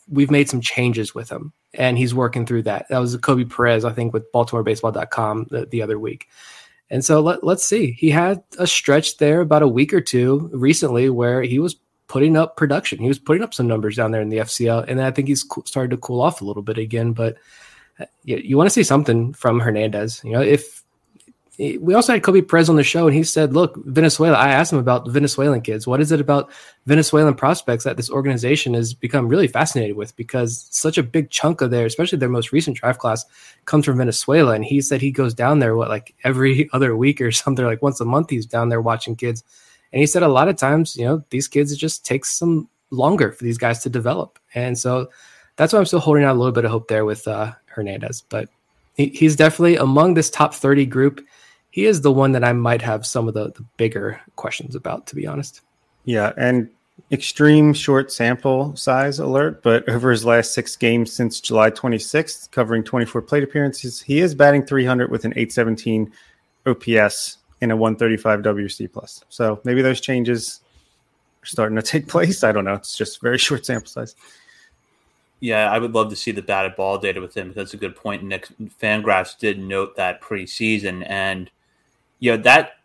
we've 0.09 0.31
made 0.31 0.49
some 0.49 0.61
changes 0.61 1.13
with 1.13 1.29
him, 1.29 1.53
and 1.73 1.97
he's 1.97 2.13
working 2.13 2.45
through 2.45 2.63
that. 2.63 2.87
That 2.89 2.99
was 2.99 3.15
Koby 3.17 3.49
Perez, 3.49 3.85
I 3.85 3.91
think, 3.91 4.13
with 4.13 4.31
BaltimoreBaseball.com 4.31 5.47
the, 5.51 5.65
the 5.65 5.81
other 5.81 5.99
week. 5.99 6.27
And 6.89 7.03
so 7.03 7.19
let, 7.19 7.43
let's 7.43 7.63
see. 7.63 7.91
He 7.93 8.11
had 8.11 8.43
a 8.59 8.67
stretch 8.67 9.17
there 9.17 9.41
about 9.41 9.63
a 9.63 9.67
week 9.67 9.93
or 9.93 10.01
two 10.01 10.49
recently 10.53 11.09
where 11.09 11.41
he 11.41 11.59
was 11.59 11.75
putting 12.07 12.37
up 12.37 12.57
production. 12.57 12.99
He 12.99 13.07
was 13.07 13.17
putting 13.17 13.41
up 13.41 13.53
some 13.53 13.67
numbers 13.67 13.95
down 13.95 14.11
there 14.11 14.21
in 14.21 14.29
the 14.29 14.37
FCL, 14.37 14.85
and 14.87 15.01
I 15.01 15.11
think 15.11 15.27
he's 15.27 15.45
started 15.65 15.91
to 15.91 15.97
cool 15.97 16.21
off 16.21 16.41
a 16.41 16.45
little 16.45 16.61
bit 16.61 16.77
again. 16.77 17.13
But 17.13 17.37
you, 18.23 18.37
you 18.37 18.57
want 18.57 18.67
to 18.67 18.73
see 18.73 18.83
something 18.83 19.33
from 19.33 19.59
Hernandez. 19.59 20.21
You 20.23 20.31
know, 20.31 20.41
if 20.41 20.83
we 21.57 21.93
also 21.93 22.11
had 22.11 22.21
Koby 22.21 22.45
Perez 22.45 22.69
on 22.69 22.75
the 22.75 22.83
show, 22.83 23.07
and 23.07 23.15
he 23.15 23.23
said, 23.23 23.53
"Look, 23.53 23.77
Venezuela. 23.85 24.37
I 24.37 24.49
asked 24.49 24.73
him 24.73 24.79
about 24.79 25.07
Venezuelan 25.09 25.61
kids. 25.61 25.87
What 25.87 26.01
is 26.01 26.11
it 26.11 26.19
about 26.19 26.51
Venezuelan 26.85 27.35
prospects 27.35 27.85
that 27.85 27.95
this 27.95 28.09
organization 28.09 28.73
has 28.73 28.93
become 28.93 29.29
really 29.29 29.47
fascinated 29.47 29.95
with? 29.95 30.15
Because 30.17 30.67
such 30.71 30.97
a 30.97 31.03
big 31.03 31.29
chunk 31.29 31.61
of 31.61 31.71
their, 31.71 31.85
especially 31.85 32.17
their 32.17 32.29
most 32.29 32.51
recent 32.51 32.77
draft 32.77 32.99
class, 32.99 33.23
comes 33.65 33.85
from 33.85 33.97
Venezuela. 33.97 34.53
And 34.53 34.65
he 34.65 34.81
said 34.81 35.01
he 35.01 35.11
goes 35.11 35.33
down 35.33 35.59
there 35.59 35.75
what 35.75 35.89
like 35.89 36.13
every 36.23 36.69
other 36.73 36.97
week 36.97 37.21
or 37.21 37.31
something, 37.31 37.63
like 37.63 37.81
once 37.81 38.01
a 38.01 38.05
month. 38.05 38.29
He's 38.29 38.45
down 38.45 38.69
there 38.69 38.81
watching 38.81 39.15
kids, 39.15 39.43
and 39.93 40.01
he 40.01 40.07
said 40.07 40.23
a 40.23 40.27
lot 40.27 40.49
of 40.49 40.57
times, 40.57 40.97
you 40.97 41.05
know, 41.05 41.23
these 41.29 41.47
kids 41.47 41.71
it 41.71 41.77
just 41.77 42.05
takes 42.05 42.33
some 42.33 42.67
longer 42.91 43.31
for 43.31 43.43
these 43.45 43.57
guys 43.57 43.79
to 43.83 43.89
develop, 43.89 44.39
and 44.53 44.77
so 44.77 45.09
that's 45.55 45.71
why 45.71 45.79
I'm 45.79 45.85
still 45.85 45.99
holding 45.99 46.23
out 46.23 46.35
a 46.35 46.39
little 46.39 46.51
bit 46.51 46.65
of 46.65 46.71
hope 46.71 46.89
there 46.89 47.05
with 47.05 47.27
uh, 47.27 47.53
Hernandez, 47.75 48.23
but." 48.29 48.49
He, 48.97 49.07
he's 49.07 49.35
definitely 49.35 49.75
among 49.75 50.13
this 50.13 50.29
top 50.29 50.53
30 50.53 50.85
group 50.85 51.19
he 51.75 51.87
is 51.87 51.99
the 51.99 52.11
one 52.11 52.31
that 52.31 52.43
I 52.45 52.53
might 52.53 52.81
have 52.83 53.05
some 53.05 53.27
of 53.27 53.33
the, 53.33 53.51
the 53.51 53.65
bigger 53.75 54.21
questions 54.37 54.75
about, 54.75 55.07
to 55.07 55.15
be 55.15 55.27
honest. 55.27 55.59
Yeah, 56.05 56.31
and 56.37 56.69
extreme 57.11 57.73
short 57.73 58.13
sample 58.13 58.73
size 58.77 59.19
alert, 59.19 59.61
but 59.61 59.89
over 59.89 60.09
his 60.09 60.23
last 60.23 60.53
six 60.53 60.77
games 60.77 61.11
since 61.11 61.41
July 61.41 61.69
26th, 61.69 62.49
covering 62.51 62.81
24 62.81 63.23
plate 63.23 63.43
appearances, 63.43 64.01
he 64.01 64.19
is 64.19 64.33
batting 64.33 64.65
300 64.65 65.11
with 65.11 65.25
an 65.25 65.33
817 65.35 66.13
OPS 66.65 67.39
and 67.59 67.73
a 67.73 67.75
135 67.75 68.39
WC 68.39 68.89
plus. 68.89 69.25
So 69.27 69.59
maybe 69.65 69.81
those 69.81 69.99
changes 69.99 70.61
are 71.43 71.45
starting 71.45 71.75
to 71.75 71.81
take 71.91 72.07
place. 72.07 72.45
I 72.45 72.53
don't 72.53 72.63
know. 72.63 72.75
It's 72.75 72.95
just 72.95 73.19
very 73.19 73.37
short 73.37 73.65
sample 73.65 73.89
size. 73.89 74.15
Yeah, 75.45 75.69
I 75.69 75.77
would 75.77 75.93
love 75.93 76.09
to 76.09 76.15
see 76.15 76.31
the 76.31 76.41
batted 76.41 76.75
ball 76.75 76.97
data 76.97 77.21
with 77.21 77.37
him. 77.37 77.53
That's 77.53 77.75
a 77.75 77.77
good 77.77 77.95
point. 77.95 78.23
Nick 78.23 78.47
Fangraphs 78.81 79.37
did 79.37 79.59
note 79.59 79.95
that 79.95 80.19
preseason, 80.19 81.05
and 81.07 81.51
you 82.17 82.31
know 82.31 82.37
that 82.41 82.77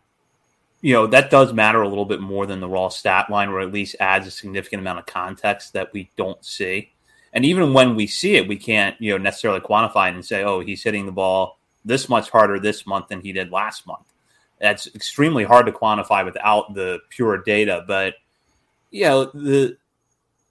you 0.79 0.93
know 0.93 1.07
that 1.07 1.31
does 1.31 1.53
matter 1.53 1.81
a 1.81 1.89
little 1.89 2.05
bit 2.05 2.21
more 2.21 2.45
than 2.45 2.59
the 2.59 2.69
raw 2.69 2.89
stat 2.89 3.31
line, 3.31 3.49
or 3.49 3.61
at 3.61 3.71
least 3.71 3.95
adds 3.99 4.27
a 4.27 4.31
significant 4.31 4.79
amount 4.79 4.99
of 4.99 5.07
context 5.07 5.73
that 5.73 5.91
we 5.91 6.11
don't 6.15 6.45
see. 6.45 6.91
And 7.33 7.45
even 7.45 7.73
when 7.73 7.95
we 7.95 8.05
see 8.05 8.35
it, 8.35 8.47
we 8.47 8.57
can't 8.57 8.95
you 9.01 9.13
know 9.13 9.17
necessarily 9.17 9.61
quantify 9.61 10.09
it 10.09 10.13
and 10.13 10.23
say, 10.23 10.43
oh, 10.43 10.59
he's 10.59 10.83
hitting 10.83 11.07
the 11.07 11.11
ball 11.11 11.57
this 11.83 12.07
much 12.09 12.29
harder 12.29 12.59
this 12.59 12.85
month 12.85 13.07
than 13.07 13.21
he 13.21 13.33
did 13.33 13.51
last 13.51 13.87
month. 13.87 14.05
That's 14.59 14.85
extremely 14.93 15.45
hard 15.45 15.65
to 15.65 15.71
quantify 15.71 16.23
without 16.23 16.75
the 16.75 16.99
pure 17.09 17.39
data. 17.39 17.83
But 17.87 18.17
you 18.91 19.05
know 19.05 19.25
the 19.25 19.77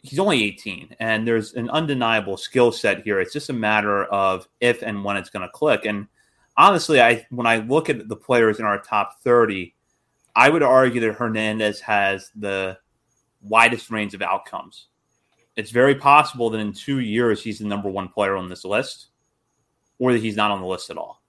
he's 0.02 0.18
only 0.18 0.42
18 0.44 0.96
and 0.98 1.26
there's 1.26 1.52
an 1.54 1.68
undeniable 1.70 2.36
skill 2.36 2.72
set 2.72 3.02
here 3.02 3.20
it's 3.20 3.32
just 3.32 3.50
a 3.50 3.52
matter 3.52 4.04
of 4.04 4.48
if 4.60 4.82
and 4.82 5.04
when 5.04 5.16
it's 5.16 5.30
going 5.30 5.46
to 5.46 5.52
click 5.52 5.84
and 5.84 6.06
honestly, 6.60 7.00
I 7.00 7.26
when 7.30 7.46
I 7.46 7.56
look 7.56 7.88
at 7.88 8.08
the 8.08 8.16
players 8.16 8.58
in 8.58 8.64
our 8.64 8.80
top 8.80 9.20
30, 9.22 9.74
I 10.36 10.48
would 10.48 10.62
argue 10.62 11.00
that 11.00 11.14
Hernandez 11.14 11.80
has 11.80 12.30
the 12.36 12.78
widest 13.42 13.90
range 13.90 14.14
of 14.14 14.22
outcomes. 14.22 14.86
It's 15.56 15.70
very 15.70 15.94
possible 15.94 16.50
that 16.50 16.58
in 16.58 16.72
two 16.72 17.00
years 17.00 17.42
he's 17.42 17.58
the 17.58 17.66
number 17.66 17.88
one 17.88 18.08
player 18.08 18.36
on 18.36 18.48
this 18.48 18.64
list, 18.64 19.08
or 19.98 20.12
that 20.12 20.22
he's 20.22 20.36
not 20.36 20.50
on 20.50 20.60
the 20.60 20.66
list 20.66 20.90
at 20.90 20.96
all. 20.96 21.22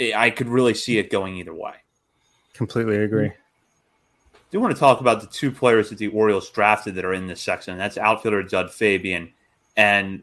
I 0.00 0.30
could 0.30 0.48
really 0.48 0.74
see 0.74 0.98
it 0.98 1.10
going 1.10 1.36
either 1.36 1.54
way. 1.54 1.74
Completely 2.54 2.96
agree. 2.96 3.32
Do 4.50 4.60
want 4.60 4.74
to 4.74 4.80
talk 4.80 5.00
about 5.00 5.20
the 5.20 5.26
two 5.26 5.50
players 5.50 5.90
that 5.90 5.98
the 5.98 6.08
Orioles 6.08 6.50
drafted 6.50 6.96
that 6.96 7.04
are 7.04 7.14
in 7.14 7.26
this 7.26 7.40
section. 7.40 7.78
That's 7.78 7.96
outfielder 7.96 8.42
Jud 8.42 8.72
Fabian 8.72 9.32
and 9.76 10.22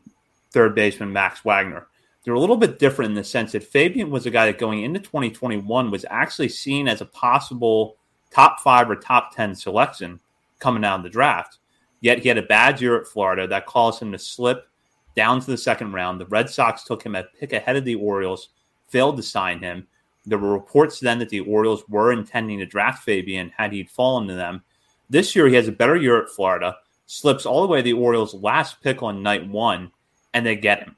third 0.51 0.75
baseman 0.75 1.13
Max 1.13 1.43
Wagner 1.45 1.87
they're 2.27 2.33
a 2.33 2.39
little 2.41 2.57
bit 2.57 2.77
different 2.77 3.11
in 3.11 3.15
the 3.15 3.23
sense 3.23 3.53
that 3.53 3.63
Fabian 3.63 4.09
was 4.09 4.25
a 4.25 4.29
guy 4.29 4.47
that 4.47 4.57
going 4.57 4.83
into 4.83 4.99
2021 4.99 5.89
was 5.89 6.05
actually 6.09 6.49
seen 6.49 6.89
as 6.89 6.99
a 6.99 7.05
possible 7.05 7.95
top 8.31 8.59
five 8.59 8.89
or 8.89 8.97
top 8.97 9.33
10 9.33 9.55
selection 9.55 10.19
coming 10.59 10.83
out 10.83 10.97
of 10.99 11.03
the 11.03 11.09
draft. 11.09 11.59
Yet 12.01 12.19
he 12.19 12.27
had 12.27 12.37
a 12.37 12.41
bad 12.41 12.81
year 12.81 12.99
at 12.99 13.07
Florida 13.07 13.47
that 13.47 13.65
caused 13.65 14.01
him 14.01 14.11
to 14.11 14.19
slip 14.19 14.67
down 15.15 15.39
to 15.39 15.47
the 15.47 15.57
second 15.57 15.93
round. 15.93 16.19
The 16.19 16.25
Red 16.25 16.49
Sox 16.49 16.83
took 16.83 17.01
him 17.01 17.15
at 17.15 17.33
pick 17.39 17.53
ahead 17.53 17.77
of 17.77 17.85
the 17.85 17.95
Orioles, 17.95 18.49
failed 18.89 19.15
to 19.15 19.23
sign 19.23 19.59
him. 19.59 19.87
There 20.27 20.37
were 20.37 20.51
reports 20.51 20.99
then 20.99 21.19
that 21.19 21.29
the 21.29 21.39
Orioles 21.39 21.87
were 21.87 22.11
intending 22.11 22.59
to 22.59 22.65
draft 22.65 23.03
Fabian 23.03 23.51
had 23.55 23.71
he 23.71 23.83
fallen 23.83 24.27
to 24.27 24.35
them. 24.35 24.63
This 25.09 25.35
year 25.35 25.47
he 25.47 25.55
has 25.55 25.69
a 25.69 25.71
better 25.71 25.95
year 25.95 26.21
at 26.21 26.29
Florida, 26.29 26.77
slips 27.05 27.45
all 27.45 27.61
the 27.61 27.67
way 27.67 27.79
to 27.79 27.83
the 27.83 27.93
Orioles' 27.93 28.33
last 28.33 28.81
pick 28.81 29.01
on 29.01 29.23
night 29.23 29.47
one, 29.47 29.91
and 30.33 30.45
they 30.45 30.57
get 30.57 30.79
him. 30.79 30.97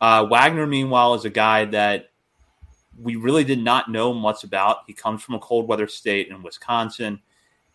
Uh, 0.00 0.26
Wagner, 0.30 0.66
meanwhile, 0.66 1.12
is 1.12 1.26
a 1.26 1.30
guy 1.30 1.66
that 1.66 2.10
we 2.98 3.16
really 3.16 3.44
did 3.44 3.62
not 3.62 3.90
know 3.90 4.14
much 4.14 4.44
about. 4.44 4.78
He 4.86 4.94
comes 4.94 5.22
from 5.22 5.34
a 5.34 5.40
cold 5.40 5.68
weather 5.68 5.86
state 5.86 6.28
in 6.28 6.42
Wisconsin, 6.42 7.20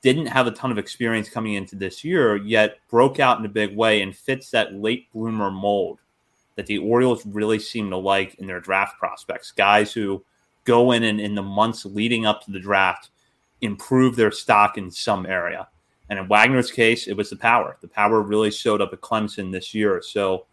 didn't 0.01 0.26
have 0.26 0.47
a 0.47 0.51
ton 0.51 0.72
of 0.72 0.80
experience 0.80 1.30
coming 1.30 1.53
into 1.53 1.76
this 1.76 2.03
year, 2.03 2.36
yet 2.36 2.80
broke 2.89 3.20
out 3.20 3.39
in 3.39 3.45
a 3.45 3.49
big 3.49 3.76
way 3.76 4.01
and 4.01 4.16
fits 4.16 4.49
that 4.51 4.74
late 4.74 5.12
bloomer 5.14 5.51
mold 5.51 5.99
that 6.56 6.66
the 6.66 6.78
Orioles 6.80 7.26
really 7.26 7.60
seem 7.60 7.89
to 7.89 7.97
like 7.97 8.36
in 8.36 8.47
their 8.47 8.60
draft 8.60 8.97
prospects. 8.97 9.51
Guys 9.51 9.93
who 9.93 10.24
go 10.66 10.91
in 10.91 11.03
and 11.03 11.22
in 11.22 11.36
the 11.36 11.41
months 11.41 11.86
leading 11.86 12.26
up 12.26 12.43
to 12.43 12.51
the 12.51 12.59
draft 12.59 13.09
improve 13.61 14.16
their 14.16 14.32
stock 14.32 14.78
in 14.78 14.91
some 14.91 15.26
area. 15.26 15.68
And 16.09 16.20
in 16.20 16.28
Wagner's 16.28 16.72
case, 16.72 17.07
it 17.07 17.18
was 17.18 17.30
the 17.30 17.36
power. 17.36 17.78
The 17.82 17.88
power 17.88 18.22
really 18.22 18.51
showed 18.51 18.82
up 18.82 18.93
at 18.93 19.01
Clemson 19.01 19.51
this 19.51 19.74
year. 19.74 20.01
So 20.01 20.45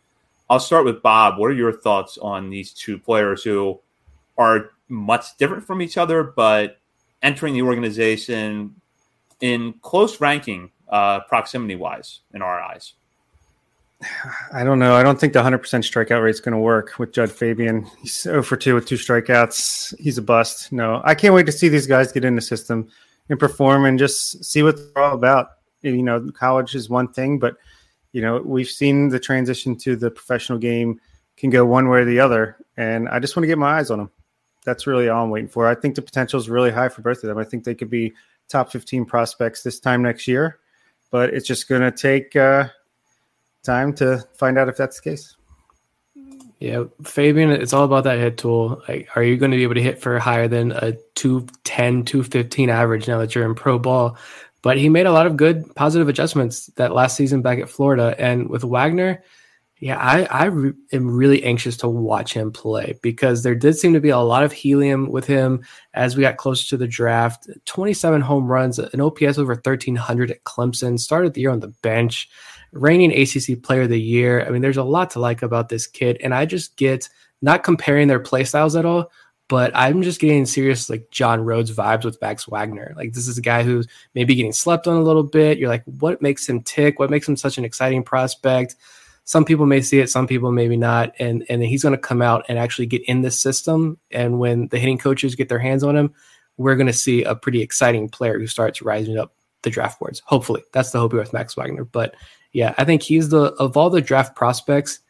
I'll 0.48 0.60
start 0.60 0.84
with 0.84 1.02
Bob. 1.02 1.38
What 1.38 1.50
are 1.50 1.54
your 1.54 1.72
thoughts 1.72 2.16
on 2.18 2.48
these 2.48 2.72
two 2.72 2.98
players 2.98 3.42
who 3.42 3.80
are 4.38 4.70
much 4.88 5.36
different 5.36 5.66
from 5.66 5.82
each 5.82 5.98
other, 5.98 6.22
but 6.22 6.78
entering 7.22 7.54
the 7.54 7.62
organization 7.62 8.74
in 9.40 9.74
close 9.82 10.20
ranking, 10.20 10.70
uh, 10.88 11.20
proximity 11.20 11.76
wise, 11.76 12.20
in 12.32 12.40
our 12.40 12.60
eyes? 12.60 12.94
I 14.52 14.64
don't 14.64 14.78
know. 14.78 14.94
I 14.94 15.02
don't 15.02 15.18
think 15.18 15.32
the 15.32 15.42
100% 15.42 15.60
strikeout 15.60 16.22
rate 16.22 16.30
is 16.30 16.40
going 16.40 16.52
to 16.52 16.58
work 16.58 16.98
with 16.98 17.12
Jud 17.12 17.30
Fabian. 17.30 17.86
He's 18.00 18.20
0 18.22 18.42
for 18.42 18.56
2 18.56 18.74
with 18.74 18.86
two 18.86 18.96
strikeouts. 18.96 19.98
He's 19.98 20.18
a 20.18 20.22
bust. 20.22 20.72
No, 20.72 21.00
I 21.04 21.14
can't 21.14 21.34
wait 21.34 21.46
to 21.46 21.52
see 21.52 21.68
these 21.68 21.86
guys 21.86 22.12
get 22.12 22.24
in 22.24 22.36
the 22.36 22.42
system 22.42 22.88
and 23.28 23.38
perform 23.38 23.84
and 23.84 23.98
just 23.98 24.44
see 24.44 24.62
what 24.62 24.76
they're 24.76 25.02
all 25.02 25.14
about. 25.14 25.48
You 25.82 26.02
know, 26.02 26.30
college 26.32 26.74
is 26.74 26.88
one 26.88 27.08
thing, 27.08 27.38
but– 27.38 27.56
you 28.12 28.20
know, 28.20 28.42
we've 28.44 28.68
seen 28.68 29.08
the 29.08 29.18
transition 29.18 29.76
to 29.78 29.96
the 29.96 30.10
professional 30.10 30.58
game 30.58 31.00
can 31.36 31.50
go 31.50 31.64
one 31.64 31.88
way 31.88 32.00
or 32.00 32.04
the 32.04 32.20
other, 32.20 32.56
and 32.76 33.08
I 33.08 33.18
just 33.18 33.34
want 33.36 33.44
to 33.44 33.48
get 33.48 33.58
my 33.58 33.78
eyes 33.78 33.90
on 33.90 33.98
them. 33.98 34.10
That's 34.64 34.86
really 34.86 35.08
all 35.08 35.24
I'm 35.24 35.30
waiting 35.30 35.48
for. 35.48 35.66
I 35.66 35.74
think 35.74 35.94
the 35.94 36.02
potential 36.02 36.38
is 36.38 36.48
really 36.48 36.70
high 36.70 36.88
for 36.88 37.02
both 37.02 37.24
of 37.24 37.28
them. 37.28 37.38
I 37.38 37.44
think 37.44 37.64
they 37.64 37.74
could 37.74 37.90
be 37.90 38.12
top 38.48 38.70
15 38.70 39.06
prospects 39.06 39.62
this 39.62 39.80
time 39.80 40.02
next 40.02 40.28
year, 40.28 40.58
but 41.10 41.32
it's 41.32 41.46
just 41.46 41.68
going 41.68 41.80
to 41.80 41.90
take 41.90 42.36
uh, 42.36 42.68
time 43.62 43.94
to 43.94 44.24
find 44.34 44.58
out 44.58 44.68
if 44.68 44.76
that's 44.76 45.00
the 45.00 45.10
case. 45.10 45.36
Yeah, 46.62 46.84
Fabian, 47.02 47.50
it's 47.50 47.72
all 47.72 47.84
about 47.84 48.04
that 48.04 48.20
hit 48.20 48.38
tool. 48.38 48.82
Like, 48.88 49.08
are 49.16 49.22
you 49.22 49.36
going 49.36 49.50
to 49.50 49.56
be 49.56 49.64
able 49.64 49.74
to 49.74 49.82
hit 49.82 50.00
for 50.00 50.18
higher 50.20 50.46
than 50.46 50.70
a 50.70 50.92
210, 51.16 52.04
215 52.04 52.70
average 52.70 53.08
now 53.08 53.18
that 53.18 53.34
you're 53.34 53.44
in 53.44 53.56
pro 53.56 53.80
ball? 53.80 54.16
But 54.62 54.78
he 54.78 54.88
made 54.88 55.06
a 55.06 55.12
lot 55.12 55.26
of 55.26 55.36
good 55.36 55.74
positive 55.74 56.08
adjustments 56.08 56.66
that 56.76 56.94
last 56.94 57.16
season 57.16 57.42
back 57.42 57.58
at 57.58 57.68
Florida. 57.68 58.14
And 58.16 58.48
with 58.48 58.62
Wagner, 58.62 59.24
yeah, 59.80 59.98
I, 59.98 60.22
I 60.26 60.44
re- 60.44 60.74
am 60.92 61.10
really 61.10 61.42
anxious 61.42 61.76
to 61.78 61.88
watch 61.88 62.32
him 62.32 62.52
play 62.52 62.96
because 63.02 63.42
there 63.42 63.56
did 63.56 63.76
seem 63.76 63.92
to 63.94 64.00
be 64.00 64.10
a 64.10 64.18
lot 64.18 64.44
of 64.44 64.52
helium 64.52 65.10
with 65.10 65.26
him 65.26 65.64
as 65.94 66.16
we 66.16 66.20
got 66.20 66.36
closer 66.36 66.68
to 66.68 66.76
the 66.76 66.86
draft. 66.86 67.50
27 67.64 68.20
home 68.20 68.46
runs, 68.46 68.78
an 68.78 69.00
OPS 69.00 69.38
over 69.38 69.54
1300 69.54 70.30
at 70.30 70.44
Clemson, 70.44 71.00
started 71.00 71.34
the 71.34 71.40
year 71.40 71.50
on 71.50 71.58
the 71.58 71.74
bench, 71.82 72.30
reigning 72.72 73.12
ACC 73.12 73.62
player 73.62 73.82
of 73.82 73.90
the 73.90 74.00
year. 74.00 74.44
I 74.44 74.50
mean, 74.50 74.62
there's 74.62 74.76
a 74.76 74.82
lot 74.82 75.10
to 75.10 75.20
like 75.20 75.42
about 75.42 75.68
this 75.68 75.86
kid. 75.86 76.18
And 76.22 76.34
I 76.34 76.46
just 76.46 76.76
get 76.76 77.08
not 77.40 77.64
comparing 77.64 78.08
their 78.08 78.20
play 78.20 78.44
styles 78.44 78.76
at 78.76 78.84
all, 78.86 79.10
but 79.48 79.70
I'm 79.74 80.02
just 80.02 80.20
getting 80.20 80.46
serious 80.46 80.88
like 80.88 81.10
John 81.10 81.44
Rhodes 81.44 81.70
vibes 81.72 82.04
with 82.04 82.20
Max 82.22 82.48
Wagner. 82.48 82.94
Like 82.96 83.12
this 83.12 83.28
is 83.28 83.36
a 83.36 83.42
guy 83.42 83.62
who's 83.62 83.86
maybe 84.14 84.34
getting 84.34 84.52
slept 84.52 84.86
on 84.86 84.96
a 84.96 85.02
little 85.02 85.22
bit. 85.22 85.58
You're 85.58 85.68
like, 85.68 85.84
what 85.84 86.22
makes 86.22 86.48
him 86.48 86.62
tick? 86.62 86.98
What 86.98 87.10
makes 87.10 87.28
him 87.28 87.36
such 87.36 87.58
an 87.58 87.64
exciting 87.64 88.02
prospect? 88.02 88.76
Some 89.24 89.44
people 89.44 89.66
may 89.66 89.82
see 89.82 90.00
it, 90.00 90.10
some 90.10 90.26
people 90.26 90.50
maybe 90.50 90.76
not. 90.76 91.12
And 91.18 91.44
and 91.48 91.62
he's 91.62 91.82
going 91.82 91.94
to 91.94 92.00
come 92.00 92.22
out 92.22 92.44
and 92.48 92.58
actually 92.58 92.86
get 92.86 93.02
in 93.02 93.20
this 93.20 93.38
system. 93.38 93.98
And 94.10 94.38
when 94.38 94.68
the 94.68 94.78
hitting 94.78 94.98
coaches 94.98 95.34
get 95.34 95.48
their 95.48 95.58
hands 95.58 95.84
on 95.84 95.96
him, 95.96 96.14
we're 96.56 96.76
going 96.76 96.86
to 96.86 96.92
see 96.92 97.22
a 97.22 97.34
pretty 97.34 97.60
exciting 97.60 98.08
player 98.08 98.38
who 98.38 98.46
starts 98.46 98.82
rising 98.82 99.18
up 99.18 99.34
the 99.62 99.70
draft 99.70 100.00
boards. 100.00 100.22
Hopefully, 100.24 100.62
that's 100.72 100.90
the 100.90 100.98
hope 100.98 101.12
with 101.12 101.32
Max 101.32 101.56
Wagner. 101.56 101.84
But 101.84 102.14
yeah, 102.52 102.74
I 102.78 102.84
think 102.84 103.02
he's 103.02 103.28
the 103.28 103.52
of 103.54 103.76
all 103.76 103.90
the 103.90 104.00
draft 104.00 104.36
prospects 104.36 105.00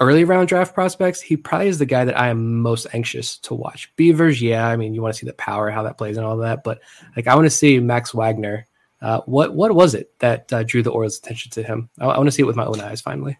early 0.00 0.24
round 0.24 0.48
draft 0.48 0.74
prospects, 0.74 1.20
he 1.20 1.36
probably 1.36 1.68
is 1.68 1.78
the 1.78 1.86
guy 1.86 2.04
that 2.04 2.18
I 2.18 2.28
am 2.28 2.60
most 2.60 2.86
anxious 2.92 3.36
to 3.38 3.54
watch. 3.54 3.92
Beavers, 3.96 4.40
yeah, 4.42 4.66
I 4.66 4.76
mean, 4.76 4.94
you 4.94 5.02
want 5.02 5.14
to 5.14 5.18
see 5.18 5.26
the 5.26 5.34
power, 5.34 5.70
how 5.70 5.82
that 5.82 5.98
plays, 5.98 6.16
and 6.16 6.26
all 6.26 6.38
that, 6.38 6.64
but 6.64 6.80
like 7.16 7.26
I 7.26 7.34
want 7.34 7.46
to 7.46 7.50
see 7.50 7.78
Max 7.78 8.12
Wagner. 8.12 8.66
Uh, 9.02 9.20
what 9.24 9.54
what 9.54 9.72
was 9.74 9.94
it 9.94 10.12
that 10.18 10.52
uh, 10.52 10.62
drew 10.62 10.82
the 10.82 10.90
Orioles' 10.90 11.18
attention 11.18 11.50
to 11.52 11.62
him? 11.62 11.88
I, 11.98 12.06
I 12.06 12.16
want 12.16 12.26
to 12.26 12.32
see 12.32 12.42
it 12.42 12.46
with 12.46 12.56
my 12.56 12.66
own 12.66 12.80
eyes 12.80 13.00
finally. 13.00 13.38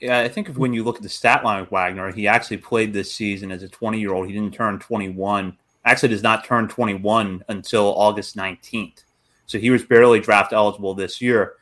Yeah, 0.00 0.18
I 0.20 0.28
think 0.28 0.48
if 0.48 0.56
when 0.56 0.72
you 0.72 0.82
look 0.82 0.96
at 0.96 1.02
the 1.02 1.08
stat 1.08 1.44
line 1.44 1.62
of 1.62 1.70
Wagner, 1.70 2.10
he 2.10 2.26
actually 2.26 2.56
played 2.58 2.92
this 2.92 3.12
season 3.12 3.52
as 3.52 3.62
a 3.62 3.68
20 3.68 4.00
year 4.00 4.12
old. 4.12 4.26
He 4.26 4.32
didn't 4.32 4.54
turn 4.54 4.78
21. 4.78 5.56
Actually, 5.84 6.08
does 6.10 6.22
not 6.22 6.44
turn 6.44 6.68
21 6.68 7.44
until 7.48 7.94
August 7.96 8.36
19th. 8.36 9.04
So 9.52 9.58
he 9.58 9.68
was 9.68 9.84
barely 9.84 10.18
draft 10.18 10.54
eligible 10.54 10.94
this 10.94 11.20
year. 11.20 11.56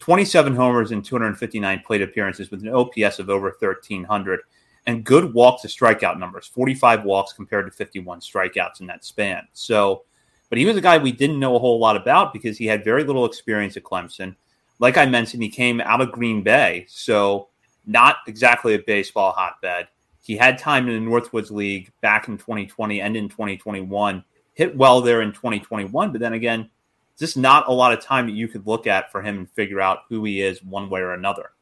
27 0.00 0.54
homers 0.54 0.92
and 0.92 1.02
259 1.02 1.82
plate 1.86 2.02
appearances 2.02 2.50
with 2.50 2.62
an 2.62 2.68
OPS 2.68 3.18
of 3.18 3.30
over 3.30 3.56
1300 3.58 4.40
and 4.86 5.04
good 5.04 5.32
walk 5.32 5.62
to 5.62 5.68
strikeout 5.68 6.18
numbers 6.18 6.46
45 6.46 7.04
walks 7.04 7.32
compared 7.32 7.64
to 7.64 7.72
51 7.72 8.20
strikeouts 8.20 8.80
in 8.80 8.86
that 8.88 9.06
span. 9.06 9.48
So, 9.54 10.04
but 10.50 10.58
he 10.58 10.66
was 10.66 10.76
a 10.76 10.82
guy 10.82 10.98
we 10.98 11.12
didn't 11.12 11.40
know 11.40 11.56
a 11.56 11.58
whole 11.58 11.78
lot 11.78 11.96
about 11.96 12.34
because 12.34 12.58
he 12.58 12.66
had 12.66 12.84
very 12.84 13.04
little 13.04 13.24
experience 13.24 13.74
at 13.78 13.84
Clemson. 13.84 14.36
Like 14.78 14.98
I 14.98 15.06
mentioned, 15.06 15.42
he 15.42 15.48
came 15.48 15.80
out 15.80 16.02
of 16.02 16.12
Green 16.12 16.42
Bay. 16.42 16.84
So, 16.88 17.48
not 17.86 18.16
exactly 18.26 18.74
a 18.74 18.80
baseball 18.80 19.32
hotbed. 19.32 19.88
He 20.22 20.36
had 20.36 20.58
time 20.58 20.90
in 20.90 21.02
the 21.02 21.10
Northwoods 21.10 21.50
League 21.50 21.90
back 22.02 22.28
in 22.28 22.36
2020 22.36 23.00
and 23.00 23.16
in 23.16 23.30
2021. 23.30 24.22
Hit 24.52 24.76
well 24.76 25.00
there 25.00 25.22
in 25.22 25.32
2021, 25.32 26.12
but 26.12 26.20
then 26.20 26.34
again, 26.34 26.68
just 27.20 27.36
not 27.36 27.68
a 27.68 27.72
lot 27.72 27.92
of 27.92 28.02
time 28.02 28.26
that 28.26 28.34
you 28.34 28.48
could 28.48 28.66
look 28.66 28.86
at 28.86 29.12
for 29.12 29.22
him 29.22 29.38
and 29.38 29.50
figure 29.50 29.80
out 29.80 30.00
who 30.08 30.24
he 30.24 30.40
is 30.40 30.64
one 30.64 30.88
way 30.88 31.00
or 31.00 31.12
another. 31.12 31.52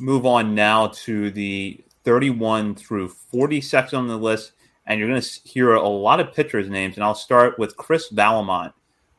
Move 0.00 0.26
on 0.26 0.54
now 0.54 0.88
to 0.88 1.30
the 1.30 1.82
31 2.04 2.74
through 2.74 3.08
40 3.08 3.60
section 3.60 3.98
on 3.98 4.08
the 4.08 4.18
list, 4.18 4.52
and 4.86 4.98
you're 4.98 5.08
going 5.08 5.20
to 5.20 5.40
hear 5.44 5.74
a 5.74 5.88
lot 5.88 6.18
of 6.20 6.34
pitchers' 6.34 6.68
names. 6.68 6.96
And 6.96 7.04
I'll 7.04 7.14
start 7.14 7.58
with 7.58 7.76
Chris 7.76 8.10
Vallimont, 8.10 8.72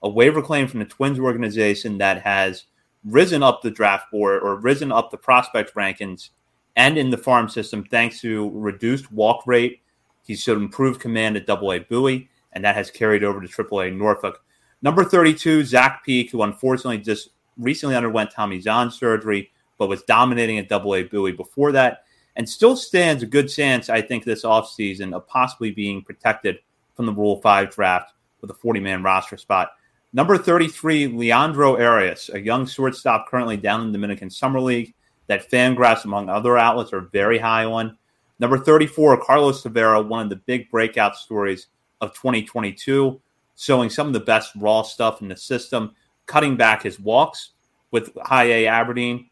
a 0.03 0.09
waiver 0.09 0.41
claim 0.41 0.67
from 0.67 0.79
the 0.79 0.85
Twins 0.85 1.19
organization 1.19 1.97
that 1.99 2.21
has 2.23 2.65
risen 3.05 3.41
up 3.41 3.61
the 3.61 3.71
draft 3.71 4.11
board 4.11 4.43
or 4.43 4.55
risen 4.57 4.91
up 4.91 5.09
the 5.09 5.17
prospect 5.17 5.73
rankings 5.73 6.29
and 6.75 6.97
in 6.97 7.09
the 7.09 7.17
farm 7.17 7.49
system 7.49 7.83
thanks 7.83 8.21
to 8.21 8.49
reduced 8.53 9.11
walk 9.11 9.45
rate. 9.47 9.81
He 10.23 10.35
showed 10.35 10.57
improved 10.57 10.99
command 10.99 11.37
at 11.37 11.45
Double 11.45 11.71
A 11.71 11.79
Bowie, 11.79 12.29
and 12.53 12.63
that 12.63 12.75
has 12.75 12.91
carried 12.91 13.23
over 13.23 13.41
to 13.41 13.47
Triple 13.47 13.81
A 13.81 13.89
Norfolk. 13.89 14.43
Number 14.81 15.03
32, 15.03 15.65
Zach 15.65 16.03
Peek, 16.03 16.31
who 16.31 16.41
unfortunately 16.41 16.97
just 16.97 17.29
recently 17.57 17.95
underwent 17.95 18.31
Tommy 18.31 18.59
John 18.59 18.91
surgery, 18.91 19.51
but 19.77 19.89
was 19.89 20.03
dominating 20.03 20.57
at 20.57 20.69
Double 20.69 20.95
A 20.95 21.03
Bowie 21.03 21.31
before 21.31 21.71
that, 21.71 22.05
and 22.35 22.47
still 22.47 22.75
stands 22.75 23.23
a 23.23 23.27
good 23.27 23.47
chance, 23.47 23.89
I 23.89 24.01
think, 24.01 24.23
this 24.23 24.43
offseason 24.43 25.13
of 25.13 25.27
possibly 25.27 25.71
being 25.71 26.01
protected 26.01 26.59
from 26.95 27.05
the 27.05 27.13
Rule 27.13 27.41
5 27.41 27.73
draft 27.73 28.13
with 28.41 28.51
a 28.51 28.55
40 28.55 28.79
man 28.79 29.03
roster 29.03 29.37
spot. 29.37 29.71
Number 30.13 30.37
33, 30.37 31.07
Leandro 31.07 31.81
Arias, 31.81 32.29
a 32.33 32.39
young 32.39 32.65
shortstop 32.65 33.29
currently 33.29 33.57
down 33.57 33.81
in 33.81 33.87
the 33.87 33.93
Dominican 33.93 34.29
Summer 34.29 34.59
League 34.59 34.93
that 35.27 35.49
Fangraphs, 35.49 36.03
among 36.03 36.27
other 36.27 36.57
outlets, 36.57 36.91
are 36.91 37.01
very 37.01 37.37
high 37.37 37.63
on. 37.63 37.97
Number 38.39 38.57
34, 38.57 39.23
Carlos 39.23 39.63
Tavera, 39.63 40.05
one 40.05 40.23
of 40.23 40.29
the 40.29 40.35
big 40.35 40.69
breakout 40.69 41.15
stories 41.15 41.67
of 42.01 42.13
2022 42.13 43.21
showing 43.61 43.91
some 43.91 44.07
of 44.07 44.13
the 44.13 44.19
best 44.19 44.51
raw 44.55 44.81
stuff 44.81 45.21
in 45.21 45.27
the 45.27 45.37
system, 45.37 45.95
cutting 46.25 46.57
back 46.57 46.81
his 46.81 46.99
walks 46.99 47.51
with 47.91 48.09
high 48.23 48.45
A 48.45 48.65
Aberdeen. 48.65 49.29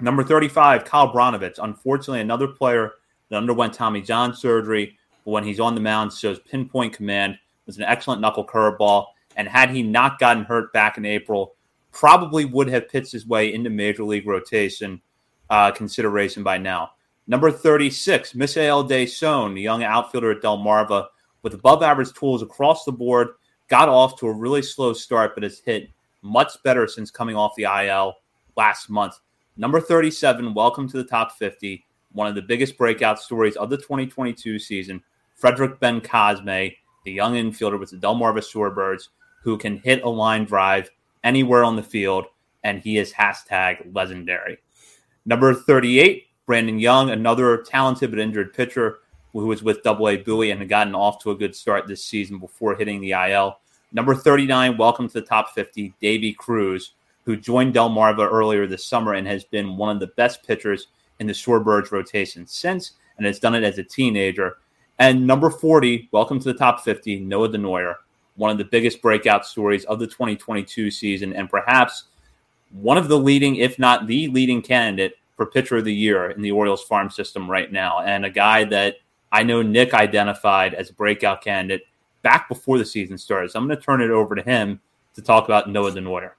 Number 0.00 0.24
35, 0.24 0.86
Kyle 0.86 1.12
Brnovich. 1.12 1.58
Unfortunately, 1.62 2.22
another 2.22 2.48
player 2.48 2.92
that 3.28 3.36
underwent 3.36 3.74
Tommy 3.74 4.00
John 4.00 4.34
surgery, 4.34 4.96
but 5.26 5.32
when 5.32 5.44
he's 5.44 5.60
on 5.60 5.74
the 5.74 5.80
mound, 5.82 6.14
shows 6.14 6.38
pinpoint 6.38 6.94
command, 6.94 7.38
was 7.66 7.76
an 7.76 7.82
excellent 7.82 8.22
knuckle 8.22 8.46
curveball. 8.46 9.08
And 9.36 9.46
had 9.46 9.68
he 9.68 9.82
not 9.82 10.18
gotten 10.18 10.44
hurt 10.44 10.72
back 10.72 10.96
in 10.96 11.04
April, 11.04 11.54
probably 11.92 12.46
would 12.46 12.68
have 12.68 12.88
pitched 12.88 13.12
his 13.12 13.26
way 13.26 13.52
into 13.52 13.68
major 13.68 14.04
league 14.04 14.26
rotation 14.26 15.02
uh, 15.50 15.70
consideration 15.70 16.42
by 16.42 16.56
now. 16.56 16.92
Number 17.26 17.50
36, 17.50 18.34
Mishael 18.34 18.88
Deson, 18.88 19.54
the 19.54 19.60
young 19.60 19.82
outfielder 19.82 20.30
at 20.30 20.42
Delmarva, 20.42 21.08
with 21.44 21.54
above 21.54 21.82
average 21.82 22.12
tools 22.14 22.42
across 22.42 22.84
the 22.84 22.90
board. 22.90 23.28
Got 23.68 23.88
off 23.88 24.18
to 24.18 24.26
a 24.26 24.32
really 24.32 24.62
slow 24.62 24.92
start, 24.94 25.34
but 25.34 25.44
has 25.44 25.60
hit 25.60 25.90
much 26.22 26.60
better 26.64 26.88
since 26.88 27.10
coming 27.10 27.36
off 27.36 27.54
the 27.54 27.64
IL 27.64 28.14
last 28.56 28.90
month. 28.90 29.20
Number 29.56 29.80
37, 29.80 30.54
welcome 30.54 30.88
to 30.88 30.96
the 30.96 31.04
top 31.04 31.32
50. 31.38 31.84
One 32.12 32.26
of 32.26 32.34
the 32.34 32.42
biggest 32.42 32.76
breakout 32.76 33.20
stories 33.20 33.56
of 33.56 33.70
the 33.70 33.76
2022 33.76 34.58
season. 34.58 35.02
Frederick 35.34 35.78
Bencosme, 35.80 36.74
the 37.04 37.12
young 37.12 37.34
infielder 37.34 37.78
with 37.78 37.90
the 37.90 37.98
Delmarva 37.98 38.38
Shorebirds, 38.38 39.08
who 39.42 39.58
can 39.58 39.76
hit 39.78 40.02
a 40.02 40.08
line 40.08 40.46
drive 40.46 40.90
anywhere 41.24 41.62
on 41.62 41.76
the 41.76 41.82
field, 41.82 42.24
and 42.62 42.80
he 42.80 42.96
is 42.96 43.12
hashtag 43.12 43.94
legendary. 43.94 44.58
Number 45.26 45.52
38, 45.52 46.24
Brandon 46.46 46.78
Young, 46.78 47.10
another 47.10 47.62
talented 47.62 48.10
but 48.10 48.20
injured 48.20 48.54
pitcher 48.54 49.00
who 49.40 49.48
was 49.48 49.62
with 49.62 49.82
Double 49.82 50.08
A 50.08 50.16
Bowie 50.16 50.50
and 50.50 50.60
had 50.60 50.68
gotten 50.68 50.94
off 50.94 51.22
to 51.22 51.30
a 51.30 51.36
good 51.36 51.54
start 51.54 51.86
this 51.86 52.04
season 52.04 52.38
before 52.38 52.74
hitting 52.74 53.00
the 53.00 53.12
IL. 53.12 53.58
Number 53.92 54.14
39, 54.14 54.76
welcome 54.76 55.08
to 55.08 55.14
the 55.14 55.26
top 55.26 55.54
50, 55.54 55.94
Davy 56.00 56.32
Cruz, 56.32 56.92
who 57.24 57.36
joined 57.36 57.74
Delmarva 57.74 58.30
earlier 58.30 58.66
this 58.66 58.84
summer 58.84 59.14
and 59.14 59.26
has 59.26 59.44
been 59.44 59.76
one 59.76 59.94
of 59.94 60.00
the 60.00 60.12
best 60.16 60.46
pitchers 60.46 60.88
in 61.20 61.26
the 61.26 61.32
Shorebirds 61.32 61.90
rotation 61.90 62.46
since, 62.46 62.92
and 63.16 63.26
has 63.26 63.38
done 63.38 63.54
it 63.54 63.64
as 63.64 63.78
a 63.78 63.84
teenager. 63.84 64.58
And 64.98 65.26
number 65.26 65.50
40, 65.50 66.08
welcome 66.12 66.38
to 66.40 66.52
the 66.52 66.58
top 66.58 66.80
50, 66.84 67.20
Noah 67.20 67.48
Denoyer, 67.48 67.96
one 68.36 68.50
of 68.50 68.58
the 68.58 68.64
biggest 68.64 69.00
breakout 69.00 69.46
stories 69.46 69.84
of 69.84 69.98
the 69.98 70.06
2022 70.06 70.90
season, 70.90 71.32
and 71.32 71.48
perhaps 71.48 72.04
one 72.72 72.98
of 72.98 73.08
the 73.08 73.18
leading, 73.18 73.56
if 73.56 73.78
not 73.78 74.06
the 74.06 74.28
leading 74.28 74.62
candidate 74.62 75.14
for 75.36 75.46
pitcher 75.46 75.76
of 75.76 75.84
the 75.84 75.94
year 75.94 76.30
in 76.30 76.42
the 76.42 76.52
Orioles 76.52 76.84
farm 76.84 77.10
system 77.10 77.50
right 77.50 77.70
now, 77.70 78.00
and 78.00 78.24
a 78.24 78.30
guy 78.30 78.64
that 78.64 78.96
I 79.34 79.42
know 79.42 79.62
Nick 79.62 79.94
identified 79.94 80.74
as 80.74 80.90
a 80.90 80.92
breakout 80.92 81.42
candidate 81.42 81.82
back 82.22 82.48
before 82.48 82.78
the 82.78 82.84
season 82.84 83.18
started. 83.18 83.50
So 83.50 83.58
I'm 83.58 83.66
going 83.66 83.76
to 83.76 83.84
turn 83.84 84.00
it 84.00 84.10
over 84.10 84.36
to 84.36 84.42
him 84.42 84.80
to 85.14 85.22
talk 85.22 85.44
about 85.44 85.68
Noah 85.68 85.90
Denoyer. 85.90 86.30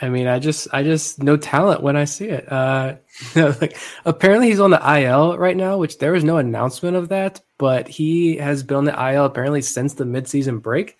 I 0.00 0.08
mean, 0.08 0.28
I 0.28 0.38
just, 0.38 0.68
I 0.72 0.84
just 0.84 1.20
know 1.20 1.36
talent 1.36 1.82
when 1.82 1.96
I 1.96 2.04
see 2.04 2.26
it. 2.26 2.50
Uh, 2.50 2.94
like, 3.34 3.76
apparently, 4.04 4.48
he's 4.48 4.60
on 4.60 4.70
the 4.70 5.00
IL 5.00 5.36
right 5.36 5.56
now, 5.56 5.78
which 5.78 5.98
there 5.98 6.12
was 6.12 6.22
no 6.22 6.36
announcement 6.36 6.96
of 6.96 7.08
that, 7.08 7.40
but 7.58 7.88
he 7.88 8.36
has 8.36 8.62
been 8.62 8.76
on 8.76 8.84
the 8.84 9.12
IL 9.12 9.24
apparently 9.24 9.60
since 9.60 9.94
the 9.94 10.04
midseason 10.04 10.62
break. 10.62 10.96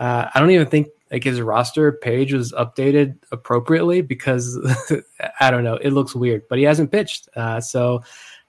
Uh, 0.00 0.30
I 0.34 0.40
don't 0.40 0.50
even 0.50 0.66
think 0.66 0.88
like 1.12 1.22
his 1.22 1.40
roster 1.40 1.92
page 1.92 2.32
was 2.32 2.52
updated 2.52 3.18
appropriately 3.30 4.00
because 4.00 4.58
I 5.40 5.50
don't 5.50 5.64
know, 5.64 5.74
it 5.74 5.90
looks 5.90 6.14
weird, 6.14 6.48
but 6.48 6.58
he 6.58 6.64
hasn't 6.64 6.90
pitched. 6.90 7.28
Uh, 7.36 7.60
so 7.60 8.02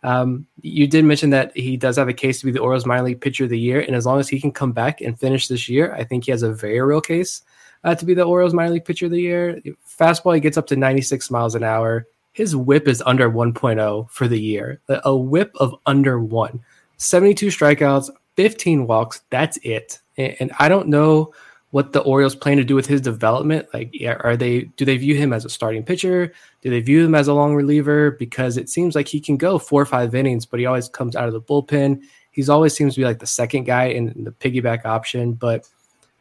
um, 0.03 0.47
you 0.61 0.87
did 0.87 1.05
mention 1.05 1.29
that 1.31 1.55
he 1.55 1.77
does 1.77 1.97
have 1.97 2.09
a 2.09 2.13
case 2.13 2.39
to 2.39 2.45
be 2.45 2.51
the 2.51 2.59
Orioles 2.59 2.85
minor 2.85 3.03
league 3.03 3.21
pitcher 3.21 3.43
of 3.43 3.49
the 3.49 3.59
year, 3.59 3.81
and 3.81 3.95
as 3.95 4.05
long 4.05 4.19
as 4.19 4.27
he 4.27 4.39
can 4.39 4.51
come 4.51 4.71
back 4.71 5.01
and 5.01 5.19
finish 5.19 5.47
this 5.47 5.69
year, 5.69 5.93
I 5.93 6.03
think 6.03 6.25
he 6.25 6.31
has 6.31 6.43
a 6.43 6.51
very 6.51 6.81
real 6.81 7.01
case 7.01 7.43
uh, 7.83 7.95
to 7.95 8.05
be 8.05 8.13
the 8.13 8.23
Orioles 8.23 8.53
minor 8.53 8.73
league 8.73 8.85
pitcher 8.85 9.05
of 9.05 9.11
the 9.11 9.21
year. 9.21 9.61
Fastball, 9.87 10.35
he 10.35 10.41
gets 10.41 10.57
up 10.57 10.67
to 10.67 10.75
96 10.75 11.29
miles 11.29 11.55
an 11.55 11.63
hour. 11.63 12.07
His 12.33 12.55
whip 12.55 12.87
is 12.87 13.03
under 13.05 13.29
1.0 13.29 14.09
for 14.09 14.27
the 14.27 14.39
year, 14.39 14.79
a 14.87 15.15
whip 15.15 15.51
of 15.59 15.75
under 15.85 16.19
one. 16.19 16.61
72 16.97 17.47
strikeouts, 17.47 18.09
15 18.37 18.87
walks. 18.87 19.21
That's 19.29 19.57
it. 19.63 19.99
And 20.17 20.51
I 20.59 20.69
don't 20.69 20.87
know 20.87 21.33
what 21.71 21.93
the 21.93 22.01
Orioles 22.01 22.35
plan 22.35 22.57
to 22.57 22.63
do 22.63 22.75
with 22.75 22.85
his 22.85 23.01
development. 23.01 23.67
Like, 23.73 23.95
are 24.05 24.37
they 24.37 24.61
do 24.75 24.85
they 24.85 24.97
view 24.97 25.15
him 25.15 25.33
as 25.33 25.45
a 25.45 25.49
starting 25.49 25.83
pitcher? 25.83 26.33
Do 26.61 26.69
they 26.69 26.81
view 26.81 27.03
him 27.03 27.15
as 27.15 27.27
a 27.27 27.33
long 27.33 27.55
reliever? 27.55 28.11
Because 28.11 28.57
it 28.57 28.69
seems 28.69 28.93
like 28.93 29.07
he 29.07 29.19
can 29.19 29.37
go 29.37 29.57
four 29.57 29.81
or 29.81 29.85
five 29.85 30.13
innings, 30.13 30.45
but 30.45 30.59
he 30.59 30.65
always 30.65 30.89
comes 30.89 31.15
out 31.15 31.27
of 31.27 31.33
the 31.33 31.41
bullpen. 31.41 32.01
He's 32.31 32.49
always 32.49 32.75
seems 32.75 32.93
to 32.93 33.01
be 33.01 33.05
like 33.05 33.19
the 33.19 33.27
second 33.27 33.63
guy 33.63 33.85
in 33.85 34.23
the 34.23 34.31
piggyback 34.31 34.85
option. 34.85 35.33
But 35.33 35.67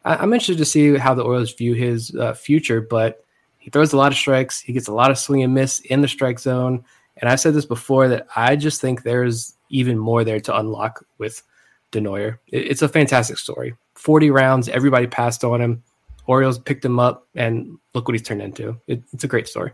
I, 0.05 0.23
am 0.23 0.33
interested 0.33 0.57
to 0.57 0.65
see 0.65 0.97
how 0.97 1.13
the 1.13 1.23
Orioles 1.23 1.53
view 1.53 1.73
his 1.73 2.15
uh, 2.15 2.33
future. 2.33 2.81
But 2.81 3.23
he 3.59 3.69
throws 3.69 3.93
a 3.93 3.97
lot 3.97 4.11
of 4.11 4.17
strikes. 4.17 4.59
He 4.59 4.73
gets 4.73 4.87
a 4.87 4.93
lot 4.93 5.11
of 5.11 5.19
swing 5.19 5.43
and 5.43 5.53
miss 5.53 5.81
in 5.81 6.01
the 6.01 6.07
strike 6.07 6.39
zone. 6.39 6.83
And 7.17 7.29
I've 7.29 7.41
said 7.41 7.53
this 7.53 7.65
before 7.65 8.07
that 8.07 8.27
I 8.35 8.55
just 8.55 8.79
think 8.79 9.03
there's 9.03 9.53
even 9.69 9.97
more 9.97 10.23
there 10.23 10.39
to 10.39 10.57
unlock 10.57 11.05
with 11.17 11.43
Denoyer. 11.91 12.39
It's 12.47 12.81
a 12.81 12.89
fantastic 12.89 13.37
story. 13.37 13.75
40 13.95 14.31
rounds, 14.31 14.69
everybody 14.69 15.07
passed 15.07 15.43
on 15.43 15.61
him. 15.61 15.83
Orioles 16.27 16.59
picked 16.59 16.85
him 16.85 16.99
up, 16.99 17.27
and 17.35 17.77
look 17.93 18.07
what 18.07 18.13
he's 18.13 18.21
turned 18.21 18.41
into. 18.41 18.79
It, 18.87 19.03
it's 19.11 19.23
a 19.23 19.27
great 19.27 19.47
story. 19.47 19.71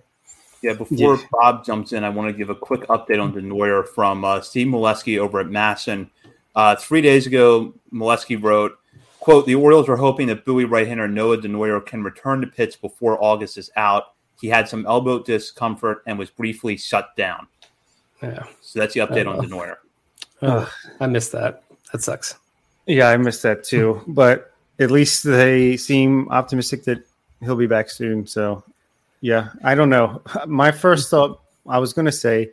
Yeah, 0.62 0.74
before 0.74 1.16
yeah. 1.16 1.18
Bob 1.32 1.66
jumps 1.66 1.94
in, 1.94 2.04
I 2.04 2.10
want 2.10 2.32
to 2.32 2.38
give 2.38 2.50
a 2.50 2.56
quick 2.56 2.82
update 2.88 3.22
on 3.22 3.34
Denoyer 3.34 3.88
from 3.88 4.26
uh, 4.26 4.42
Steve 4.42 4.68
Melewski 4.68 5.20
over 5.20 5.40
at 5.40 5.48
MASN. 5.48 6.10
Uh, 6.56 6.76
three 6.76 7.02
days 7.02 7.28
ago, 7.28 7.74
Melewski 7.94 8.42
wrote, 8.42 8.78
quote, 9.20 9.46
the 9.46 9.56
Orioles 9.56 9.88
are 9.88 9.98
hoping 9.98 10.28
that 10.28 10.46
Bowie 10.46 10.66
right-hander 10.66 11.08
Noah 11.08 11.38
Denoyer 11.38 11.86
can 11.86 12.04
return 12.04 12.42
to 12.42 12.48
pitch 12.48 12.82
before 12.82 13.24
August 13.24 13.58
is 13.58 13.70
out. 13.76 14.14
He 14.42 14.48
had 14.48 14.68
some 14.68 14.86
elbow 14.88 15.22
discomfort 15.22 16.02
and 16.08 16.18
was 16.18 16.30
briefly 16.30 16.78
shut 16.78 17.16
down. 17.16 17.48
Yeah. 18.22 18.46
So 18.62 18.80
that's 18.80 18.94
the 18.94 19.02
update 19.02 19.28
on 19.28 19.46
Denoyer. 19.46 19.76
Oh, 20.42 20.72
I 21.00 21.08
missed 21.08 21.32
that. 21.34 21.64
That 21.92 22.02
sucks. 22.02 22.36
Yeah, 22.88 23.10
I 23.10 23.18
missed 23.18 23.44
that 23.44 23.64
too. 23.64 24.02
But 24.08 24.52
at 24.80 24.92
least 24.92 25.24
they 25.24 25.78
seem 25.78 26.30
optimistic 26.30 26.84
that 26.86 27.00
he'll 27.42 27.56
be 27.56 27.68
back 27.68 27.90
soon. 27.90 28.26
So, 28.26 28.64
yeah, 29.22 29.50
I 29.64 29.76
don't 29.76 29.90
know. 29.90 30.22
My 30.48 30.72
first 30.72 31.08
mm-hmm. 31.08 31.34
thought 31.34 31.42
I 31.68 31.80
was 31.80 31.94
going 31.94 32.06
to 32.06 32.12
say 32.12 32.52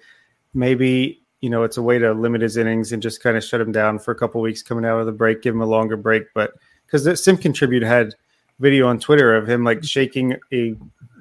maybe 0.55 1.21
you 1.41 1.51
know 1.51 1.63
it's 1.63 1.77
a 1.77 1.83
way 1.83 1.99
to 1.99 2.13
limit 2.13 2.41
his 2.41 2.57
innings 2.57 2.93
and 2.93 3.03
just 3.03 3.23
kind 3.23 3.37
of 3.37 3.45
shut 3.45 3.61
him 3.61 3.73
down 3.73 3.99
for 3.99 4.13
a 4.13 4.15
couple 4.15 4.41
weeks 4.41 4.63
coming 4.63 4.85
out 4.85 4.99
of 4.99 5.07
the 5.07 5.13
break, 5.13 5.43
give 5.43 5.55
him 5.55 5.61
a 5.61 5.67
longer 5.67 5.97
break. 5.97 6.25
But 6.35 6.55
because 6.87 7.23
Sim 7.23 7.37
Contribute 7.37 7.83
had 7.83 8.15
video 8.61 8.87
on 8.87 8.99
Twitter 8.99 9.35
of 9.35 9.49
him 9.49 9.65
like 9.65 9.85
shaking 9.85 10.37
a 10.53 10.75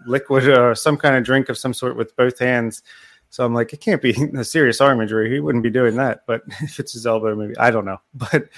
liquid 0.06 0.48
or 0.48 0.76
some 0.76 0.98
kind 0.98 1.16
of 1.16 1.24
drink 1.24 1.50
of 1.50 1.58
some 1.58 1.74
sort 1.74 1.96
with 1.96 2.16
both 2.16 2.40
hands. 2.40 2.84
So 3.30 3.44
I'm 3.44 3.54
like, 3.54 3.74
it 3.74 3.82
can't 3.82 4.02
be 4.02 4.12
a 4.38 4.44
serious 4.44 4.80
arm 4.80 5.02
injury. 5.02 5.32
He 5.32 5.40
wouldn't 5.40 5.64
be 5.64 5.70
doing 5.70 5.96
that. 5.96 6.24
But 6.28 6.44
if 6.62 6.80
it's 6.80 6.94
his 6.94 7.06
elbow, 7.06 7.36
maybe 7.36 7.58
I 7.58 7.72
don't 7.72 7.86
know. 7.86 8.00
But 8.14 8.50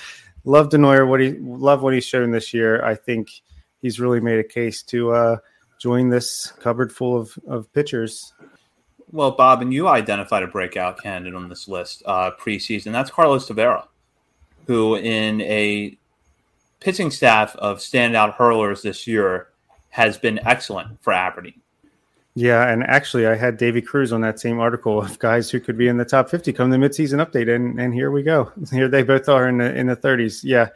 love 0.45 0.69
Denoyer. 0.69 1.07
What 1.07 1.19
he 1.19 1.31
love 1.33 1.81
what 1.81 1.93
he's 1.93 2.05
shown 2.05 2.31
this 2.31 2.53
year. 2.53 2.83
I 2.83 2.95
think 2.95 3.29
he's 3.81 3.99
really 3.99 4.21
made 4.21 4.39
a 4.39 4.43
case 4.43 4.81
to 4.83 5.11
uh, 5.11 5.37
join 5.79 6.09
this 6.09 6.53
cupboard 6.59 6.91
full 6.93 7.17
of 7.19 7.37
of 7.47 7.71
pitchers. 7.73 8.33
Well, 9.11 9.31
Bob, 9.31 9.61
and 9.61 9.73
you 9.73 9.87
identified 9.87 10.43
a 10.43 10.47
breakout 10.47 11.01
candidate 11.01 11.35
on 11.35 11.49
this 11.49 11.67
list 11.67 12.03
uh, 12.05 12.31
preseason. 12.39 12.91
That's 12.91 13.11
Carlos 13.11 13.47
Tavera, 13.47 13.87
who 14.67 14.95
in 14.95 15.41
a 15.41 15.97
pitching 16.79 17.11
staff 17.11 17.55
of 17.57 17.77
standout 17.77 18.33
hurlers 18.33 18.81
this 18.81 19.07
year 19.07 19.49
has 19.89 20.17
been 20.17 20.39
excellent 20.45 21.01
for 21.01 21.13
Aberdeen. 21.13 21.61
Yeah, 22.37 22.67
and 22.69 22.83
actually, 22.83 23.27
I 23.27 23.35
had 23.35 23.55
Davy 23.55 23.81
Cruz 23.81 24.11
on 24.11 24.19
that 24.21 24.41
same 24.41 24.59
article 24.59 25.01
of 25.01 25.17
guys 25.19 25.49
who 25.49 25.61
could 25.61 25.77
be 25.77 25.87
in 25.87 25.95
the 25.95 26.03
top 26.03 26.29
fifty 26.29 26.51
come 26.51 26.69
the 26.69 26.77
midseason 26.77 27.25
update, 27.25 27.53
and 27.53 27.79
and 27.79 27.93
here 27.93 28.11
we 28.11 28.23
go. 28.23 28.51
Here 28.71 28.89
they 28.89 29.03
both 29.03 29.29
are 29.29 29.47
in 29.47 29.57
the 29.59 29.73
in 29.73 29.87
the 29.87 29.95
thirties. 29.95 30.43
Yeah, 30.43 30.67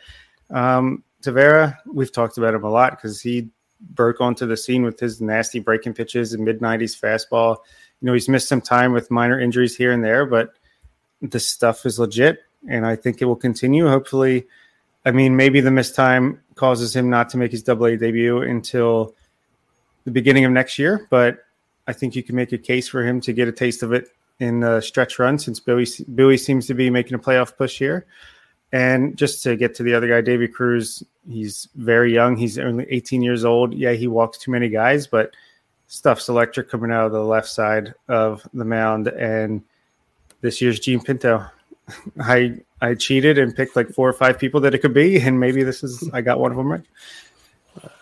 um, 0.52 1.03
Tavera, 1.22 1.76
we've 1.86 2.14
talked 2.14 2.38
about 2.38 2.53
him 2.53 2.64
a 2.64 2.69
lot 2.69 2.91
because 2.91 3.19
he 3.22 3.49
broke 3.91 4.22
onto 4.22 4.45
the 4.45 4.56
scene 4.56 4.84
with 4.84 5.02
his 5.02 5.19
nasty 5.19 5.60
breaking 5.60 5.95
pitches 5.95 6.31
and 6.31 6.45
mid 6.45 6.61
nineties 6.61 6.99
fastball. 6.99 7.57
You 8.02 8.06
know, 8.06 8.14
he's 8.14 8.30
missed 8.30 8.48
some 8.48 8.61
time 8.61 8.94
with 8.94 9.11
minor 9.11 9.38
injuries 9.38 9.76
here 9.76 9.91
and 9.91 10.02
there, 10.02 10.26
but 10.26 10.53
this 11.22 11.45
stuff 11.45 11.86
is 11.86 11.99
legit, 11.99 12.40
and 12.69 12.86
I 12.86 12.95
think 12.95 13.22
it 13.22 13.26
will 13.26 13.36
continue. 13.36 13.86
Hopefully, 13.90 14.48
I 15.06 15.11
mean, 15.11 15.36
maybe 15.36 15.60
the 15.60 15.72
missed 15.72 15.94
time 15.94 16.41
causes 16.56 16.95
him 16.95 17.10
not 17.10 17.27
to 17.31 17.38
make 17.38 17.52
his 17.52 17.64
double 17.64 17.88
A 17.88 17.98
debut 17.98 18.44
until 18.44 19.14
the 20.06 20.11
beginning 20.11 20.45
of 20.45 20.53
next 20.53 20.80
year, 20.80 21.06
but 21.10 21.40
I 21.90 21.94
think 21.94 22.16
you 22.16 22.22
can 22.22 22.36
make 22.36 22.52
a 22.52 22.57
case 22.60 22.88
for 22.88 23.03
him 23.03 23.20
to 23.22 23.34
get 23.34 23.48
a 23.48 23.52
taste 23.52 23.82
of 23.82 23.94
it 23.94 24.10
in 24.40 24.60
the 24.60 24.80
stretch 24.80 25.18
run 25.18 25.40
since 25.40 25.60
Billy 25.60 25.88
Billy 26.14 26.38
seems 26.38 26.68
to 26.68 26.76
be 26.76 26.91
making 26.91 27.16
a 27.16 27.20
playoff 27.20 27.57
push 27.57 27.80
here. 27.80 28.06
And 28.72 29.18
just 29.18 29.41
to 29.44 29.56
get 29.56 29.74
to 29.76 29.84
the 29.84 29.95
other 29.95 30.07
guy, 30.07 30.22
David 30.22 30.53
Cruz, 30.53 31.02
he's 31.28 31.68
very 31.74 32.14
young. 32.14 32.38
He's 32.38 32.60
only 32.60 32.86
18 32.91 33.24
years 33.24 33.44
old. 33.44 33.74
Yeah, 33.74 33.94
he 33.94 34.07
walks 34.07 34.38
too 34.38 34.52
many 34.52 34.70
guys, 34.70 35.07
but 35.07 35.34
stuff's 35.88 36.30
electric 36.30 36.70
coming 36.70 36.91
out 36.91 37.07
of 37.07 37.11
the 37.11 37.24
left 37.24 37.48
side 37.48 37.95
of 38.07 38.48
the 38.53 38.66
mound. 38.66 39.07
And 39.07 39.64
this 40.41 40.61
year's 40.61 40.80
Jean 40.80 41.02
Pinto. 41.02 41.44
I 42.22 42.60
I 42.82 42.94
cheated 42.94 43.40
and 43.40 43.56
picked 43.56 43.76
like 43.76 43.90
four 43.90 44.07
or 44.07 44.14
five 44.14 44.38
people 44.38 44.61
that 44.61 44.76
it 44.76 44.78
could 44.84 44.94
be, 44.94 45.20
and 45.20 45.40
maybe 45.40 45.64
this 45.64 45.84
is 45.84 46.07
I 46.14 46.22
got 46.22 46.40
one 46.40 46.52
of 46.52 46.57
them 46.57 46.72
right. 46.72 46.86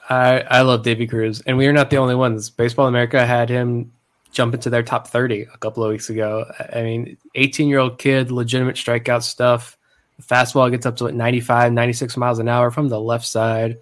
I, 0.09 0.39
I 0.41 0.61
love 0.61 0.83
Davy 0.83 1.07
Cruz, 1.07 1.41
and 1.41 1.57
we 1.57 1.67
are 1.67 1.73
not 1.73 1.89
the 1.89 1.97
only 1.97 2.15
ones. 2.15 2.49
Baseball 2.49 2.87
America 2.87 3.25
had 3.25 3.49
him 3.49 3.91
jump 4.31 4.53
into 4.53 4.69
their 4.69 4.83
top 4.83 5.07
30 5.07 5.47
a 5.53 5.57
couple 5.57 5.83
of 5.83 5.89
weeks 5.89 6.09
ago. 6.09 6.45
I 6.73 6.81
mean, 6.81 7.17
18 7.35 7.67
year 7.67 7.79
old 7.79 7.97
kid, 7.97 8.31
legitimate 8.31 8.75
strikeout 8.75 9.23
stuff. 9.23 9.77
Fastball 10.21 10.71
gets 10.71 10.85
up 10.85 10.95
to 10.97 11.05
what, 11.05 11.13
95, 11.13 11.73
96 11.73 12.17
miles 12.17 12.39
an 12.39 12.47
hour 12.47 12.71
from 12.71 12.89
the 12.89 12.99
left 12.99 13.25
side. 13.25 13.77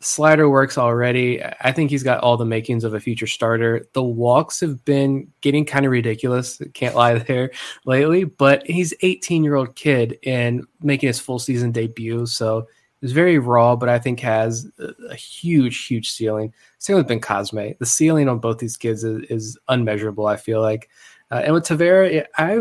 Slider 0.00 0.48
works 0.50 0.76
already. 0.76 1.42
I 1.42 1.72
think 1.72 1.90
he's 1.90 2.02
got 2.02 2.20
all 2.20 2.36
the 2.36 2.44
makings 2.44 2.84
of 2.84 2.94
a 2.94 3.00
future 3.00 3.26
starter. 3.26 3.86
The 3.94 4.02
walks 4.02 4.60
have 4.60 4.84
been 4.84 5.32
getting 5.40 5.64
kind 5.64 5.86
of 5.86 5.92
ridiculous. 5.92 6.60
Can't 6.74 6.94
lie 6.94 7.14
there 7.18 7.50
lately, 7.86 8.24
but 8.24 8.66
he's 8.66 8.94
18 9.00 9.42
year 9.42 9.54
old 9.54 9.74
kid 9.74 10.18
and 10.24 10.66
making 10.82 11.06
his 11.06 11.20
full 11.20 11.38
season 11.38 11.72
debut. 11.72 12.26
So 12.26 12.68
is 13.04 13.12
very 13.12 13.38
raw, 13.38 13.76
but 13.76 13.90
I 13.90 13.98
think 13.98 14.18
has 14.20 14.66
a, 14.78 14.92
a 15.10 15.14
huge, 15.14 15.86
huge 15.86 16.10
ceiling. 16.10 16.52
Same 16.78 16.96
with 16.96 17.06
Bencosme. 17.06 17.78
The 17.78 17.86
ceiling 17.86 18.28
on 18.30 18.38
both 18.38 18.58
these 18.58 18.78
kids 18.78 19.04
is, 19.04 19.24
is 19.30 19.58
unmeasurable. 19.68 20.26
I 20.26 20.36
feel 20.36 20.62
like, 20.62 20.88
uh, 21.30 21.42
and 21.44 21.52
with 21.52 21.64
Tavera, 21.64 22.24
I 22.38 22.60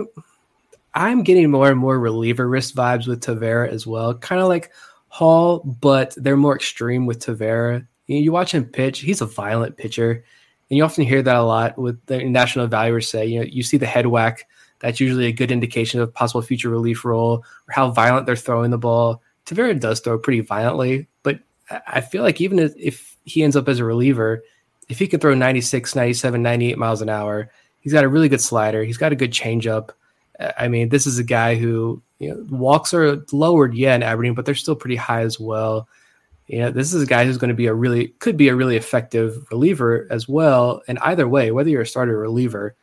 I'm 0.95 1.23
getting 1.23 1.49
more 1.49 1.69
and 1.69 1.79
more 1.79 1.97
reliever 1.97 2.47
wrist 2.47 2.75
vibes 2.75 3.07
with 3.07 3.21
Tavera 3.21 3.69
as 3.69 3.87
well. 3.87 4.13
Kind 4.13 4.41
of 4.41 4.47
like 4.47 4.71
Hall, 5.07 5.59
but 5.59 6.13
they're 6.17 6.37
more 6.37 6.55
extreme 6.55 7.05
with 7.05 7.19
Tavera. 7.19 7.87
You, 8.07 8.15
know, 8.15 8.21
you 8.21 8.31
watch 8.31 8.53
him 8.53 8.65
pitch; 8.65 8.99
he's 8.99 9.21
a 9.21 9.25
violent 9.25 9.77
pitcher, 9.77 10.11
and 10.69 10.77
you 10.77 10.83
often 10.83 11.05
hear 11.05 11.21
that 11.21 11.35
a 11.35 11.43
lot 11.43 11.77
with 11.77 12.05
the 12.07 12.23
national 12.25 12.67
evaluators 12.67 13.05
say. 13.05 13.25
You 13.25 13.39
know, 13.39 13.45
you 13.45 13.63
see 13.63 13.77
the 13.77 13.85
head 13.85 14.07
whack. 14.07 14.47
That's 14.79 14.99
usually 14.99 15.27
a 15.27 15.31
good 15.31 15.51
indication 15.51 16.01
of 16.01 16.13
possible 16.13 16.41
future 16.41 16.69
relief 16.69 17.05
role 17.05 17.45
or 17.67 17.71
how 17.71 17.91
violent 17.91 18.25
they're 18.25 18.35
throwing 18.35 18.71
the 18.71 18.77
ball. 18.77 19.21
Tavera 19.45 19.79
does 19.79 19.99
throw 19.99 20.17
pretty 20.17 20.41
violently, 20.41 21.07
but 21.23 21.39
I 21.87 22.01
feel 22.01 22.23
like 22.23 22.41
even 22.41 22.59
if 22.59 23.17
he 23.25 23.43
ends 23.43 23.55
up 23.55 23.67
as 23.67 23.79
a 23.79 23.85
reliever, 23.85 24.43
if 24.89 24.99
he 24.99 25.07
can 25.07 25.19
throw 25.19 25.33
96, 25.33 25.95
97, 25.95 26.41
98 26.41 26.77
miles 26.77 27.01
an 27.01 27.09
hour, 27.09 27.49
he's 27.79 27.93
got 27.93 28.03
a 28.03 28.09
really 28.09 28.29
good 28.29 28.41
slider. 28.41 28.83
He's 28.83 28.97
got 28.97 29.11
a 29.11 29.17
good 29.17 29.31
changeup. 29.31 29.89
I 30.57 30.67
mean, 30.67 30.89
this 30.89 31.05
is 31.05 31.19
a 31.19 31.23
guy 31.23 31.55
who 31.55 32.01
you 32.19 32.29
know, 32.29 32.45
walks 32.49 32.93
are 32.93 33.23
lowered, 33.31 33.75
yeah, 33.75 33.95
in 33.95 34.03
Aberdeen, 34.03 34.33
but 34.33 34.45
they're 34.45 34.55
still 34.55 34.75
pretty 34.75 34.95
high 34.95 35.21
as 35.21 35.39
well. 35.39 35.87
You 36.47 36.59
know, 36.59 36.71
this 36.71 36.93
is 36.93 37.01
a 37.01 37.07
guy 37.07 37.25
who's 37.25 37.37
going 37.37 37.49
to 37.49 37.55
be 37.55 37.67
a 37.67 37.73
really 37.73 38.09
could 38.19 38.35
be 38.35 38.49
a 38.49 38.55
really 38.55 38.75
effective 38.75 39.45
reliever 39.51 40.07
as 40.09 40.27
well. 40.27 40.81
And 40.87 40.99
either 40.99 41.27
way, 41.27 41.51
whether 41.51 41.69
you're 41.69 41.83
a 41.83 41.87
starter 41.87 42.17
or 42.17 42.21
reliever, 42.21 42.75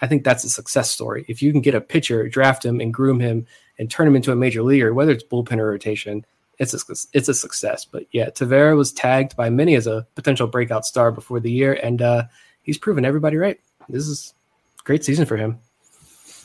I 0.00 0.06
think 0.06 0.22
that's 0.22 0.44
a 0.44 0.48
success 0.48 0.90
story. 0.90 1.24
If 1.28 1.42
you 1.42 1.50
can 1.50 1.60
get 1.60 1.74
a 1.74 1.80
pitcher, 1.80 2.28
draft 2.28 2.64
him, 2.64 2.80
and 2.80 2.94
groom 2.94 3.18
him, 3.18 3.46
and 3.78 3.90
turn 3.90 4.06
him 4.06 4.16
into 4.16 4.32
a 4.32 4.36
major 4.36 4.62
leaguer, 4.62 4.92
whether 4.94 5.12
it's 5.12 5.24
bullpen 5.24 5.58
or 5.58 5.68
rotation, 5.68 6.24
it's 6.58 6.74
a, 6.74 6.94
it's 7.12 7.28
a 7.28 7.34
success. 7.34 7.84
But 7.84 8.06
yeah, 8.12 8.30
Tavera 8.30 8.76
was 8.76 8.92
tagged 8.92 9.36
by 9.36 9.50
many 9.50 9.74
as 9.76 9.86
a 9.86 10.06
potential 10.14 10.46
breakout 10.46 10.84
star 10.84 11.12
before 11.12 11.40
the 11.40 11.50
year, 11.50 11.74
and 11.74 12.02
uh, 12.02 12.24
he's 12.62 12.78
proven 12.78 13.04
everybody 13.04 13.36
right. 13.36 13.60
This 13.88 14.06
is 14.06 14.34
great 14.84 15.04
season 15.04 15.26
for 15.26 15.36
him. 15.36 15.58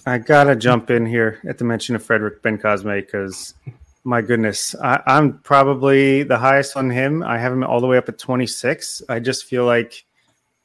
I 0.05 0.17
gotta 0.17 0.55
jump 0.55 0.89
in 0.89 1.05
here 1.05 1.39
at 1.47 1.57
the 1.57 1.63
mention 1.63 1.95
of 1.95 2.03
Frederick 2.03 2.41
Bencosme 2.43 2.95
because 3.05 3.53
my 4.03 4.21
goodness, 4.21 4.75
I, 4.83 5.01
am 5.07 5.39
probably 5.39 6.23
the 6.23 6.37
highest 6.37 6.75
on 6.75 6.89
him. 6.89 7.23
I 7.23 7.37
have 7.37 7.53
him 7.53 7.63
all 7.63 7.79
the 7.79 7.87
way 7.87 7.97
up 7.97 8.09
at 8.09 8.17
26. 8.17 9.03
I 9.07 9.19
just 9.19 9.45
feel 9.45 9.65
like 9.65 10.03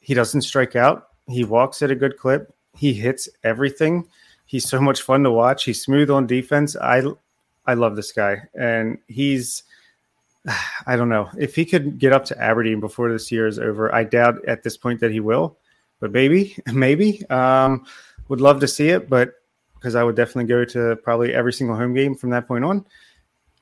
he 0.01 0.13
doesn't 0.15 0.43
strike 0.43 0.75
out. 0.75 1.09
He 1.29 1.45
walks 1.45 1.83
at 1.83 1.91
a 1.91 1.95
good 1.95 2.19
clip. 2.19 2.53
He 2.77 2.93
hits 2.93 3.29
everything. 3.45 4.09
He's 4.49 4.67
so 4.67 4.81
much 4.81 5.03
fun 5.03 5.25
to 5.25 5.31
watch. 5.31 5.65
He's 5.65 5.83
smooth 5.83 6.09
on 6.09 6.27
defense. 6.27 6.75
I 6.75 7.03
I 7.67 7.75
love 7.75 7.97
this 7.97 8.13
guy, 8.13 8.45
and 8.59 8.97
he's 9.07 9.63
I 10.87 10.97
don't 10.97 11.11
know 11.11 11.29
if 11.39 11.55
he 11.55 11.67
could 11.67 11.99
get 11.99 12.15
up 12.15 12.25
to 12.27 12.43
Aberdeen 12.43 12.81
before 12.81 13.13
this 13.13 13.31
year 13.31 13.47
is 13.47 13.59
over. 13.59 13.95
I 13.95 14.05
doubt 14.05 14.43
at 14.47 14.63
this 14.63 14.79
point 14.79 15.01
that 15.01 15.13
he 15.13 15.21
will, 15.21 15.59
but 16.01 16.13
maybe, 16.13 16.57
maybe. 16.73 17.29
Um, 17.29 17.85
would 18.29 18.41
love 18.41 18.61
to 18.61 18.69
see 18.69 18.89
it, 18.89 19.11
but 19.11 19.35
because 19.75 19.95
I 19.95 20.03
would 20.03 20.17
definitely 20.17 20.47
go 20.47 20.65
to 20.65 20.97
probably 20.97 21.35
every 21.35 21.53
single 21.53 21.77
home 21.77 21.93
game 21.93 22.15
from 22.15 22.31
that 22.31 22.49
point 22.49 22.65
on. 22.65 22.87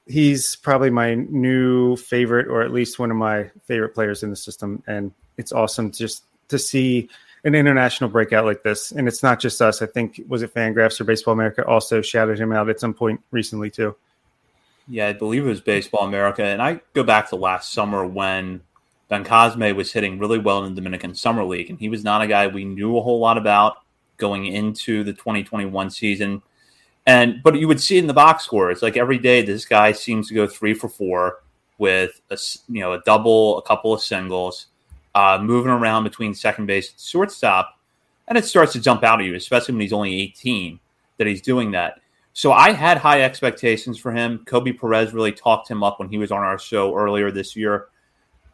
He's 0.07 0.55
probably 0.55 0.91
my 0.91 1.15
new 1.15 1.97
favorite, 1.97 2.47
or 2.47 2.63
at 2.63 2.73
least 2.73 3.01
one 3.01 3.11
of 3.11 3.17
my 3.17 3.51
favorite 3.65 3.93
players 3.93 4.23
in 4.23 4.31
the 4.31 4.37
system, 4.37 4.85
and 4.87 5.13
it's 5.37 5.51
awesome 5.51 5.91
just 5.91 6.25
to 6.47 6.61
see 6.61 7.09
an 7.47 7.55
international 7.55 8.11
breakout 8.11 8.45
like 8.45 8.65
this. 8.65 8.91
And 8.91 9.07
it's 9.07 9.23
not 9.23 9.39
just 9.41 9.63
us. 9.63 9.81
I 9.81 9.87
think 9.87 10.21
was 10.27 10.43
it 10.43 10.53
Fangraphs 10.53 11.01
or 11.01 11.05
Baseball 11.05 11.33
America 11.33 11.65
also 11.65 12.03
shouted 12.03 12.39
him 12.39 12.53
out 12.53 12.69
at 12.69 12.81
some 12.81 12.93
point 12.93 13.21
recently 13.31 13.71
too. 13.71 13.95
Yeah, 14.89 15.09
I 15.09 15.13
believe 15.13 15.47
it 15.47 15.49
was 15.49 15.61
Baseball 15.61 16.07
America, 16.07 16.45
and 16.45 16.63
I 16.63 16.81
go 16.93 17.03
back 17.03 17.29
to 17.31 17.37
last 17.37 17.73
summer 17.73 18.07
when 18.07 18.61
Bencosme 19.11 19.75
was 19.75 19.93
hitting 19.93 20.19
really 20.19 20.39
well 20.39 20.65
in 20.65 20.75
the 20.75 20.81
Dominican 20.81 21.13
Summer 21.13 21.43
League, 21.45 21.71
and 21.71 21.79
he 21.79 21.89
was 21.89 22.05
not 22.05 22.23
a 22.23 22.27
guy 22.29 22.47
we 22.47 22.65
knew 22.65 22.97
a 22.97 23.03
whole 23.03 23.19
lot 23.19 23.37
about 23.37 23.79
going 24.17 24.47
into 24.47 25.03
the 25.03 25.13
2021 25.13 25.91
season. 25.91 26.41
And 27.05 27.43
but 27.43 27.57
you 27.57 27.67
would 27.67 27.81
see 27.81 27.99
in 27.99 28.07
the 28.07 28.15
box 28.15 28.45
score, 28.45 28.71
it's 28.71 28.83
like 28.83 28.97
every 28.97 29.19
day 29.19 29.43
this 29.43 29.65
guy 29.65 29.91
seems 29.91 30.29
to 30.29 30.35
go 30.35 30.47
three 30.47 30.75
for 30.75 30.89
four 30.89 31.43
with 31.79 32.21
a 32.31 32.39
you 32.69 32.81
know 32.81 32.93
a 32.93 33.01
double, 33.01 33.59
a 33.59 33.63
couple 33.63 33.93
of 33.93 34.01
singles 34.01 34.67
uh, 35.17 35.39
moving 35.41 35.73
around 35.73 36.05
between 36.05 36.35
second 36.35 36.67
base 36.67 36.91
and 36.91 37.01
shortstop, 37.01 37.81
and 38.29 38.37
it 38.37 38.45
starts 38.45 38.75
to 38.75 38.81
jump 38.81 39.03
out 39.03 39.19
at 39.19 39.27
you, 39.27 39.35
especially 39.35 39.73
when 39.73 39.81
he's 39.81 39.93
only 39.93 40.21
18, 40.21 40.79
that 41.17 41.27
he's 41.27 41.41
doing 41.41 41.71
that. 41.71 42.01
So 42.35 42.53
I 42.53 42.73
had 42.73 42.99
high 42.99 43.23
expectations 43.23 43.97
for 43.97 44.13
him. 44.13 44.45
Koby 44.45 44.79
Perez 44.79 45.15
really 45.15 45.33
talked 45.33 45.71
him 45.71 45.83
up 45.83 45.99
when 45.99 46.11
he 46.11 46.19
was 46.19 46.31
on 46.31 46.43
our 46.43 46.59
show 46.59 46.95
earlier 46.95 47.31
this 47.31 47.57
year. 47.57 47.87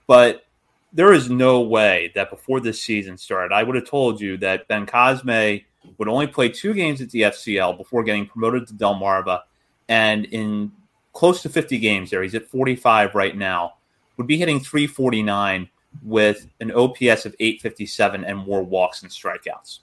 But 0.07 0.45
there 0.93 1.13
is 1.13 1.29
no 1.29 1.63
way 1.63 2.13
that 2.15 2.31
before 2.31 2.61
this 2.61 2.81
season 2.81 3.19
started, 3.19 3.53
I 3.53 3.65
would 3.65 3.75
have 3.75 3.89
told 3.89 4.21
you 4.21 4.37
that 4.37 4.69
Bencosme 4.69 5.65
would 5.99 6.09
only 6.09 6.29
play 6.29 6.49
two 6.49 6.75
games 6.75 7.01
at 7.01 7.11
the 7.11 7.23
FCL 7.23 7.77
before 7.77 8.05
getting 8.05 8.27
promoted 8.27 8.69
to 8.69 8.75
Delmarva. 8.75 9.41
And 9.89 10.27
in 10.27 10.71
close 11.13 11.43
to 11.43 11.49
50 11.49 11.79
games 11.79 12.11
there, 12.11 12.23
he's 12.23 12.37
at 12.37 12.49
45 12.49 13.17
right 13.17 13.37
now, 13.37 13.73
would 14.17 14.29
be 14.29 14.39
hitting 14.39 14.61
349 14.61 15.69
with 16.03 16.47
an 16.61 16.73
OPS 16.73 17.27
of 17.27 17.35
857 17.39 18.25
and 18.25 18.39
more 18.39 18.63
walks 18.63 19.03
and 19.03 19.11
strikeouts. 19.11 19.81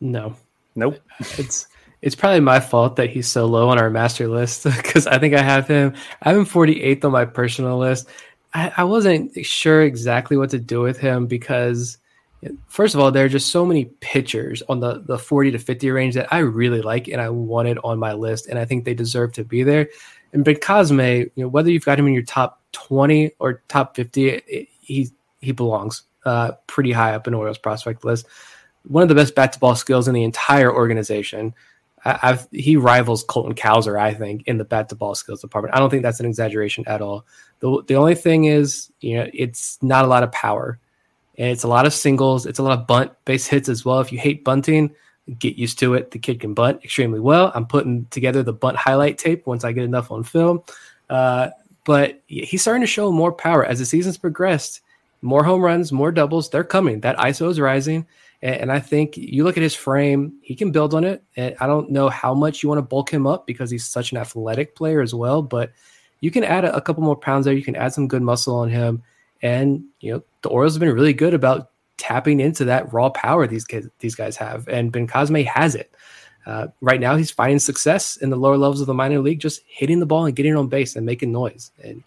No. 0.00 0.34
Nope. 0.74 0.98
It's 1.38 1.66
it's 2.00 2.14
probably 2.14 2.40
my 2.40 2.60
fault 2.60 2.96
that 2.96 3.10
he's 3.10 3.26
so 3.26 3.46
low 3.46 3.68
on 3.68 3.78
our 3.78 3.90
master 3.90 4.28
list 4.28 4.64
because 4.76 5.06
I 5.06 5.18
think 5.18 5.34
I 5.34 5.42
have 5.42 5.66
him. 5.66 5.94
I 6.22 6.30
have 6.30 6.38
him 6.38 6.46
48th 6.46 7.04
on 7.04 7.12
my 7.12 7.24
personal 7.24 7.78
list. 7.78 8.08
I, 8.54 8.72
I, 8.78 8.84
wasn't 8.84 9.44
sure 9.44 9.82
exactly 9.82 10.36
what 10.36 10.50
to 10.50 10.58
do 10.58 10.80
with 10.80 10.98
him 10.98 11.26
because, 11.26 11.98
first 12.68 12.94
of 12.94 13.00
all, 13.00 13.10
there 13.10 13.26
are 13.26 13.28
just 13.28 13.50
so 13.50 13.66
many 13.66 13.86
pitchers 14.00 14.62
on 14.68 14.80
the, 14.80 15.02
the 15.06 15.18
40 15.18 15.50
to 15.50 15.58
50 15.58 15.90
range 15.90 16.14
that 16.14 16.32
I 16.32 16.38
really 16.38 16.80
like 16.80 17.08
and 17.08 17.20
I 17.20 17.28
wanted 17.28 17.78
on 17.84 17.98
my 17.98 18.14
list, 18.14 18.46
and 18.46 18.58
I 18.58 18.64
think 18.64 18.84
they 18.84 18.94
deserve 18.94 19.32
to 19.34 19.44
be 19.44 19.64
there. 19.64 19.88
And 20.32 20.44
Bencosme, 20.44 21.30
you 21.34 21.42
know, 21.42 21.48
whether 21.48 21.70
you've 21.70 21.84
got 21.84 21.98
him 21.98 22.06
in 22.06 22.14
your 22.14 22.22
top 22.22 22.62
20 22.72 23.32
or 23.38 23.62
top 23.68 23.96
50, 23.96 24.28
it, 24.28 24.68
he 24.80 25.10
he 25.40 25.52
belongs 25.52 26.02
uh, 26.24 26.52
pretty 26.66 26.92
high 26.92 27.14
up 27.14 27.26
in 27.26 27.34
Orioles 27.34 27.58
prospect 27.58 28.04
list. 28.04 28.26
One 28.86 29.02
of 29.02 29.08
the 29.08 29.14
best 29.14 29.34
bat 29.34 29.52
to 29.52 29.58
ball 29.58 29.74
skills 29.74 30.08
in 30.08 30.14
the 30.14 30.24
entire 30.24 30.72
organization. 30.72 31.54
I've, 32.04 32.46
he 32.52 32.76
rivals 32.76 33.24
Colton 33.24 33.54
Cowser, 33.54 34.00
I 34.00 34.14
think, 34.14 34.44
in 34.46 34.56
the 34.56 34.64
bat 34.64 34.88
to 34.90 34.94
ball 34.94 35.14
skills 35.14 35.40
department. 35.40 35.74
I 35.74 35.78
don't 35.78 35.90
think 35.90 36.02
that's 36.02 36.20
an 36.20 36.26
exaggeration 36.26 36.84
at 36.86 37.02
all. 37.02 37.26
The, 37.60 37.82
the 37.86 37.96
only 37.96 38.14
thing 38.14 38.44
is, 38.44 38.90
you 39.00 39.16
know, 39.16 39.28
it's 39.34 39.78
not 39.82 40.04
a 40.04 40.08
lot 40.08 40.22
of 40.22 40.30
power. 40.30 40.78
It's 41.34 41.64
a 41.64 41.68
lot 41.68 41.86
of 41.86 41.92
singles. 41.92 42.46
It's 42.46 42.58
a 42.58 42.62
lot 42.62 42.78
of 42.78 42.86
bunt 42.86 43.12
base 43.24 43.46
hits 43.46 43.68
as 43.68 43.84
well. 43.84 44.00
If 44.00 44.12
you 44.12 44.18
hate 44.18 44.44
bunting, 44.44 44.94
get 45.38 45.56
used 45.56 45.78
to 45.80 45.94
it. 45.94 46.12
The 46.12 46.18
kid 46.18 46.40
can 46.40 46.54
bunt 46.54 46.84
extremely 46.84 47.20
well. 47.20 47.52
I'm 47.54 47.66
putting 47.66 48.06
together 48.06 48.42
the 48.42 48.52
bunt 48.52 48.76
highlight 48.76 49.18
tape 49.18 49.46
once 49.46 49.64
I 49.64 49.72
get 49.72 49.84
enough 49.84 50.10
on 50.10 50.22
film. 50.22 50.62
Uh, 51.10 51.50
but 51.84 52.22
he's 52.26 52.62
starting 52.62 52.82
to 52.82 52.86
show 52.86 53.10
more 53.10 53.32
power 53.32 53.64
as 53.64 53.78
the 53.78 53.86
season's 53.86 54.18
progressed. 54.18 54.82
More 55.22 55.44
home 55.44 55.60
runs, 55.60 55.92
more 55.92 56.12
doubles. 56.12 56.48
They're 56.48 56.64
coming. 56.64 57.00
That 57.00 57.16
ISO 57.18 57.50
is 57.50 57.58
rising. 57.58 58.06
And 58.40 58.70
I 58.70 58.78
think 58.78 59.16
you 59.16 59.42
look 59.42 59.56
at 59.56 59.64
his 59.64 59.74
frame, 59.74 60.32
he 60.42 60.54
can 60.54 60.70
build 60.70 60.94
on 60.94 61.02
it. 61.02 61.24
And 61.36 61.56
I 61.58 61.66
don't 61.66 61.90
know 61.90 62.08
how 62.08 62.34
much 62.34 62.62
you 62.62 62.68
want 62.68 62.78
to 62.78 62.82
bulk 62.82 63.10
him 63.10 63.26
up 63.26 63.46
because 63.46 63.68
he's 63.68 63.84
such 63.84 64.12
an 64.12 64.18
athletic 64.18 64.76
player 64.76 65.00
as 65.00 65.12
well. 65.12 65.42
But 65.42 65.72
you 66.20 66.30
can 66.30 66.44
add 66.44 66.64
a, 66.64 66.76
a 66.76 66.80
couple 66.80 67.02
more 67.02 67.16
pounds 67.16 67.44
there. 67.44 67.54
You 67.54 67.64
can 67.64 67.74
add 67.74 67.92
some 67.92 68.06
good 68.06 68.22
muscle 68.22 68.54
on 68.54 68.68
him. 68.68 69.02
And, 69.42 69.84
you 70.00 70.12
know, 70.12 70.22
the 70.42 70.50
Orioles 70.50 70.74
have 70.74 70.80
been 70.80 70.94
really 70.94 71.12
good 71.12 71.34
about 71.34 71.70
tapping 71.96 72.38
into 72.38 72.64
that 72.66 72.92
raw 72.92 73.08
power 73.10 73.46
these 73.46 73.64
kids, 73.64 73.88
these 73.98 74.14
guys 74.14 74.36
have. 74.36 74.68
And 74.68 74.92
Bencosme 74.92 75.44
has 75.46 75.74
it. 75.74 75.92
Uh, 76.46 76.68
right 76.80 77.00
now, 77.00 77.16
he's 77.16 77.30
finding 77.30 77.58
success 77.58 78.16
in 78.16 78.30
the 78.30 78.36
lower 78.36 78.56
levels 78.56 78.80
of 78.80 78.86
the 78.86 78.94
minor 78.94 79.18
league, 79.18 79.40
just 79.40 79.62
hitting 79.66 79.98
the 80.00 80.06
ball 80.06 80.26
and 80.26 80.34
getting 80.34 80.56
on 80.56 80.68
base 80.68 80.96
and 80.96 81.04
making 81.04 81.32
noise. 81.32 81.72
And 81.82 82.02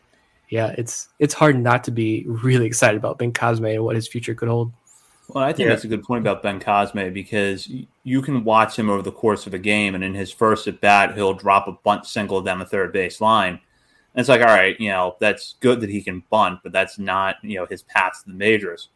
yeah, 0.51 0.75
it's 0.77 1.07
it's 1.17 1.33
hard 1.33 1.57
not 1.57 1.83
to 1.85 1.91
be 1.91 2.25
really 2.27 2.65
excited 2.65 2.97
about 2.97 3.17
Bencosme 3.17 3.73
and 3.73 3.83
what 3.83 3.95
his 3.95 4.07
future 4.07 4.35
could 4.35 4.49
hold. 4.49 4.71
Well, 5.29 5.45
I 5.45 5.53
think 5.53 5.67
yeah. 5.67 5.69
that's 5.73 5.85
a 5.85 5.87
good 5.87 6.03
point 6.03 6.21
about 6.21 6.43
Bencosme 6.43 7.13
because 7.13 7.71
you 8.03 8.21
can 8.21 8.43
watch 8.43 8.77
him 8.77 8.89
over 8.89 9.01
the 9.01 9.13
course 9.13 9.47
of 9.47 9.53
a 9.53 9.59
game, 9.59 9.95
and 9.95 10.03
in 10.03 10.13
his 10.13 10.29
first 10.29 10.67
at 10.67 10.81
bat, 10.81 11.15
he'll 11.15 11.33
drop 11.33 11.67
a 11.67 11.71
bunt 11.71 12.05
single 12.05 12.41
down 12.41 12.59
the 12.59 12.65
third 12.65 12.91
base 12.91 13.21
line. 13.21 13.53
And 13.53 14.19
it's 14.19 14.27
like, 14.27 14.41
all 14.41 14.47
right, 14.47 14.77
you 14.77 14.89
know, 14.89 15.15
that's 15.21 15.55
good 15.61 15.79
that 15.79 15.89
he 15.89 16.01
can 16.03 16.21
bunt, 16.29 16.59
but 16.63 16.73
that's 16.73 16.99
not, 16.99 17.37
you 17.43 17.55
know, 17.55 17.65
his 17.65 17.83
path 17.83 18.21
to 18.23 18.29
the 18.29 18.37
majors. 18.37 18.89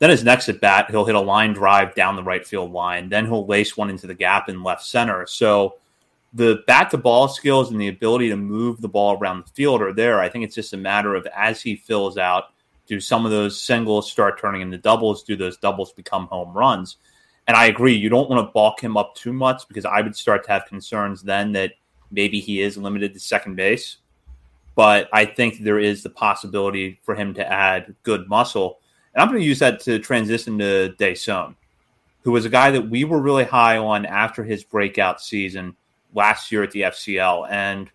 Then 0.00 0.10
his 0.10 0.22
next 0.22 0.50
at 0.50 0.60
bat, 0.60 0.90
he'll 0.90 1.06
hit 1.06 1.14
a 1.14 1.20
line 1.20 1.54
drive 1.54 1.94
down 1.94 2.14
the 2.14 2.22
right 2.22 2.46
field 2.46 2.72
line. 2.72 3.08
Then 3.08 3.24
he'll 3.24 3.46
lace 3.46 3.74
one 3.74 3.88
into 3.88 4.06
the 4.06 4.14
gap 4.14 4.50
in 4.50 4.62
left 4.62 4.84
center. 4.84 5.26
So 5.26 5.76
the 6.32 6.62
bat 6.66 6.90
to 6.90 6.98
ball 6.98 7.28
skills 7.28 7.70
and 7.70 7.80
the 7.80 7.88
ability 7.88 8.28
to 8.28 8.36
move 8.36 8.80
the 8.80 8.88
ball 8.88 9.18
around 9.18 9.44
the 9.44 9.50
field 9.52 9.82
are 9.82 9.92
there. 9.92 10.20
I 10.20 10.28
think 10.28 10.44
it's 10.44 10.54
just 10.54 10.72
a 10.72 10.76
matter 10.76 11.14
of 11.14 11.26
as 11.34 11.60
he 11.60 11.76
fills 11.76 12.18
out– 12.18 12.44
do 12.90 12.98
some 12.98 13.24
of 13.24 13.30
those 13.30 13.62
singles 13.62 14.10
start 14.10 14.40
turning 14.40 14.62
into 14.62 14.76
doubles? 14.76 15.22
Do 15.22 15.36
those 15.36 15.56
doubles 15.56 15.92
become 15.92 16.26
home 16.26 16.52
runs? 16.52 16.96
And 17.46 17.56
I 17.56 17.66
agree, 17.66 17.94
you 17.94 18.08
don't 18.08 18.28
want 18.28 18.44
to 18.44 18.52
balk 18.52 18.82
him 18.82 18.96
up 18.96 19.14
too 19.14 19.32
much 19.32 19.62
because 19.68 19.84
I 19.84 20.00
would 20.00 20.16
start 20.16 20.44
to 20.44 20.50
have 20.50 20.66
concerns 20.66 21.22
then 21.22 21.52
that 21.52 21.74
maybe 22.10 22.40
he 22.40 22.60
is 22.60 22.76
limited 22.76 23.14
to 23.14 23.20
second 23.20 23.54
base. 23.54 23.98
But 24.74 25.08
I 25.12 25.24
think 25.24 25.60
there 25.60 25.78
is 25.78 26.02
the 26.02 26.10
possibility 26.10 26.98
for 27.04 27.14
him 27.14 27.32
to 27.34 27.48
add 27.48 27.94
good 28.02 28.28
muscle. 28.28 28.80
And 29.14 29.22
I'm 29.22 29.28
going 29.28 29.40
to 29.40 29.46
use 29.46 29.60
that 29.60 29.78
to 29.82 30.00
transition 30.00 30.58
to 30.58 30.92
Deson, 30.98 31.54
who 32.22 32.32
was 32.32 32.44
a 32.44 32.50
guy 32.50 32.72
that 32.72 32.90
we 32.90 33.04
were 33.04 33.20
really 33.20 33.44
high 33.44 33.76
on 33.76 34.04
after 34.04 34.42
his 34.42 34.64
breakout 34.64 35.20
season 35.20 35.76
last 36.14 36.50
year 36.50 36.62
at 36.62 36.70
the 36.70 36.82
FCL. 36.82 37.48
And 37.50 37.90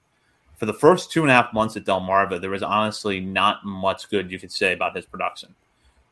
for 0.58 0.66
the 0.66 0.74
first 0.74 1.12
two 1.12 1.22
and 1.22 1.32
a 1.32 1.34
half 1.34 1.54
months 1.54 1.76
at 1.76 1.86
Delmarva, 1.86 2.40
there 2.40 2.50
was 2.50 2.64
honestly 2.64 3.20
not 3.20 3.66
much 3.66 4.10
good 4.10 4.32
you 4.32 4.40
could 4.40 4.52
say 4.52 4.74
about 4.74 4.96
his 4.96 5.06
production. 5.06 5.56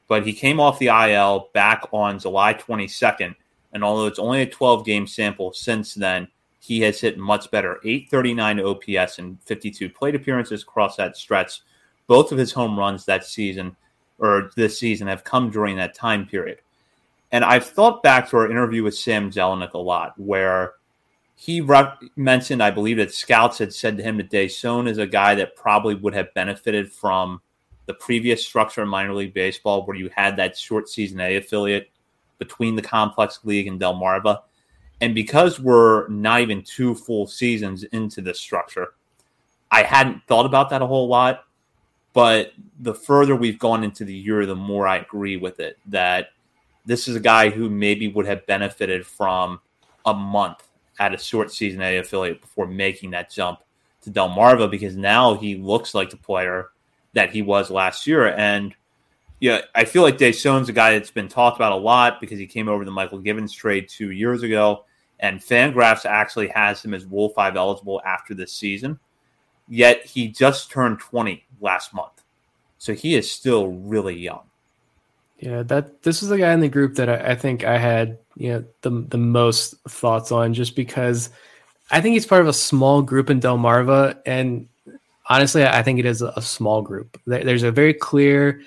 But 0.07 0.25
he 0.25 0.33
came 0.33 0.59
off 0.59 0.79
the 0.79 0.87
IL 0.87 1.49
back 1.53 1.83
on 1.91 2.19
July 2.19 2.53
22nd, 2.53 3.35
and 3.71 3.83
although 3.83 4.05
it's 4.05 4.19
only 4.19 4.41
a 4.41 4.49
12 4.49 4.85
game 4.85 5.07
sample 5.07 5.53
since 5.53 5.93
then, 5.93 6.27
he 6.59 6.81
has 6.81 7.01
hit 7.01 7.17
much 7.17 7.51
better 7.51 7.79
839 7.83 8.59
OPS 8.61 9.19
and 9.19 9.41
52 9.43 9.89
plate 9.89 10.15
appearances 10.15 10.63
across 10.63 10.95
that 10.95 11.17
stretch. 11.17 11.61
Both 12.07 12.31
of 12.31 12.37
his 12.37 12.51
home 12.51 12.77
runs 12.77 13.05
that 13.05 13.25
season 13.25 13.75
or 14.19 14.51
this 14.55 14.77
season 14.77 15.07
have 15.07 15.23
come 15.23 15.49
during 15.49 15.75
that 15.77 15.95
time 15.95 16.25
period. 16.25 16.59
And 17.31 17.43
I've 17.43 17.65
thought 17.65 18.03
back 18.03 18.29
to 18.29 18.37
our 18.37 18.49
interview 18.49 18.83
with 18.83 18.95
Sam 18.95 19.31
Jelinek 19.31 19.73
a 19.73 19.77
lot, 19.77 20.13
where 20.17 20.73
he 21.35 21.61
re- 21.61 21.93
mentioned, 22.15 22.61
I 22.61 22.71
believe 22.71 22.97
that 22.97 23.13
scouts 23.13 23.57
had 23.57 23.73
said 23.73 23.97
to 23.97 24.03
him 24.03 24.17
that 24.17 24.29
Deson 24.29 24.87
is 24.87 24.97
a 24.97 25.07
guy 25.07 25.35
that 25.35 25.55
probably 25.55 25.95
would 25.95 26.13
have 26.13 26.33
benefited 26.33 26.91
from 26.91 27.41
the 27.85 27.93
previous 27.93 28.45
structure 28.45 28.81
of 28.81 28.87
minor 28.87 29.13
league 29.13 29.33
baseball, 29.33 29.85
where 29.85 29.97
you 29.97 30.09
had 30.15 30.37
that 30.37 30.57
short 30.57 30.87
season 30.87 31.19
A 31.19 31.35
affiliate 31.35 31.89
between 32.37 32.75
the 32.75 32.81
complex 32.81 33.39
league 33.43 33.67
and 33.67 33.79
Delmarva. 33.79 34.41
And 35.01 35.13
because 35.13 35.59
we're 35.59 36.07
not 36.07 36.39
even 36.39 36.61
two 36.61 36.95
full 36.95 37.27
seasons 37.27 37.83
into 37.83 38.21
this 38.21 38.39
structure, 38.39 38.93
I 39.69 39.83
hadn't 39.83 40.21
thought 40.27 40.45
about 40.45 40.69
that 40.69 40.81
a 40.81 40.87
whole 40.87 41.07
lot. 41.07 41.45
But 42.13 42.53
the 42.79 42.93
further 42.93 43.35
we've 43.35 43.59
gone 43.59 43.83
into 43.83 44.05
the 44.05 44.13
year, 44.13 44.45
the 44.45 44.55
more 44.55 44.87
I 44.87 44.97
agree 44.97 45.35
with 45.35 45.59
it 45.59 45.79
that 45.87 46.27
this 46.85 47.07
is 47.07 47.15
a 47.15 47.19
guy 47.19 47.49
who 47.49 47.69
maybe 47.69 48.07
would 48.07 48.27
have 48.27 48.45
benefited 48.45 49.05
from 49.05 49.59
a 50.05 50.13
month 50.13 50.67
at 50.99 51.13
a 51.13 51.17
short 51.17 51.51
season 51.51 51.81
A 51.81 51.97
affiliate 51.97 52.41
before 52.41 52.67
making 52.67 53.11
that 53.11 53.31
jump 53.31 53.59
to 54.01 54.11
Delmarva 54.11 54.69
because 54.69 54.95
now 54.95 55.35
he 55.35 55.55
looks 55.55 55.95
like 55.95 56.09
the 56.09 56.17
player 56.17 56.69
that 57.13 57.31
he 57.31 57.41
was 57.41 57.71
last 57.71 58.05
year. 58.05 58.27
And 58.27 58.75
yeah, 59.39 59.61
I 59.75 59.85
feel 59.85 60.03
like 60.03 60.17
Deson's 60.17 60.69
a 60.69 60.73
guy 60.73 60.93
that's 60.93 61.11
been 61.11 61.27
talked 61.27 61.57
about 61.57 61.71
a 61.71 61.77
lot 61.77 62.19
because 62.21 62.39
he 62.39 62.47
came 62.47 62.69
over 62.69 62.85
the 62.85 62.91
Mychal 62.91 63.23
Givens 63.23 63.53
trade 63.53 63.89
two 63.89 64.11
years 64.11 64.43
ago. 64.43 64.85
And 65.19 65.39
Fangraphs 65.39 66.05
actually 66.05 66.49
has 66.49 66.83
him 66.83 66.93
as 66.93 67.05
Rule 67.05 67.29
5 67.29 67.55
eligible 67.55 68.01
after 68.05 68.33
this 68.33 68.53
season. 68.53 68.99
Yet 69.69 70.05
he 70.05 70.27
just 70.27 70.69
turned 70.69 70.99
20 70.99 71.45
last 71.61 71.93
month. 71.93 72.23
So 72.77 72.93
he 72.93 73.15
is 73.15 73.31
still 73.31 73.69
really 73.69 74.17
young. 74.17 74.43
Yeah, 75.39 75.63
that 75.63 76.03
this 76.03 76.21
was 76.21 76.29
the 76.29 76.37
guy 76.37 76.53
in 76.53 76.59
the 76.59 76.69
group 76.69 76.95
that 76.95 77.09
I, 77.09 77.31
I, 77.31 77.35
think 77.35 77.63
I 77.63 77.77
had 77.77 78.17
you 78.35 78.49
know 78.49 78.65
the 78.81 79.05
the 79.09 79.17
most 79.17 79.75
thoughts 79.87 80.31
on, 80.31 80.53
just 80.53 80.75
because 80.75 81.29
I 81.91 82.01
think 82.01 82.13
he's 82.13 82.25
part 82.25 82.41
of 82.41 82.47
a 82.47 82.53
small 82.53 83.01
group 83.01 83.29
in 83.29 83.39
Delmarva, 83.39 84.19
and 84.25 84.67
honestly, 85.27 85.65
I 85.65 85.83
think 85.83 85.99
it 85.99 86.05
is 86.05 86.21
a, 86.21 86.41
small 86.41 86.81
group. 86.81 87.19
There's 87.25 87.63
a 87.63 87.71
very 87.71 87.93
clear. 87.93 88.61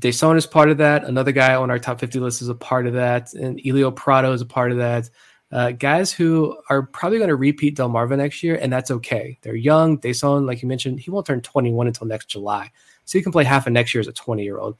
Deson 0.00 0.36
is 0.36 0.46
part 0.46 0.70
of 0.70 0.78
that. 0.78 1.04
Another 1.04 1.32
guy 1.32 1.54
on 1.54 1.70
our 1.70 1.78
top 1.78 1.98
50 1.98 2.20
list 2.20 2.40
is 2.40 2.48
a 2.48 2.54
part 2.54 2.86
of 2.86 2.94
that, 2.94 3.34
and 3.34 3.60
Elio 3.66 3.90
Prado 3.90 4.32
is 4.32 4.40
a 4.40 4.46
part 4.46 4.70
of 4.70 4.78
that. 4.78 5.10
Uh, 5.50 5.70
guys 5.72 6.12
who 6.12 6.56
are 6.68 6.82
probably 6.82 7.18
going 7.18 7.28
to 7.28 7.36
repeat 7.36 7.76
Delmarva 7.76 8.16
next 8.16 8.42
year, 8.42 8.56
and 8.56 8.72
that's 8.72 8.90
okay. 8.90 9.38
They're 9.42 9.56
young. 9.56 9.98
Deson, 9.98 10.46
like 10.46 10.62
you 10.62 10.68
mentioned, 10.68 11.00
he 11.00 11.10
won't 11.10 11.26
turn 11.26 11.40
21 11.40 11.86
until 11.86 12.06
next 12.06 12.26
July, 12.26 12.70
so 13.06 13.18
he 13.18 13.22
can 13.22 13.32
play 13.32 13.44
half 13.44 13.66
of 13.66 13.72
next 13.72 13.94
year 13.94 14.00
as 14.00 14.08
a 14.08 14.12
20 14.12 14.44
year 14.44 14.58
old 14.58 14.76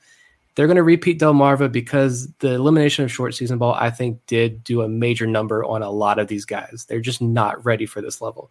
they're 0.58 0.66
going 0.66 0.74
to 0.74 0.82
repeat 0.82 1.20
Delmarva 1.20 1.70
because 1.70 2.32
the 2.40 2.54
elimination 2.54 3.04
of 3.04 3.12
short 3.12 3.32
season 3.32 3.58
ball, 3.58 3.74
I 3.74 3.90
think, 3.90 4.18
did 4.26 4.64
do 4.64 4.82
a 4.82 4.88
major 4.88 5.24
number 5.24 5.64
on 5.64 5.84
a 5.84 5.90
lot 5.90 6.18
of 6.18 6.26
these 6.26 6.44
guys. 6.44 6.84
They're 6.88 6.98
just 6.98 7.22
not 7.22 7.64
ready 7.64 7.86
for 7.86 8.02
this 8.02 8.20
level. 8.20 8.50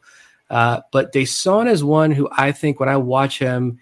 Uh, 0.50 0.80
but 0.94 1.12
Deson 1.12 1.70
is 1.70 1.84
one 1.84 2.12
who 2.12 2.30
I 2.32 2.54
think 2.54 2.80
when 2.80 2.88
I 2.88 2.96
watch 2.96 3.40
him, 3.40 3.82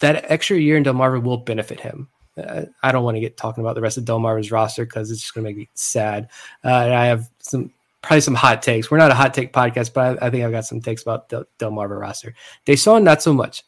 that 0.00 0.30
extra 0.30 0.58
year 0.58 0.76
in 0.76 0.84
Delmarva 0.84 1.22
will 1.22 1.38
benefit 1.38 1.80
him. 1.80 2.06
Uh, 2.36 2.66
I 2.82 2.92
don't 2.92 3.02
want 3.02 3.16
to 3.16 3.22
get 3.22 3.38
talking 3.38 3.64
about 3.64 3.76
the 3.76 3.80
rest 3.80 3.96
of 3.96 4.04
Delmarva's 4.04 4.52
roster 4.52 4.84
because 4.84 5.10
it's 5.10 5.22
just 5.22 5.32
going 5.32 5.46
to 5.46 5.48
make 5.48 5.56
me 5.56 5.70
sad. 5.72 6.28
Uh, 6.62 6.68
and 6.68 6.92
I 6.92 7.06
have 7.06 7.30
some 7.38 7.72
probably 8.02 8.20
some 8.20 8.34
hot 8.34 8.60
takes. 8.60 8.90
We're 8.90 8.98
not 8.98 9.10
a 9.10 9.14
hot 9.14 9.32
take 9.32 9.54
podcast, 9.54 9.94
but 9.94 10.22
I, 10.22 10.26
I 10.26 10.28
think 10.28 10.44
I've 10.44 10.52
got 10.52 10.66
some 10.66 10.82
takes 10.82 11.00
about 11.00 11.30
Del- 11.30 11.46
Delmarva 11.58 11.98
roster. 11.98 12.34
Deson, 12.66 13.04
not 13.04 13.22
so 13.22 13.32
much 13.32 13.64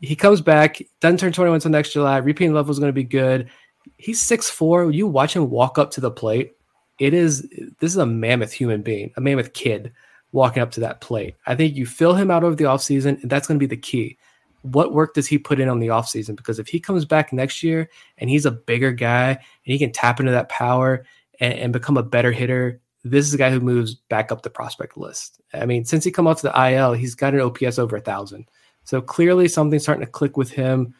he 0.00 0.16
comes 0.16 0.40
back, 0.40 0.80
doesn't 1.00 1.18
turn 1.18 1.32
21 1.32 1.56
until 1.56 1.70
next 1.70 1.92
July. 1.92 2.18
Repeating 2.18 2.54
level 2.54 2.70
is 2.70 2.78
going 2.78 2.88
to 2.88 2.92
be 2.92 3.04
good. 3.04 3.48
He's 3.96 4.22
6'4. 4.22 4.92
You 4.92 5.06
watch 5.06 5.34
him 5.34 5.50
walk 5.50 5.78
up 5.78 5.90
to 5.92 6.00
the 6.00 6.10
plate. 6.10 6.52
It 6.98 7.12
is 7.12 7.42
this 7.78 7.92
is 7.92 7.98
a 7.98 8.06
mammoth 8.06 8.52
human 8.52 8.82
being, 8.82 9.12
a 9.16 9.20
mammoth 9.20 9.52
kid 9.52 9.92
walking 10.32 10.62
up 10.62 10.70
to 10.72 10.80
that 10.80 11.00
plate. 11.00 11.34
I 11.46 11.54
think 11.54 11.76
you 11.76 11.86
fill 11.86 12.14
him 12.14 12.30
out 12.30 12.44
over 12.44 12.54
the 12.54 12.64
offseason, 12.64 13.20
and 13.22 13.30
that's 13.30 13.46
going 13.46 13.58
to 13.58 13.66
be 13.66 13.74
the 13.74 13.80
key. 13.80 14.18
What 14.62 14.92
work 14.92 15.14
does 15.14 15.26
he 15.26 15.38
put 15.38 15.60
in 15.60 15.68
on 15.68 15.78
the 15.78 15.88
offseason? 15.88 16.36
Because 16.36 16.58
if 16.58 16.68
he 16.68 16.80
comes 16.80 17.04
back 17.04 17.32
next 17.32 17.62
year 17.62 17.88
and 18.18 18.28
he's 18.28 18.46
a 18.46 18.50
bigger 18.50 18.92
guy 18.92 19.30
and 19.30 19.38
he 19.62 19.78
can 19.78 19.92
tap 19.92 20.18
into 20.18 20.32
that 20.32 20.48
power 20.48 21.04
and, 21.38 21.54
and 21.54 21.72
become 21.72 21.96
a 21.96 22.02
better 22.02 22.32
hitter, 22.32 22.80
this 23.04 23.26
is 23.26 23.34
a 23.34 23.38
guy 23.38 23.50
who 23.50 23.60
moves 23.60 23.94
back 23.94 24.32
up 24.32 24.42
the 24.42 24.50
prospect 24.50 24.96
list. 24.96 25.40
I 25.54 25.66
mean, 25.66 25.84
since 25.84 26.02
he 26.02 26.10
come 26.10 26.32
to 26.34 26.42
the 26.42 26.70
IL, 26.70 26.94
he's 26.94 27.14
got 27.14 27.34
an 27.34 27.40
OPS 27.40 27.78
over 27.78 27.96
a 27.96 28.00
thousand. 28.00 28.48
So 28.86 29.02
clearly 29.02 29.48
something's 29.48 29.82
starting 29.82 30.06
to 30.06 30.10
click 30.10 30.36
with 30.36 30.50
him. 30.50 30.94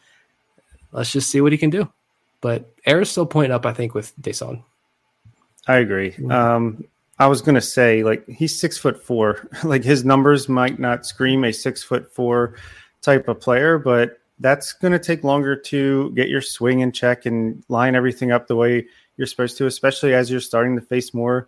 Let's 0.91 1.11
just 1.11 1.29
see 1.29 1.39
what 1.39 1.53
he 1.53 1.57
can 1.57 1.69
do. 1.69 1.89
But 2.41 2.69
Era's 2.85 3.09
still 3.09 3.25
pointing 3.25 3.53
up, 3.53 3.65
I 3.65 3.73
think, 3.73 3.93
with 3.93 4.13
Deson. 4.21 4.61
I 5.67 5.77
agree. 5.77 6.11
Mm-hmm. 6.11 6.31
Um, 6.31 6.83
I 7.17 7.27
was 7.27 7.41
gonna 7.41 7.61
say, 7.61 8.03
like, 8.03 8.27
he's 8.27 8.57
six 8.57 8.77
foot 8.77 9.01
four. 9.01 9.47
like 9.63 9.83
his 9.83 10.03
numbers 10.03 10.49
might 10.49 10.79
not 10.79 11.05
scream 11.05 11.45
a 11.45 11.53
six 11.53 11.81
foot 11.81 12.13
four 12.13 12.55
type 13.01 13.29
of 13.29 13.39
player, 13.39 13.79
but 13.79 14.19
that's 14.39 14.73
gonna 14.73 14.99
take 14.99 15.23
longer 15.23 15.55
to 15.55 16.11
get 16.11 16.27
your 16.27 16.41
swing 16.41 16.81
in 16.81 16.91
check 16.91 17.25
and 17.25 17.63
line 17.69 17.95
everything 17.95 18.31
up 18.31 18.47
the 18.47 18.55
way 18.55 18.85
you're 19.15 19.27
supposed 19.27 19.57
to, 19.57 19.65
especially 19.65 20.13
as 20.13 20.29
you're 20.29 20.41
starting 20.41 20.75
to 20.75 20.81
face 20.81 21.13
more 21.13 21.47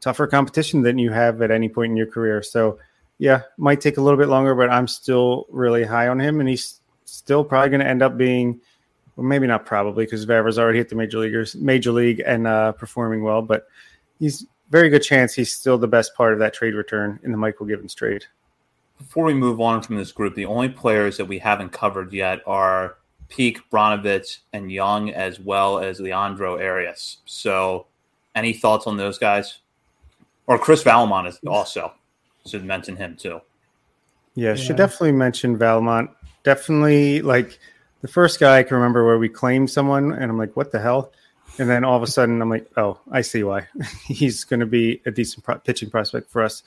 tougher 0.00 0.26
competition 0.26 0.80
than 0.80 0.98
you 0.98 1.10
have 1.10 1.42
at 1.42 1.50
any 1.50 1.68
point 1.68 1.90
in 1.90 1.96
your 1.96 2.06
career. 2.06 2.42
So 2.42 2.78
yeah, 3.18 3.42
might 3.56 3.80
take 3.80 3.96
a 3.96 4.00
little 4.00 4.18
bit 4.18 4.28
longer, 4.28 4.54
but 4.54 4.70
I'm 4.70 4.86
still 4.86 5.46
really 5.50 5.84
high 5.84 6.08
on 6.08 6.20
him, 6.20 6.40
and 6.40 6.48
he's 6.48 6.80
still 7.04 7.44
probably 7.44 7.70
going 7.70 7.80
to 7.80 7.86
end 7.86 8.02
up 8.02 8.16
being, 8.16 8.60
well, 9.16 9.26
maybe 9.26 9.46
not 9.46 9.66
probably 9.66 10.04
because 10.04 10.24
Vavra's 10.24 10.58
already 10.58 10.78
hit 10.78 10.88
the 10.88 10.94
major 10.94 11.18
leaguers, 11.18 11.54
major 11.56 11.90
league, 11.90 12.22
and 12.24 12.46
uh, 12.46 12.72
performing 12.72 13.22
well. 13.22 13.42
But 13.42 13.66
he's 14.20 14.46
very 14.70 14.88
good 14.88 15.02
chance 15.02 15.34
he's 15.34 15.52
still 15.52 15.78
the 15.78 15.88
best 15.88 16.14
part 16.14 16.32
of 16.32 16.38
that 16.38 16.54
trade 16.54 16.74
return 16.74 17.18
in 17.24 17.32
the 17.32 17.38
Mychal 17.38 17.66
Givens 17.66 17.94
trade. 17.94 18.24
Before 18.98 19.24
we 19.24 19.34
move 19.34 19.60
on 19.60 19.82
from 19.82 19.96
this 19.96 20.12
group, 20.12 20.34
the 20.34 20.46
only 20.46 20.68
players 20.68 21.16
that 21.16 21.24
we 21.24 21.38
haven't 21.38 21.70
covered 21.70 22.12
yet 22.12 22.40
are 22.46 22.96
Peek, 23.28 23.58
Brnovich, 23.70 24.38
and 24.52 24.70
Young, 24.70 25.10
as 25.10 25.38
well 25.38 25.78
as 25.78 26.00
Leandro 26.00 26.60
Arias. 26.60 27.18
So, 27.24 27.86
any 28.34 28.52
thoughts 28.52 28.86
on 28.86 28.96
those 28.96 29.18
guys? 29.18 29.58
Or 30.46 30.58
Chris 30.58 30.82
Vallimont 30.82 31.28
is 31.28 31.38
also 31.46 31.92
should 32.46 32.64
mention 32.64 32.96
him 32.96 33.16
too. 33.16 33.40
Yeah, 34.34 34.50
yeah, 34.50 34.54
should 34.54 34.76
definitely 34.76 35.12
mention 35.12 35.56
Valmont. 35.56 36.10
Definitely 36.44 37.22
like 37.22 37.58
the 38.02 38.08
first 38.08 38.38
guy 38.38 38.58
I 38.58 38.62
can 38.62 38.76
remember 38.76 39.04
where 39.04 39.18
we 39.18 39.28
claimed 39.28 39.70
someone, 39.70 40.12
and 40.12 40.24
I'm 40.24 40.38
like, 40.38 40.56
what 40.56 40.70
the 40.70 40.78
hell? 40.78 41.12
And 41.58 41.68
then 41.68 41.82
all 41.82 41.96
of 41.96 42.02
a 42.02 42.06
sudden, 42.06 42.40
I'm 42.40 42.48
like, 42.48 42.70
oh, 42.76 43.00
I 43.10 43.22
see 43.22 43.42
why. 43.42 43.66
He's 44.06 44.44
going 44.44 44.60
to 44.60 44.66
be 44.66 45.02
a 45.06 45.10
decent 45.10 45.44
pro- 45.44 45.58
pitching 45.58 45.90
prospect 45.90 46.30
for 46.30 46.42
us. 46.42 46.62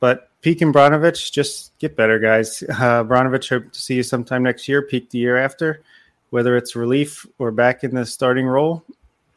But 0.00 0.28
Peek 0.42 0.60
and 0.60 0.74
Brnovich, 0.74 1.32
just 1.32 1.76
get 1.78 1.96
better, 1.96 2.18
guys. 2.18 2.62
Uh, 2.68 3.04
Brnovich, 3.04 3.48
hope 3.48 3.72
to 3.72 3.80
see 3.80 3.94
you 3.94 4.02
sometime 4.02 4.42
next 4.42 4.68
year. 4.68 4.82
Peek 4.82 5.08
the 5.08 5.18
year 5.18 5.38
after, 5.38 5.82
whether 6.28 6.58
it's 6.58 6.76
relief 6.76 7.24
or 7.38 7.52
back 7.52 7.84
in 7.84 7.94
the 7.94 8.04
starting 8.04 8.46
role. 8.46 8.84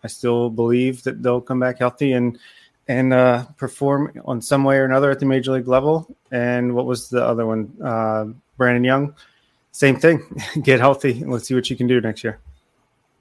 I 0.04 0.08
still 0.08 0.50
believe 0.50 1.04
that 1.04 1.24
they'll 1.24 1.42
come 1.42 1.60
back 1.60 1.80
healthy 1.80 2.12
and 2.12 2.38
and 2.88 3.14
uh, 3.14 3.46
perform 3.58 4.20
on 4.26 4.42
some 4.42 4.64
way 4.64 4.78
or 4.78 4.86
another 4.86 5.12
at 5.12 5.20
the 5.20 5.26
major 5.26 5.52
league 5.52 5.68
level. 5.68 6.08
And 6.32 6.74
what 6.74 6.86
was 6.86 7.10
the 7.10 7.24
other 7.24 7.46
one? 7.46 7.76
Uh, 7.84 8.28
Brandon 8.58 8.84
Young, 8.84 9.16
same 9.72 9.98
thing. 9.98 10.24
Get 10.64 10.80
healthy. 10.80 11.22
And 11.22 11.32
let's 11.32 11.48
see 11.48 11.56
what 11.56 11.70
you 11.70 11.76
can 11.76 11.88
do 11.88 12.02
next 12.02 12.24
year. 12.24 12.40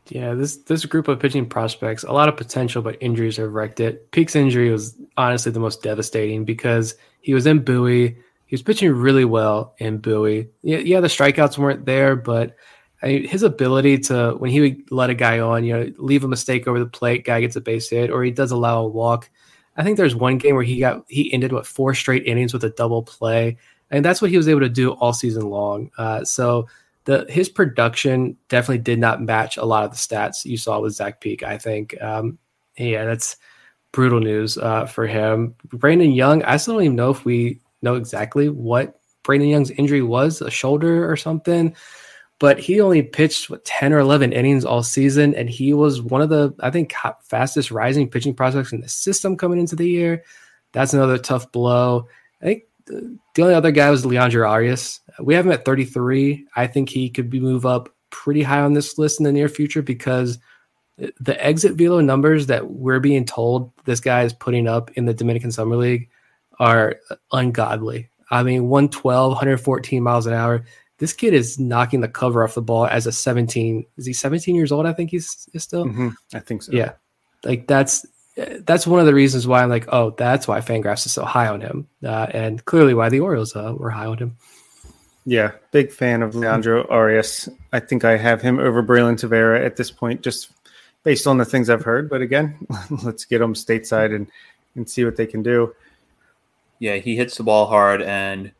Yeah, 0.08 0.34
this 0.34 0.58
this 0.58 0.84
group 0.84 1.08
of 1.08 1.18
pitching 1.18 1.48
prospects, 1.48 2.04
a 2.04 2.12
lot 2.12 2.28
of 2.28 2.36
potential, 2.36 2.80
but 2.80 2.96
injuries 3.00 3.38
have 3.38 3.52
wrecked 3.52 3.80
it. 3.80 4.10
Peek's 4.12 4.36
injury 4.36 4.70
was 4.70 4.94
honestly 5.16 5.50
the 5.50 5.58
most 5.58 5.82
devastating 5.82 6.44
because 6.44 6.94
he 7.22 7.34
was 7.34 7.44
in 7.44 7.64
Bowie. 7.64 8.16
He 8.46 8.54
was 8.54 8.62
pitching 8.62 8.92
really 8.92 9.24
well 9.24 9.74
in 9.78 9.98
Bowie. 9.98 10.48
Yeah, 10.62 10.78
yeah 10.78 11.00
the 11.00 11.08
strikeouts 11.08 11.58
weren't 11.58 11.86
there, 11.86 12.14
but 12.14 12.54
I 13.02 13.26
his 13.28 13.42
ability 13.42 13.98
to 14.00 14.36
when 14.38 14.52
he 14.52 14.60
would 14.60 14.92
let 14.92 15.10
a 15.10 15.14
guy 15.14 15.40
on, 15.40 15.64
you 15.64 15.76
know, 15.76 15.92
leave 15.98 16.22
a 16.22 16.28
mistake 16.28 16.68
over 16.68 16.78
the 16.78 16.86
plate, 16.86 17.24
guy 17.24 17.40
gets 17.40 17.56
a 17.56 17.60
base 17.60 17.90
hit, 17.90 18.10
or 18.10 18.22
he 18.22 18.30
does 18.30 18.52
allow 18.52 18.84
a 18.84 18.88
walk 18.88 19.28
I 19.76 19.84
think 19.84 19.96
there's 19.96 20.16
one 20.16 20.38
game 20.38 20.54
where 20.54 20.64
he 20.64 20.80
got 20.80 21.04
he 21.08 21.32
ended 21.32 21.52
what 21.52 21.66
four 21.66 21.94
straight 21.94 22.26
innings 22.26 22.52
with 22.52 22.64
a 22.64 22.70
double 22.70 23.02
play, 23.02 23.58
and 23.90 24.04
that's 24.04 24.22
what 24.22 24.30
he 24.30 24.36
was 24.36 24.48
able 24.48 24.60
to 24.60 24.68
do 24.68 24.92
all 24.92 25.12
season 25.12 25.50
long. 25.50 25.90
Uh, 25.98 26.24
so 26.24 26.66
the 27.04 27.26
his 27.28 27.48
production 27.48 28.36
definitely 28.48 28.78
did 28.78 28.98
not 28.98 29.22
match 29.22 29.56
a 29.56 29.64
lot 29.64 29.84
of 29.84 29.90
the 29.90 29.96
stats 29.96 30.44
you 30.44 30.56
saw 30.56 30.80
with 30.80 30.94
Zach 30.94 31.20
Peek. 31.20 31.42
I 31.42 31.58
think, 31.58 32.00
um, 32.02 32.38
yeah, 32.76 33.04
that's 33.04 33.36
brutal 33.92 34.20
news 34.20 34.58
uh, 34.58 34.86
for 34.86 35.06
him. 35.06 35.54
Brandon 35.68 36.12
Young, 36.12 36.42
I 36.44 36.56
still 36.56 36.74
don't 36.74 36.84
even 36.84 36.96
know 36.96 37.10
if 37.10 37.24
we 37.24 37.60
know 37.82 37.94
exactly 37.94 38.48
what 38.48 38.98
Brandon 39.22 39.48
Young's 39.48 39.70
injury 39.72 40.02
was, 40.02 40.40
a 40.40 40.50
shoulder 40.50 41.10
or 41.10 41.16
something 41.16 41.74
but 42.38 42.58
he 42.58 42.80
only 42.80 43.02
pitched 43.02 43.48
what, 43.48 43.64
10 43.64 43.92
or 43.92 43.98
11 43.98 44.32
innings 44.32 44.64
all 44.64 44.82
season 44.82 45.34
and 45.34 45.48
he 45.48 45.72
was 45.72 46.02
one 46.02 46.20
of 46.20 46.28
the 46.28 46.54
i 46.60 46.70
think 46.70 46.94
fastest 47.22 47.70
rising 47.70 48.08
pitching 48.08 48.34
prospects 48.34 48.72
in 48.72 48.80
the 48.80 48.88
system 48.88 49.36
coming 49.36 49.58
into 49.58 49.76
the 49.76 49.88
year. 49.88 50.22
That's 50.72 50.92
another 50.92 51.18
tough 51.18 51.50
blow. 51.52 52.08
I 52.42 52.44
think 52.44 52.62
the 52.86 53.42
only 53.42 53.54
other 53.54 53.70
guy 53.70 53.90
was 53.90 54.04
leandro 54.04 54.48
arias. 54.48 55.00
We 55.20 55.34
have 55.34 55.46
him 55.46 55.52
at 55.52 55.64
33 55.64 56.46
i 56.56 56.66
think 56.66 56.88
he 56.88 57.10
could 57.10 57.30
be 57.30 57.40
move 57.40 57.66
up 57.66 57.88
pretty 58.10 58.42
high 58.42 58.60
on 58.60 58.74
this 58.74 58.98
list 58.98 59.20
in 59.20 59.24
the 59.24 59.32
near 59.32 59.48
future 59.48 59.82
because 59.82 60.38
the 61.20 61.44
exit 61.44 61.74
velo 61.74 62.00
numbers 62.00 62.46
that 62.46 62.70
we're 62.70 63.00
being 63.00 63.24
told 63.24 63.70
this 63.84 64.00
guy 64.00 64.22
is 64.22 64.32
putting 64.32 64.66
up 64.66 64.90
in 64.92 65.04
the 65.04 65.14
dominican 65.14 65.52
summer 65.52 65.76
league 65.76 66.08
are 66.58 66.96
ungodly. 67.32 68.08
I 68.30 68.42
mean 68.42 68.68
112 68.68 69.30
114 69.30 70.02
miles 70.02 70.26
an 70.26 70.32
hour 70.32 70.64
this 70.98 71.12
kid 71.12 71.34
is 71.34 71.58
knocking 71.58 72.00
the 72.00 72.08
cover 72.08 72.42
off 72.42 72.54
the 72.54 72.62
ball 72.62 72.86
as 72.86 73.06
a 73.06 73.12
17 73.12 73.84
is 73.96 74.06
he 74.06 74.12
17 74.12 74.54
years 74.54 74.72
old 74.72 74.86
i 74.86 74.92
think 74.92 75.10
he's, 75.10 75.48
he's 75.52 75.62
still? 75.62 75.84
Mm-hmm. 75.86 76.08
i 76.34 76.38
think 76.38 76.62
so. 76.62 76.72
Yeah. 76.72 76.92
Like 77.44 77.66
that's 77.66 78.04
that's 78.60 78.86
one 78.86 79.00
of 79.00 79.06
the 79.06 79.14
reasons 79.14 79.46
why 79.46 79.62
i'm 79.62 79.70
like 79.70 79.86
oh 79.88 80.10
that's 80.10 80.46
why 80.46 80.60
fangraphs 80.60 81.06
is 81.06 81.12
so 81.12 81.24
high 81.24 81.48
on 81.48 81.60
him 81.60 81.88
uh, 82.04 82.26
and 82.32 82.64
clearly 82.66 82.92
why 82.92 83.08
the 83.08 83.20
orioles 83.20 83.56
uh, 83.56 83.74
were 83.76 83.90
high 83.90 84.06
on 84.06 84.18
him. 84.18 84.36
Yeah 85.24 85.52
big 85.70 85.90
fan 85.90 86.22
of 86.22 86.34
leandro 86.34 86.86
arias. 86.88 87.48
I 87.72 87.80
think 87.80 88.04
i 88.04 88.16
have 88.16 88.42
him 88.42 88.58
over 88.58 88.82
braylin 88.82 89.18
tavera 89.18 89.64
at 89.64 89.76
this 89.76 89.90
point 89.90 90.22
just 90.22 90.50
based 91.02 91.26
on 91.26 91.38
the 91.38 91.44
things 91.44 91.70
i've 91.70 91.84
heard. 91.84 92.10
But 92.10 92.20
again 92.20 92.58
let's 93.04 93.24
get 93.24 93.40
him 93.40 93.54
stateside 93.54 94.14
and 94.14 94.30
and 94.74 94.88
see 94.88 95.04
what 95.04 95.16
they 95.16 95.26
can 95.26 95.42
do. 95.42 95.74
Yeah 96.78 96.96
he 96.96 97.16
hits 97.16 97.36
the 97.38 97.42
ball 97.42 97.66
hard 97.66 98.02
and 98.02 98.52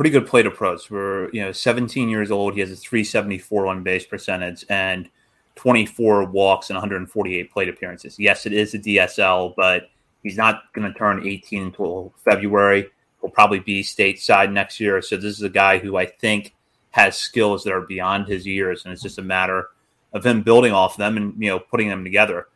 pretty 0.00 0.08
good 0.10 0.26
plate 0.26 0.46
approach. 0.46 0.90
We're 0.90 1.28
you 1.30 1.42
know 1.42 1.52
17 1.52 2.08
years 2.08 2.30
old. 2.30 2.54
He 2.54 2.60
has 2.60 2.70
a 2.70 2.76
374 2.76 3.66
on 3.66 3.82
base 3.82 4.06
percentage 4.06 4.64
and 4.70 5.10
24 5.56 6.24
walks 6.24 6.70
and 6.70 6.76
148 6.76 7.52
plate 7.52 7.68
appearances. 7.68 8.18
Yes, 8.18 8.46
it 8.46 8.54
is 8.54 8.72
a 8.72 8.78
DSL, 8.78 9.52
but 9.58 9.90
he's 10.22 10.38
not 10.38 10.72
going 10.72 10.90
to 10.90 10.98
turn 10.98 11.28
18 11.28 11.64
until 11.64 12.14
February. 12.24 12.90
He'll 13.20 13.28
probably 13.28 13.58
be 13.58 13.82
stateside 13.82 14.50
next 14.50 14.80
year. 14.80 15.02
So 15.02 15.18
this 15.18 15.36
is 15.36 15.42
a 15.42 15.50
guy 15.50 15.76
who 15.76 15.98
I 15.98 16.06
think 16.06 16.54
has 16.92 17.18
skills 17.18 17.62
that 17.64 17.74
are 17.74 17.82
beyond 17.82 18.26
his 18.26 18.46
years, 18.46 18.86
and 18.86 18.94
it's 18.94 19.02
just 19.02 19.18
a 19.18 19.22
matter 19.22 19.68
of 20.14 20.24
him 20.24 20.40
building 20.40 20.72
off 20.72 20.96
them 20.96 21.18
and 21.18 21.34
you 21.38 21.50
know 21.50 21.58
putting 21.58 21.90
them 21.90 22.04
together. 22.04 22.48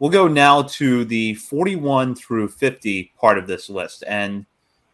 We'll 0.00 0.10
go 0.10 0.26
now 0.26 0.62
to 0.62 1.04
the 1.04 1.34
41 1.34 2.16
through 2.16 2.48
50 2.48 3.12
part 3.20 3.38
of 3.38 3.46
this 3.46 3.70
list, 3.70 4.02
and 4.08 4.46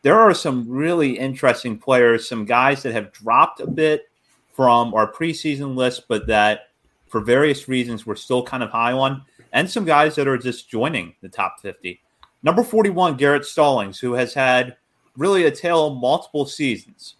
there 0.02 0.18
are 0.18 0.34
some 0.34 0.68
really 0.68 1.18
interesting 1.18 1.78
players, 1.78 2.28
some 2.28 2.44
guys 2.44 2.82
that 2.82 2.92
have 2.92 3.12
dropped 3.12 3.60
a 3.60 3.66
bit 3.66 4.08
from 4.52 4.94
our 4.94 5.10
preseason 5.10 5.76
list, 5.76 6.08
but 6.08 6.26
that 6.26 6.70
for 7.08 7.20
various 7.20 7.68
reasons 7.68 8.06
we're 8.06 8.16
still 8.16 8.42
kind 8.42 8.62
of 8.62 8.70
high 8.70 8.92
on, 8.92 9.22
and 9.52 9.70
some 9.70 9.84
guys 9.84 10.14
that 10.14 10.28
are 10.28 10.38
just 10.38 10.68
joining 10.68 11.14
the 11.20 11.28
top 11.28 11.60
50. 11.60 12.00
Number 12.42 12.62
41, 12.62 13.16
Garrett 13.16 13.44
Stallings, 13.44 13.98
who 13.98 14.12
has 14.12 14.34
had 14.34 14.76
really 15.16 15.44
a 15.44 15.50
tale 15.50 15.94
multiple 15.94 16.46
seasons, 16.46 17.16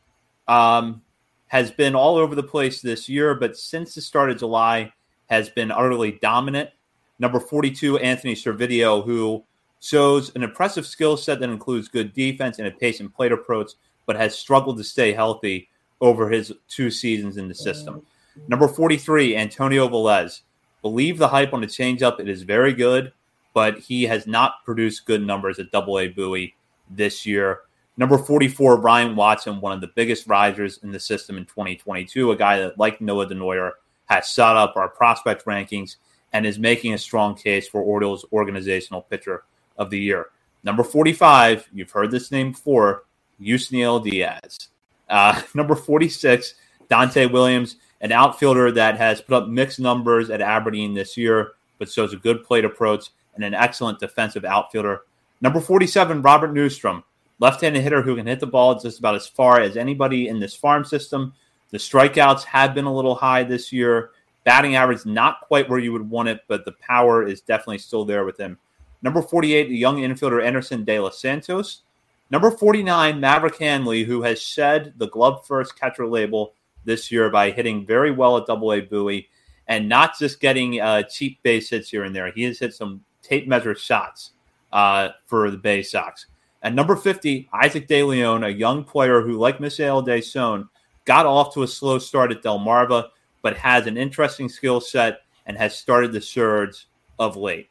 um, 0.47 1.03
has 1.49 1.71
been 1.71 1.95
all 1.95 2.17
over 2.17 2.35
the 2.35 2.43
place 2.43 2.81
this 2.81 3.09
year, 3.09 3.35
but 3.35 3.57
since 3.57 3.95
the 3.95 4.01
start 4.01 4.31
of 4.31 4.39
July 4.39 4.93
has 5.29 5.49
been 5.49 5.71
utterly 5.71 6.13
dominant. 6.13 6.71
Number 7.19 7.41
42, 7.41 7.99
Anthony 7.99 8.35
Servideo, 8.35 9.05
who 9.05 9.45
shows 9.81 10.35
an 10.35 10.43
impressive 10.43 10.87
skill 10.87 11.17
set 11.17 11.41
that 11.41 11.51
includes 11.51 11.89
good 11.89 12.13
defense 12.13 12.59
and 12.59 12.67
a 12.67 12.71
pace 12.71 13.01
and 13.01 13.15
plate 13.15 13.33
approach, 13.33 13.73
but 14.07 14.17
has 14.17 14.37
struggled 14.37 14.77
to 14.79 14.85
stay 14.85 15.13
healthy 15.13 15.69
over 16.01 16.29
his 16.29 16.53
two 16.69 16.91
seasons 16.91 17.37
in 17.37 17.49
the 17.49 17.55
system. 17.55 18.03
Number 18.49 18.69
43, 18.69 19.37
Antonio 19.37 19.89
Velez. 19.89 20.43
Believe 20.83 21.19
the 21.19 21.29
hype 21.29 21.53
on 21.53 21.61
the 21.61 21.67
changeup. 21.67 22.21
It 22.21 22.29
is 22.29 22.43
very 22.43 22.73
good, 22.73 23.13
but 23.53 23.79
he 23.79 24.05
has 24.05 24.27
not 24.27 24.65
produced 24.65 25.07
good 25.07 25.27
numbers 25.27 25.59
at 25.59 25.73
Double 25.73 25.99
A 25.99 26.09
Bowie 26.09 26.55
this 26.89 27.27
year. 27.27 27.61
Number 27.97 28.17
44, 28.17 28.81
Ryan 28.81 29.17
Watson, 29.17 29.61
one 29.61 29.73
of 29.73 29.81
the 29.81 29.91
biggest 29.97 30.29
risers 30.29 30.79
in 30.85 30.93
the 30.93 31.01
system 31.01 31.37
in 31.37 31.47
2022, 31.47 32.31
a 32.31 32.37
guy 32.37 32.61
that, 32.61 32.79
like 32.79 33.01
Noah 33.01 33.27
Denoyer, 33.27 33.73
has 34.07 34.29
shot 34.29 34.57
up 34.57 34.77
our 34.77 34.89
prospect 34.89 35.45
rankings 35.47 35.97
and 36.33 36.47
is 36.47 36.61
making 36.61 36.95
a 36.95 36.99
strong 36.99 37.35
case 37.35 37.67
for 37.67 37.83
Orioles 37.83 38.25
organizational 38.33 39.03
pitcher 39.03 39.43
of 39.79 39.91
the 39.91 39.99
year. 39.99 40.27
Number 40.65 40.83
45, 40.83 41.69
you've 41.73 41.91
heard 41.91 42.11
this 42.11 42.31
name 42.31 42.53
before, 42.53 43.05
Yusniel 43.41 44.03
Diaz. 44.03 44.69
Uh, 45.09 45.41
number 45.55 45.75
46, 45.75 46.55
Dante 46.89 47.27
Williams, 47.27 47.77
an 48.01 48.13
outfielder 48.13 48.73
that 48.73 48.97
has 48.97 49.21
put 49.21 49.35
up 49.35 49.49
mixed 49.49 49.81
numbers 49.81 50.31
at 50.31 50.41
Aberdeen 50.41 50.95
this 50.95 51.17
year, 51.17 51.53
but 51.79 51.91
shows 51.91 52.13
a 52.13 52.17
good 52.17 52.45
plate 52.45 52.65
approach 52.65 53.07
and 53.35 53.45
an 53.45 53.55
excellent 53.55 54.01
defensive 54.01 54.45
outfielder. 54.45 55.03
Number 55.41 55.61
47, 55.61 56.23
Robert 56.23 56.53
Neustrom, 56.53 57.03
left 57.39 57.61
handed 57.61 57.83
hitter 57.83 58.03
who 58.03 58.17
can 58.17 58.27
hit 58.27 58.41
the 58.41 58.47
ball 58.47 58.79
just 58.79 58.99
about 58.99 59.15
as 59.15 59.27
far 59.27 59.61
as 59.61 59.77
anybody 59.77 60.29
in 60.29 60.41
this 60.41 60.55
farm 60.55 60.85
system. 60.85 61.33
The 61.71 61.79
strikeouts 61.79 62.45
have 62.45 62.75
been 62.75 62.87
a 62.87 62.95
little 62.95 63.15
high 63.15 63.45
this 63.45 63.73
year. 63.73 64.11
Batting 64.45 64.77
average, 64.77 65.05
not 65.05 65.43
quite 65.43 65.69
where 65.69 65.79
you 65.79 65.93
would 65.93 66.09
want 66.09 66.29
it, 66.29 66.41
but 66.49 66.65
the 66.65 66.73
power 66.73 67.27
is 67.27 67.43
definitely 67.43 67.79
still 67.79 68.05
there 68.05 68.25
with 68.25 68.39
him. 68.39 68.59
Number 69.03 69.23
48, 69.23 69.69
the 69.69 69.77
young 69.77 69.99
infielder 69.99 70.45
Anderson 70.45 70.85
De 70.85 70.99
Los 70.99 71.21
Santos. 71.21 71.83
Number 72.31 72.51
49, 72.51 73.21
Maverick 73.21 73.57
Handley, 73.57 74.05
who 74.05 74.23
has 74.23 74.41
shed 74.43 74.95
the 74.99 75.09
glove 75.09 75.47
first 75.47 75.79
catcher 75.79 76.07
label 76.07 76.55
this 76.85 77.11
year 77.11 77.31
by 77.31 77.51
hitting 77.51 77.87
very 77.87 78.11
well 78.11 78.37
at 78.37 78.47
double 78.47 78.73
A 78.73 78.81
Bowie 78.81 79.29
and 79.67 79.89
not 79.89 80.19
just 80.19 80.41
getting 80.41 80.81
uh, 80.81 81.03
cheap 81.03 81.43
base 81.43 81.71
hits 81.71 81.91
here 81.91 82.05
and 82.05 82.15
there. 82.15 82.33
He 82.33 82.43
has 82.45 82.59
hit 82.59 82.75
some 82.75 83.03
tape 83.23 83.47
measure 83.47 83.75
shots 83.75 84.33
uh, 84.73 85.11
for 85.27 85.51
the 85.51 85.57
Bay 85.57 85.83
Sox. 85.83 86.27
At 86.63 86.75
number 86.75 86.97
50, 86.97 87.49
Isaac 87.53 87.87
De 87.87 88.03
Leon, 88.03 88.43
a 88.43 88.49
young 88.49 88.83
player 88.83 89.21
who, 89.23 89.39
like 89.39 89.61
Mishael 89.61 90.05
Deson, 90.05 90.69
got 91.05 91.27
off 91.27 91.55
to 91.55 91.63
a 91.63 91.69
slow 91.69 91.99
start 91.99 92.33
at 92.33 92.43
Delmarva, 92.43 93.09
but 93.43 93.57
has 93.57 93.87
an 93.87 93.97
interesting 93.97 94.49
skill 94.49 94.81
set 94.81 95.21
and 95.47 95.57
has 95.57 95.79
started 95.79 96.13
the 96.13 96.21
surge 96.21 96.89
of 97.19 97.37
late. 97.37 97.71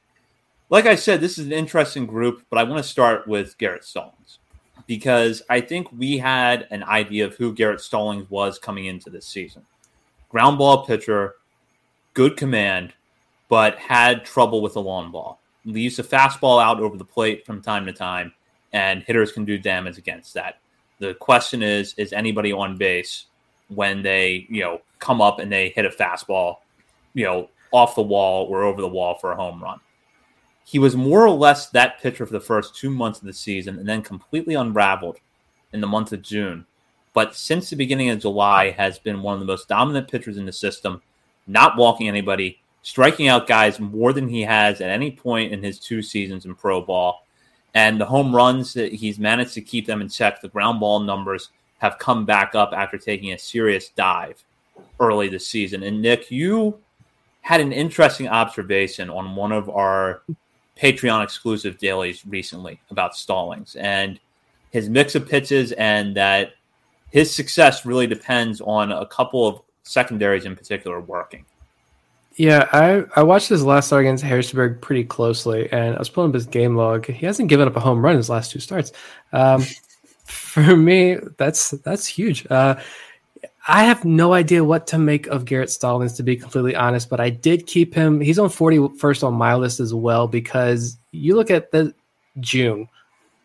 Like 0.70 0.86
I 0.86 0.96
said, 0.96 1.22
this 1.22 1.38
is 1.38 1.46
an 1.46 1.54
interesting 1.54 2.06
group, 2.06 2.44
but 2.50 2.60
I 2.60 2.64
want 2.64 2.84
to 2.84 2.90
start 2.90 3.26
with 3.26 3.58
Garrett 3.58 3.86
Stallings 3.86 4.40
because 4.86 5.42
I 5.50 5.62
think 5.62 5.88
we 5.94 6.18
had 6.18 6.68
an 6.72 6.84
idea 6.84 7.26
of 7.26 7.36
who 7.36 7.54
Garrett 7.54 7.80
Stallings 7.80 8.30
was 8.30 8.60
coming 8.60 8.86
into 8.86 9.10
this 9.10 9.26
season. 9.26 9.66
Ground 10.28 10.58
ball 10.58 10.86
pitcher, 10.86 11.36
good 12.14 12.36
command, 12.36 12.94
but 13.48 13.78
had 13.78 14.26
trouble 14.26 14.62
with 14.62 14.74
the 14.74 14.82
long 14.82 15.10
ball. 15.10 15.40
Leaves 15.64 15.96
the 15.96 16.04
fastball 16.04 16.62
out 16.62 16.82
over 16.82 16.98
the 16.98 17.06
plate 17.06 17.46
from 17.46 17.62
time 17.62 17.86
to 17.86 17.94
time, 17.94 18.34
and 18.74 19.04
hitters 19.04 19.32
can 19.32 19.46
do 19.46 19.58
damage 19.58 19.98
against 19.98 20.34
that. 20.34 20.60
The 21.00 21.14
question 21.14 21.64
is, 21.64 21.94
is 21.94 22.12
anybody 22.12 22.52
on 22.52 22.76
base 22.76 23.28
when 23.70 24.02
they, 24.02 24.46
you 24.50 24.64
know, 24.64 24.82
come 25.00 25.22
up 25.22 25.40
and 25.40 25.50
they 25.50 25.70
hit 25.70 25.86
a 25.86 25.90
fastball, 25.90 26.58
you 27.14 27.24
know, 27.24 27.50
off 27.72 27.96
the 27.96 28.02
wall 28.02 28.48
or 28.48 28.64
over 28.64 28.82
the 28.82 28.88
wall 28.88 29.16
for 29.16 29.32
a 29.32 29.36
home 29.38 29.64
run? 29.64 29.80
He 30.68 30.80
was 30.80 30.98
more 30.98 31.26
or 31.26 31.30
less 31.30 31.70
that 31.70 32.02
pitcher 32.02 32.26
for 32.26 32.34
the 32.34 32.42
first 32.42 32.76
two 32.76 32.90
months 32.90 33.20
of 33.20 33.26
the 33.26 33.32
season 33.32 33.80
and 33.80 33.88
then 33.88 34.02
completely 34.02 34.54
unraveled 34.54 35.18
in 35.72 35.80
the 35.80 35.88
month 35.88 36.12
of 36.12 36.22
June. 36.22 36.66
But 37.14 37.38
since 37.38 37.70
the 37.70 37.78
beginning 37.78 38.10
of 38.10 38.20
July, 38.20 38.72
has 38.72 39.00
been 39.00 39.22
one 39.22 39.36
of 39.36 39.40
the 39.40 39.46
most 39.46 39.70
dominant 39.70 40.12
pitchers 40.12 40.36
in 40.36 40.46
the 40.46 40.52
system 40.52 41.02
not 41.48 41.78
walking 41.78 42.10
anybody, 42.10 42.60
striking 42.82 43.30
out 43.30 43.48
guys 43.48 43.80
more 43.80 44.12
than 44.12 44.28
he 44.28 44.42
has 44.42 44.82
at 44.82 44.90
any 44.90 45.10
point 45.10 45.54
in 45.54 45.64
his 45.64 45.80
two 45.80 46.02
seasons 46.02 46.44
in 46.44 46.54
pro 46.54 46.82
ball. 46.82 47.26
And 47.74 47.98
the 47.98 48.06
home 48.06 48.36
runs 48.36 48.74
that 48.74 48.92
he's 48.92 49.18
managed 49.18 49.54
to 49.54 49.62
keep 49.62 49.86
them 49.86 50.02
in 50.02 50.10
check, 50.10 50.42
the 50.42 50.50
ground 50.50 50.82
ball 50.82 51.00
numbers 51.00 51.50
have 51.78 51.98
come 51.98 52.26
back 52.26 52.56
up 52.56 52.74
after 52.76 52.98
taking 52.98 53.32
a 53.32 53.40
serious 53.40 53.88
dive 53.88 54.44
early 55.00 55.30
this 55.30 55.48
season. 55.48 55.82
And 55.84 56.02
Nick, 56.02 56.30
you 56.30 56.78
had 57.40 57.62
an 57.62 57.72
interesting 57.72 58.28
observation 58.28 59.10
on 59.10 59.34
one 59.34 59.54
of 59.54 59.70
our 59.70 60.24
Patreon 60.78 61.24
exclusive 61.24 61.78
dailies 61.78 62.26
recently 62.26 62.80
about 62.92 63.16
Stallings 63.16 63.76
and 63.76 64.20
his 64.72 64.90
mix 64.90 65.16
of 65.16 65.28
pitches, 65.28 65.72
and 65.74 66.16
that 66.16 66.54
his 67.12 67.34
success 67.34 67.86
really 67.86 68.08
depends 68.08 68.62
on 68.62 68.92
a 68.92 69.06
couple 69.06 69.48
of 69.48 69.62
secondaries 69.84 70.46
in 70.46 70.56
particular 70.56 71.00
working. 71.00 71.46
Yeah, 72.36 72.68
I, 72.72 73.04
I 73.16 73.24
watched 73.24 73.50
his 73.50 73.64
last 73.64 73.88
start 73.88 74.02
against 74.02 74.24
Harrisburg 74.24 74.80
pretty 74.80 75.04
closely, 75.04 75.72
and 75.72 75.96
I 75.96 76.00
was 76.00 76.10
pulling 76.10 76.30
up 76.30 76.36
his 76.36 76.46
game 76.46 76.76
log. 76.76 77.08
He 77.08 77.26
hasn't 77.26 77.50
given 77.50 77.68
up 77.68 77.76
a 77.76 77.80
home 77.80 78.04
run 78.04 78.16
his 78.16 78.30
last 78.30 78.52
two 78.52 78.60
starts. 78.60 78.92
Um, 79.34 79.64
for 80.26 80.76
me, 80.76 81.18
that's 81.38 81.72
that's 81.72 82.06
huge. 82.06 82.46
Uh, 82.50 82.76
I 83.68 83.84
have 83.84 84.06
no 84.06 84.34
idea 84.34 84.64
what 84.64 84.88
to 84.88 84.98
make 84.98 85.28
of 85.28 85.46
Garrett 85.46 85.70
Stallings, 85.70 86.14
to 86.14 86.24
be 86.24 86.38
completely 86.38 86.76
honest, 86.76 87.10
but 87.10 87.20
I 87.20 87.30
did 87.30 87.68
keep 87.68 87.94
him. 87.94 88.22
He's 88.22 88.40
on 88.40 88.50
41st 88.50 89.24
on 89.24 89.34
my 89.34 89.56
list 89.56 89.80
as 89.80 89.94
well 89.94 90.28
because 90.28 90.98
you 91.12 91.36
look 91.36 91.52
at 91.52 91.72
the 91.72 91.94
June, 92.40 92.88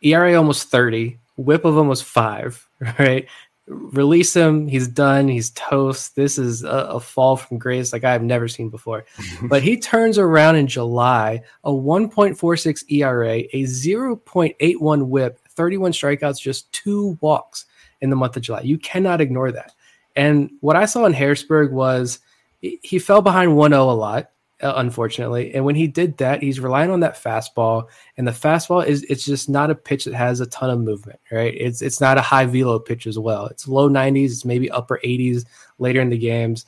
ERA 0.02 0.34
almost 0.34 0.68
30, 0.68 1.18
whip 1.36 1.64
of 1.64 1.76
almost 1.76 2.04
five, 2.04 2.68
right? 2.98 3.26
release 3.66 4.34
him. 4.34 4.66
He's 4.66 4.88
done. 4.88 5.28
He's 5.28 5.50
toast. 5.50 6.16
This 6.16 6.38
is 6.38 6.64
a, 6.64 6.68
a, 6.68 7.00
fall 7.00 7.36
from 7.36 7.58
grace 7.58 7.92
like 7.92 8.04
I've 8.04 8.22
never 8.22 8.48
seen 8.48 8.68
before. 8.68 9.04
but 9.42 9.62
he 9.62 9.76
turns 9.76 10.18
around 10.18 10.56
in 10.56 10.66
July, 10.66 11.42
a 11.64 11.70
1.46 11.70 12.90
ERA, 12.90 13.30
a 13.30 13.62
0.81 13.62 15.06
whip, 15.06 15.38
31 15.48 15.92
strikeouts, 15.92 16.40
just 16.40 16.70
two 16.72 17.16
walks 17.20 17.66
in 18.00 18.10
the 18.10 18.16
month 18.16 18.36
of 18.36 18.42
July. 18.42 18.62
You 18.62 18.78
cannot 18.78 19.20
ignore 19.20 19.52
that. 19.52 19.72
And 20.16 20.50
what 20.60 20.76
I 20.76 20.84
saw 20.84 21.04
in 21.06 21.12
Harrisburg 21.12 21.72
was 21.72 22.20
he 22.60 22.98
fell 22.98 23.22
behind 23.22 23.56
1 23.56 23.70
0 23.70 23.82
a 23.82 23.92
lot. 23.92 24.28
Uh, 24.62 24.74
unfortunately. 24.76 25.52
And 25.54 25.64
when 25.64 25.74
he 25.74 25.88
did 25.88 26.18
that, 26.18 26.40
he's 26.40 26.60
relying 26.60 26.92
on 26.92 27.00
that 27.00 27.20
fastball, 27.20 27.88
and 28.16 28.28
the 28.28 28.30
fastball 28.30 28.86
is 28.86 29.02
it's 29.04 29.24
just 29.24 29.48
not 29.48 29.72
a 29.72 29.74
pitch 29.74 30.04
that 30.04 30.14
has 30.14 30.38
a 30.38 30.46
ton 30.46 30.70
of 30.70 30.78
movement, 30.78 31.18
right? 31.32 31.52
It's 31.58 31.82
it's 31.82 32.00
not 32.00 32.16
a 32.16 32.20
high 32.20 32.46
velo 32.46 32.78
pitch 32.78 33.08
as 33.08 33.18
well. 33.18 33.46
It's 33.46 33.66
low 33.66 33.90
90s, 33.90 34.26
it's 34.26 34.44
maybe 34.44 34.70
upper 34.70 35.00
80s 35.04 35.46
later 35.80 36.00
in 36.00 36.10
the 36.10 36.16
games. 36.16 36.64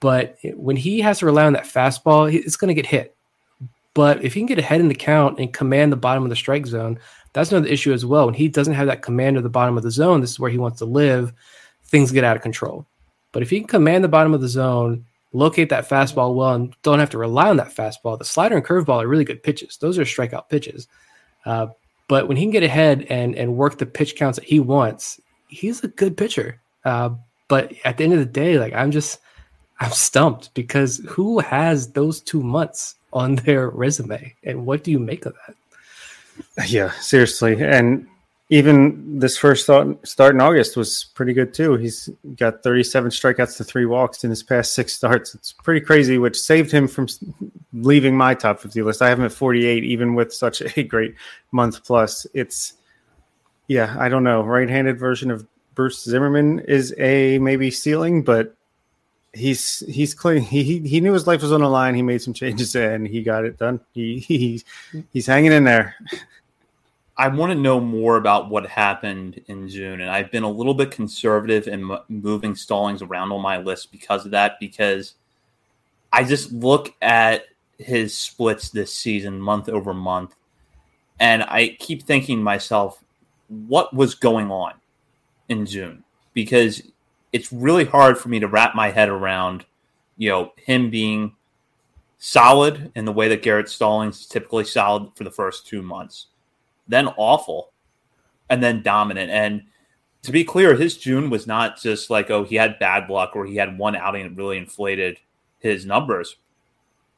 But 0.00 0.36
when 0.54 0.76
he 0.76 1.00
has 1.00 1.20
to 1.20 1.26
rely 1.26 1.46
on 1.46 1.54
that 1.54 1.64
fastball, 1.64 2.30
it's 2.30 2.56
going 2.56 2.68
to 2.68 2.74
get 2.74 2.84
hit. 2.84 3.16
But 3.94 4.22
if 4.22 4.34
he 4.34 4.40
can 4.40 4.46
get 4.46 4.58
ahead 4.58 4.80
in 4.80 4.88
the 4.88 4.94
count 4.94 5.38
and 5.38 5.52
command 5.52 5.92
the 5.92 5.96
bottom 5.96 6.24
of 6.24 6.30
the 6.30 6.36
strike 6.36 6.66
zone, 6.66 6.98
that's 7.32 7.52
another 7.52 7.68
issue 7.68 7.92
as 7.92 8.04
well. 8.04 8.26
When 8.26 8.34
he 8.34 8.48
doesn't 8.48 8.74
have 8.74 8.86
that 8.86 9.02
command 9.02 9.36
of 9.36 9.42
the 9.42 9.48
bottom 9.48 9.76
of 9.76 9.82
the 9.82 9.90
zone, 9.90 10.20
this 10.20 10.30
is 10.30 10.40
where 10.40 10.50
he 10.50 10.58
wants 10.58 10.78
to 10.78 10.84
live, 10.84 11.32
things 11.90 12.12
get 12.12 12.24
out 12.24 12.36
of 12.36 12.42
control. 12.42 12.86
But 13.32 13.42
if 13.42 13.50
he 13.50 13.58
can 13.60 13.68
command 13.68 14.02
the 14.02 14.08
bottom 14.08 14.34
of 14.34 14.40
the 14.40 14.48
zone 14.48 15.04
locate 15.32 15.68
that 15.68 15.88
fastball 15.88 16.34
well 16.34 16.54
and 16.54 16.74
don't 16.82 16.98
have 16.98 17.10
to 17.10 17.18
rely 17.18 17.50
on 17.50 17.56
that 17.56 17.74
fastball. 17.74 18.18
The 18.18 18.24
slider 18.24 18.56
and 18.56 18.64
curveball 18.64 19.02
are 19.02 19.08
really 19.08 19.24
good 19.24 19.42
pitches. 19.42 19.76
Those 19.76 19.98
are 19.98 20.02
strikeout 20.02 20.48
pitches. 20.48 20.88
Uh, 21.44 21.68
but 22.08 22.26
when 22.26 22.36
he 22.36 22.44
can 22.44 22.50
get 22.50 22.62
ahead 22.62 23.06
and 23.08 23.36
and 23.36 23.56
work 23.56 23.78
the 23.78 23.86
pitch 23.86 24.16
counts 24.16 24.38
that 24.38 24.44
he 24.44 24.58
wants, 24.58 25.20
he's 25.48 25.82
a 25.84 25.88
good 25.88 26.16
pitcher. 26.16 26.60
Uh, 26.84 27.10
but 27.48 27.72
at 27.84 27.96
the 27.96 28.04
end 28.04 28.12
of 28.12 28.18
the 28.18 28.24
day, 28.24 28.58
like 28.58 28.72
I'm 28.72 28.90
just 28.90 29.20
I'm 29.78 29.92
stumped 29.92 30.52
because 30.54 30.98
who 31.08 31.38
has 31.38 31.92
those 31.92 32.20
two 32.20 32.42
months 32.42 32.96
on 33.12 33.36
their 33.36 33.70
resume, 33.70 34.34
and 34.44 34.66
what 34.66 34.84
do 34.84 34.90
you 34.90 34.98
make 34.98 35.24
of 35.26 35.34
that? 35.46 36.68
Yeah, 36.68 36.90
seriously, 36.92 37.62
and 37.62 38.06
even 38.52 39.20
this 39.20 39.36
first 39.36 39.62
start 39.62 40.34
in 40.34 40.40
August 40.40 40.76
was 40.76 41.04
pretty 41.14 41.32
good 41.32 41.54
too. 41.54 41.76
He's 41.76 42.10
got 42.34 42.64
37 42.64 43.12
strikeouts 43.12 43.56
to 43.56 43.64
three 43.64 43.86
walks 43.86 44.24
in 44.24 44.30
his 44.30 44.42
past 44.42 44.74
six 44.74 44.92
starts. 44.92 45.36
It's 45.36 45.52
pretty 45.52 45.80
crazy, 45.80 46.18
which 46.18 46.38
saved 46.38 46.72
him 46.72 46.88
from 46.88 47.06
leaving 47.72 48.16
my 48.16 48.34
top 48.34 48.58
50 48.58 48.82
list. 48.82 49.02
I 49.02 49.08
have 49.08 49.20
him 49.20 49.24
at 49.24 49.32
48, 49.32 49.84
even 49.84 50.16
with 50.16 50.34
such 50.34 50.62
a 50.76 50.82
great 50.82 51.14
month 51.52 51.84
plus. 51.84 52.26
It's, 52.34 52.74
yeah, 53.68 53.94
I 54.00 54.08
don't 54.08 54.24
know. 54.24 54.42
Right 54.42 54.68
handed 54.68 54.98
version 54.98 55.30
of 55.30 55.46
Bruce 55.76 56.02
Zimmermann 56.02 56.58
is 56.60 56.92
a 56.98 57.38
maybe 57.38 57.70
ceiling, 57.70 58.22
but 58.24 58.56
he's 59.32 59.84
he's 59.88 60.12
clean. 60.12 60.42
He 60.42 60.80
he 60.80 61.00
knew 61.00 61.12
his 61.12 61.28
life 61.28 61.42
was 61.42 61.52
on 61.52 61.60
the 61.60 61.68
line. 61.68 61.94
He 61.94 62.02
made 62.02 62.20
some 62.20 62.34
changes 62.34 62.74
and 62.74 63.06
he 63.06 63.22
got 63.22 63.44
it 63.44 63.58
done. 63.58 63.80
He, 63.92 64.18
he 64.28 64.62
he's 65.12 65.26
hanging 65.26 65.52
in 65.52 65.62
there. 65.62 65.94
I 67.20 67.28
want 67.28 67.50
to 67.50 67.54
know 67.54 67.80
more 67.80 68.16
about 68.16 68.48
what 68.48 68.64
happened 68.64 69.42
in 69.46 69.68
June, 69.68 70.00
and 70.00 70.08
I've 70.08 70.30
been 70.30 70.42
a 70.42 70.50
little 70.50 70.72
bit 70.72 70.90
conservative 70.90 71.68
in 71.68 71.94
moving 72.08 72.54
Stallings 72.54 73.02
around 73.02 73.30
on 73.30 73.42
my 73.42 73.58
list 73.58 73.92
because 73.92 74.24
of 74.24 74.30
that. 74.30 74.58
Because 74.58 75.16
I 76.10 76.24
just 76.24 76.50
look 76.50 76.94
at 77.02 77.44
his 77.76 78.16
splits 78.16 78.70
this 78.70 78.94
season, 78.94 79.38
month 79.38 79.68
over 79.68 79.92
month, 79.92 80.34
and 81.18 81.42
I 81.42 81.76
keep 81.78 82.04
thinking 82.04 82.38
to 82.38 82.42
myself, 82.42 83.04
what 83.48 83.92
was 83.92 84.14
going 84.14 84.50
on 84.50 84.72
in 85.50 85.66
June? 85.66 86.04
Because 86.32 86.80
it's 87.34 87.52
really 87.52 87.84
hard 87.84 88.16
for 88.16 88.30
me 88.30 88.40
to 88.40 88.48
wrap 88.48 88.74
my 88.74 88.92
head 88.92 89.10
around, 89.10 89.66
you 90.16 90.30
know, 90.30 90.52
him 90.56 90.88
being 90.88 91.36
solid 92.16 92.90
in 92.94 93.04
the 93.04 93.12
way 93.12 93.28
that 93.28 93.42
Garrett 93.42 93.68
Stallings 93.68 94.20
is 94.20 94.26
typically 94.26 94.64
solid 94.64 95.10
for 95.14 95.24
the 95.24 95.30
first 95.30 95.66
two 95.66 95.82
months 95.82 96.28
then 96.90 97.08
awful, 97.16 97.72
and 98.48 98.62
then 98.62 98.82
dominant. 98.82 99.30
And 99.30 99.62
to 100.22 100.32
be 100.32 100.44
clear, 100.44 100.74
his 100.74 100.98
June 100.98 101.30
was 101.30 101.46
not 101.46 101.80
just 101.80 102.10
like, 102.10 102.30
oh, 102.30 102.44
he 102.44 102.56
had 102.56 102.78
bad 102.78 103.08
luck 103.08 103.34
or 103.34 103.46
he 103.46 103.56
had 103.56 103.78
one 103.78 103.96
outing 103.96 104.24
that 104.24 104.36
really 104.36 104.58
inflated 104.58 105.18
his 105.58 105.86
numbers. 105.86 106.36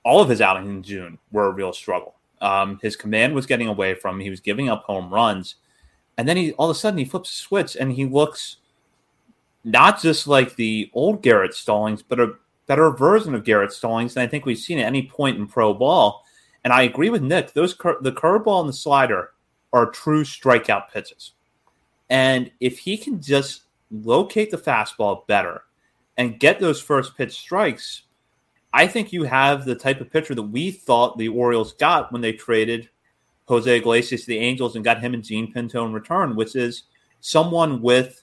All 0.05 0.21
of 0.21 0.29
his 0.29 0.41
outings 0.41 0.69
in 0.69 0.83
June 0.83 1.19
were 1.33 1.47
a 1.47 1.53
real 1.53 1.73
struggle. 1.73 2.15
Um, 2.41 2.79
his 2.83 2.97
command 2.97 3.35
was 3.35 3.47
getting 3.47 3.69
away 3.69 3.95
from 3.95 4.17
him. 4.17 4.21
He 4.21 4.31
was 4.31 4.41
giving 4.41 4.69
up 4.69 4.85
home 4.85 5.13
runs. 5.13 5.57
And 6.19 6.29
then 6.29 6.37
he 6.37 6.53
all 6.53 6.71
of 6.71 6.77
a 6.77 6.79
sudden 6.79 6.99
he 6.99 7.05
flips 7.05 7.31
a 7.31 7.35
switch 7.35 7.77
and 7.77 7.93
he 7.93 8.05
looks 8.05 8.59
not 9.65 10.03
just 10.03 10.27
like 10.27 10.57
the 10.57 10.91
old 10.93 11.23
Garrett 11.23 11.55
Stallings, 11.55 12.03
but 12.03 12.21
a 12.21 12.35
better 12.67 12.91
version 12.91 13.35
of 13.35 13.45
Garrett 13.45 13.73
Stallings 13.73 14.15
than 14.15 14.25
I 14.25 14.27
think 14.27 14.45
we've 14.45 14.59
seen 14.59 14.79
at 14.79 14.87
any 14.87 15.07
point 15.07 15.39
in 15.39 15.47
pro 15.47 15.73
ball. 15.73 16.25
And 16.65 16.73
I 16.73 16.83
agree 16.83 17.11
with 17.11 17.23
Nick. 17.23 17.53
Those 17.53 17.75
cur- 17.75 18.01
the 18.01 18.13
curveball 18.13 18.61
and 18.61 18.69
the 18.69 18.75
slider 18.75 19.31
are 19.73 19.91
true 19.91 20.25
strikeout 20.25 20.91
pitches. 20.91 21.33
And 22.11 22.51
if 22.61 22.79
he 22.79 22.97
can 22.97 23.21
just 23.21 23.63
locate 23.91 24.51
the 24.51 24.59
fastball 24.59 25.27
better 25.27 25.65
and 26.17 26.39
get 26.39 26.61
those 26.61 26.81
first 26.81 27.17
pitch 27.17 27.33
strikes, 27.33 28.03
I 28.75 28.87
think 28.87 29.13
you 29.13 29.25
have 29.25 29.65
the 29.65 29.75
type 29.75 30.01
of 30.01 30.11
pitcher 30.11 30.35
that 30.35 30.43
we 30.43 30.71
thought 30.71 31.19
the 31.19 31.29
Orioles 31.29 31.75
got 31.75 32.13
when 32.13 32.23
they 32.23 32.33
traded 32.33 32.89
Jose 33.47 33.77
Iglesias 33.77 34.23
to 34.23 34.27
the 34.29 34.39
Angels 34.39 34.77
and 34.77 34.85
got 34.85 35.01
him 35.01 35.15
and 35.15 35.25
Jean 35.25 35.53
Pinto 35.53 35.85
in 35.85 35.93
return, 35.93 36.37
which 36.37 36.57
is 36.57 36.85
someone 37.21 37.83
with, 37.83 38.23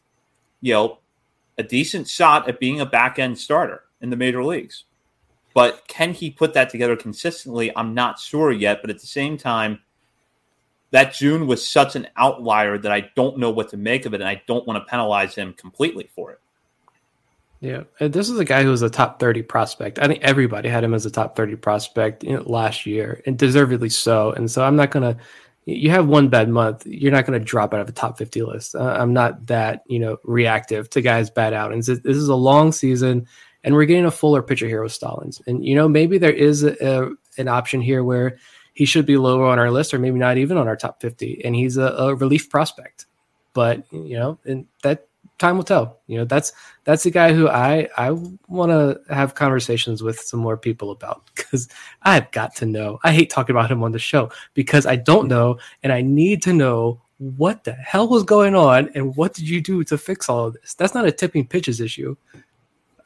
you 0.62 0.74
know, 0.74 1.00
a 1.58 1.64
decent 1.64 2.08
shot 2.08 2.48
at 2.48 2.60
being 2.60 2.80
a 2.80 2.86
back 2.86 3.20
end 3.20 3.38
starter 3.38 3.84
in 4.02 4.10
the 4.10 4.16
major 4.16 4.44
leagues. 4.44 4.86
But 5.54 5.88
can 5.88 6.14
he 6.14 6.32
put 6.32 6.54
that 6.54 6.70
together 6.70 6.96
consistently? 6.96 7.76
I'm 7.76 7.94
not 7.94 8.20
sure 8.20 8.52
yet. 8.52 8.82
But 8.82 8.92
at 8.92 9.00
the 9.00 9.08
same 9.08 9.38
time, 9.38 9.82
that 10.91 11.14
June 11.14 11.48
was 11.48 11.68
such 11.68 11.95
an 11.95 12.07
outlier 12.18 12.78
that 12.78 12.91
I 12.91 13.11
don't 13.16 13.38
know 13.38 13.52
what 13.52 13.70
to 13.70 13.78
make 13.78 14.06
of 14.06 14.14
it, 14.14 14.22
and 14.22 14.30
I 14.30 14.41
don't 14.48 14.66
want 14.66 14.84
to 14.84 14.90
penalize 14.90 15.36
him 15.36 15.53
completely 15.53 16.10
for 16.16 16.32
it. 16.32 16.40
Yeah, 17.61 17.84
this 17.99 18.30
is 18.30 18.40
a 18.40 18.45
guy 18.45 18.64
who 18.64 18.70
was 18.70 18.82
a 18.82 18.90
top 18.90 19.20
30 19.20 19.41
prospect. 19.44 19.99
I 19.99 20.07
think 20.07 20.24
everybody 20.24 20.70
had 20.70 20.84
him 20.84 20.94
as 20.94 21.06
a 21.06 21.11
top 21.11 21.36
30 21.36 21.57
prospect 21.57 22.24
you 22.24 22.34
know, 22.34 22.44
last 22.44 22.86
year, 22.86 23.22
and 23.26 23.38
deservedly 23.38 23.90
so. 23.90 24.32
And 24.32 24.49
so 24.49 24.64
I'm 24.64 24.78
not 24.78 24.91
to, 24.94 25.18
you 25.66 25.90
have 25.90 26.07
one 26.07 26.30
bad 26.30 26.48
month, 26.49 26.86
you're 26.86 27.11
not 27.11 27.26
to 27.26 27.40
drop 27.40 27.74
out 27.74 27.82
of 27.82 27.90
a 27.90 27.91
top 27.91 28.18
50 28.18 28.44
list. 28.44 28.76
Uh, 28.76 28.95
I'm 28.98 29.14
not 29.14 29.48
that, 29.48 29.84
you 29.88 29.99
know, 29.99 30.18
reactive 30.24 30.90
to 30.91 31.02
guys' 31.02 31.30
bad 31.30 31.53
outings. 31.53 31.88
This 31.88 31.99
is 32.03 32.30
a 32.30 32.36
long 32.36 32.72
season, 32.72 33.28
and 33.66 33.76
we're 33.76 33.86
getting 33.86 34.06
a 34.06 34.11
fuller 34.11 34.41
picture 34.41 34.68
here 34.68 34.82
with 34.82 34.94
Stallings. 34.94 35.41
And, 35.45 35.66
you 35.66 35.76
know, 35.76 35.90
maybe 35.90 36.18
there 36.18 36.32
is 36.32 36.64
a, 36.64 36.78
a, 36.82 37.10
an 37.38 37.49
option 37.49 37.82
here 37.82 38.06
where 38.06 38.38
he 38.80 38.85
should 38.85 39.06
be 39.06 39.18
lower 39.18 39.45
on 39.45 39.60
our 39.60 39.69
list 39.69 39.93
or 39.93 39.99
maybe 39.99 40.18
not 40.18 40.38
even 40.38 40.56
on 40.56 40.65
our 40.65 40.77
top 40.77 41.01
50, 41.01 41.43
and 41.43 41.53
he's 41.53 41.76
a, 41.76 41.88
a 41.88 42.15
relief 42.15 42.49
prospect. 42.49 43.07
But, 43.51 43.84
you 43.91 44.18
know, 44.18 44.39
and 44.45 44.68
that 44.84 45.10
time 45.38 45.57
will 45.57 45.65
tell. 45.65 45.99
You 46.07 46.19
know, 46.19 46.23
that's 46.23 46.53
that's 46.85 47.06
a 47.06 47.11
guy 47.11 47.34
who 47.34 47.49
I 47.49 47.89
I 47.97 48.11
want 48.47 48.72
to 48.72 49.01
have 49.14 49.35
conversations 49.35 50.01
with 50.01 50.18
some 50.22 50.39
more 50.39 50.56
people 50.56 50.91
about 50.91 51.30
because 51.35 51.68
I've 52.03 52.31
got 52.31 52.56
to 52.56 52.65
know. 52.65 52.99
I 53.03 53.11
hate 53.11 53.30
talking 53.30 53.53
about 53.53 53.69
him 53.69 53.84
on 53.84 53.91
the 53.91 53.99
show 53.99 54.31
because 54.53 54.85
I 54.85 54.95
don't 54.95 55.27
know 55.27 55.60
and 55.84 55.91
I 55.91 56.01
need 56.01 56.41
to 56.43 56.53
know 56.53 57.01
what 57.18 57.65
the 57.65 57.73
hell 57.73 58.07
was 58.07 58.23
going 58.23 58.56
on 58.56 58.91
and 58.95 59.14
what 59.18 59.34
did 59.34 59.49
you 59.49 59.60
do 59.60 59.84
to 59.84 59.97
fix 59.97 60.30
all 60.30 60.45
of 60.45 60.53
this. 60.53 60.73
That's 60.73 60.93
not 60.93 61.06
a 61.06 61.11
tipping 61.11 61.45
pitches 61.45 61.81
issue. 61.81 62.15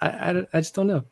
I 0.01 0.07
I, 0.07 0.47
I 0.53 0.59
just 0.59 0.75
don't 0.75 0.85
know. 0.85 1.03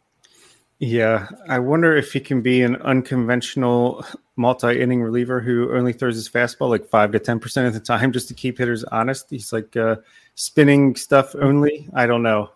Yeah, 0.82 1.28
I 1.48 1.60
wonder 1.60 1.96
if 1.96 2.12
he 2.12 2.20
can 2.20 2.42
be 2.42 2.64
an 2.64 2.76
unconventional 2.78 4.04
multi-inning 4.36 5.04
reliever 5.04 5.40
who 5.40 5.72
only 5.78 5.94
throws 5.94 6.16
his 6.16 6.28
fastball 6.28 6.70
like 6.70 6.88
five 6.88 7.12
to 7.12 7.20
ten 7.20 7.40
percent 7.40 7.68
of 7.68 7.76
the 7.76 7.80
time 7.80 8.12
just 8.12 8.28
to 8.30 8.34
keep 8.34 8.58
hitters 8.58 8.84
honest. 8.86 9.30
He's 9.30 9.54
like 9.54 9.78
uh, 9.78 9.98
spinning 10.34 10.96
stuff 10.96 11.36
only. 11.36 11.88
I 11.94 12.08
don't 12.08 12.24
know. 12.24 12.50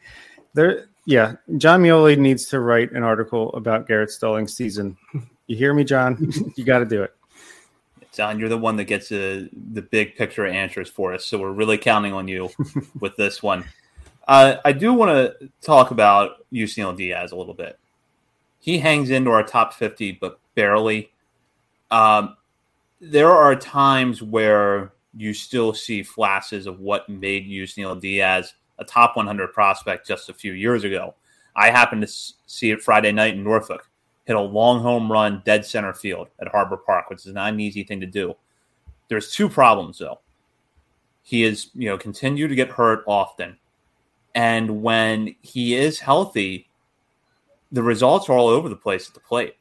there, 0.54 0.86
yeah, 1.04 1.36
Jon 1.56 1.80
Meoli 1.80 2.18
needs 2.18 2.46
to 2.46 2.58
write 2.58 2.90
an 2.90 3.04
article 3.04 3.52
about 3.52 3.86
Garrett 3.86 4.10
Stallings' 4.10 4.56
season. 4.56 4.96
You 5.46 5.54
hear 5.54 5.72
me, 5.72 5.84
Jon? 5.84 6.32
you 6.56 6.64
got 6.64 6.80
to 6.80 6.84
do 6.84 7.04
it. 7.04 7.14
Jon, 8.12 8.40
you're 8.40 8.48
the 8.48 8.58
one 8.58 8.74
that 8.74 8.86
gets 8.86 9.10
the 9.10 9.48
the 9.72 9.82
big 9.82 10.16
picture 10.16 10.44
answers 10.44 10.90
for 10.90 11.14
us, 11.14 11.24
so 11.24 11.38
we're 11.38 11.52
really 11.52 11.78
counting 11.78 12.12
on 12.12 12.26
you 12.26 12.50
with 12.98 13.14
this 13.14 13.40
one. 13.40 13.66
Uh, 14.28 14.56
I 14.62 14.72
do 14.72 14.92
want 14.92 15.10
to 15.10 15.48
talk 15.62 15.90
about 15.90 16.46
Yusniel 16.52 16.94
Diaz 16.94 17.32
a 17.32 17.36
little 17.36 17.54
bit. 17.54 17.78
He 18.60 18.78
hangs 18.78 19.08
into 19.08 19.30
our 19.30 19.42
top 19.42 19.72
50, 19.72 20.12
but 20.12 20.38
barely. 20.54 21.10
Um, 21.90 22.36
there 23.00 23.30
are 23.30 23.56
times 23.56 24.22
where 24.22 24.92
you 25.16 25.32
still 25.32 25.72
see 25.72 26.02
flashes 26.02 26.66
of 26.66 26.78
what 26.78 27.08
made 27.08 27.48
Yusniel 27.48 27.98
Diaz 27.98 28.52
a 28.78 28.84
top 28.84 29.16
100 29.16 29.52
prospect 29.52 30.06
just 30.06 30.28
a 30.28 30.34
few 30.34 30.52
years 30.52 30.84
ago. 30.84 31.14
I 31.56 31.70
happened 31.70 32.02
to 32.02 32.08
see 32.46 32.70
it 32.70 32.82
Friday 32.82 33.12
night 33.12 33.34
in 33.34 33.42
Norfolk. 33.42 33.88
Hit 34.26 34.36
a 34.36 34.40
long 34.40 34.82
home 34.82 35.10
run, 35.10 35.42
dead 35.46 35.64
center 35.64 35.94
field 35.94 36.28
at 36.38 36.48
Harbor 36.48 36.76
Park, 36.76 37.08
which 37.08 37.24
is 37.24 37.32
not 37.32 37.52
an 37.52 37.60
easy 37.60 37.82
thing 37.82 38.00
to 38.00 38.06
do. 38.06 38.34
There's 39.08 39.32
two 39.32 39.48
problems 39.48 39.98
though. 39.98 40.20
He 41.22 41.44
is, 41.44 41.70
you 41.74 41.88
know, 41.88 41.96
continue 41.96 42.46
to 42.46 42.54
get 42.54 42.68
hurt 42.68 43.04
often, 43.06 43.56
and 44.34 44.82
when 44.82 45.34
he 45.40 45.74
is 45.74 46.00
healthy, 46.00 46.68
the 47.72 47.82
results 47.82 48.28
are 48.28 48.32
all 48.32 48.48
over 48.48 48.68
the 48.68 48.76
place 48.76 49.08
at 49.08 49.14
the 49.14 49.20
plate. 49.20 49.56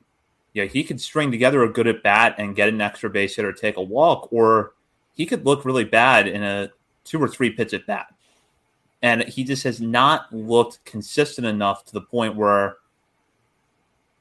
Yeah, 0.53 0.65
he 0.65 0.83
could 0.83 0.99
string 0.99 1.31
together 1.31 1.63
a 1.63 1.71
good 1.71 1.87
at 1.87 2.03
bat 2.03 2.35
and 2.37 2.55
get 2.55 2.69
an 2.69 2.81
extra 2.81 3.09
base 3.09 3.35
hit 3.35 3.45
or 3.45 3.53
take 3.53 3.77
a 3.77 3.81
walk, 3.81 4.31
or 4.31 4.73
he 5.13 5.25
could 5.25 5.45
look 5.45 5.65
really 5.65 5.83
bad 5.83 6.27
in 6.27 6.43
a 6.43 6.71
two 7.03 7.21
or 7.21 7.27
three 7.27 7.49
pitch 7.49 7.73
at 7.73 7.85
bat. 7.85 8.07
And 9.01 9.23
he 9.23 9.43
just 9.43 9.63
has 9.63 9.79
not 9.79 10.33
looked 10.33 10.83
consistent 10.83 11.45
enough 11.45 11.85
to 11.85 11.93
the 11.93 12.01
point 12.01 12.35
where 12.35 12.77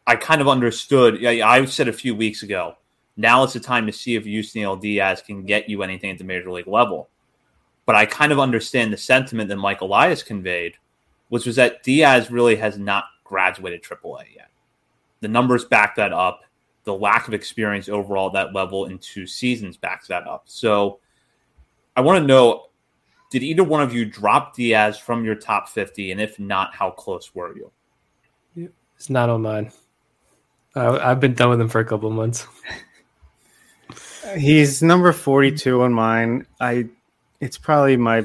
I 0.07 0.17
kind 0.17 0.41
of 0.41 0.49
understood. 0.49 1.25
I 1.25 1.65
said 1.65 1.89
a 1.89 1.93
few 1.93 2.15
weeks 2.15 2.43
ago, 2.43 2.77
now 3.17 3.43
is 3.45 3.55
the 3.55 3.61
time 3.61 3.87
to 3.87 3.93
see 3.93 4.15
if 4.15 4.25
Yusniel 4.25 4.81
Diaz 4.81 5.23
can 5.23 5.45
get 5.45 5.71
you 5.71 5.83
anything 5.83 6.11
at 6.11 6.19
the 6.19 6.25
major 6.25 6.51
league 6.51 6.67
level. 6.67 7.09
But 7.87 7.95
I 7.95 8.05
kind 8.05 8.33
of 8.33 8.39
understand 8.39 8.93
the 8.93 8.99
sentiment 8.99 9.49
that 9.49 9.57
Mike 9.57 9.81
Elias 9.81 10.23
conveyed, 10.23 10.75
which 11.29 11.47
was 11.47 11.57
that 11.57 11.83
Diaz 11.83 12.31
really 12.31 12.57
has 12.57 12.77
not 12.77 13.05
graduated 13.25 13.83
AAA 13.83 14.35
yet. 14.35 14.51
The 15.21 15.29
numbers 15.29 15.65
back 15.65 15.97
that 15.97 16.13
up 16.13 16.43
the 16.87 16.95
lack 16.95 17.27
of 17.29 17.35
experience 17.35 17.89
overall 17.89 18.29
at 18.29 18.33
that 18.33 18.55
level 18.55 18.87
in 18.87 18.99
two 18.99 19.27
seasons 19.27 19.77
backs 19.77 20.07
that 20.07 20.27
up. 20.27 20.45
So 20.47 21.01
I 21.97 22.01
want 22.01 22.23
to 22.23 22.27
know 22.27 22.67
did 23.29 23.43
either 23.43 23.65
one 23.65 23.83
of 23.83 23.93
you 23.93 24.05
drop 24.05 24.55
Diaz 24.55 24.97
from 24.97 25.25
your 25.25 25.35
top 25.35 25.69
50? 25.69 26.13
And 26.13 26.21
if 26.21 26.39
not, 26.39 26.75
how 26.75 26.91
close 26.91 27.35
were 27.35 27.57
you? 27.57 27.73
It's 28.97 29.11
not 29.11 29.29
on 29.29 29.43
mine. 29.43 29.73
I've 30.77 31.21
been 31.21 31.35
done 31.35 31.51
with 31.51 31.61
him 31.61 31.69
for 31.69 31.81
a 31.81 31.85
couple 31.85 32.09
of 32.09 32.15
months. 32.15 32.47
He's 34.39 34.81
number 34.81 35.13
42 35.13 35.83
on 35.83 35.93
mine. 35.93 36.47
I 36.61 36.89
it's 37.41 37.59
probably 37.59 37.97
my 37.97 38.25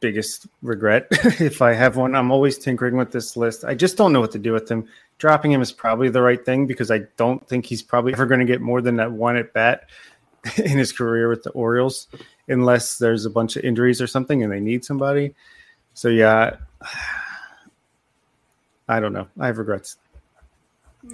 biggest 0.00 0.46
regret 0.62 1.06
if 1.40 1.62
I 1.62 1.72
have 1.72 1.96
one. 1.96 2.14
I'm 2.14 2.30
always 2.30 2.58
tinkering 2.58 2.96
with 2.96 3.12
this 3.12 3.36
list. 3.36 3.64
I 3.64 3.74
just 3.74 3.96
don't 3.96 4.12
know 4.12 4.20
what 4.20 4.32
to 4.32 4.38
do 4.38 4.52
with 4.52 4.68
him 4.68 4.88
dropping 5.22 5.52
him 5.52 5.62
is 5.62 5.70
probably 5.70 6.08
the 6.08 6.20
right 6.20 6.44
thing 6.44 6.66
because 6.66 6.90
I 6.90 7.02
don't 7.16 7.46
think 7.46 7.64
he's 7.64 7.80
probably 7.80 8.12
ever 8.12 8.26
going 8.26 8.40
to 8.40 8.44
get 8.44 8.60
more 8.60 8.80
than 8.80 8.96
that 8.96 9.12
one 9.12 9.36
at 9.36 9.52
bat 9.52 9.88
in 10.56 10.76
his 10.76 10.90
career 10.90 11.28
with 11.28 11.44
the 11.44 11.50
Orioles, 11.50 12.08
unless 12.48 12.98
there's 12.98 13.24
a 13.24 13.30
bunch 13.30 13.54
of 13.54 13.62
injuries 13.62 14.02
or 14.02 14.08
something 14.08 14.42
and 14.42 14.52
they 14.52 14.58
need 14.58 14.84
somebody. 14.84 15.32
So 15.94 16.08
yeah, 16.08 16.56
I 18.88 18.98
don't 18.98 19.12
know. 19.12 19.28
I 19.38 19.46
have 19.46 19.58
regrets. 19.58 19.96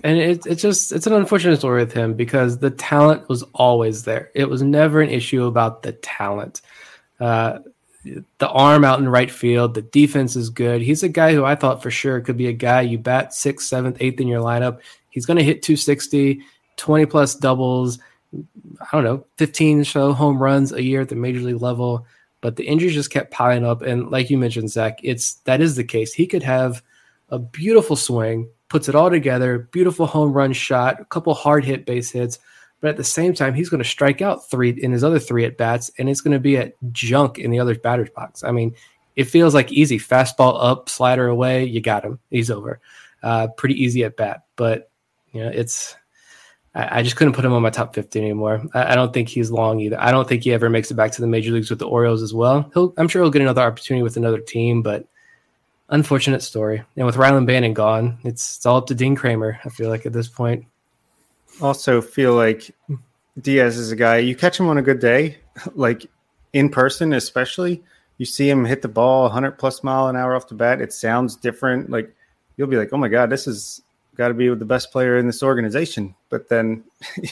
And 0.03 0.17
it's 0.17 0.47
it's 0.47 0.63
just 0.63 0.91
it's 0.93 1.07
an 1.07 1.13
unfortunate 1.13 1.59
story 1.59 1.83
with 1.83 1.93
him 1.93 2.15
because 2.15 2.59
the 2.59 2.71
talent 2.71 3.29
was 3.29 3.43
always 3.55 4.05
there. 4.05 4.31
It 4.35 4.49
was 4.49 4.63
never 4.63 5.03
an 5.03 5.11
issue 5.11 5.45
about 5.45 5.83
the 5.83 5.93
talent. 5.93 6.63
Uh, 7.21 7.59
the 8.39 8.49
arm 8.49 8.85
out 8.85 9.01
in 9.01 9.09
right 9.09 9.31
field. 9.31 9.75
The 9.75 9.83
defense 9.83 10.37
is 10.37 10.51
good. 10.51 10.81
He's 10.81 11.03
a 11.03 11.09
guy 11.09 11.35
who 11.35 11.45
I 11.45 11.55
thought 11.55 11.83
for 11.83 11.91
sure 11.91 12.21
could 12.21 12.37
be 12.37 12.47
a 12.47 12.53
guy 12.53 12.83
you 12.83 12.99
bat 12.99 13.35
sixth, 13.35 13.67
seventh, 13.67 13.99
eighth 14.01 14.21
in 14.21 14.29
your 14.29 14.43
lineup. 14.43 14.81
He's 15.11 15.27
going 15.27 15.37
to 15.37 15.45
hit 15.45 15.63
260, 15.63 16.41
20 16.77 17.07
plus 17.07 17.35
doubles. 17.35 17.99
I 18.35 18.87
don't 18.93 19.05
know, 19.05 19.25
15 19.39 19.85
so 19.85 20.13
home 20.13 20.41
runs 20.41 20.73
a 20.73 20.83
year 20.83 21.01
at 21.01 21.09
the 21.09 21.17
major 21.17 21.41
league 21.41 21.63
level. 21.63 22.07
But 22.41 22.55
the 22.57 22.65
injuries 22.65 22.95
just 22.95 23.11
kept 23.11 23.33
piling 23.33 23.65
up. 23.65 23.83
And 23.83 24.11
like 24.11 24.31
you 24.31 24.39
mentioned, 24.39 24.71
Zach, 24.71 25.01
it's 25.03 25.35
that 25.45 25.61
is 25.61 25.75
the 25.75 25.85
case. 25.85 26.13
He 26.13 26.27
could 26.27 26.45
have 26.45 26.83
a 27.31 27.39
beautiful 27.39 27.97
swing, 27.97 28.49
puts 28.69 28.89
it 28.89 28.95
all 28.95 29.11
together, 29.11 29.69
beautiful 29.73 30.07
home 30.07 30.33
run 30.33 30.53
shot, 30.53 31.01
a 31.01 31.05
couple 31.07 31.35
hard 31.35 31.65
hit 31.65 31.85
base 31.85 32.13
hits 32.13 32.39
but 32.81 32.91
at 32.91 32.97
the 32.97 33.05
same 33.05 33.35
time, 33.35 33.55
he's 33.55 33.69
going 33.69 33.83
to 33.83 33.89
strike 33.89 34.23
out 34.23 34.49
three 34.51 34.71
in 34.71 34.93
his 34.93 35.03
other 35.03 35.19
three 35.19 35.45
at 35.45 35.57
bats, 35.57 35.91
and 35.99 36.09
it's 36.09 36.21
going 36.21 36.33
to 36.33 36.41
be 36.41 36.57
at 36.57 36.75
junk 36.93 37.39
in 37.39 37.51
the 37.51 37.61
other 37.61 37.75
batter's 37.75 38.11
box. 38.11 38.45
I 38.45 38.53
mean, 38.53 38.75
it 39.17 39.25
feels 39.25 39.55
like 39.55 39.73
easy 39.73 39.99
fastball 39.99 40.57
up, 40.61 40.89
slider 40.89 41.27
away, 41.27 41.65
you 41.65 41.81
got 41.81 42.05
him, 42.05 42.21
he's 42.31 42.51
over. 42.51 42.81
Uh, 43.23 43.49
pretty 43.49 43.75
easy 43.83 44.05
at 44.05 44.17
bat, 44.17 44.45
but 44.55 44.91
you 45.33 45.43
know, 45.43 45.51
it's 45.53 45.97
I, 46.75 46.99
I, 46.99 47.03
just 47.03 47.17
couldn't 47.17 47.33
put 47.33 47.45
him 47.45 47.53
on 47.53 47.63
my 47.63 47.71
top 47.71 47.95
50 47.95 48.19
anymore. 48.19 48.63
I, 48.75 48.93
I, 48.93 48.95
don't 48.95 49.13
think 49.13 49.29
he's 49.29 49.51
long 49.51 49.81
either. 49.81 50.01
I 50.01 50.13
don't 50.13 50.29
think 50.29 50.45
he 50.45 50.53
ever 50.53 50.71
makes 50.71 50.91
it 50.91 50.95
back 50.95 51.11
to 51.13 51.21
the 51.21 51.27
major 51.27 51.51
leagues 51.51 51.71
with 51.71 51.81
the 51.81 51.89
Orioles 51.89 52.23
as 52.23 52.33
well. 52.33 52.71
He'll, 52.75 52.95
I'm 52.97 53.09
sure 53.09 53.23
he'll 53.23 53.33
get 53.33 53.43
another 53.43 53.63
opportunity 53.63 54.03
with 54.05 54.17
another 54.17 54.39
team, 54.39 54.83
but 54.83 55.07
unfortunate 55.89 56.43
story. 56.43 56.83
And 56.97 57.07
with 57.07 57.17
Rylan 57.17 57.47
Bannon 57.47 57.75
gone, 57.75 58.19
it's, 58.23 58.59
it's 58.59 58.67
all 58.67 58.77
up 58.77 58.87
to 58.87 58.95
Dean 58.95 59.17
Kremer. 59.17 59.59
I 59.65 59.69
feel 59.69 59.89
like 59.89 60.07
at 60.07 60.13
this 60.13 60.29
point 60.29 60.67
also 61.61 62.01
feel 62.01 62.35
like 62.35 62.71
Diaz 63.41 63.77
is 63.77 63.93
a 63.93 63.97
guy 63.97 64.19
you 64.19 64.37
catch 64.37 64.59
him 64.59 64.69
on 64.69 64.79
a 64.79 64.83
good 64.83 65.01
day, 65.01 65.39
like 65.75 66.07
in 66.53 66.69
person, 66.69 67.13
especially. 67.13 67.83
You 68.19 68.27
see 68.27 68.51
him 68.51 68.65
hit 68.65 68.83
the 68.83 68.89
ball 68.89 69.23
100 69.25 69.53
plus 69.53 69.85
mile 69.85 70.09
an 70.09 70.17
hour 70.17 70.35
off 70.35 70.49
the 70.49 70.57
bat. 70.57 70.81
It 70.81 70.93
sounds 70.93 71.37
different. 71.37 71.89
Like 71.89 72.13
you'll 72.57 72.69
be 72.69 72.77
like, 72.77 72.93
oh 72.93 72.97
my 72.97 73.09
god, 73.09 73.31
this 73.31 73.47
is 73.47 73.83
got 74.17 74.29
to 74.29 74.35
be 74.35 74.53
the 74.53 74.65
best 74.65 74.91
player 74.91 75.17
in 75.17 75.27
this 75.27 75.43
organization. 75.43 76.15
But 76.29 76.49
then 76.49 76.83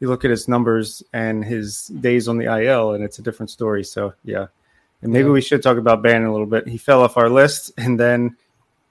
you 0.00 0.08
look 0.08 0.24
at 0.24 0.30
his 0.30 0.48
numbers 0.48 1.02
and 1.12 1.44
his 1.44 1.86
days 1.86 2.28
on 2.28 2.36
the 2.36 2.46
IL, 2.46 2.92
and 2.92 3.04
it's 3.04 3.18
a 3.18 3.22
different 3.22 3.50
story. 3.50 3.84
So 3.84 4.12
yeah, 4.24 4.46
and 5.00 5.12
maybe 5.12 5.26
yeah. 5.26 5.32
we 5.32 5.40
should 5.40 5.62
talk 5.62 5.78
about 5.78 6.02
Bannon 6.02 6.26
a 6.26 6.32
little 6.32 6.46
bit. 6.46 6.68
He 6.68 6.76
fell 6.76 7.02
off 7.02 7.16
our 7.16 7.30
list 7.30 7.72
and 7.78 7.98
then 7.98 8.36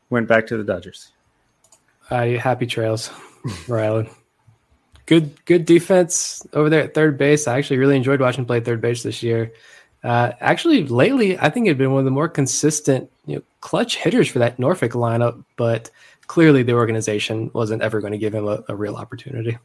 went 0.10 0.28
back 0.28 0.48
to 0.48 0.58
the 0.58 0.64
Dodgers. 0.64 1.12
Uh, 2.10 2.38
happy 2.38 2.66
trails, 2.66 3.10
Rylan. 3.68 4.10
Good, 5.06 5.44
good 5.46 5.66
defense 5.66 6.46
over 6.54 6.70
there 6.70 6.84
at 6.84 6.94
third 6.94 7.18
base. 7.18 7.48
I 7.48 7.58
actually 7.58 7.78
really 7.78 7.98
enjoyed 7.98 8.20
watching 8.20 8.46
play 8.46 8.60
third 8.60 8.82
base 8.82 9.04
this 9.04 9.22
year. 9.22 9.52
Uh, 10.04 10.32
actually, 10.40 10.88
lately, 10.88 11.38
I 11.38 11.50
think 11.50 11.68
it'd 11.68 11.78
been 11.78 11.92
one 11.92 12.00
of 12.00 12.06
the 12.06 12.12
more 12.12 12.28
consistent, 12.28 13.10
you 13.26 13.36
know, 13.36 13.42
clutch 13.60 13.98
hitters 13.98 14.28
for 14.28 14.40
that 14.40 14.58
Norfolk 14.58 14.94
lineup. 14.94 15.44
But 15.58 15.92
clearly, 16.28 16.64
the 16.64 16.74
organization 16.74 17.52
wasn't 17.54 17.82
ever 17.82 18.02
going 18.02 18.14
to 18.14 18.18
give 18.18 18.34
him 18.34 18.48
a, 18.48 18.64
a, 18.68 18.76
real 18.76 18.96
opportunity. 18.96 19.58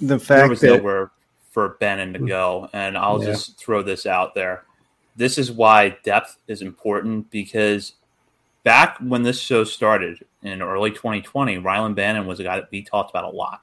The 0.00 0.18
fact 0.18 0.40
there 0.40 0.48
was 0.48 0.60
that 0.62 0.78
nowhere 0.78 1.10
for 1.52 1.76
Bannon 1.80 2.12
to 2.14 2.18
go, 2.18 2.68
and 2.72 2.98
I'll 2.98 3.20
yeah. 3.20 3.30
just 3.30 3.56
throw 3.58 3.82
this 3.82 4.04
out 4.04 4.34
there: 4.34 4.64
this 5.16 5.38
is 5.38 5.52
why 5.52 5.96
depth 6.02 6.38
is 6.48 6.60
important 6.60 7.30
because 7.30 7.92
back 8.64 8.98
when 8.98 9.22
this 9.22 9.38
show 9.38 9.62
started 9.62 10.24
in 10.42 10.60
early 10.60 10.90
2020, 10.90 11.58
Rylan 11.58 11.94
Bannon 11.94 12.26
was 12.26 12.40
a 12.40 12.44
guy 12.44 12.56
that 12.56 12.70
we 12.72 12.82
talked 12.82 13.10
about 13.10 13.24
a 13.24 13.28
lot. 13.28 13.60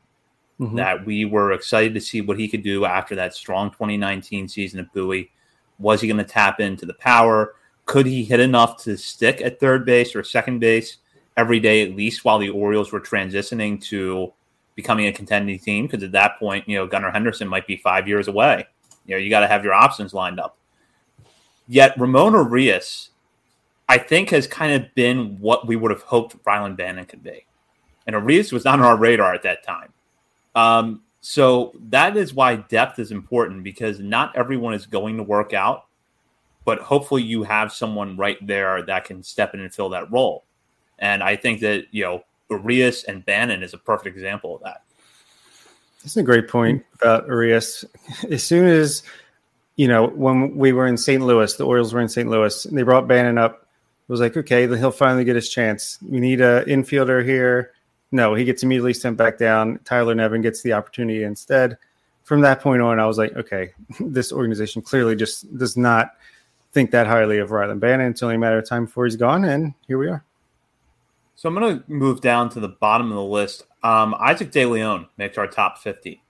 Mm-hmm. 0.59 0.75
That 0.75 1.05
we 1.05 1.25
were 1.25 1.51
excited 1.51 1.95
to 1.95 1.99
see 1.99 2.21
what 2.21 2.37
he 2.37 2.47
could 2.47 2.61
do 2.61 2.85
after 2.85 3.15
that 3.15 3.33
strong 3.33 3.71
2019 3.71 4.47
season 4.47 4.79
at 4.79 4.93
Bowie 4.93 5.31
was 5.79 6.01
he 6.01 6.07
going 6.07 6.17
to 6.17 6.23
tap 6.23 6.59
into 6.59 6.85
the 6.85 6.93
power? 6.93 7.55
Could 7.85 8.05
he 8.05 8.23
hit 8.23 8.39
enough 8.39 8.81
to 8.83 8.97
stick 8.97 9.41
at 9.41 9.59
third 9.59 9.85
base 9.85 10.15
or 10.15 10.23
second 10.23 10.59
base 10.59 10.97
every 11.35 11.59
day, 11.59 11.83
at 11.83 11.95
least 11.95 12.23
while 12.23 12.39
the 12.39 12.49
Orioles 12.49 12.91
were 12.91 13.01
transitioning 13.01 13.81
to 13.85 14.31
becoming 14.75 15.07
a 15.07 15.13
contending 15.13 15.59
team? 15.59 15.85
Because 15.85 16.03
at 16.03 16.13
that 16.13 16.39
point, 16.39 16.67
you 16.67 16.77
know, 16.77 16.87
Gunnar 16.87 17.11
Henderson 17.11 17.47
might 17.47 17.67
be 17.67 17.77
five 17.77 18.07
years 18.07 18.27
away. 18.27 18.65
You 19.05 19.15
know, 19.15 19.19
you 19.19 19.29
got 19.29 19.41
to 19.41 19.47
have 19.47 19.63
your 19.63 19.73
options 19.73 20.13
lined 20.13 20.39
up. 20.39 20.57
Yet 21.67 21.99
Ramon 21.99 22.33
Urias, 22.33 23.09
I 23.89 23.97
think, 23.97 24.29
has 24.29 24.47
kind 24.47 24.73
of 24.73 24.93
been 24.95 25.37
what 25.39 25.67
we 25.67 25.75
would 25.75 25.91
have 25.91 26.03
hoped 26.03 26.41
Rylan 26.43 26.77
Bannon 26.77 27.05
could 27.05 27.23
be. 27.23 27.45
And 28.07 28.13
Urias 28.13 28.51
was 28.51 28.65
not 28.65 28.79
on 28.79 28.85
our 28.85 28.97
radar 28.97 29.33
at 29.33 29.43
that 29.43 29.63
time. 29.63 29.91
Um, 30.55 31.01
so 31.21 31.73
that 31.89 32.17
is 32.17 32.33
why 32.33 32.57
depth 32.57 32.99
is 32.99 33.11
important 33.11 33.63
because 33.63 33.99
not 33.99 34.35
everyone 34.35 34.73
is 34.73 34.85
going 34.85 35.17
to 35.17 35.23
work 35.23 35.53
out, 35.53 35.85
but 36.65 36.79
hopefully 36.79 37.23
you 37.23 37.43
have 37.43 37.71
someone 37.71 38.17
right 38.17 38.37
there 38.45 38.81
that 38.83 39.05
can 39.05 39.23
step 39.23 39.53
in 39.53 39.61
and 39.61 39.73
fill 39.73 39.89
that 39.89 40.11
role. 40.11 40.43
And 40.99 41.23
I 41.23 41.35
think 41.35 41.61
that, 41.61 41.85
you 41.91 42.03
know, 42.03 42.23
Urias 42.49 43.03
and 43.05 43.25
Bannon 43.25 43.63
is 43.63 43.73
a 43.73 43.77
perfect 43.77 44.15
example 44.15 44.55
of 44.55 44.63
that. 44.63 44.83
That's 46.03 46.17
a 46.17 46.23
great 46.23 46.49
point 46.49 46.83
about 46.95 47.27
Urias. 47.27 47.85
As 48.29 48.43
soon 48.43 48.67
as, 48.67 49.03
you 49.77 49.87
know, 49.87 50.07
when 50.07 50.55
we 50.55 50.73
were 50.73 50.87
in 50.87 50.97
St. 50.97 51.23
Louis, 51.23 51.55
the 51.55 51.65
Orioles 51.65 51.93
were 51.93 52.01
in 52.01 52.09
St. 52.09 52.29
Louis, 52.29 52.65
and 52.65 52.77
they 52.77 52.83
brought 52.83 53.07
Bannon 53.07 53.37
up. 53.37 53.61
It 53.61 54.11
was 54.11 54.19
like, 54.19 54.35
okay, 54.35 54.67
he'll 54.67 54.91
finally 54.91 55.23
get 55.23 55.35
his 55.35 55.47
chance. 55.47 55.97
We 56.01 56.19
need 56.19 56.41
a 56.41 56.65
infielder 56.65 57.23
here 57.23 57.72
no, 58.13 58.35
he 58.35 58.45
gets 58.45 58.61
immediately 58.61 58.93
sent 58.93 59.17
back 59.17 59.39
down. 59.39 59.79
Tyler 59.85 60.13
Nevin 60.13 60.43
gets 60.43 60.61
the 60.61 60.71
opportunity 60.71 61.23
instead. 61.23 61.77
From 62.23 62.41
that 62.41 62.61
point 62.61 62.81
on, 62.81 62.99
I 62.99 63.07
was 63.07 63.17
like, 63.17 63.35
okay, 63.35 63.71
this 63.99 64.31
organization 64.31 64.83
clearly 64.83 65.15
just 65.15 65.57
does 65.57 65.75
not 65.75 66.11
think 66.71 66.91
that 66.91 67.07
highly 67.07 67.39
of 67.39 67.49
Rylan 67.49 67.79
Bannon. 67.79 68.11
It's 68.11 68.21
only 68.21 68.35
a 68.35 68.39
matter 68.39 68.59
of 68.59 68.69
time 68.69 68.85
before 68.85 69.05
he's 69.05 69.15
gone, 69.15 69.43
and 69.45 69.73
here 69.87 69.97
we 69.97 70.07
are. 70.07 70.23
So 71.35 71.49
I'm 71.49 71.55
going 71.55 71.79
to 71.79 71.91
move 71.91 72.21
down 72.21 72.49
to 72.49 72.59
the 72.59 72.69
bottom 72.69 73.09
of 73.09 73.15
the 73.15 73.23
list. 73.23 73.65
Um, 73.81 74.15
Isaac 74.19 74.51
De 74.51 74.65
Leon 74.65 75.07
makes 75.17 75.37
our 75.37 75.47
top 75.47 75.79
50. 75.79 76.21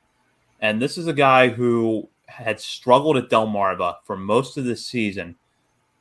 And 0.61 0.81
this 0.81 0.97
is 0.97 1.07
a 1.07 1.13
guy 1.13 1.49
who 1.49 2.07
had 2.27 2.61
struggled 2.61 3.17
at 3.17 3.29
Delmarva 3.29 3.97
for 4.05 4.15
most 4.15 4.57
of 4.57 4.63
the 4.63 4.77
season. 4.77 5.35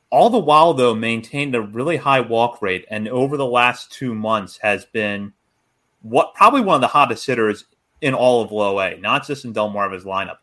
All 0.09 0.29
the 0.29 0.39
while, 0.39 0.73
though, 0.73 0.95
maintained 0.95 1.55
a 1.55 1.61
really 1.61 1.97
high 1.97 2.21
walk 2.21 2.61
rate, 2.61 2.85
and 2.89 3.09
over 3.09 3.35
the 3.35 3.45
last 3.45 3.91
two 3.91 4.15
months 4.15 4.57
has 4.57 4.85
been 4.85 5.33
what 6.03 6.35
probably 6.35 6.61
one 6.61 6.75
of 6.75 6.81
the 6.81 6.87
hottest 6.87 7.25
hitters 7.25 7.65
in 8.01 8.13
all 8.13 8.41
of 8.41 8.51
low 8.51 8.79
A, 8.79 8.97
not 8.97 9.25
just 9.25 9.45
in 9.45 9.53
Delmarva's 9.53 10.03
lineup. 10.03 10.37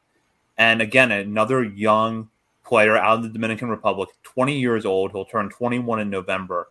And 0.59 0.83
again, 0.83 1.13
another 1.13 1.63
young 1.63 2.29
player 2.65 2.97
out 2.97 3.19
of 3.19 3.23
the 3.23 3.29
Dominican 3.29 3.69
Republic, 3.69 4.09
20 4.23 4.59
years 4.59 4.85
old. 4.85 5.13
He'll 5.13 5.25
turn 5.25 5.49
21 5.49 6.01
in 6.01 6.11
November. 6.11 6.69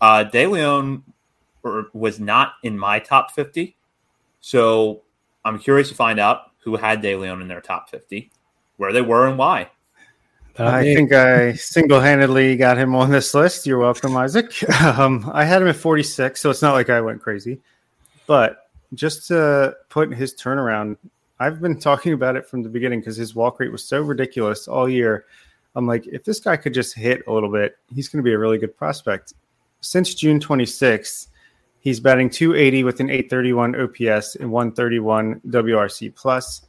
Uh, 0.00 0.24
De 0.24 0.46
Leon 0.46 1.02
was 1.92 2.20
not 2.20 2.54
in 2.62 2.78
my 2.78 2.98
top 2.98 3.30
50. 3.32 3.76
So 4.40 5.02
I'm 5.44 5.58
curious 5.58 5.88
to 5.88 5.94
find 5.94 6.18
out 6.18 6.52
who 6.58 6.76
had 6.76 7.02
De 7.02 7.16
Leon 7.16 7.42
in 7.42 7.48
their 7.48 7.60
top 7.60 7.90
50, 7.90 8.30
where 8.76 8.92
they 8.92 9.02
were, 9.02 9.26
and 9.26 9.38
why. 9.38 9.70
I 10.56 10.82
think 10.82 11.12
I 11.12 11.54
single 11.54 12.00
handedly 12.00 12.56
got 12.56 12.78
him 12.78 12.94
on 12.94 13.10
this 13.10 13.34
list. 13.34 13.66
You're 13.66 13.78
welcome, 13.78 14.16
Isaac. 14.16 14.52
Um, 14.80 15.28
I 15.34 15.44
had 15.44 15.62
him 15.62 15.68
at 15.68 15.76
46, 15.76 16.40
so 16.40 16.50
it's 16.50 16.62
not 16.62 16.74
like 16.74 16.90
I 16.90 17.00
went 17.00 17.20
crazy. 17.20 17.60
But 18.26 18.70
just 18.94 19.28
to 19.28 19.76
put 19.88 20.12
his 20.14 20.34
turnaround, 20.34 20.96
I've 21.40 21.60
been 21.60 21.78
talking 21.80 22.12
about 22.12 22.36
it 22.36 22.46
from 22.46 22.62
the 22.62 22.68
beginning 22.68 23.00
because 23.00 23.16
his 23.16 23.34
walk 23.34 23.60
rate 23.60 23.72
was 23.72 23.84
so 23.84 24.00
ridiculous 24.00 24.68
all 24.68 24.88
year. 24.88 25.26
I'm 25.76 25.86
like, 25.86 26.06
if 26.06 26.24
this 26.24 26.40
guy 26.40 26.56
could 26.56 26.74
just 26.74 26.94
hit 26.94 27.22
a 27.26 27.32
little 27.32 27.50
bit, 27.50 27.76
he's 27.92 28.08
going 28.08 28.22
to 28.22 28.28
be 28.28 28.32
a 28.32 28.38
really 28.38 28.58
good 28.58 28.76
prospect. 28.76 29.34
Since 29.80 30.14
June 30.14 30.38
26th, 30.38 31.28
he's 31.80 32.00
batting 32.00 32.30
280 32.30 32.84
with 32.84 33.00
an 33.00 33.10
831 33.10 33.74
OPS 33.80 34.36
and 34.36 34.50
131 34.50 35.40
WRC 35.48 36.14
plus. 36.14 36.62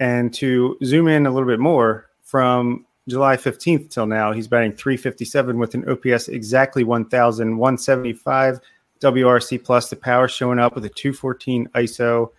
And 0.00 0.32
to 0.34 0.78
zoom 0.82 1.08
in 1.08 1.26
a 1.26 1.30
little 1.30 1.48
bit 1.48 1.60
more, 1.60 2.08
from 2.22 2.86
July 3.08 3.36
15th 3.36 3.90
till 3.90 4.06
now, 4.06 4.32
he's 4.32 4.48
batting 4.48 4.72
357 4.72 5.58
with 5.58 5.74
an 5.74 5.88
OPS 5.88 6.28
exactly 6.28 6.84
1,175 6.84 8.60
WRC 9.00 9.62
plus, 9.62 9.90
the 9.90 9.96
power 9.96 10.28
showing 10.28 10.58
up 10.58 10.74
with 10.74 10.84
a 10.84 10.88
214 10.88 11.68
ISO. 11.74 12.30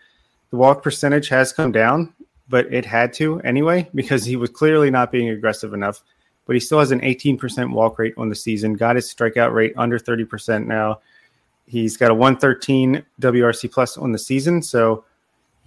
The 0.52 0.58
walk 0.58 0.84
percentage 0.84 1.30
has 1.30 1.54
come 1.54 1.72
down, 1.72 2.14
but 2.50 2.72
it 2.74 2.86
had 2.86 3.14
to 3.14 3.40
anyway 3.42 3.90
because 3.94 4.26
he 4.26 4.36
was 4.36 4.50
clearly 4.50 4.90
not 4.90 5.12
being 5.12 5.30
aggressive 5.30 5.74
enough. 5.74 6.02
But 6.46 6.56
he 6.56 6.60
still 6.60 6.80
has 6.80 6.92
an 6.92 7.02
18% 7.02 7.72
walk 7.72 8.00
rate 8.00 8.16
on 8.18 8.30
the 8.30 8.36
season, 8.36 8.74
got 8.74 8.96
his 8.96 9.14
strikeout 9.14 9.54
rate 9.54 9.74
under 9.78 10.00
30% 10.00 10.66
now. 10.66 11.00
He's 11.68 11.96
got 11.96 12.10
a 12.10 12.16
113 12.16 13.06
WRC 13.22 13.72
plus 13.72 13.98
on 13.98 14.12
the 14.12 14.18
season. 14.18 14.64
So 14.64 15.04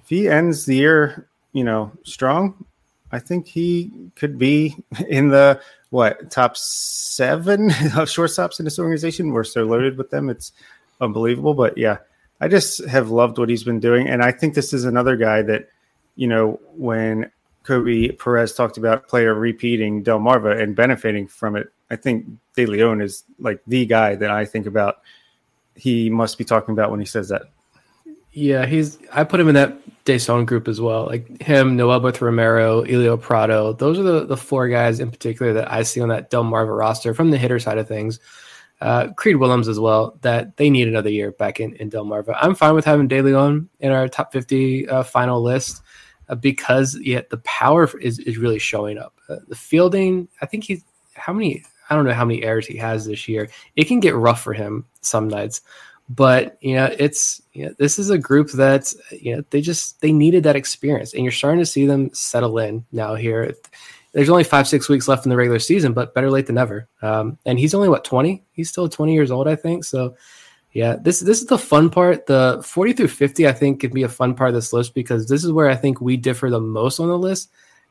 if 0.02 0.08
he 0.08 0.28
ends 0.28 0.66
the 0.66 0.74
year, 0.74 1.28
you 1.52 1.62
know, 1.62 1.92
strong, 2.02 2.64
I 3.12 3.20
think 3.20 3.46
he 3.46 3.92
could 4.16 4.38
be 4.38 4.76
in 5.08 5.28
the 5.28 5.60
what 5.90 6.30
top 6.30 6.56
seven 6.56 7.66
of 7.70 8.08
shortstops 8.08 8.58
in 8.58 8.64
this 8.64 8.78
organization. 8.78 9.30
We're 9.30 9.44
so 9.44 9.64
loaded 9.64 9.96
with 9.96 10.10
them. 10.10 10.30
It's 10.30 10.52
unbelievable. 11.00 11.54
But 11.54 11.78
yeah, 11.78 11.98
I 12.40 12.48
just 12.48 12.84
have 12.86 13.10
loved 13.10 13.38
what 13.38 13.48
he's 13.48 13.64
been 13.64 13.80
doing, 13.80 14.08
and 14.08 14.22
I 14.22 14.32
think 14.32 14.54
this 14.54 14.72
is 14.72 14.84
another 14.84 15.16
guy 15.16 15.42
that, 15.42 15.68
you 16.16 16.26
know, 16.26 16.60
when 16.76 17.30
Koby 17.64 18.18
Perez 18.18 18.54
talked 18.54 18.76
about 18.76 19.08
player 19.08 19.34
repeating 19.34 20.02
Delmarva 20.02 20.60
and 20.60 20.74
benefiting 20.74 21.28
from 21.28 21.56
it, 21.56 21.68
I 21.90 21.96
think 21.96 22.26
De 22.56 22.66
Leon 22.66 23.00
is 23.00 23.24
like 23.38 23.60
the 23.66 23.86
guy 23.86 24.14
that 24.16 24.30
I 24.30 24.44
think 24.44 24.66
about. 24.66 25.02
He 25.74 26.10
must 26.10 26.36
be 26.36 26.44
talking 26.44 26.72
about 26.72 26.90
when 26.90 27.00
he 27.00 27.06
says 27.06 27.28
that. 27.28 27.42
Yeah, 28.32 28.66
he's. 28.66 28.98
I 29.12 29.24
put 29.24 29.40
him 29.40 29.48
in 29.48 29.54
that 29.54 29.76
Deson 30.04 30.46
group 30.46 30.66
as 30.66 30.80
well. 30.80 31.06
Like 31.06 31.42
him, 31.42 31.76
Noelberth 31.76 32.20
Romero, 32.20 32.80
Elio 32.82 33.16
Prado. 33.16 33.72
Those 33.74 33.98
are 33.98 34.02
the 34.02 34.26
the 34.26 34.36
four 34.36 34.68
guys 34.68 35.00
in 35.00 35.10
particular 35.10 35.52
that 35.54 35.70
I 35.70 35.82
see 35.82 36.00
on 36.00 36.08
that 36.08 36.30
Delmarva 36.30 36.76
roster 36.76 37.14
from 37.14 37.30
the 37.30 37.38
hitter 37.38 37.58
side 37.58 37.78
of 37.78 37.88
things 37.88 38.20
uh, 38.82 39.12
Creed 39.12 39.36
Willems 39.36 39.68
as 39.68 39.78
well, 39.78 40.18
that 40.22 40.56
they 40.56 40.68
need 40.68 40.88
another 40.88 41.08
year 41.08 41.30
back 41.30 41.60
in, 41.60 41.74
in 41.76 41.88
Delmarva. 41.88 42.36
I'm 42.40 42.56
fine 42.56 42.74
with 42.74 42.84
having 42.84 43.06
De 43.06 43.22
Leon 43.22 43.68
in 43.78 43.92
our 43.92 44.08
top 44.08 44.32
50 44.32 44.88
uh, 44.88 45.02
final 45.04 45.40
list 45.40 45.82
uh, 46.28 46.34
because 46.34 46.98
yet 47.00 47.30
the 47.30 47.36
power 47.38 47.88
is, 48.00 48.18
is 48.18 48.38
really 48.38 48.58
showing 48.58 48.98
up. 48.98 49.14
Uh, 49.28 49.36
the 49.46 49.54
fielding, 49.54 50.26
I 50.40 50.46
think 50.46 50.64
he's 50.64 50.82
how 51.14 51.32
many, 51.32 51.62
I 51.90 51.94
don't 51.94 52.04
know 52.04 52.12
how 52.12 52.24
many 52.24 52.42
errors 52.42 52.66
he 52.66 52.76
has 52.78 53.06
this 53.06 53.28
year. 53.28 53.48
It 53.76 53.84
can 53.84 54.00
get 54.00 54.16
rough 54.16 54.42
for 54.42 54.52
him 54.52 54.84
some 55.00 55.28
nights, 55.28 55.60
but 56.08 56.58
you 56.60 56.74
know, 56.74 56.92
it's, 56.98 57.40
you 57.52 57.66
know, 57.66 57.74
this 57.78 58.00
is 58.00 58.10
a 58.10 58.18
group 58.18 58.50
that, 58.52 58.92
you 59.12 59.36
know, 59.36 59.44
they 59.50 59.60
just, 59.60 60.00
they 60.00 60.10
needed 60.10 60.42
that 60.42 60.56
experience 60.56 61.14
and 61.14 61.22
you're 61.22 61.30
starting 61.30 61.60
to 61.60 61.66
see 61.66 61.86
them 61.86 62.12
settle 62.12 62.58
in 62.58 62.84
now 62.90 63.14
here 63.14 63.54
there's 64.12 64.28
only 64.28 64.44
five 64.44 64.68
six 64.68 64.88
weeks 64.88 65.08
left 65.08 65.24
in 65.24 65.30
the 65.30 65.36
regular 65.36 65.58
season, 65.58 65.92
but 65.92 66.14
better 66.14 66.30
late 66.30 66.46
than 66.46 66.56
never. 66.56 66.88
Um, 67.00 67.38
and 67.46 67.58
he's 67.58 67.74
only 67.74 67.88
what 67.88 68.04
20? 68.04 68.44
He's 68.52 68.68
still 68.68 68.88
20 68.88 69.14
years 69.14 69.30
old, 69.30 69.48
I 69.48 69.56
think. 69.56 69.84
So 69.84 70.16
yeah, 70.72 70.96
this 70.96 71.20
this 71.20 71.40
is 71.40 71.46
the 71.46 71.58
fun 71.58 71.90
part. 71.90 72.26
The 72.26 72.62
40 72.64 72.92
through 72.94 73.08
50, 73.08 73.48
I 73.48 73.52
think, 73.52 73.80
could 73.80 73.92
be 73.92 74.02
a 74.02 74.08
fun 74.08 74.34
part 74.34 74.48
of 74.48 74.54
this 74.54 74.72
list 74.72 74.94
because 74.94 75.28
this 75.28 75.44
is 75.44 75.52
where 75.52 75.68
I 75.68 75.76
think 75.76 76.00
we 76.00 76.16
differ 76.16 76.50
the 76.50 76.60
most 76.60 77.00
on 77.00 77.08
the 77.08 77.18
list. 77.18 77.50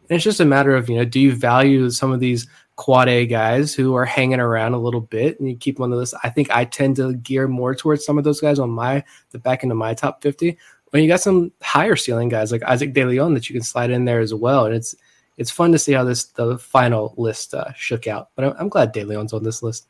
And 0.10 0.16
it's 0.16 0.24
just 0.24 0.40
a 0.40 0.46
matter 0.46 0.76
of, 0.76 0.90
you 0.90 0.98
know, 0.98 1.06
do 1.06 1.20
you 1.20 1.34
value 1.34 1.90
some 1.90 2.12
of 2.12 2.20
these 2.20 2.48
quad 2.76 3.08
A 3.08 3.26
guys 3.26 3.74
who 3.74 3.94
are 3.96 4.06
hanging 4.06 4.40
around 4.40 4.74
a 4.74 4.80
little 4.80 5.02
bit 5.02 5.40
and 5.40 5.48
you 5.48 5.56
keep 5.56 5.80
on 5.80 5.90
the 5.90 5.96
list? 5.96 6.14
I 6.24 6.30
think 6.30 6.50
I 6.52 6.66
tend 6.66 6.98
to 6.98 7.14
gear 7.14 7.48
more 7.48 7.76
towards 7.76 8.04
some 8.04 8.18
of 8.18 8.24
those 8.24 8.42
guys 8.42 8.60
on 8.60 8.72
my, 8.72 9.04
the 9.30 9.40
back 9.40 9.64
end 9.64 9.72
of 9.72 9.78
my 9.78 9.94
top 9.94 10.22
50. 10.22 10.58
When 10.90 11.02
you 11.02 11.08
got 11.08 11.22
some 11.22 11.52
higher 11.62 11.96
ceiling 11.96 12.30
guys 12.30 12.52
like 12.52 12.64
Isaac 12.64 12.94
De 12.94 13.06
Leon 13.06 13.36
that 13.36 13.48
you 13.48 13.54
can 13.54 13.64
slide 13.64 13.92
in 13.92 14.06
there 14.06 14.20
as 14.20 14.34
well. 14.34 14.66
And 14.66 14.76
it's, 14.76 14.96
it's 15.42 15.50
fun 15.50 15.72
to 15.72 15.80
see 15.80 15.94
how 15.94 16.04
this, 16.04 16.26
the 16.26 16.60
final 16.60 17.16
list 17.18 17.56
uh, 17.56 17.74
shook 17.74 18.06
out. 18.06 18.30
But 18.36 18.46
I'm, 18.46 18.54
I'm 18.60 18.70
glad 18.70 18.92
De 18.92 19.04
Leon's 19.04 19.34
on 19.34 19.44
this 19.44 19.64
list. 19.64 19.88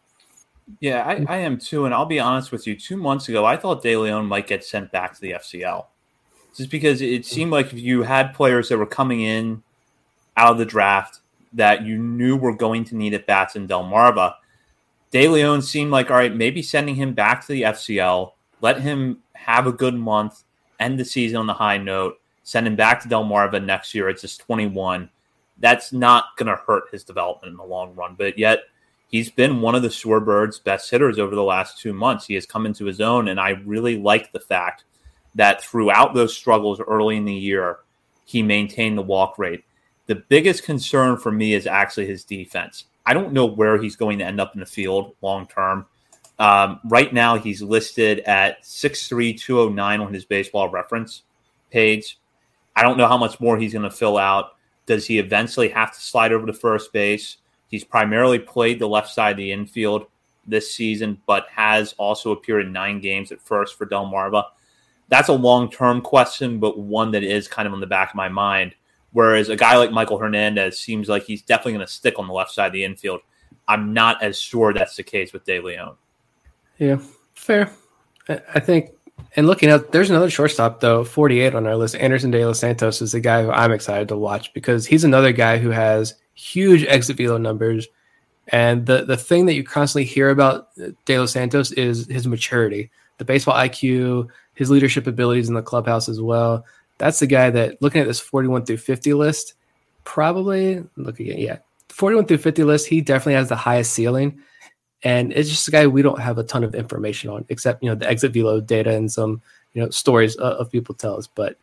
Yeah, 0.79 1.03
I, 1.05 1.25
I, 1.27 1.37
am 1.39 1.57
too. 1.57 1.83
And 1.83 1.93
I'll 1.93 2.05
be 2.05 2.21
honest 2.21 2.53
with 2.53 2.65
you, 2.65 2.77
two 2.77 2.95
months 2.95 3.27
ago, 3.27 3.45
I 3.45 3.57
thought 3.57 3.83
De 3.83 3.97
Leon 3.97 4.25
might 4.27 4.47
get 4.47 4.63
sent 4.63 4.93
back 4.93 5.13
to 5.13 5.19
the 5.19 5.31
FCL. 5.31 5.87
Just 6.55 6.69
because 6.69 7.01
it 7.01 7.25
seemed 7.25 7.51
like 7.51 7.73
if 7.73 7.79
you 7.79 8.03
had 8.03 8.33
players 8.33 8.69
that 8.69 8.77
were 8.77 8.85
coming 8.85 9.19
in 9.19 9.61
out 10.37 10.53
of 10.53 10.57
the 10.57 10.65
draft 10.65 11.19
that 11.51 11.83
you 11.83 11.97
knew 11.97 12.37
were 12.37 12.55
going 12.55 12.85
to 12.85 12.95
need 12.95 13.13
at 13.13 13.25
bats 13.25 13.57
in 13.57 13.67
Delmarva, 13.67 14.35
De 15.11 15.27
Leon 15.27 15.61
seemed 15.61 15.91
like, 15.91 16.09
all 16.09 16.15
right, 16.15 16.33
maybe 16.33 16.61
sending 16.61 16.95
him 16.95 17.13
back 17.13 17.41
to 17.41 17.51
the 17.51 17.63
FCL, 17.63 18.31
let 18.61 18.79
him 18.79 19.21
have 19.33 19.67
a 19.67 19.73
good 19.73 19.95
month, 19.95 20.43
end 20.79 20.97
the 20.97 21.03
season 21.03 21.37
on 21.37 21.47
the 21.47 21.53
high 21.53 21.77
note, 21.77 22.21
send 22.43 22.65
him 22.65 22.77
back 22.77 23.01
to 23.01 23.09
Delmarva 23.09 23.63
next 23.63 23.93
year. 23.93 24.07
It's 24.07 24.21
just 24.21 24.39
21. 24.41 25.09
That's 25.61 25.93
not 25.93 26.35
going 26.37 26.47
to 26.47 26.61
hurt 26.67 26.91
his 26.91 27.03
development 27.03 27.51
in 27.51 27.57
the 27.57 27.63
long 27.63 27.95
run. 27.95 28.15
But 28.17 28.37
yet, 28.37 28.63
he's 29.07 29.29
been 29.29 29.61
one 29.61 29.75
of 29.75 29.83
the 29.83 29.87
Shorebirds' 29.87 30.63
best 30.63 30.89
hitters 30.89 31.19
over 31.19 31.35
the 31.35 31.43
last 31.43 31.79
two 31.79 31.93
months. 31.93 32.25
He 32.25 32.33
has 32.33 32.45
come 32.45 32.65
into 32.65 32.85
his 32.85 32.99
own, 32.99 33.27
and 33.27 33.39
I 33.39 33.51
really 33.65 33.97
like 33.97 34.31
the 34.31 34.39
fact 34.39 34.83
that 35.35 35.63
throughout 35.63 36.13
those 36.13 36.35
struggles 36.35 36.81
early 36.81 37.15
in 37.15 37.25
the 37.25 37.33
year, 37.33 37.79
he 38.25 38.41
maintained 38.41 38.97
the 38.97 39.03
walk 39.03 39.37
rate. 39.37 39.63
The 40.07 40.15
biggest 40.15 40.63
concern 40.63 41.17
for 41.17 41.31
me 41.31 41.53
is 41.53 41.67
actually 41.67 42.07
his 42.07 42.23
defense. 42.23 42.85
I 43.05 43.13
don't 43.13 43.33
know 43.33 43.45
where 43.45 43.81
he's 43.81 43.95
going 43.95 44.19
to 44.19 44.25
end 44.25 44.41
up 44.41 44.53
in 44.53 44.59
the 44.59 44.65
field 44.65 45.15
long 45.21 45.47
term. 45.47 45.85
Um, 46.39 46.79
right 46.85 47.13
now, 47.13 47.37
he's 47.37 47.61
listed 47.61 48.19
at 48.21 48.63
6'3, 48.63 49.39
209 49.39 50.01
on 50.01 50.13
his 50.13 50.25
baseball 50.25 50.69
reference 50.69 51.23
page. 51.69 52.19
I 52.75 52.83
don't 52.83 52.97
know 52.97 53.07
how 53.07 53.17
much 53.17 53.39
more 53.39 53.57
he's 53.57 53.73
going 53.73 53.83
to 53.83 53.91
fill 53.91 54.17
out. 54.17 54.55
Does 54.85 55.05
he 55.05 55.19
eventually 55.19 55.69
have 55.69 55.93
to 55.93 55.99
slide 55.99 56.31
over 56.31 56.45
to 56.45 56.53
first 56.53 56.91
base? 56.91 57.37
He's 57.67 57.83
primarily 57.83 58.39
played 58.39 58.79
the 58.79 58.87
left 58.87 59.09
side 59.09 59.31
of 59.31 59.37
the 59.37 59.51
infield 59.51 60.07
this 60.45 60.73
season, 60.73 61.21
but 61.25 61.47
has 61.49 61.93
also 61.97 62.31
appeared 62.31 62.65
in 62.65 62.73
nine 62.73 62.99
games 62.99 63.31
at 63.31 63.41
first 63.41 63.77
for 63.77 63.85
Delmarva. 63.85 64.43
That's 65.07 65.29
a 65.29 65.33
long 65.33 65.69
term 65.69 66.01
question, 66.01 66.59
but 66.59 66.79
one 66.79 67.11
that 67.11 67.23
is 67.23 67.47
kind 67.47 67.67
of 67.67 67.73
on 67.73 67.79
the 67.79 67.87
back 67.87 68.09
of 68.09 68.15
my 68.15 68.29
mind. 68.29 68.75
Whereas 69.13 69.49
a 69.49 69.55
guy 69.55 69.77
like 69.77 69.89
Maikol 69.89 70.19
Hernandez 70.19 70.79
seems 70.79 71.09
like 71.09 71.23
he's 71.23 71.41
definitely 71.41 71.73
going 71.73 71.85
to 71.85 71.91
stick 71.91 72.17
on 72.17 72.27
the 72.27 72.33
left 72.33 72.51
side 72.51 72.67
of 72.67 72.73
the 72.73 72.83
infield. 72.83 73.21
I'm 73.67 73.93
not 73.93 74.23
as 74.23 74.39
sure 74.39 74.73
that's 74.73 74.95
the 74.95 75.03
case 75.03 75.33
with 75.33 75.45
De 75.45 75.59
Leon. 75.59 75.95
Yeah, 76.77 76.99
fair. 77.33 77.71
I 78.29 78.59
think, 78.59 78.91
and 79.35 79.47
looking 79.47 79.69
at, 79.69 79.91
there's 79.91 80.09
another 80.09 80.29
shortstop 80.29 80.79
though, 80.79 81.03
48 81.03 81.55
on 81.55 81.67
our 81.67 81.75
list. 81.75 81.95
Anderson 81.95 82.31
De 82.31 82.45
Los 82.45 82.59
Santos 82.59 83.01
is 83.01 83.11
the 83.11 83.19
guy 83.19 83.43
who 83.43 83.51
I'm 83.51 83.71
excited 83.71 84.07
to 84.09 84.17
watch 84.17 84.53
because 84.53 84.85
he's 84.85 85.03
another 85.03 85.31
guy 85.31 85.57
who 85.57 85.69
has 85.69 86.15
huge 86.33 86.83
exit 86.85 87.17
velo 87.17 87.37
numbers. 87.37 87.87
And 88.47 88.85
the, 88.85 89.05
the 89.05 89.17
thing 89.17 89.45
that 89.45 89.53
you 89.53 89.63
constantly 89.63 90.05
hear 90.05 90.29
about 90.29 90.69
De 91.05 91.19
Los 91.19 91.31
Santos 91.31 91.71
is 91.71 92.07
his 92.07 92.27
maturity, 92.27 92.91
the 93.17 93.25
baseball 93.25 93.55
IQ, 93.55 94.27
his 94.55 94.69
leadership 94.69 95.07
abilities 95.07 95.47
in 95.47 95.55
the 95.55 95.61
clubhouse 95.61 96.09
as 96.09 96.19
well 96.19 96.65
that's 97.01 97.19
the 97.19 97.27
guy 97.27 97.49
that 97.49 97.81
looking 97.81 97.99
at 97.99 98.07
this 98.07 98.19
41 98.19 98.65
through 98.65 98.77
50 98.77 99.15
list, 99.15 99.55
probably 100.03 100.83
look 100.95 101.19
at 101.19 101.25
yeah, 101.25 101.57
41 101.89 102.27
through 102.27 102.37
50 102.37 102.63
list, 102.63 102.85
he 102.87 103.01
definitely 103.01 103.33
has 103.33 103.49
the 103.49 103.55
highest 103.55 103.93
ceiling. 103.93 104.39
And 105.03 105.33
it's 105.33 105.49
just 105.49 105.67
a 105.67 105.71
guy 105.71 105.87
we 105.87 106.01
don't 106.01 106.19
have 106.19 106.37
a 106.37 106.43
ton 106.43 106.63
of 106.63 106.75
information 106.75 107.29
on, 107.29 107.45
except 107.49 107.83
you 107.83 107.89
know 107.89 107.95
the 107.95 108.07
exit 108.07 108.33
velo 108.33 108.61
data 108.61 108.95
and 108.95 109.11
some 109.11 109.41
you 109.73 109.81
know 109.81 109.89
stories 109.89 110.35
of, 110.35 110.53
of 110.53 110.71
people 110.71 110.95
tell 110.95 111.17
us. 111.17 111.27
But 111.27 111.57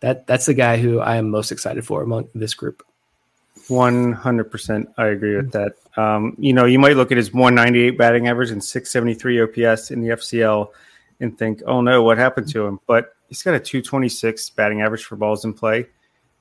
that 0.00 0.26
that's 0.26 0.46
the 0.46 0.54
guy 0.54 0.76
who 0.76 1.00
I 1.00 1.16
am 1.16 1.30
most 1.30 1.50
excited 1.50 1.84
for 1.84 2.02
among 2.02 2.28
this 2.34 2.54
group. 2.54 2.82
One 3.68 4.12
hundred 4.12 4.50
percent, 4.50 4.88
I 4.96 5.06
agree 5.06 5.36
with 5.36 5.52
that. 5.52 5.74
Um, 5.96 6.36
you 6.38 6.52
know, 6.52 6.66
you 6.66 6.78
might 6.78 6.96
look 6.96 7.10
at 7.10 7.16
his 7.16 7.32
one 7.32 7.54
ninety 7.54 7.82
eight 7.82 7.98
batting 7.98 8.28
average 8.28 8.50
and 8.50 8.62
six 8.62 8.90
seventy 8.90 9.14
three 9.14 9.40
OPS 9.40 9.90
in 9.90 10.02
the 10.02 10.10
FCL 10.10 10.68
and 11.20 11.36
think, 11.36 11.62
"Oh 11.66 11.80
no, 11.80 12.02
what 12.02 12.18
happened 12.18 12.48
to 12.50 12.64
him?" 12.64 12.78
But 12.86 13.14
he's 13.28 13.42
got 13.42 13.54
a 13.54 13.60
226 13.60 14.50
batting 14.50 14.82
average 14.82 15.04
for 15.04 15.16
balls 15.16 15.44
in 15.44 15.52
play, 15.52 15.86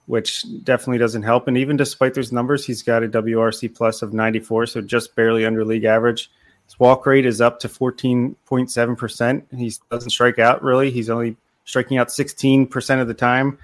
which 0.06 0.46
definitely 0.64 0.98
doesn't 0.98 1.24
help. 1.24 1.48
And 1.48 1.58
even 1.58 1.78
despite 1.78 2.14
those 2.14 2.32
numbers, 2.32 2.66
he's 2.66 2.84
got 2.84 3.04
a 3.04 3.08
WRC 3.08 3.74
plus 3.74 4.02
of 4.02 4.14
94, 4.14 4.68
so 4.68 4.82
just 4.82 5.16
barely 5.16 5.46
under 5.46 5.66
league 5.66 5.86
average. 5.86 6.30
His 6.74 6.80
walk 6.80 7.06
rate 7.06 7.28
is 7.28 7.40
up 7.40 7.60
to 7.60 7.68
14.7%. 7.68 9.44
He 9.56 9.72
doesn't 9.91 10.10
strike 10.10 10.40
out 10.40 10.64
really. 10.64 10.90
He's 10.90 11.08
only 11.08 11.38
striking 11.66 12.00
out 12.00 12.08
16% 12.08 13.00
of 13.00 13.08
the 13.08 13.14
time. 13.14 13.60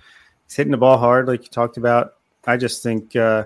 He's 0.45 0.55
hitting 0.55 0.69
the 0.69 0.77
ball 0.77 0.99
hard, 0.99 1.27
like 1.27 1.41
you 1.41 1.49
talked 1.49 1.77
about. 1.77 2.17
I 2.45 2.55
just 2.55 2.83
think 2.83 3.15
uh, 3.15 3.45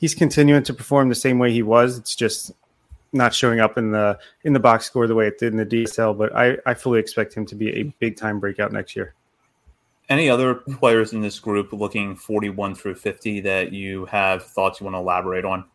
he's 0.00 0.16
continuing 0.16 0.64
to 0.64 0.74
perform 0.74 1.10
the 1.10 1.14
same 1.14 1.38
way 1.38 1.52
he 1.52 1.62
was. 1.62 1.96
It's 1.96 2.16
just 2.16 2.50
not 3.12 3.32
showing 3.32 3.60
up 3.60 3.78
in 3.78 3.92
the 3.92 4.18
in 4.42 4.52
the 4.52 4.58
box 4.58 4.86
score 4.86 5.06
the 5.06 5.14
way 5.14 5.28
it 5.28 5.38
did 5.38 5.52
in 5.52 5.58
the 5.58 5.64
DSL, 5.64 6.18
but 6.18 6.34
I, 6.34 6.56
I 6.66 6.74
fully 6.74 6.98
expect 6.98 7.34
him 7.34 7.46
to 7.46 7.54
be 7.54 7.70
a 7.70 7.84
big 8.00 8.16
time 8.16 8.40
breakout 8.40 8.72
next 8.72 8.96
year. 8.96 9.14
Any 10.08 10.28
other 10.28 10.54
players 10.56 11.12
in 11.12 11.20
this 11.20 11.38
group 11.38 11.72
looking 11.72 12.16
41 12.16 12.74
through 12.74 12.96
50 12.96 13.42
that 13.42 13.72
you 13.72 14.06
have 14.06 14.44
thoughts 14.44 14.80
you 14.80 14.84
want 14.84 14.96
to 14.96 15.00
elaborate 15.00 15.44
on? 15.44 15.66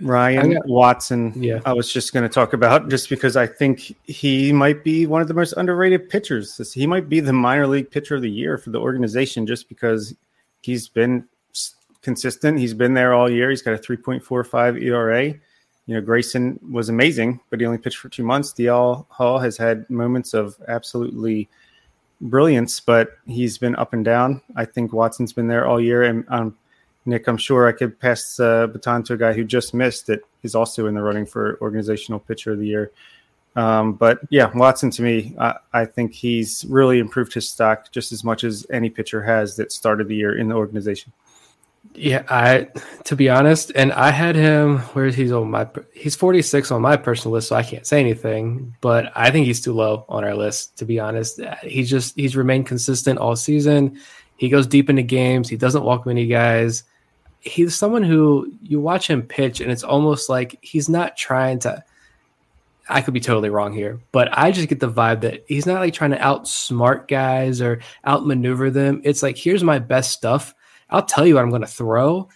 Ryan 0.00 0.54
got, 0.54 0.66
Watson, 0.66 1.32
yeah. 1.36 1.60
I 1.64 1.72
was 1.72 1.92
just 1.92 2.12
going 2.12 2.22
to 2.22 2.28
talk 2.28 2.52
about 2.52 2.88
just 2.88 3.08
because 3.08 3.36
I 3.36 3.46
think 3.46 3.94
he 4.04 4.52
might 4.52 4.84
be 4.84 5.06
one 5.06 5.22
of 5.22 5.28
the 5.28 5.34
most 5.34 5.52
underrated 5.54 6.08
pitchers. 6.08 6.72
He 6.72 6.86
might 6.86 7.08
be 7.08 7.20
the 7.20 7.32
minor 7.32 7.66
league 7.66 7.90
pitcher 7.90 8.16
of 8.16 8.22
the 8.22 8.30
year 8.30 8.58
for 8.58 8.70
the 8.70 8.80
organization 8.80 9.46
just 9.46 9.68
because 9.68 10.14
he's 10.62 10.88
been 10.88 11.24
consistent. 12.02 12.58
He's 12.58 12.74
been 12.74 12.94
there 12.94 13.14
all 13.14 13.30
year. 13.30 13.50
He's 13.50 13.62
got 13.62 13.74
a 13.74 13.78
3.45 13.78 14.82
ERA 14.82 15.34
you 15.90 15.96
know, 15.96 16.02
Grayson 16.02 16.60
was 16.70 16.88
amazing, 16.88 17.40
but 17.50 17.58
he 17.58 17.66
only 17.66 17.76
pitched 17.76 17.96
for 17.96 18.08
two 18.08 18.22
months. 18.22 18.52
DL 18.52 19.06
Hall 19.08 19.40
has 19.40 19.56
had 19.56 19.90
moments 19.90 20.34
of 20.34 20.54
absolutely 20.68 21.48
brilliance, 22.20 22.78
but 22.78 23.18
he's 23.26 23.58
been 23.58 23.74
up 23.74 23.92
and 23.92 24.04
down. 24.04 24.40
I 24.54 24.66
think 24.66 24.92
Watson's 24.92 25.32
been 25.32 25.48
there 25.48 25.66
all 25.66 25.80
year. 25.80 26.04
And 26.04 26.24
um, 26.28 26.56
Nick, 27.06 27.26
I'm 27.26 27.36
sure 27.36 27.66
I 27.66 27.72
could 27.72 27.98
pass 27.98 28.36
the 28.36 28.48
uh, 28.48 28.66
baton 28.66 29.02
to 29.04 29.14
a 29.14 29.16
guy 29.16 29.32
who 29.32 29.44
just 29.44 29.72
missed 29.72 30.10
it. 30.10 30.22
He's 30.42 30.54
also 30.54 30.86
in 30.86 30.94
the 30.94 31.02
running 31.02 31.26
for 31.26 31.58
organizational 31.60 32.20
pitcher 32.20 32.52
of 32.52 32.58
the 32.58 32.66
year. 32.66 32.92
Um, 33.56 33.94
but 33.94 34.20
yeah, 34.30 34.50
Watson 34.54 34.90
to 34.92 35.02
me, 35.02 35.34
I, 35.38 35.56
I, 35.72 35.84
think 35.84 36.12
he's 36.12 36.64
really 36.68 37.00
improved 37.00 37.34
his 37.34 37.48
stock 37.48 37.90
just 37.90 38.12
as 38.12 38.22
much 38.22 38.44
as 38.44 38.64
any 38.70 38.90
pitcher 38.90 39.22
has 39.22 39.56
that 39.56 39.72
started 39.72 40.06
the 40.06 40.14
year 40.14 40.38
in 40.38 40.48
the 40.48 40.54
organization. 40.54 41.12
Yeah, 41.94 42.22
I 42.28 42.68
to 43.04 43.16
be 43.16 43.28
honest, 43.28 43.72
and 43.74 43.92
I 43.92 44.10
had 44.10 44.36
him 44.36 44.78
where 44.92 45.08
he's 45.08 45.32
on 45.32 45.50
my 45.50 45.66
he's 45.92 46.14
46 46.14 46.70
on 46.70 46.82
my 46.82 46.96
personal 46.96 47.32
list, 47.32 47.48
so 47.48 47.56
I 47.56 47.64
can't 47.64 47.86
say 47.86 47.98
anything, 47.98 48.76
but 48.80 49.10
I 49.16 49.30
think 49.30 49.46
he's 49.46 49.60
too 49.60 49.72
low 49.72 50.04
on 50.08 50.22
our 50.22 50.36
list 50.36 50.78
to 50.78 50.84
be 50.84 51.00
honest. 51.00 51.40
He's 51.62 51.90
just 51.90 52.14
he's 52.14 52.36
remained 52.36 52.66
consistent 52.66 53.18
all 53.18 53.34
season. 53.34 53.98
He 54.36 54.48
goes 54.48 54.66
deep 54.66 54.88
into 54.88 55.02
games, 55.02 55.48
he 55.48 55.56
doesn't 55.56 55.82
walk 55.82 56.06
many 56.06 56.26
guys. 56.26 56.84
He's 57.40 57.74
someone 57.74 58.02
who 58.02 58.52
you 58.62 58.80
watch 58.80 59.08
him 59.08 59.22
pitch 59.22 59.60
and 59.60 59.70
it's 59.70 59.82
almost 59.82 60.28
like 60.28 60.58
he's 60.60 60.88
not 60.88 61.16
trying 61.16 61.58
to 61.60 61.82
I 62.88 63.02
could 63.02 63.14
be 63.14 63.20
totally 63.20 63.50
wrong 63.50 63.72
here, 63.72 64.00
but 64.10 64.28
I 64.36 64.50
just 64.50 64.68
get 64.68 64.80
the 64.80 64.90
vibe 64.90 65.20
that 65.20 65.44
he's 65.46 65.64
not 65.64 65.78
like 65.78 65.94
trying 65.94 66.10
to 66.10 66.18
outsmart 66.18 67.06
guys 67.06 67.60
or 67.60 67.80
outmaneuver 68.04 68.68
them. 68.70 69.00
It's 69.04 69.22
like 69.22 69.36
here's 69.36 69.62
my 69.62 69.78
best 69.78 70.10
stuff 70.10 70.54
I'll 70.90 71.04
tell 71.04 71.26
you 71.26 71.34
what 71.34 71.44
I'm 71.44 71.50
going 71.50 71.62
to 71.62 71.68
throw, 71.68 72.28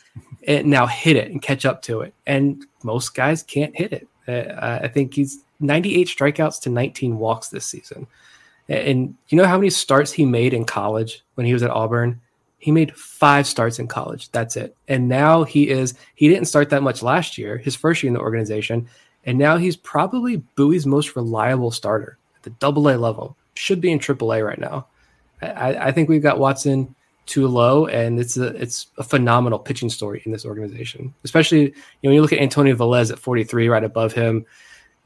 and 0.46 0.68
now 0.68 0.86
hit 0.86 1.16
it 1.16 1.30
and 1.30 1.42
catch 1.42 1.66
up 1.66 1.82
to 1.82 2.00
it. 2.00 2.14
And 2.26 2.64
most 2.82 3.14
guys 3.14 3.42
can't 3.42 3.76
hit 3.76 3.92
it. 3.92 4.08
Uh, 4.26 4.80
I 4.82 4.88
think 4.88 5.14
he's 5.14 5.44
98 5.60 6.08
strikeouts 6.08 6.60
to 6.62 6.70
19 6.70 7.18
walks 7.18 7.48
this 7.48 7.66
season. 7.66 8.06
And 8.68 9.14
you 9.28 9.36
know 9.36 9.46
how 9.46 9.58
many 9.58 9.70
starts 9.70 10.12
he 10.12 10.24
made 10.24 10.54
in 10.54 10.64
college 10.64 11.22
when 11.34 11.46
he 11.46 11.52
was 11.52 11.62
at 11.62 11.70
Auburn? 11.70 12.20
He 12.64 12.72
made 12.72 12.96
five 12.96 13.46
starts 13.46 13.78
in 13.78 13.88
college. 13.88 14.30
That's 14.30 14.56
it. 14.56 14.74
And 14.88 15.06
now 15.06 15.44
he 15.44 15.68
is, 15.68 15.92
he 16.14 16.30
didn't 16.30 16.46
start 16.46 16.70
that 16.70 16.82
much 16.82 17.02
last 17.02 17.36
year, 17.36 17.58
his 17.58 17.76
first 17.76 18.02
year 18.02 18.08
in 18.08 18.14
the 18.14 18.20
organization. 18.20 18.88
And 19.26 19.36
now 19.36 19.58
he's 19.58 19.76
probably 19.76 20.38
Bowie's 20.56 20.86
most 20.86 21.14
reliable 21.14 21.70
starter 21.70 22.16
at 22.34 22.42
the 22.42 22.48
double 22.60 22.88
A 22.88 22.96
level. 22.96 23.36
Should 23.54 23.82
be 23.82 23.92
in 23.92 23.98
triple 23.98 24.32
A 24.32 24.42
right 24.42 24.58
now. 24.58 24.86
I, 25.42 25.76
I 25.76 25.92
think 25.92 26.08
we've 26.08 26.22
got 26.22 26.38
Watson 26.38 26.94
too 27.26 27.48
low, 27.48 27.86
and 27.86 28.18
it's 28.18 28.38
a 28.38 28.46
it's 28.56 28.86
a 28.96 29.02
phenomenal 29.02 29.58
pitching 29.58 29.90
story 29.90 30.22
in 30.24 30.32
this 30.32 30.46
organization. 30.46 31.12
Especially 31.22 31.64
you 31.64 31.68
know 31.68 32.08
when 32.08 32.14
you 32.14 32.22
look 32.22 32.32
at 32.32 32.38
Antonio 32.38 32.74
Velez 32.74 33.12
at 33.12 33.18
43, 33.18 33.68
right 33.68 33.84
above 33.84 34.14
him, 34.14 34.46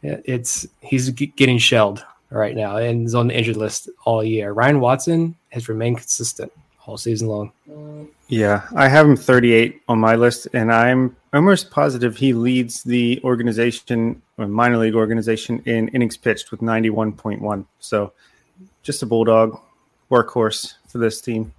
eh, 0.05 0.19
it's 0.27 0.65
he's 0.81 1.11
getting 1.11 1.59
shelled 1.59 2.05
right 2.31 2.55
now 2.55 2.77
and 2.77 3.05
is 3.05 3.17
on 3.17 3.27
the 3.27 3.37
injured 3.37 3.57
list 3.57 3.89
all 4.05 4.23
year. 4.23 4.53
Ryan 4.53 4.79
Watson 4.79 5.35
has 5.49 5.69
remained 5.69 5.97
consistent 5.97 6.53
all 6.89 6.97
season 6.97 7.29
long. 7.29 7.53
Yeah, 8.29 8.67
I 8.75 8.89
have 8.89 9.07
him 9.07 9.17
38 9.17 9.83
on 9.89 9.99
my 9.99 10.17
list, 10.17 10.49
and 10.55 10.73
I'm 10.73 11.15
almost 11.35 11.71
positive 11.71 12.17
he 12.17 12.33
leads 12.33 12.83
the 12.83 13.21
organization, 13.23 14.23
or 14.39 14.49
minor 14.49 14.79
league 14.79 14.95
organization, 14.95 15.63
in 15.67 15.89
innings 15.89 16.17
pitched 16.17 16.51
with 16.51 16.61
91.1. 16.61 17.67
So 17.79 18.13
just 18.83 19.03
a 19.03 19.07
bulldog 19.07 19.61
workhorse 20.11 20.75
for 20.89 20.97
this 20.97 21.21
team. 21.21 21.53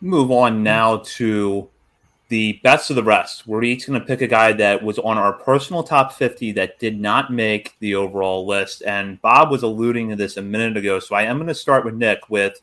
Move 0.00 0.32
on 0.32 0.64
now 0.64 0.98
to 1.04 1.68
the 2.28 2.54
best 2.64 2.90
of 2.90 2.96
the 2.96 3.04
rest. 3.04 3.46
We're 3.46 3.62
each 3.62 3.86
going 3.86 4.00
to 4.00 4.06
pick 4.06 4.20
a 4.20 4.26
guy 4.26 4.52
that 4.52 4.82
was 4.82 4.98
on 4.98 5.16
our 5.16 5.32
personal 5.32 5.84
top 5.84 6.12
50 6.12 6.52
that 6.52 6.78
did 6.80 7.00
not 7.00 7.32
make 7.32 7.76
the 7.78 7.94
overall 7.94 8.46
list. 8.46 8.82
And 8.84 9.20
Bob 9.22 9.50
was 9.50 9.62
alluding 9.62 10.08
to 10.08 10.16
this 10.16 10.36
a 10.36 10.42
minute 10.42 10.76
ago. 10.76 10.98
So 10.98 11.14
I 11.14 11.22
am 11.22 11.36
going 11.36 11.48
to 11.48 11.54
start 11.54 11.84
with 11.84 11.94
Nick, 11.94 12.30
with 12.30 12.60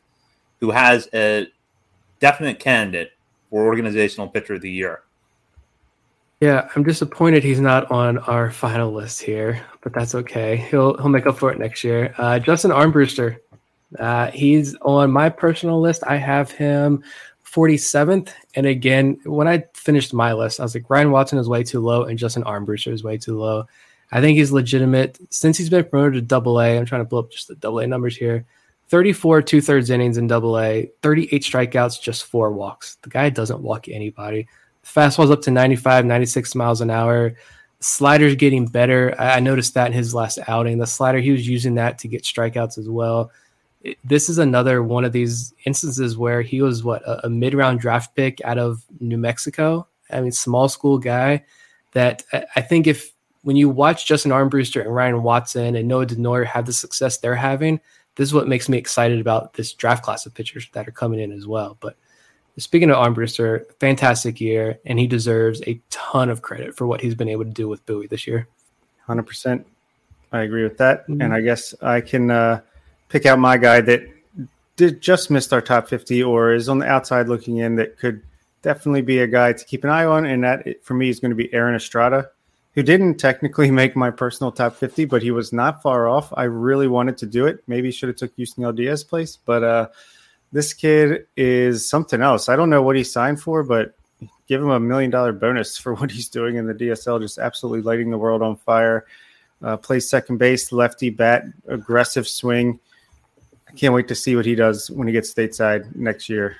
who 0.60 0.70
has 0.70 1.08
a 1.14 1.48
definite 2.20 2.58
candidate 2.58 3.12
for 3.50 3.66
organizational 3.66 4.28
pitcher 4.28 4.54
of 4.54 4.62
the 4.62 4.70
year. 4.70 5.02
Yeah, 6.40 6.68
I'm 6.76 6.84
disappointed 6.84 7.42
he's 7.42 7.60
not 7.60 7.90
on 7.90 8.18
our 8.18 8.52
final 8.52 8.92
list 8.92 9.20
here, 9.20 9.60
but 9.80 9.92
that's 9.92 10.14
okay. 10.14 10.56
He'll 10.56 10.96
he'll 10.96 11.08
make 11.08 11.26
up 11.26 11.36
for 11.36 11.50
it 11.50 11.58
next 11.58 11.82
year. 11.82 12.14
Uh, 12.16 12.38
Justin 12.38 12.70
Armbruster, 12.70 13.38
uh, 13.98 14.30
he's 14.30 14.76
on 14.82 15.10
my 15.10 15.30
personal 15.30 15.80
list. 15.80 16.04
I 16.06 16.16
have 16.16 16.52
him 16.52 17.02
47th. 17.44 18.30
And 18.54 18.66
again, 18.66 19.18
when 19.24 19.48
I 19.48 19.64
finished 19.74 20.12
my 20.14 20.32
list, 20.32 20.60
I 20.60 20.62
was 20.62 20.74
like, 20.74 20.88
Ryan 20.88 21.10
Watson 21.10 21.38
is 21.38 21.48
way 21.48 21.64
too 21.64 21.80
low, 21.80 22.04
and 22.04 22.18
Justin 22.18 22.44
Armbruster 22.44 22.92
is 22.92 23.02
way 23.02 23.18
too 23.18 23.38
low. 23.38 23.66
I 24.12 24.20
think 24.20 24.38
he's 24.38 24.52
legitimate 24.52 25.18
since 25.30 25.58
he's 25.58 25.68
been 25.68 25.84
promoted 25.84 26.14
to 26.14 26.22
double 26.22 26.60
A. 26.60 26.78
I'm 26.78 26.86
trying 26.86 27.02
to 27.02 27.08
blow 27.08 27.20
up 27.20 27.30
just 27.30 27.48
the 27.48 27.56
double 27.56 27.80
A 27.80 27.86
numbers 27.86 28.16
here. 28.16 28.46
34 28.88 29.42
two 29.42 29.60
thirds 29.60 29.90
innings 29.90 30.18
in 30.18 30.26
double 30.26 30.58
A, 30.58 30.90
38 31.02 31.42
strikeouts, 31.42 32.00
just 32.00 32.24
four 32.24 32.52
walks. 32.52 32.96
The 33.02 33.10
guy 33.10 33.30
doesn't 33.30 33.60
walk 33.60 33.88
anybody. 33.88 34.48
Fastball's 34.84 35.30
up 35.30 35.42
to 35.42 35.50
95, 35.50 36.06
96 36.06 36.54
miles 36.54 36.80
an 36.80 36.90
hour. 36.90 37.34
Slider's 37.80 38.34
getting 38.34 38.66
better. 38.66 39.14
I 39.18 39.40
noticed 39.40 39.74
that 39.74 39.88
in 39.88 39.92
his 39.92 40.14
last 40.14 40.38
outing. 40.48 40.78
The 40.78 40.86
slider, 40.86 41.18
he 41.18 41.30
was 41.30 41.46
using 41.46 41.74
that 41.74 41.98
to 41.98 42.08
get 42.08 42.24
strikeouts 42.24 42.78
as 42.78 42.88
well. 42.88 43.30
This 44.02 44.28
is 44.28 44.38
another 44.38 44.82
one 44.82 45.04
of 45.04 45.12
these 45.12 45.54
instances 45.64 46.16
where 46.16 46.42
he 46.42 46.62
was 46.62 46.82
what 46.82 47.02
a, 47.02 47.26
a 47.26 47.30
mid 47.30 47.54
round 47.54 47.80
draft 47.80 48.16
pick 48.16 48.40
out 48.44 48.58
of 48.58 48.82
New 49.00 49.18
Mexico. 49.18 49.86
I 50.10 50.20
mean, 50.20 50.32
small 50.32 50.68
school 50.68 50.98
guy 50.98 51.44
that 51.92 52.24
I 52.56 52.60
think 52.62 52.86
if 52.86 53.12
when 53.42 53.56
you 53.56 53.68
watch 53.68 54.06
Justin 54.06 54.32
Armbruster 54.32 54.80
and 54.80 54.94
Ryan 54.94 55.22
Watson 55.22 55.76
and 55.76 55.86
Noah 55.86 56.06
Denoyer 56.06 56.46
have 56.46 56.66
the 56.66 56.72
success 56.72 57.18
they're 57.18 57.36
having, 57.36 57.80
this 58.18 58.28
is 58.28 58.34
what 58.34 58.48
makes 58.48 58.68
me 58.68 58.76
excited 58.76 59.20
about 59.20 59.54
this 59.54 59.72
draft 59.72 60.02
class 60.02 60.26
of 60.26 60.34
pitchers 60.34 60.68
that 60.72 60.88
are 60.88 60.92
coming 60.92 61.20
in 61.20 61.30
as 61.30 61.46
well. 61.46 61.76
But 61.78 61.96
speaking 62.56 62.90
of 62.90 62.96
Armbruster, 62.96 63.64
fantastic 63.78 64.40
year, 64.40 64.80
and 64.84 64.98
he 64.98 65.06
deserves 65.06 65.62
a 65.68 65.80
ton 65.88 66.28
of 66.28 66.42
credit 66.42 66.76
for 66.76 66.84
what 66.88 67.00
he's 67.00 67.14
been 67.14 67.28
able 67.28 67.44
to 67.44 67.50
do 67.50 67.68
with 67.68 67.86
Bowie 67.86 68.08
this 68.08 68.26
year. 68.26 68.48
Hundred 69.06 69.22
percent, 69.22 69.64
I 70.32 70.40
agree 70.40 70.64
with 70.64 70.76
that, 70.78 71.08
mm-hmm. 71.08 71.22
and 71.22 71.32
I 71.32 71.40
guess 71.40 71.74
I 71.80 72.00
can 72.00 72.32
uh, 72.32 72.60
pick 73.08 73.24
out 73.24 73.38
my 73.38 73.56
guy 73.56 73.80
that 73.82 74.02
did 74.74 75.00
just 75.00 75.30
missed 75.30 75.52
our 75.52 75.62
top 75.62 75.88
fifty 75.88 76.20
or 76.20 76.52
is 76.52 76.68
on 76.68 76.78
the 76.78 76.86
outside 76.86 77.28
looking 77.28 77.58
in 77.58 77.76
that 77.76 77.98
could 77.98 78.20
definitely 78.62 79.02
be 79.02 79.20
a 79.20 79.28
guy 79.28 79.52
to 79.52 79.64
keep 79.64 79.84
an 79.84 79.90
eye 79.90 80.04
on, 80.04 80.26
and 80.26 80.42
that 80.42 80.84
for 80.84 80.94
me 80.94 81.08
is 81.08 81.20
going 81.20 81.30
to 81.30 81.36
be 81.36 81.54
Aaron 81.54 81.76
Estrada 81.76 82.30
who 82.78 82.82
didn't 82.84 83.16
technically 83.16 83.70
make 83.82 83.96
my 83.96 84.08
personal 84.08 84.52
top 84.52 84.72
50, 84.76 85.04
but 85.06 85.20
he 85.20 85.32
was 85.32 85.52
not 85.52 85.82
far 85.82 86.06
off. 86.06 86.32
I 86.36 86.44
really 86.44 86.86
wanted 86.86 87.18
to 87.18 87.26
do 87.26 87.44
it. 87.44 87.60
Maybe 87.66 87.90
should 87.90 88.08
have 88.08 88.14
took 88.14 88.36
Yusniel 88.36 88.72
Diaz 88.72 89.02
place, 89.02 89.36
but 89.44 89.64
uh, 89.64 89.88
this 90.52 90.72
kid 90.74 91.26
is 91.36 91.88
something 91.88 92.22
else. 92.22 92.48
I 92.48 92.54
don't 92.54 92.70
know 92.70 92.80
what 92.80 92.94
he 92.94 93.02
signed 93.02 93.40
for, 93.40 93.64
but 93.64 93.96
give 94.46 94.62
him 94.62 94.70
a 94.70 94.78
million 94.78 95.10
dollar 95.10 95.32
bonus 95.32 95.76
for 95.82 95.94
what 95.96 96.12
he's 96.12 96.28
doing 96.28 96.54
in 96.54 96.68
the 96.68 96.74
DSL, 96.74 97.20
just 97.20 97.38
absolutely 97.38 97.82
lighting 97.82 98.10
the 98.10 98.18
world 98.18 98.42
on 98.42 98.54
fire. 98.54 99.06
Uh, 99.60 99.76
plays 99.76 100.08
second 100.08 100.36
base, 100.36 100.70
lefty 100.70 101.10
bat, 101.10 101.46
aggressive 101.66 102.28
swing. 102.28 102.78
I 103.68 103.72
can't 103.72 103.92
wait 103.92 104.06
to 104.06 104.14
see 104.14 104.36
what 104.36 104.46
he 104.46 104.54
does 104.54 104.88
when 104.88 105.08
he 105.08 105.12
gets 105.12 105.34
stateside 105.34 105.96
next 105.96 106.28
year. 106.28 106.58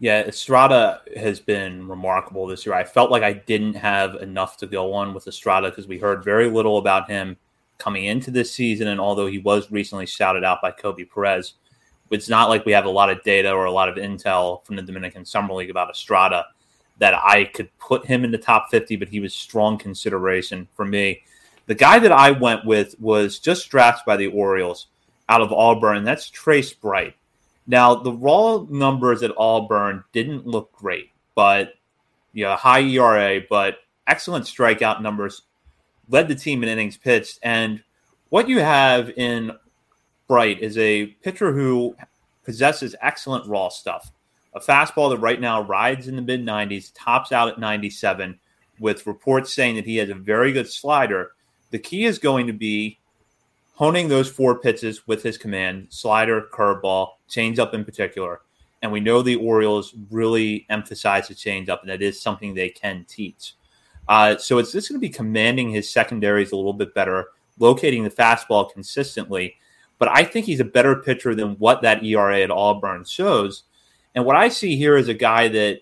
Yeah, 0.00 0.22
Estrada 0.22 1.02
has 1.16 1.40
been 1.40 1.88
remarkable 1.88 2.46
this 2.46 2.66
year. 2.66 2.74
I 2.74 2.84
felt 2.84 3.10
like 3.10 3.22
I 3.22 3.32
didn't 3.32 3.74
have 3.74 4.16
enough 4.16 4.56
to 4.58 4.66
go 4.66 4.92
on 4.92 5.14
with 5.14 5.26
Estrada 5.26 5.70
because 5.70 5.86
we 5.86 5.98
heard 5.98 6.24
very 6.24 6.50
little 6.50 6.78
about 6.78 7.08
him 7.08 7.36
coming 7.78 8.04
into 8.04 8.30
this 8.30 8.52
season. 8.52 8.88
And 8.88 9.00
although 9.00 9.26
he 9.26 9.38
was 9.38 9.70
recently 9.70 10.06
shouted 10.06 10.44
out 10.44 10.60
by 10.60 10.72
Koby 10.72 11.08
Perez, 11.08 11.54
it's 12.10 12.28
not 12.28 12.48
like 12.48 12.66
we 12.66 12.72
have 12.72 12.84
a 12.84 12.90
lot 12.90 13.10
of 13.10 13.22
data 13.22 13.50
or 13.50 13.64
a 13.64 13.72
lot 13.72 13.88
of 13.88 13.96
intel 13.96 14.64
from 14.66 14.76
the 14.76 14.82
Dominican 14.82 15.24
Summer 15.24 15.54
League 15.54 15.70
about 15.70 15.90
Estrada 15.90 16.46
that 16.98 17.14
I 17.14 17.44
could 17.44 17.76
put 17.78 18.06
him 18.06 18.24
in 18.24 18.30
the 18.30 18.38
top 18.38 18.70
50, 18.70 18.96
but 18.96 19.08
he 19.08 19.20
was 19.20 19.34
strong 19.34 19.78
consideration 19.78 20.68
for 20.74 20.84
me. 20.84 21.22
The 21.66 21.74
guy 21.74 21.98
that 21.98 22.12
I 22.12 22.30
went 22.30 22.64
with 22.64 22.98
was 23.00 23.38
just 23.38 23.68
drafted 23.70 24.04
by 24.04 24.16
the 24.16 24.28
Orioles 24.28 24.88
out 25.28 25.40
of 25.40 25.52
Auburn. 25.52 26.04
That's 26.04 26.28
Trace 26.28 26.72
Bright. 26.72 27.16
Now, 27.66 27.94
the 27.94 28.12
raw 28.12 28.64
numbers 28.68 29.22
at 29.22 29.32
Auburn 29.36 30.04
didn't 30.12 30.46
look 30.46 30.72
great, 30.72 31.10
but 31.34 31.74
you 32.32 32.44
know, 32.44 32.56
high 32.56 32.80
ERA, 32.82 33.40
but 33.48 33.78
excellent 34.06 34.44
strikeout 34.44 35.00
numbers, 35.00 35.42
led 36.08 36.28
the 36.28 36.34
team 36.34 36.62
in 36.62 36.68
innings 36.68 36.96
pitched. 36.96 37.38
And 37.42 37.82
what 38.28 38.48
you 38.48 38.60
have 38.60 39.10
in 39.16 39.52
Bright 40.26 40.60
is 40.60 40.76
a 40.78 41.06
pitcher 41.06 41.52
who 41.52 41.96
possesses 42.44 42.96
excellent 43.00 43.46
raw 43.46 43.68
stuff. 43.68 44.10
A 44.54 44.60
fastball 44.60 45.10
that 45.10 45.18
right 45.18 45.40
now 45.40 45.62
rides 45.62 46.08
in 46.08 46.16
the 46.16 46.22
mid 46.22 46.44
90s, 46.44 46.92
tops 46.94 47.32
out 47.32 47.48
at 47.48 47.58
97, 47.58 48.38
with 48.78 49.06
reports 49.06 49.52
saying 49.52 49.76
that 49.76 49.84
he 49.84 49.96
has 49.96 50.08
a 50.10 50.14
very 50.14 50.52
good 50.52 50.70
slider. 50.70 51.32
The 51.70 51.78
key 51.78 52.04
is 52.04 52.18
going 52.18 52.46
to 52.46 52.52
be 52.52 52.98
honing 53.74 54.08
those 54.08 54.30
four 54.30 54.58
pitches 54.58 55.06
with 55.06 55.22
his 55.22 55.36
command 55.36 55.88
slider, 55.90 56.42
curveball, 56.52 57.13
changeup 57.28 57.74
in 57.74 57.84
particular. 57.84 58.40
And 58.82 58.92
we 58.92 59.00
know 59.00 59.22
the 59.22 59.36
Orioles 59.36 59.94
really 60.10 60.66
emphasize 60.68 61.28
the 61.28 61.34
change 61.34 61.68
up, 61.68 61.82
and 61.82 61.90
that 61.90 62.02
is 62.02 62.20
something 62.20 62.54
they 62.54 62.68
can 62.68 63.04
teach. 63.08 63.54
Uh, 64.08 64.36
so 64.36 64.58
it's 64.58 64.72
just 64.72 64.88
going 64.88 65.00
to 65.00 65.06
be 65.06 65.12
commanding 65.12 65.70
his 65.70 65.90
secondaries 65.90 66.52
a 66.52 66.56
little 66.56 66.74
bit 66.74 66.94
better, 66.94 67.28
locating 67.58 68.04
the 68.04 68.10
fastball 68.10 68.70
consistently. 68.70 69.56
But 69.98 70.08
I 70.10 70.24
think 70.24 70.44
he's 70.44 70.60
a 70.60 70.64
better 70.64 70.96
pitcher 70.96 71.34
than 71.34 71.52
what 71.54 71.80
that 71.82 72.04
ERA 72.04 72.40
at 72.40 72.50
Auburn 72.50 73.04
shows. 73.04 73.62
And 74.14 74.26
what 74.26 74.36
I 74.36 74.48
see 74.48 74.76
here 74.76 74.96
is 74.96 75.08
a 75.08 75.14
guy 75.14 75.48
that 75.48 75.80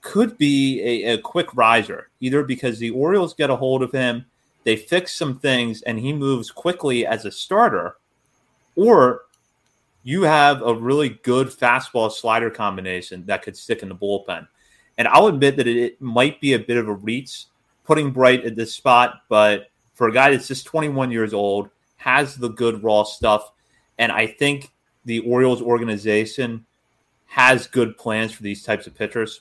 could 0.00 0.36
be 0.36 0.82
a, 0.82 1.14
a 1.14 1.18
quick 1.18 1.54
riser, 1.54 2.10
either 2.20 2.42
because 2.42 2.78
the 2.78 2.90
Orioles 2.90 3.34
get 3.34 3.50
a 3.50 3.56
hold 3.56 3.82
of 3.82 3.92
him 3.92 4.26
they 4.66 4.74
fix 4.74 5.14
some 5.14 5.38
things 5.38 5.80
and 5.82 5.96
he 6.00 6.12
moves 6.12 6.50
quickly 6.50 7.06
as 7.06 7.24
a 7.24 7.30
starter, 7.30 7.98
or 8.74 9.20
you 10.06 10.22
have 10.22 10.62
a 10.62 10.72
really 10.72 11.08
good 11.24 11.48
fastball 11.48 12.12
slider 12.12 12.48
combination 12.48 13.26
that 13.26 13.42
could 13.42 13.56
stick 13.56 13.82
in 13.82 13.88
the 13.88 13.94
bullpen. 13.94 14.46
And 14.98 15.08
I'll 15.08 15.26
admit 15.26 15.56
that 15.56 15.66
it 15.66 16.00
might 16.00 16.40
be 16.40 16.52
a 16.52 16.60
bit 16.60 16.76
of 16.76 16.86
a 16.86 16.94
reach 16.94 17.46
putting 17.82 18.12
Bright 18.12 18.44
at 18.44 18.54
this 18.54 18.72
spot, 18.72 19.22
but 19.28 19.66
for 19.94 20.06
a 20.06 20.12
guy 20.12 20.30
that's 20.30 20.46
just 20.46 20.64
21 20.64 21.10
years 21.10 21.34
old, 21.34 21.70
has 21.96 22.36
the 22.36 22.50
good 22.50 22.84
raw 22.84 23.02
stuff, 23.02 23.50
and 23.98 24.12
I 24.12 24.28
think 24.28 24.70
the 25.06 25.18
Orioles 25.20 25.60
organization 25.60 26.64
has 27.24 27.66
good 27.66 27.98
plans 27.98 28.30
for 28.30 28.44
these 28.44 28.62
types 28.62 28.86
of 28.86 28.94
pitchers. 28.94 29.40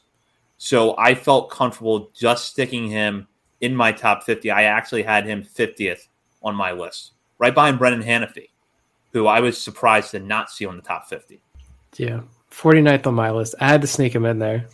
So 0.57 0.97
I 0.97 1.13
felt 1.13 1.51
comfortable 1.51 2.09
just 2.15 2.45
sticking 2.45 2.89
him 2.89 3.27
in 3.61 3.75
my 3.75 3.91
top 3.91 4.23
50. 4.23 4.49
I 4.49 4.63
actually 4.63 5.03
had 5.03 5.27
him 5.27 5.43
50th 5.43 6.07
on 6.41 6.55
my 6.55 6.71
list, 6.71 7.11
right 7.37 7.53
behind 7.53 7.77
Brennan 7.77 8.01
Hanifee, 8.01 8.49
who 9.15 9.27
I 9.27 9.39
was 9.39 9.57
surprised 9.57 10.11
to 10.11 10.19
not 10.19 10.51
see 10.51 10.65
on 10.65 10.75
the 10.75 10.81
top 10.81 11.07
50. 11.07 11.39
Yeah, 11.95 12.19
49th 12.51 13.07
on 13.07 13.13
my 13.13 13.31
list. 13.31 13.55
I 13.61 13.69
had 13.69 13.79
to 13.79 13.87
sneak 13.87 14.13
him 14.13 14.25
in 14.25 14.39
there. 14.39 14.67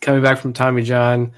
coming 0.00 0.22
back 0.22 0.38
from 0.38 0.54
Tommy 0.54 0.82
John, 0.82 1.32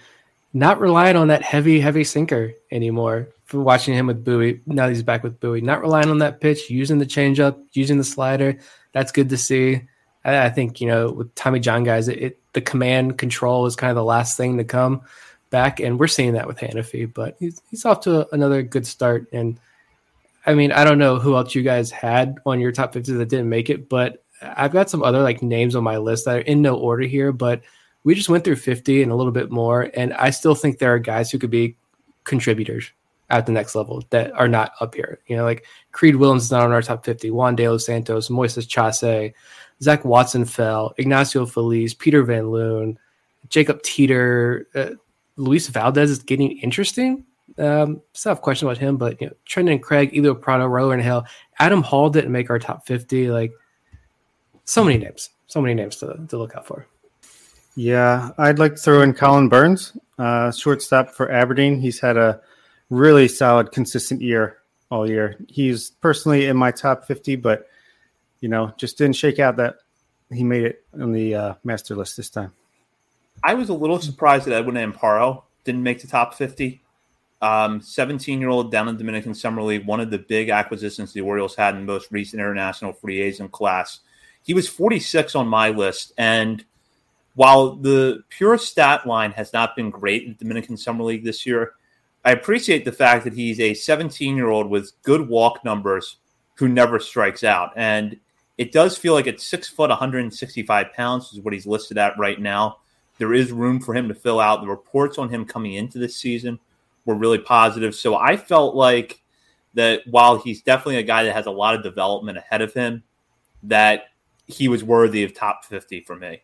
not 0.54 0.80
relying 0.80 1.16
on 1.16 1.26
that 1.26 1.42
heavy, 1.42 1.80
heavy 1.80 2.04
sinker 2.04 2.52
anymore. 2.70 3.30
For 3.46 3.60
watching 3.60 3.94
him 3.94 4.06
with 4.06 4.24
Bowie, 4.24 4.60
now 4.64 4.88
he's 4.88 5.02
back 5.02 5.24
with 5.24 5.40
Bowie. 5.40 5.60
Not 5.60 5.80
relying 5.80 6.08
on 6.08 6.18
that 6.18 6.40
pitch, 6.40 6.70
using 6.70 6.98
the 6.98 7.04
changeup, 7.04 7.60
using 7.72 7.98
the 7.98 8.04
slider. 8.04 8.60
That's 8.92 9.10
good 9.10 9.28
to 9.30 9.36
see. 9.36 9.82
I, 10.24 10.44
I 10.44 10.50
think 10.50 10.80
you 10.80 10.86
know 10.86 11.10
with 11.10 11.34
Tommy 11.34 11.58
John 11.58 11.82
guys, 11.82 12.06
it, 12.06 12.18
it 12.22 12.40
the 12.52 12.60
command 12.60 13.18
control 13.18 13.66
is 13.66 13.74
kind 13.74 13.90
of 13.90 13.96
the 13.96 14.04
last 14.04 14.36
thing 14.36 14.58
to 14.58 14.64
come 14.64 15.02
back, 15.50 15.80
and 15.80 15.98
we're 15.98 16.06
seeing 16.06 16.34
that 16.34 16.46
with 16.46 16.58
Hanifee. 16.58 17.12
But 17.12 17.36
he's 17.40 17.60
he's 17.70 17.84
off 17.84 18.02
to 18.02 18.32
another 18.32 18.62
good 18.62 18.86
start. 18.86 19.26
And 19.32 19.58
I 20.46 20.54
mean, 20.54 20.72
I 20.72 20.84
don't 20.84 20.98
know 20.98 21.18
who 21.18 21.36
else 21.36 21.54
you 21.54 21.62
guys 21.62 21.90
had 21.90 22.36
on 22.46 22.60
your 22.60 22.72
top 22.72 22.92
fifty 22.92 23.12
that 23.12 23.28
didn't 23.28 23.48
make 23.48 23.70
it, 23.70 23.88
but 23.88 24.24
I've 24.42 24.72
got 24.72 24.90
some 24.90 25.02
other 25.02 25.22
like 25.22 25.42
names 25.42 25.74
on 25.74 25.84
my 25.84 25.96
list 25.96 26.24
that 26.24 26.36
are 26.36 26.40
in 26.40 26.62
no 26.62 26.76
order 26.76 27.04
here. 27.04 27.32
But 27.32 27.62
we 28.04 28.14
just 28.14 28.28
went 28.28 28.44
through 28.44 28.56
fifty 28.56 29.02
and 29.02 29.10
a 29.10 29.16
little 29.16 29.32
bit 29.32 29.50
more, 29.50 29.90
and 29.94 30.12
I 30.14 30.30
still 30.30 30.54
think 30.54 30.78
there 30.78 30.94
are 30.94 30.98
guys 30.98 31.30
who 31.30 31.38
could 31.38 31.50
be 31.50 31.76
contributors 32.24 32.92
at 33.30 33.46
the 33.46 33.52
next 33.52 33.74
level 33.74 34.04
that 34.10 34.32
are 34.32 34.48
not 34.48 34.72
up 34.80 34.94
here. 34.94 35.20
You 35.26 35.36
know, 35.36 35.44
like 35.44 35.64
Creed 35.92 36.16
Willems 36.16 36.44
is 36.44 36.50
not 36.50 36.62
on 36.62 36.72
our 36.72 36.82
top 36.82 37.04
50, 37.04 37.30
Juan 37.30 37.56
De 37.56 37.68
Los 37.68 37.86
Santos, 37.86 38.28
Moises 38.28 38.68
Chace, 38.68 39.32
Zach 39.82 40.04
Watson 40.04 40.44
fell, 40.44 40.94
Ignacio 40.96 41.46
Feliz, 41.46 41.94
Peter 41.94 42.22
Van 42.22 42.50
Loon, 42.50 42.98
Jacob 43.48 43.82
Teeter, 43.82 44.68
uh, 44.74 44.90
Luis 45.36 45.68
Valdez 45.68 46.10
is 46.10 46.22
getting 46.22 46.58
interesting. 46.58 47.24
Um, 47.58 48.02
still 48.12 48.30
have 48.30 48.42
questions 48.42 48.70
about 48.70 48.78
him, 48.78 48.96
but 48.96 49.20
you 49.20 49.28
know, 49.28 49.32
Trenton 49.46 49.78
Craig, 49.78 50.16
Elio 50.16 50.34
Prado, 50.34 50.66
Roller 50.66 50.98
Hill, 50.98 51.24
Adam 51.58 51.82
Hall 51.82 52.10
didn't 52.10 52.32
make 52.32 52.50
our 52.50 52.58
top 52.58 52.86
50. 52.86 53.30
Like 53.30 53.52
so 54.64 54.84
many 54.84 54.98
names, 54.98 55.30
so 55.46 55.60
many 55.60 55.74
names 55.74 55.96
to, 55.96 56.26
to 56.28 56.38
look 56.38 56.54
out 56.54 56.66
for. 56.66 56.86
Yeah, 57.74 58.30
I'd 58.38 58.58
like 58.58 58.76
to 58.76 58.80
throw 58.80 59.02
in 59.02 59.12
Collin 59.12 59.48
Burns, 59.48 59.96
uh, 60.18 60.50
shortstop 60.50 61.10
for 61.10 61.30
Aberdeen. 61.30 61.80
He's 61.80 62.00
had 62.00 62.16
a 62.16 62.40
really 62.90 63.28
solid, 63.28 63.72
consistent 63.72 64.22
year 64.22 64.58
all 64.90 65.08
year. 65.08 65.36
He's 65.48 65.90
personally 65.90 66.46
in 66.46 66.56
my 66.56 66.70
top 66.70 67.06
50, 67.06 67.36
but 67.36 67.68
you 68.40 68.48
know, 68.48 68.72
just 68.76 68.98
didn't 68.98 69.16
shake 69.16 69.38
out 69.38 69.56
that 69.56 69.76
he 70.30 70.42
made 70.44 70.64
it 70.64 70.84
on 71.00 71.12
the 71.12 71.34
uh, 71.34 71.54
master 71.64 71.94
list 71.94 72.16
this 72.16 72.30
time. 72.30 72.52
I 73.42 73.54
was 73.54 73.68
a 73.68 73.74
little 73.74 74.00
surprised 74.00 74.46
that 74.46 74.54
Edwin 74.54 74.76
Amparo 74.76 75.42
didn't 75.64 75.82
make 75.82 76.00
the 76.00 76.06
top 76.06 76.34
50. 76.34 76.80
17 77.42 78.36
um, 78.36 78.40
year 78.40 78.48
old 78.48 78.72
down 78.72 78.88
in 78.88 78.94
the 78.94 78.98
Dominican 78.98 79.34
Summer 79.34 79.62
League, 79.62 79.86
one 79.86 80.00
of 80.00 80.10
the 80.10 80.18
big 80.18 80.48
acquisitions 80.48 81.12
the 81.12 81.20
Orioles 81.20 81.54
had 81.54 81.74
in 81.74 81.80
the 81.80 81.92
most 81.92 82.10
recent 82.10 82.40
international 82.40 82.92
free 82.92 83.20
agent 83.20 83.52
class. 83.52 84.00
He 84.42 84.54
was 84.54 84.68
46 84.68 85.34
on 85.34 85.46
my 85.46 85.68
list. 85.68 86.12
And 86.16 86.64
while 87.34 87.76
the 87.76 88.22
pure 88.30 88.56
stat 88.56 89.06
line 89.06 89.32
has 89.32 89.52
not 89.52 89.76
been 89.76 89.90
great 89.90 90.22
in 90.22 90.30
the 90.30 90.38
Dominican 90.38 90.76
Summer 90.76 91.04
League 91.04 91.24
this 91.24 91.44
year, 91.44 91.74
I 92.24 92.32
appreciate 92.32 92.84
the 92.84 92.92
fact 92.92 93.24
that 93.24 93.34
he's 93.34 93.60
a 93.60 93.74
17 93.74 94.36
year 94.36 94.48
old 94.48 94.70
with 94.70 94.92
good 95.02 95.28
walk 95.28 95.64
numbers 95.64 96.16
who 96.54 96.68
never 96.68 96.98
strikes 96.98 97.44
out. 97.44 97.72
And 97.76 98.18
it 98.56 98.72
does 98.72 98.96
feel 98.96 99.12
like 99.12 99.26
at 99.26 99.40
six 99.40 99.68
foot, 99.68 99.90
165 99.90 100.92
pounds 100.94 101.32
is 101.32 101.40
what 101.40 101.52
he's 101.52 101.66
listed 101.66 101.98
at 101.98 102.18
right 102.18 102.40
now. 102.40 102.78
There 103.18 103.34
is 103.34 103.52
room 103.52 103.80
for 103.80 103.94
him 103.94 104.08
to 104.08 104.14
fill 104.14 104.40
out. 104.40 104.62
The 104.62 104.68
reports 104.68 105.18
on 105.18 105.28
him 105.28 105.44
coming 105.44 105.74
into 105.74 105.98
this 105.98 106.16
season 106.16 106.58
were 107.06 107.14
really 107.14 107.38
positive. 107.38 107.94
So 107.94 108.16
I 108.16 108.36
felt 108.36 108.74
like 108.74 109.22
that 109.74 110.02
while 110.06 110.38
he's 110.38 110.62
definitely 110.62 110.98
a 110.98 111.02
guy 111.02 111.24
that 111.24 111.32
has 111.32 111.46
a 111.46 111.50
lot 111.50 111.74
of 111.74 111.82
development 111.82 112.36
ahead 112.36 112.60
of 112.60 112.74
him, 112.74 113.02
that 113.62 114.04
he 114.46 114.68
was 114.68 114.84
worthy 114.84 115.24
of 115.24 115.34
top 115.34 115.64
50 115.64 116.00
for 116.02 116.16
me. 116.16 116.42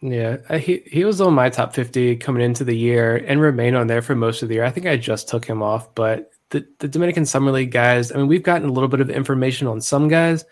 Yeah, 0.00 0.58
he 0.58 0.82
he 0.86 1.04
was 1.04 1.22
on 1.22 1.32
my 1.32 1.48
top 1.48 1.74
50 1.74 2.16
coming 2.16 2.42
into 2.42 2.62
the 2.62 2.76
year 2.76 3.16
and 3.16 3.40
remained 3.40 3.74
on 3.74 3.86
there 3.86 4.02
for 4.02 4.14
most 4.14 4.42
of 4.42 4.48
the 4.48 4.56
year. 4.56 4.64
I 4.64 4.70
think 4.70 4.86
I 4.86 4.98
just 4.98 5.28
took 5.28 5.46
him 5.46 5.62
off, 5.62 5.94
but 5.94 6.30
the, 6.50 6.66
the 6.78 6.88
Dominican 6.88 7.24
Summer 7.24 7.50
League 7.50 7.70
guys, 7.70 8.12
I 8.12 8.16
mean, 8.16 8.28
we've 8.28 8.42
gotten 8.42 8.68
a 8.68 8.72
little 8.72 8.88
bit 8.88 9.00
of 9.00 9.08
information 9.08 9.66
on 9.66 9.80
some 9.80 10.08
guys, 10.08 10.44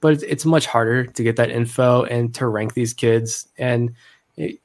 but 0.00 0.12
it's, 0.12 0.22
it's 0.22 0.44
much 0.44 0.66
harder 0.66 1.04
to 1.04 1.22
get 1.24 1.34
that 1.36 1.50
info 1.50 2.04
and 2.04 2.32
to 2.36 2.46
rank 2.46 2.74
these 2.74 2.94
kids. 2.94 3.48
And 3.58 3.94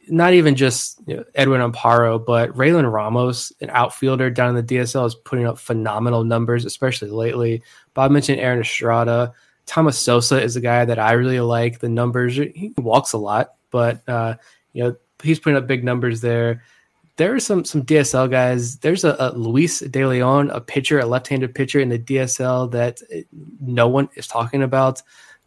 not 0.07 0.33
even 0.33 0.55
just 0.55 0.99
you 1.07 1.17
know, 1.17 1.23
Edwin 1.35 1.61
Amparo, 1.61 2.23
but 2.23 2.51
Raylan 2.51 2.91
Ramos, 2.91 3.51
an 3.59 3.69
outfielder 3.71 4.29
down 4.29 4.55
in 4.55 4.65
the 4.65 4.75
DSL, 4.75 5.05
is 5.05 5.15
putting 5.15 5.45
up 5.45 5.57
phenomenal 5.57 6.23
numbers, 6.23 6.65
especially 6.65 7.09
lately. 7.09 7.61
Bob 7.93 8.11
mentioned 8.11 8.39
Aaron 8.39 8.61
Estrada. 8.61 9.33
Thomas 9.65 9.97
Sosa 9.99 10.41
is 10.41 10.55
a 10.55 10.61
guy 10.61 10.85
that 10.85 10.99
I 10.99 11.11
really 11.13 11.41
like. 11.41 11.79
The 11.79 11.89
numbers, 11.89 12.35
he 12.35 12.73
walks 12.77 13.11
a 13.11 13.17
lot, 13.17 13.55
but 13.69 14.07
uh, 14.07 14.35
you 14.71 14.83
know 14.83 14.95
he's 15.21 15.39
putting 15.39 15.57
up 15.57 15.67
big 15.67 15.83
numbers 15.83 16.21
there. 16.21 16.63
There 17.17 17.33
are 17.33 17.39
some 17.39 17.65
some 17.65 17.83
DSL 17.83 18.31
guys. 18.31 18.77
There's 18.77 19.03
a, 19.03 19.17
a 19.19 19.37
Luis 19.37 19.79
De 19.79 20.05
Leon, 20.05 20.49
a 20.51 20.61
pitcher, 20.61 20.99
a 20.99 21.05
left-handed 21.05 21.53
pitcher 21.53 21.81
in 21.81 21.89
the 21.89 21.99
DSL 21.99 22.71
that 22.71 23.01
no 23.59 23.89
one 23.89 24.07
is 24.15 24.27
talking 24.27 24.63
about. 24.63 25.01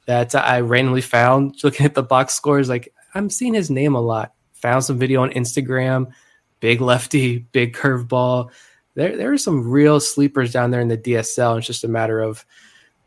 That 0.06 0.34
I 0.34 0.60
randomly 0.60 1.02
found 1.02 1.62
looking 1.62 1.86
at 1.86 1.94
the 1.94 2.02
box 2.02 2.34
scores. 2.34 2.68
Like 2.68 2.92
I'm 3.15 3.31
seeing 3.31 3.55
his 3.55 3.70
name 3.70 3.95
a 3.95 4.01
lot. 4.01 4.35
Found 4.55 4.85
some 4.85 4.99
video 4.99 5.23
on 5.23 5.31
Instagram. 5.31 6.12
Big 6.61 6.81
lefty, 6.81 7.39
big 7.53 7.74
curveball. 7.74 8.51
There, 8.95 9.16
there 9.16 9.32
are 9.32 9.39
some 9.39 9.69
real 9.69 10.01
sleepers 10.01 10.53
down 10.53 10.70
there 10.70 10.81
in 10.81 10.89
the 10.89 10.99
DSL. 10.99 11.59
It's 11.59 11.66
just 11.66 11.85
a 11.85 11.89
matter 11.89 12.20
of 12.20 12.45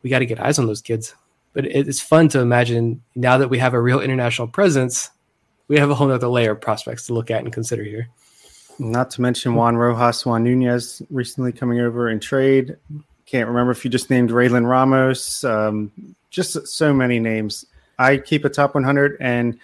we 0.02 0.10
got 0.10 0.20
to 0.20 0.26
get 0.26 0.40
eyes 0.40 0.60
on 0.60 0.66
those 0.66 0.82
kids. 0.82 1.16
But 1.54 1.66
it's 1.66 2.02
fun 2.02 2.30
to 2.30 2.40
imagine 2.40 3.04
now 3.16 3.38
that 3.38 3.50
we 3.50 3.60
have 3.60 3.76
a 3.76 3.82
real 3.82 4.00
international 4.02 4.48
presence, 4.48 5.12
we 5.68 5.78
have 5.78 5.92
a 5.92 5.96
whole 5.96 6.12
other 6.12 6.28
layer 6.28 6.52
of 6.52 6.62
prospects 6.62 7.06
to 7.08 7.14
look 7.14 7.30
at 7.30 7.44
and 7.44 7.54
consider 7.54 7.84
here. 7.84 8.10
Not 8.80 9.12
to 9.12 9.22
mention 9.22 9.54
Juan 9.54 9.78
Rojas, 9.78 10.26
Juan 10.26 10.44
Nunez 10.44 11.04
recently 11.12 11.52
coming 11.52 11.80
over 11.80 12.10
in 12.10 12.20
trade. 12.20 12.76
Can't 13.28 13.48
remember 13.48 13.72
if 13.72 13.86
you 13.86 13.92
just 13.92 14.10
named 14.10 14.32
Raylan 14.32 14.68
Ramos. 14.68 15.44
Um, 15.44 15.92
just 16.32 16.68
so 16.68 16.92
many 16.92 17.20
names. 17.20 17.66
I 18.00 18.18
keep 18.18 18.46
a 18.46 18.50
top 18.50 18.74
100 18.74 19.18
and 19.20 19.60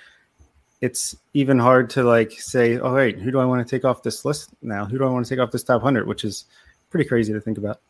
it's 0.82 1.16
even 1.34 1.60
hard 1.60 1.90
to 1.92 2.04
like 2.04 2.32
say, 2.32 2.78
all 2.78 2.94
right, 2.94 3.18
who 3.18 3.32
do 3.32 3.40
I 3.40 3.46
want 3.46 3.66
to 3.66 3.70
take 3.70 3.86
off 3.86 4.04
this 4.04 4.24
list 4.24 4.50
now? 4.62 4.86
Who 4.86 4.98
do 4.98 5.06
I 5.06 5.10
want 5.10 5.26
to 5.26 5.30
take 5.30 5.40
off 5.40 5.52
this 5.52 5.64
top 5.64 5.82
hundred? 5.82 6.08
Which 6.08 6.24
is 6.24 6.46
pretty 6.90 7.08
crazy 7.08 7.34
to 7.34 7.42
think 7.42 7.58
about. 7.58 7.82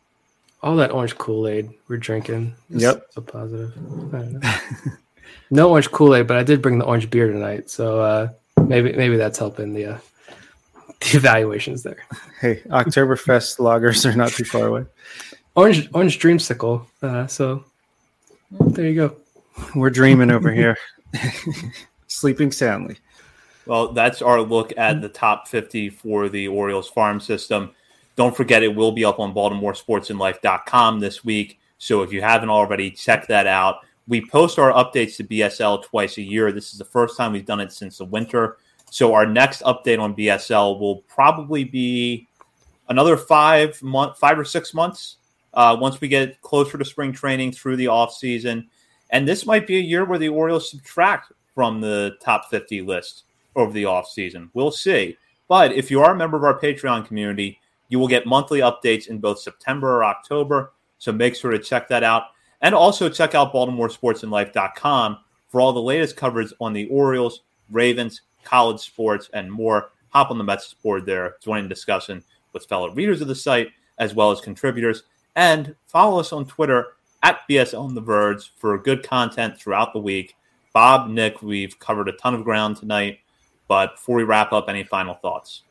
All 0.62 0.76
that 0.78 0.92
orange 0.92 1.18
Kool 1.18 1.48
Aid 1.48 1.70
we're 1.88 1.98
drinking. 1.98 2.54
Yep, 2.70 3.06
so 3.12 3.22
positive. 3.22 3.74
no 5.52 5.70
orange 5.70 5.92
Kool 5.92 6.16
Aid, 6.16 6.28
but 6.28 6.38
I 6.38 6.44
did 6.44 6.62
bring 6.62 6.80
the 6.80 6.86
orange 6.86 7.10
beer 7.10 7.32
tonight, 7.32 7.70
so 7.70 8.02
uh, 8.02 8.30
maybe 8.66 8.92
maybe 8.94 9.18
that's 9.18 9.38
helping 9.38 9.74
the 9.74 9.86
uh, 9.86 9.98
the 10.88 11.18
evaluations 11.18 11.84
there. 11.84 12.04
Hey, 12.42 12.62
Oktoberfest 12.68 13.60
lagers 13.60 14.06
are 14.06 14.16
not 14.16 14.32
too 14.32 14.46
far 14.46 14.68
away. 14.68 14.86
Orange 15.56 15.90
orange 15.94 16.20
dreamsicle. 16.20 16.86
Uh, 17.02 17.28
so 17.28 17.64
there 18.52 18.88
you 18.88 18.96
go. 18.96 19.16
We're 19.76 19.90
dreaming 19.90 20.32
over 20.32 20.52
here 20.52 20.78
sleeping 22.20 22.52
soundly. 22.52 22.98
Well, 23.66 23.94
that's 23.94 24.22
our 24.22 24.42
look 24.42 24.74
at 24.78 25.02
the 25.02 25.10
top 25.10 25.48
50 25.48 25.90
for 25.90 26.28
the 26.28 26.48
Orioles 26.48 26.90
farm 26.90 27.20
system. 27.20 27.72
Don't 28.16 28.36
forget, 28.36 28.64
it 28.64 28.76
will 28.76 28.92
be 28.92 29.06
up 29.06 29.20
on 29.20 29.34
BaltimoreSportsAndLife.com 29.34 31.00
this 31.00 31.24
week. 31.24 31.60
So 31.78 32.02
if 32.02 32.12
you 32.12 32.22
haven't 32.22 32.50
already, 32.50 32.92
check 32.92 33.28
that 33.28 33.48
out. 33.48 33.78
We 34.08 34.26
post 34.26 34.60
our 34.60 34.74
updates 34.74 35.18
to 35.18 35.24
BSL 35.24 35.84
twice 35.84 36.18
a 36.18 36.22
year. 36.22 36.52
This 36.52 36.74
is 36.74 36.80
the 36.80 36.86
first 36.86 37.16
time 37.16 37.32
we've 37.32 37.46
done 37.46 37.60
it 37.60 37.72
since 37.72 38.00
the 38.00 38.06
winter. 38.06 38.58
So 38.90 39.14
our 39.14 39.26
next 39.26 39.62
update 39.62 40.00
on 40.00 40.16
BSL 40.16 40.80
will 40.80 40.98
probably 41.04 41.64
be 41.64 42.28
another 42.90 43.16
five 43.16 43.82
month, 43.84 44.18
five 44.18 44.38
or 44.38 44.46
six 44.46 44.74
months 44.74 45.18
uh, 45.54 45.78
once 45.80 46.02
we 46.02 46.08
get 46.08 46.42
closer 46.42 46.78
to 46.78 46.86
spring 46.86 47.14
training 47.14 47.52
through 47.52 47.76
the 47.76 47.88
off 47.88 48.14
season. 48.14 48.68
And 49.12 49.28
this 49.28 49.46
might 49.46 49.68
be 49.68 49.78
a 49.78 49.82
year 49.82 50.06
where 50.06 50.20
the 50.20 50.30
Orioles 50.30 50.72
subtract 50.72 51.32
from 51.60 51.82
the 51.82 52.16
top 52.22 52.50
50 52.50 52.84
list 52.84 53.26
over 53.58 53.74
the 53.74 53.84
offseason. 53.84 54.50
We'll 54.54 54.72
see. 54.72 55.18
But 55.50 55.74
if 55.74 55.92
you 55.92 56.00
are 56.00 56.14
a 56.14 56.16
member 56.16 56.38
of 56.38 56.46
our 56.46 56.58
Patreon 56.58 57.06
community, 57.06 57.60
you 57.90 58.00
will 58.00 58.08
get 58.08 58.26
monthly 58.26 58.62
updates 58.62 59.08
in 59.10 59.18
both 59.18 59.42
September 59.42 59.98
or 59.98 60.06
October. 60.06 60.72
So 61.00 61.12
make 61.12 61.36
sure 61.36 61.52
to 61.52 61.60
check 61.60 61.90
that 61.90 62.02
out. 62.02 62.28
And 62.62 62.74
also 62.74 63.10
check 63.10 63.36
out 63.36 63.52
BaltimoreSportsAndLife.com 63.52 65.18
for 65.50 65.60
all 65.60 65.74
the 65.74 65.82
latest 65.82 66.16
coverage 66.16 66.54
on 66.62 66.72
the 66.72 66.88
Orioles, 66.88 67.42
Ravens, 67.70 68.22
college 68.46 68.80
sports, 68.80 69.30
and 69.34 69.52
more. 69.52 69.90
Hop 70.12 70.32
on 70.32 70.38
the 70.38 70.46
Mets 70.46 70.74
board 70.76 71.06
there, 71.06 71.36
join 71.42 71.64
the 71.64 71.68
discussion 71.68 72.24
with 72.54 72.68
fellow 72.68 72.90
readers 72.94 73.20
of 73.20 73.28
the 73.28 73.36
site 73.36 73.68
as 73.98 74.16
well 74.16 74.32
as 74.32 74.40
contributors. 74.40 75.04
And 75.36 75.76
follow 75.88 76.22
us 76.22 76.32
on 76.32 76.46
Twitter 76.46 76.94
at 77.22 77.42
BS 77.50 77.78
on 77.78 77.96
the 77.96 78.02
Verge 78.02 78.54
for 78.56 78.78
good 78.78 79.04
content 79.04 79.60
throughout 79.60 79.92
the 79.92 80.00
week. 80.00 80.38
Bob, 80.80 81.10
Nick, 81.10 81.42
we've 81.42 81.78
covered 81.78 82.08
a 82.08 82.14
ton 82.14 82.34
of 82.34 82.46
ground 82.46 82.78
tonight. 82.78 83.20
But 83.68 83.96
before 83.96 84.16
we 84.16 84.24
wrap 84.24 84.54
up, 84.54 84.70
any 84.70 84.86
final 84.86 85.14
thoughts? 85.14 85.64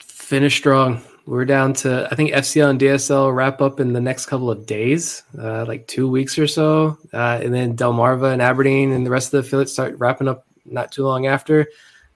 Finish 0.00 0.56
strong. 0.56 1.00
We're 1.26 1.44
down 1.44 1.74
to, 1.74 2.08
I 2.10 2.16
think 2.16 2.32
FCL 2.32 2.70
and 2.70 2.80
DSL 2.80 3.32
wrap 3.32 3.60
up 3.60 3.78
in 3.78 3.92
the 3.92 4.00
next 4.00 4.26
couple 4.26 4.50
of 4.50 4.66
days, 4.66 5.22
uh, 5.40 5.64
like 5.64 5.86
two 5.86 6.10
weeks 6.10 6.36
or 6.40 6.48
so. 6.48 6.98
Uh, 7.12 7.38
and 7.40 7.54
then 7.54 7.76
Delmarva 7.76 8.32
and 8.32 8.42
Aberdeen 8.42 8.90
and 8.90 9.06
the 9.06 9.10
rest 9.10 9.28
of 9.28 9.30
the 9.30 9.46
affiliates 9.46 9.74
start 9.74 9.96
wrapping 9.96 10.26
up 10.26 10.44
not 10.64 10.90
too 10.90 11.04
long 11.04 11.28
after. 11.28 11.68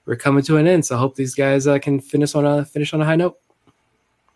We're 0.05 0.17
coming 0.17 0.43
to 0.43 0.57
an 0.57 0.67
end. 0.67 0.85
So 0.85 0.97
I 0.97 0.99
hope 0.99 1.15
these 1.15 1.37
guys 1.37 1.69
uh, 1.69 1.79
can 1.79 2.01
finish 2.01 2.35
on 2.35 2.45
a 2.45 2.65
finish 2.65 2.93
on 2.93 3.01
a 3.01 3.05
high 3.05 3.15
note. 3.15 3.39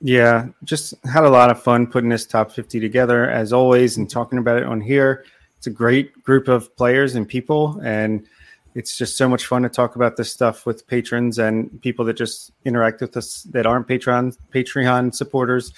Yeah, 0.00 0.46
just 0.62 0.94
had 1.06 1.24
a 1.24 1.28
lot 1.28 1.50
of 1.50 1.60
fun 1.60 1.88
putting 1.88 2.10
this 2.10 2.24
top 2.24 2.52
50 2.52 2.78
together 2.78 3.28
as 3.28 3.52
always 3.52 3.96
and 3.96 4.08
talking 4.08 4.38
about 4.38 4.58
it 4.58 4.64
on 4.64 4.80
here 4.80 5.24
it's 5.58 5.66
a 5.66 5.70
great 5.70 6.22
group 6.22 6.48
of 6.48 6.74
players 6.76 7.14
and 7.14 7.28
people, 7.28 7.80
and 7.82 8.26
it's 8.76 8.98
just 8.98 9.16
so 9.16 9.26
much 9.26 9.46
fun 9.46 9.62
to 9.62 9.70
talk 9.70 9.96
about 9.96 10.16
this 10.16 10.30
stuff 10.30 10.66
with 10.66 10.86
patrons 10.86 11.38
and 11.38 11.80
people 11.80 12.04
that 12.04 12.14
just 12.14 12.52
interact 12.66 13.00
with 13.00 13.16
us 13.16 13.44
that 13.44 13.64
aren't 13.64 13.88
Patreon 13.88 14.36
Patreon 14.52 15.14
supporters. 15.14 15.72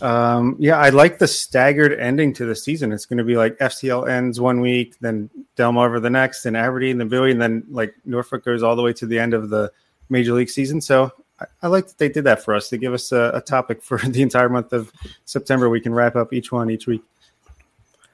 Um, 0.00 0.54
yeah, 0.58 0.78
I 0.78 0.90
like 0.90 1.18
the 1.18 1.26
staggered 1.26 1.98
ending 1.98 2.32
to 2.34 2.46
the 2.46 2.54
season. 2.54 2.92
It's 2.92 3.04
going 3.04 3.18
to 3.18 3.24
be 3.24 3.36
like 3.36 3.58
FCL 3.58 4.08
ends 4.08 4.40
one 4.40 4.60
week, 4.60 4.94
then 5.00 5.28
Delmarva 5.56 6.00
the 6.00 6.10
next, 6.10 6.44
then 6.44 6.54
Aberdeen, 6.54 6.98
then 6.98 7.08
Bowie, 7.08 7.32
and 7.32 7.42
then 7.42 7.64
like 7.68 7.94
Norfolk 8.04 8.44
goes 8.44 8.62
all 8.62 8.76
the 8.76 8.82
way 8.82 8.92
to 8.92 9.06
the 9.06 9.18
end 9.18 9.34
of 9.34 9.50
the 9.50 9.72
Major 10.08 10.32
League 10.32 10.50
season. 10.50 10.80
So 10.80 11.10
I, 11.40 11.46
I, 11.62 11.66
like 11.66 11.88
that 11.88 11.98
they 11.98 12.08
did 12.08 12.24
that 12.24 12.44
for 12.44 12.54
us. 12.54 12.70
They 12.70 12.78
give 12.78 12.94
us 12.94 13.10
a, 13.10 13.32
a 13.34 13.40
topic 13.40 13.82
for 13.82 13.98
the 14.06 14.22
entire 14.22 14.48
month 14.48 14.72
of 14.72 14.92
September. 15.24 15.68
We 15.68 15.80
can 15.80 15.94
wrap 15.94 16.14
up 16.14 16.32
each 16.32 16.52
one 16.52 16.70
each 16.70 16.86
week. 16.86 17.02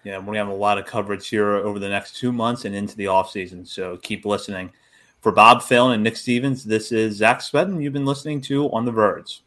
Yeah, 0.04 0.18
we're 0.18 0.24
going 0.24 0.34
to 0.34 0.44
have 0.44 0.48
a 0.48 0.54
lot 0.54 0.78
of 0.78 0.86
coverage 0.86 1.28
here 1.28 1.52
over 1.52 1.78
the 1.78 1.88
next 1.88 2.16
two 2.16 2.32
months 2.32 2.64
and 2.64 2.74
into 2.74 2.96
the 2.96 3.06
off 3.06 3.30
season. 3.30 3.64
So 3.64 3.96
keep 3.98 4.24
listening. 4.24 4.72
For 5.20 5.30
Bob 5.30 5.62
Phelan 5.62 5.92
and 5.92 6.02
Nick 6.02 6.16
Stevens, 6.16 6.64
this 6.64 6.90
is 6.90 7.16
Zach 7.16 7.38
Spedden. 7.38 7.80
You've 7.80 7.92
been 7.92 8.04
listening 8.04 8.40
to 8.42 8.68
On 8.72 8.84
the 8.84 8.90
Verge. 8.90 9.44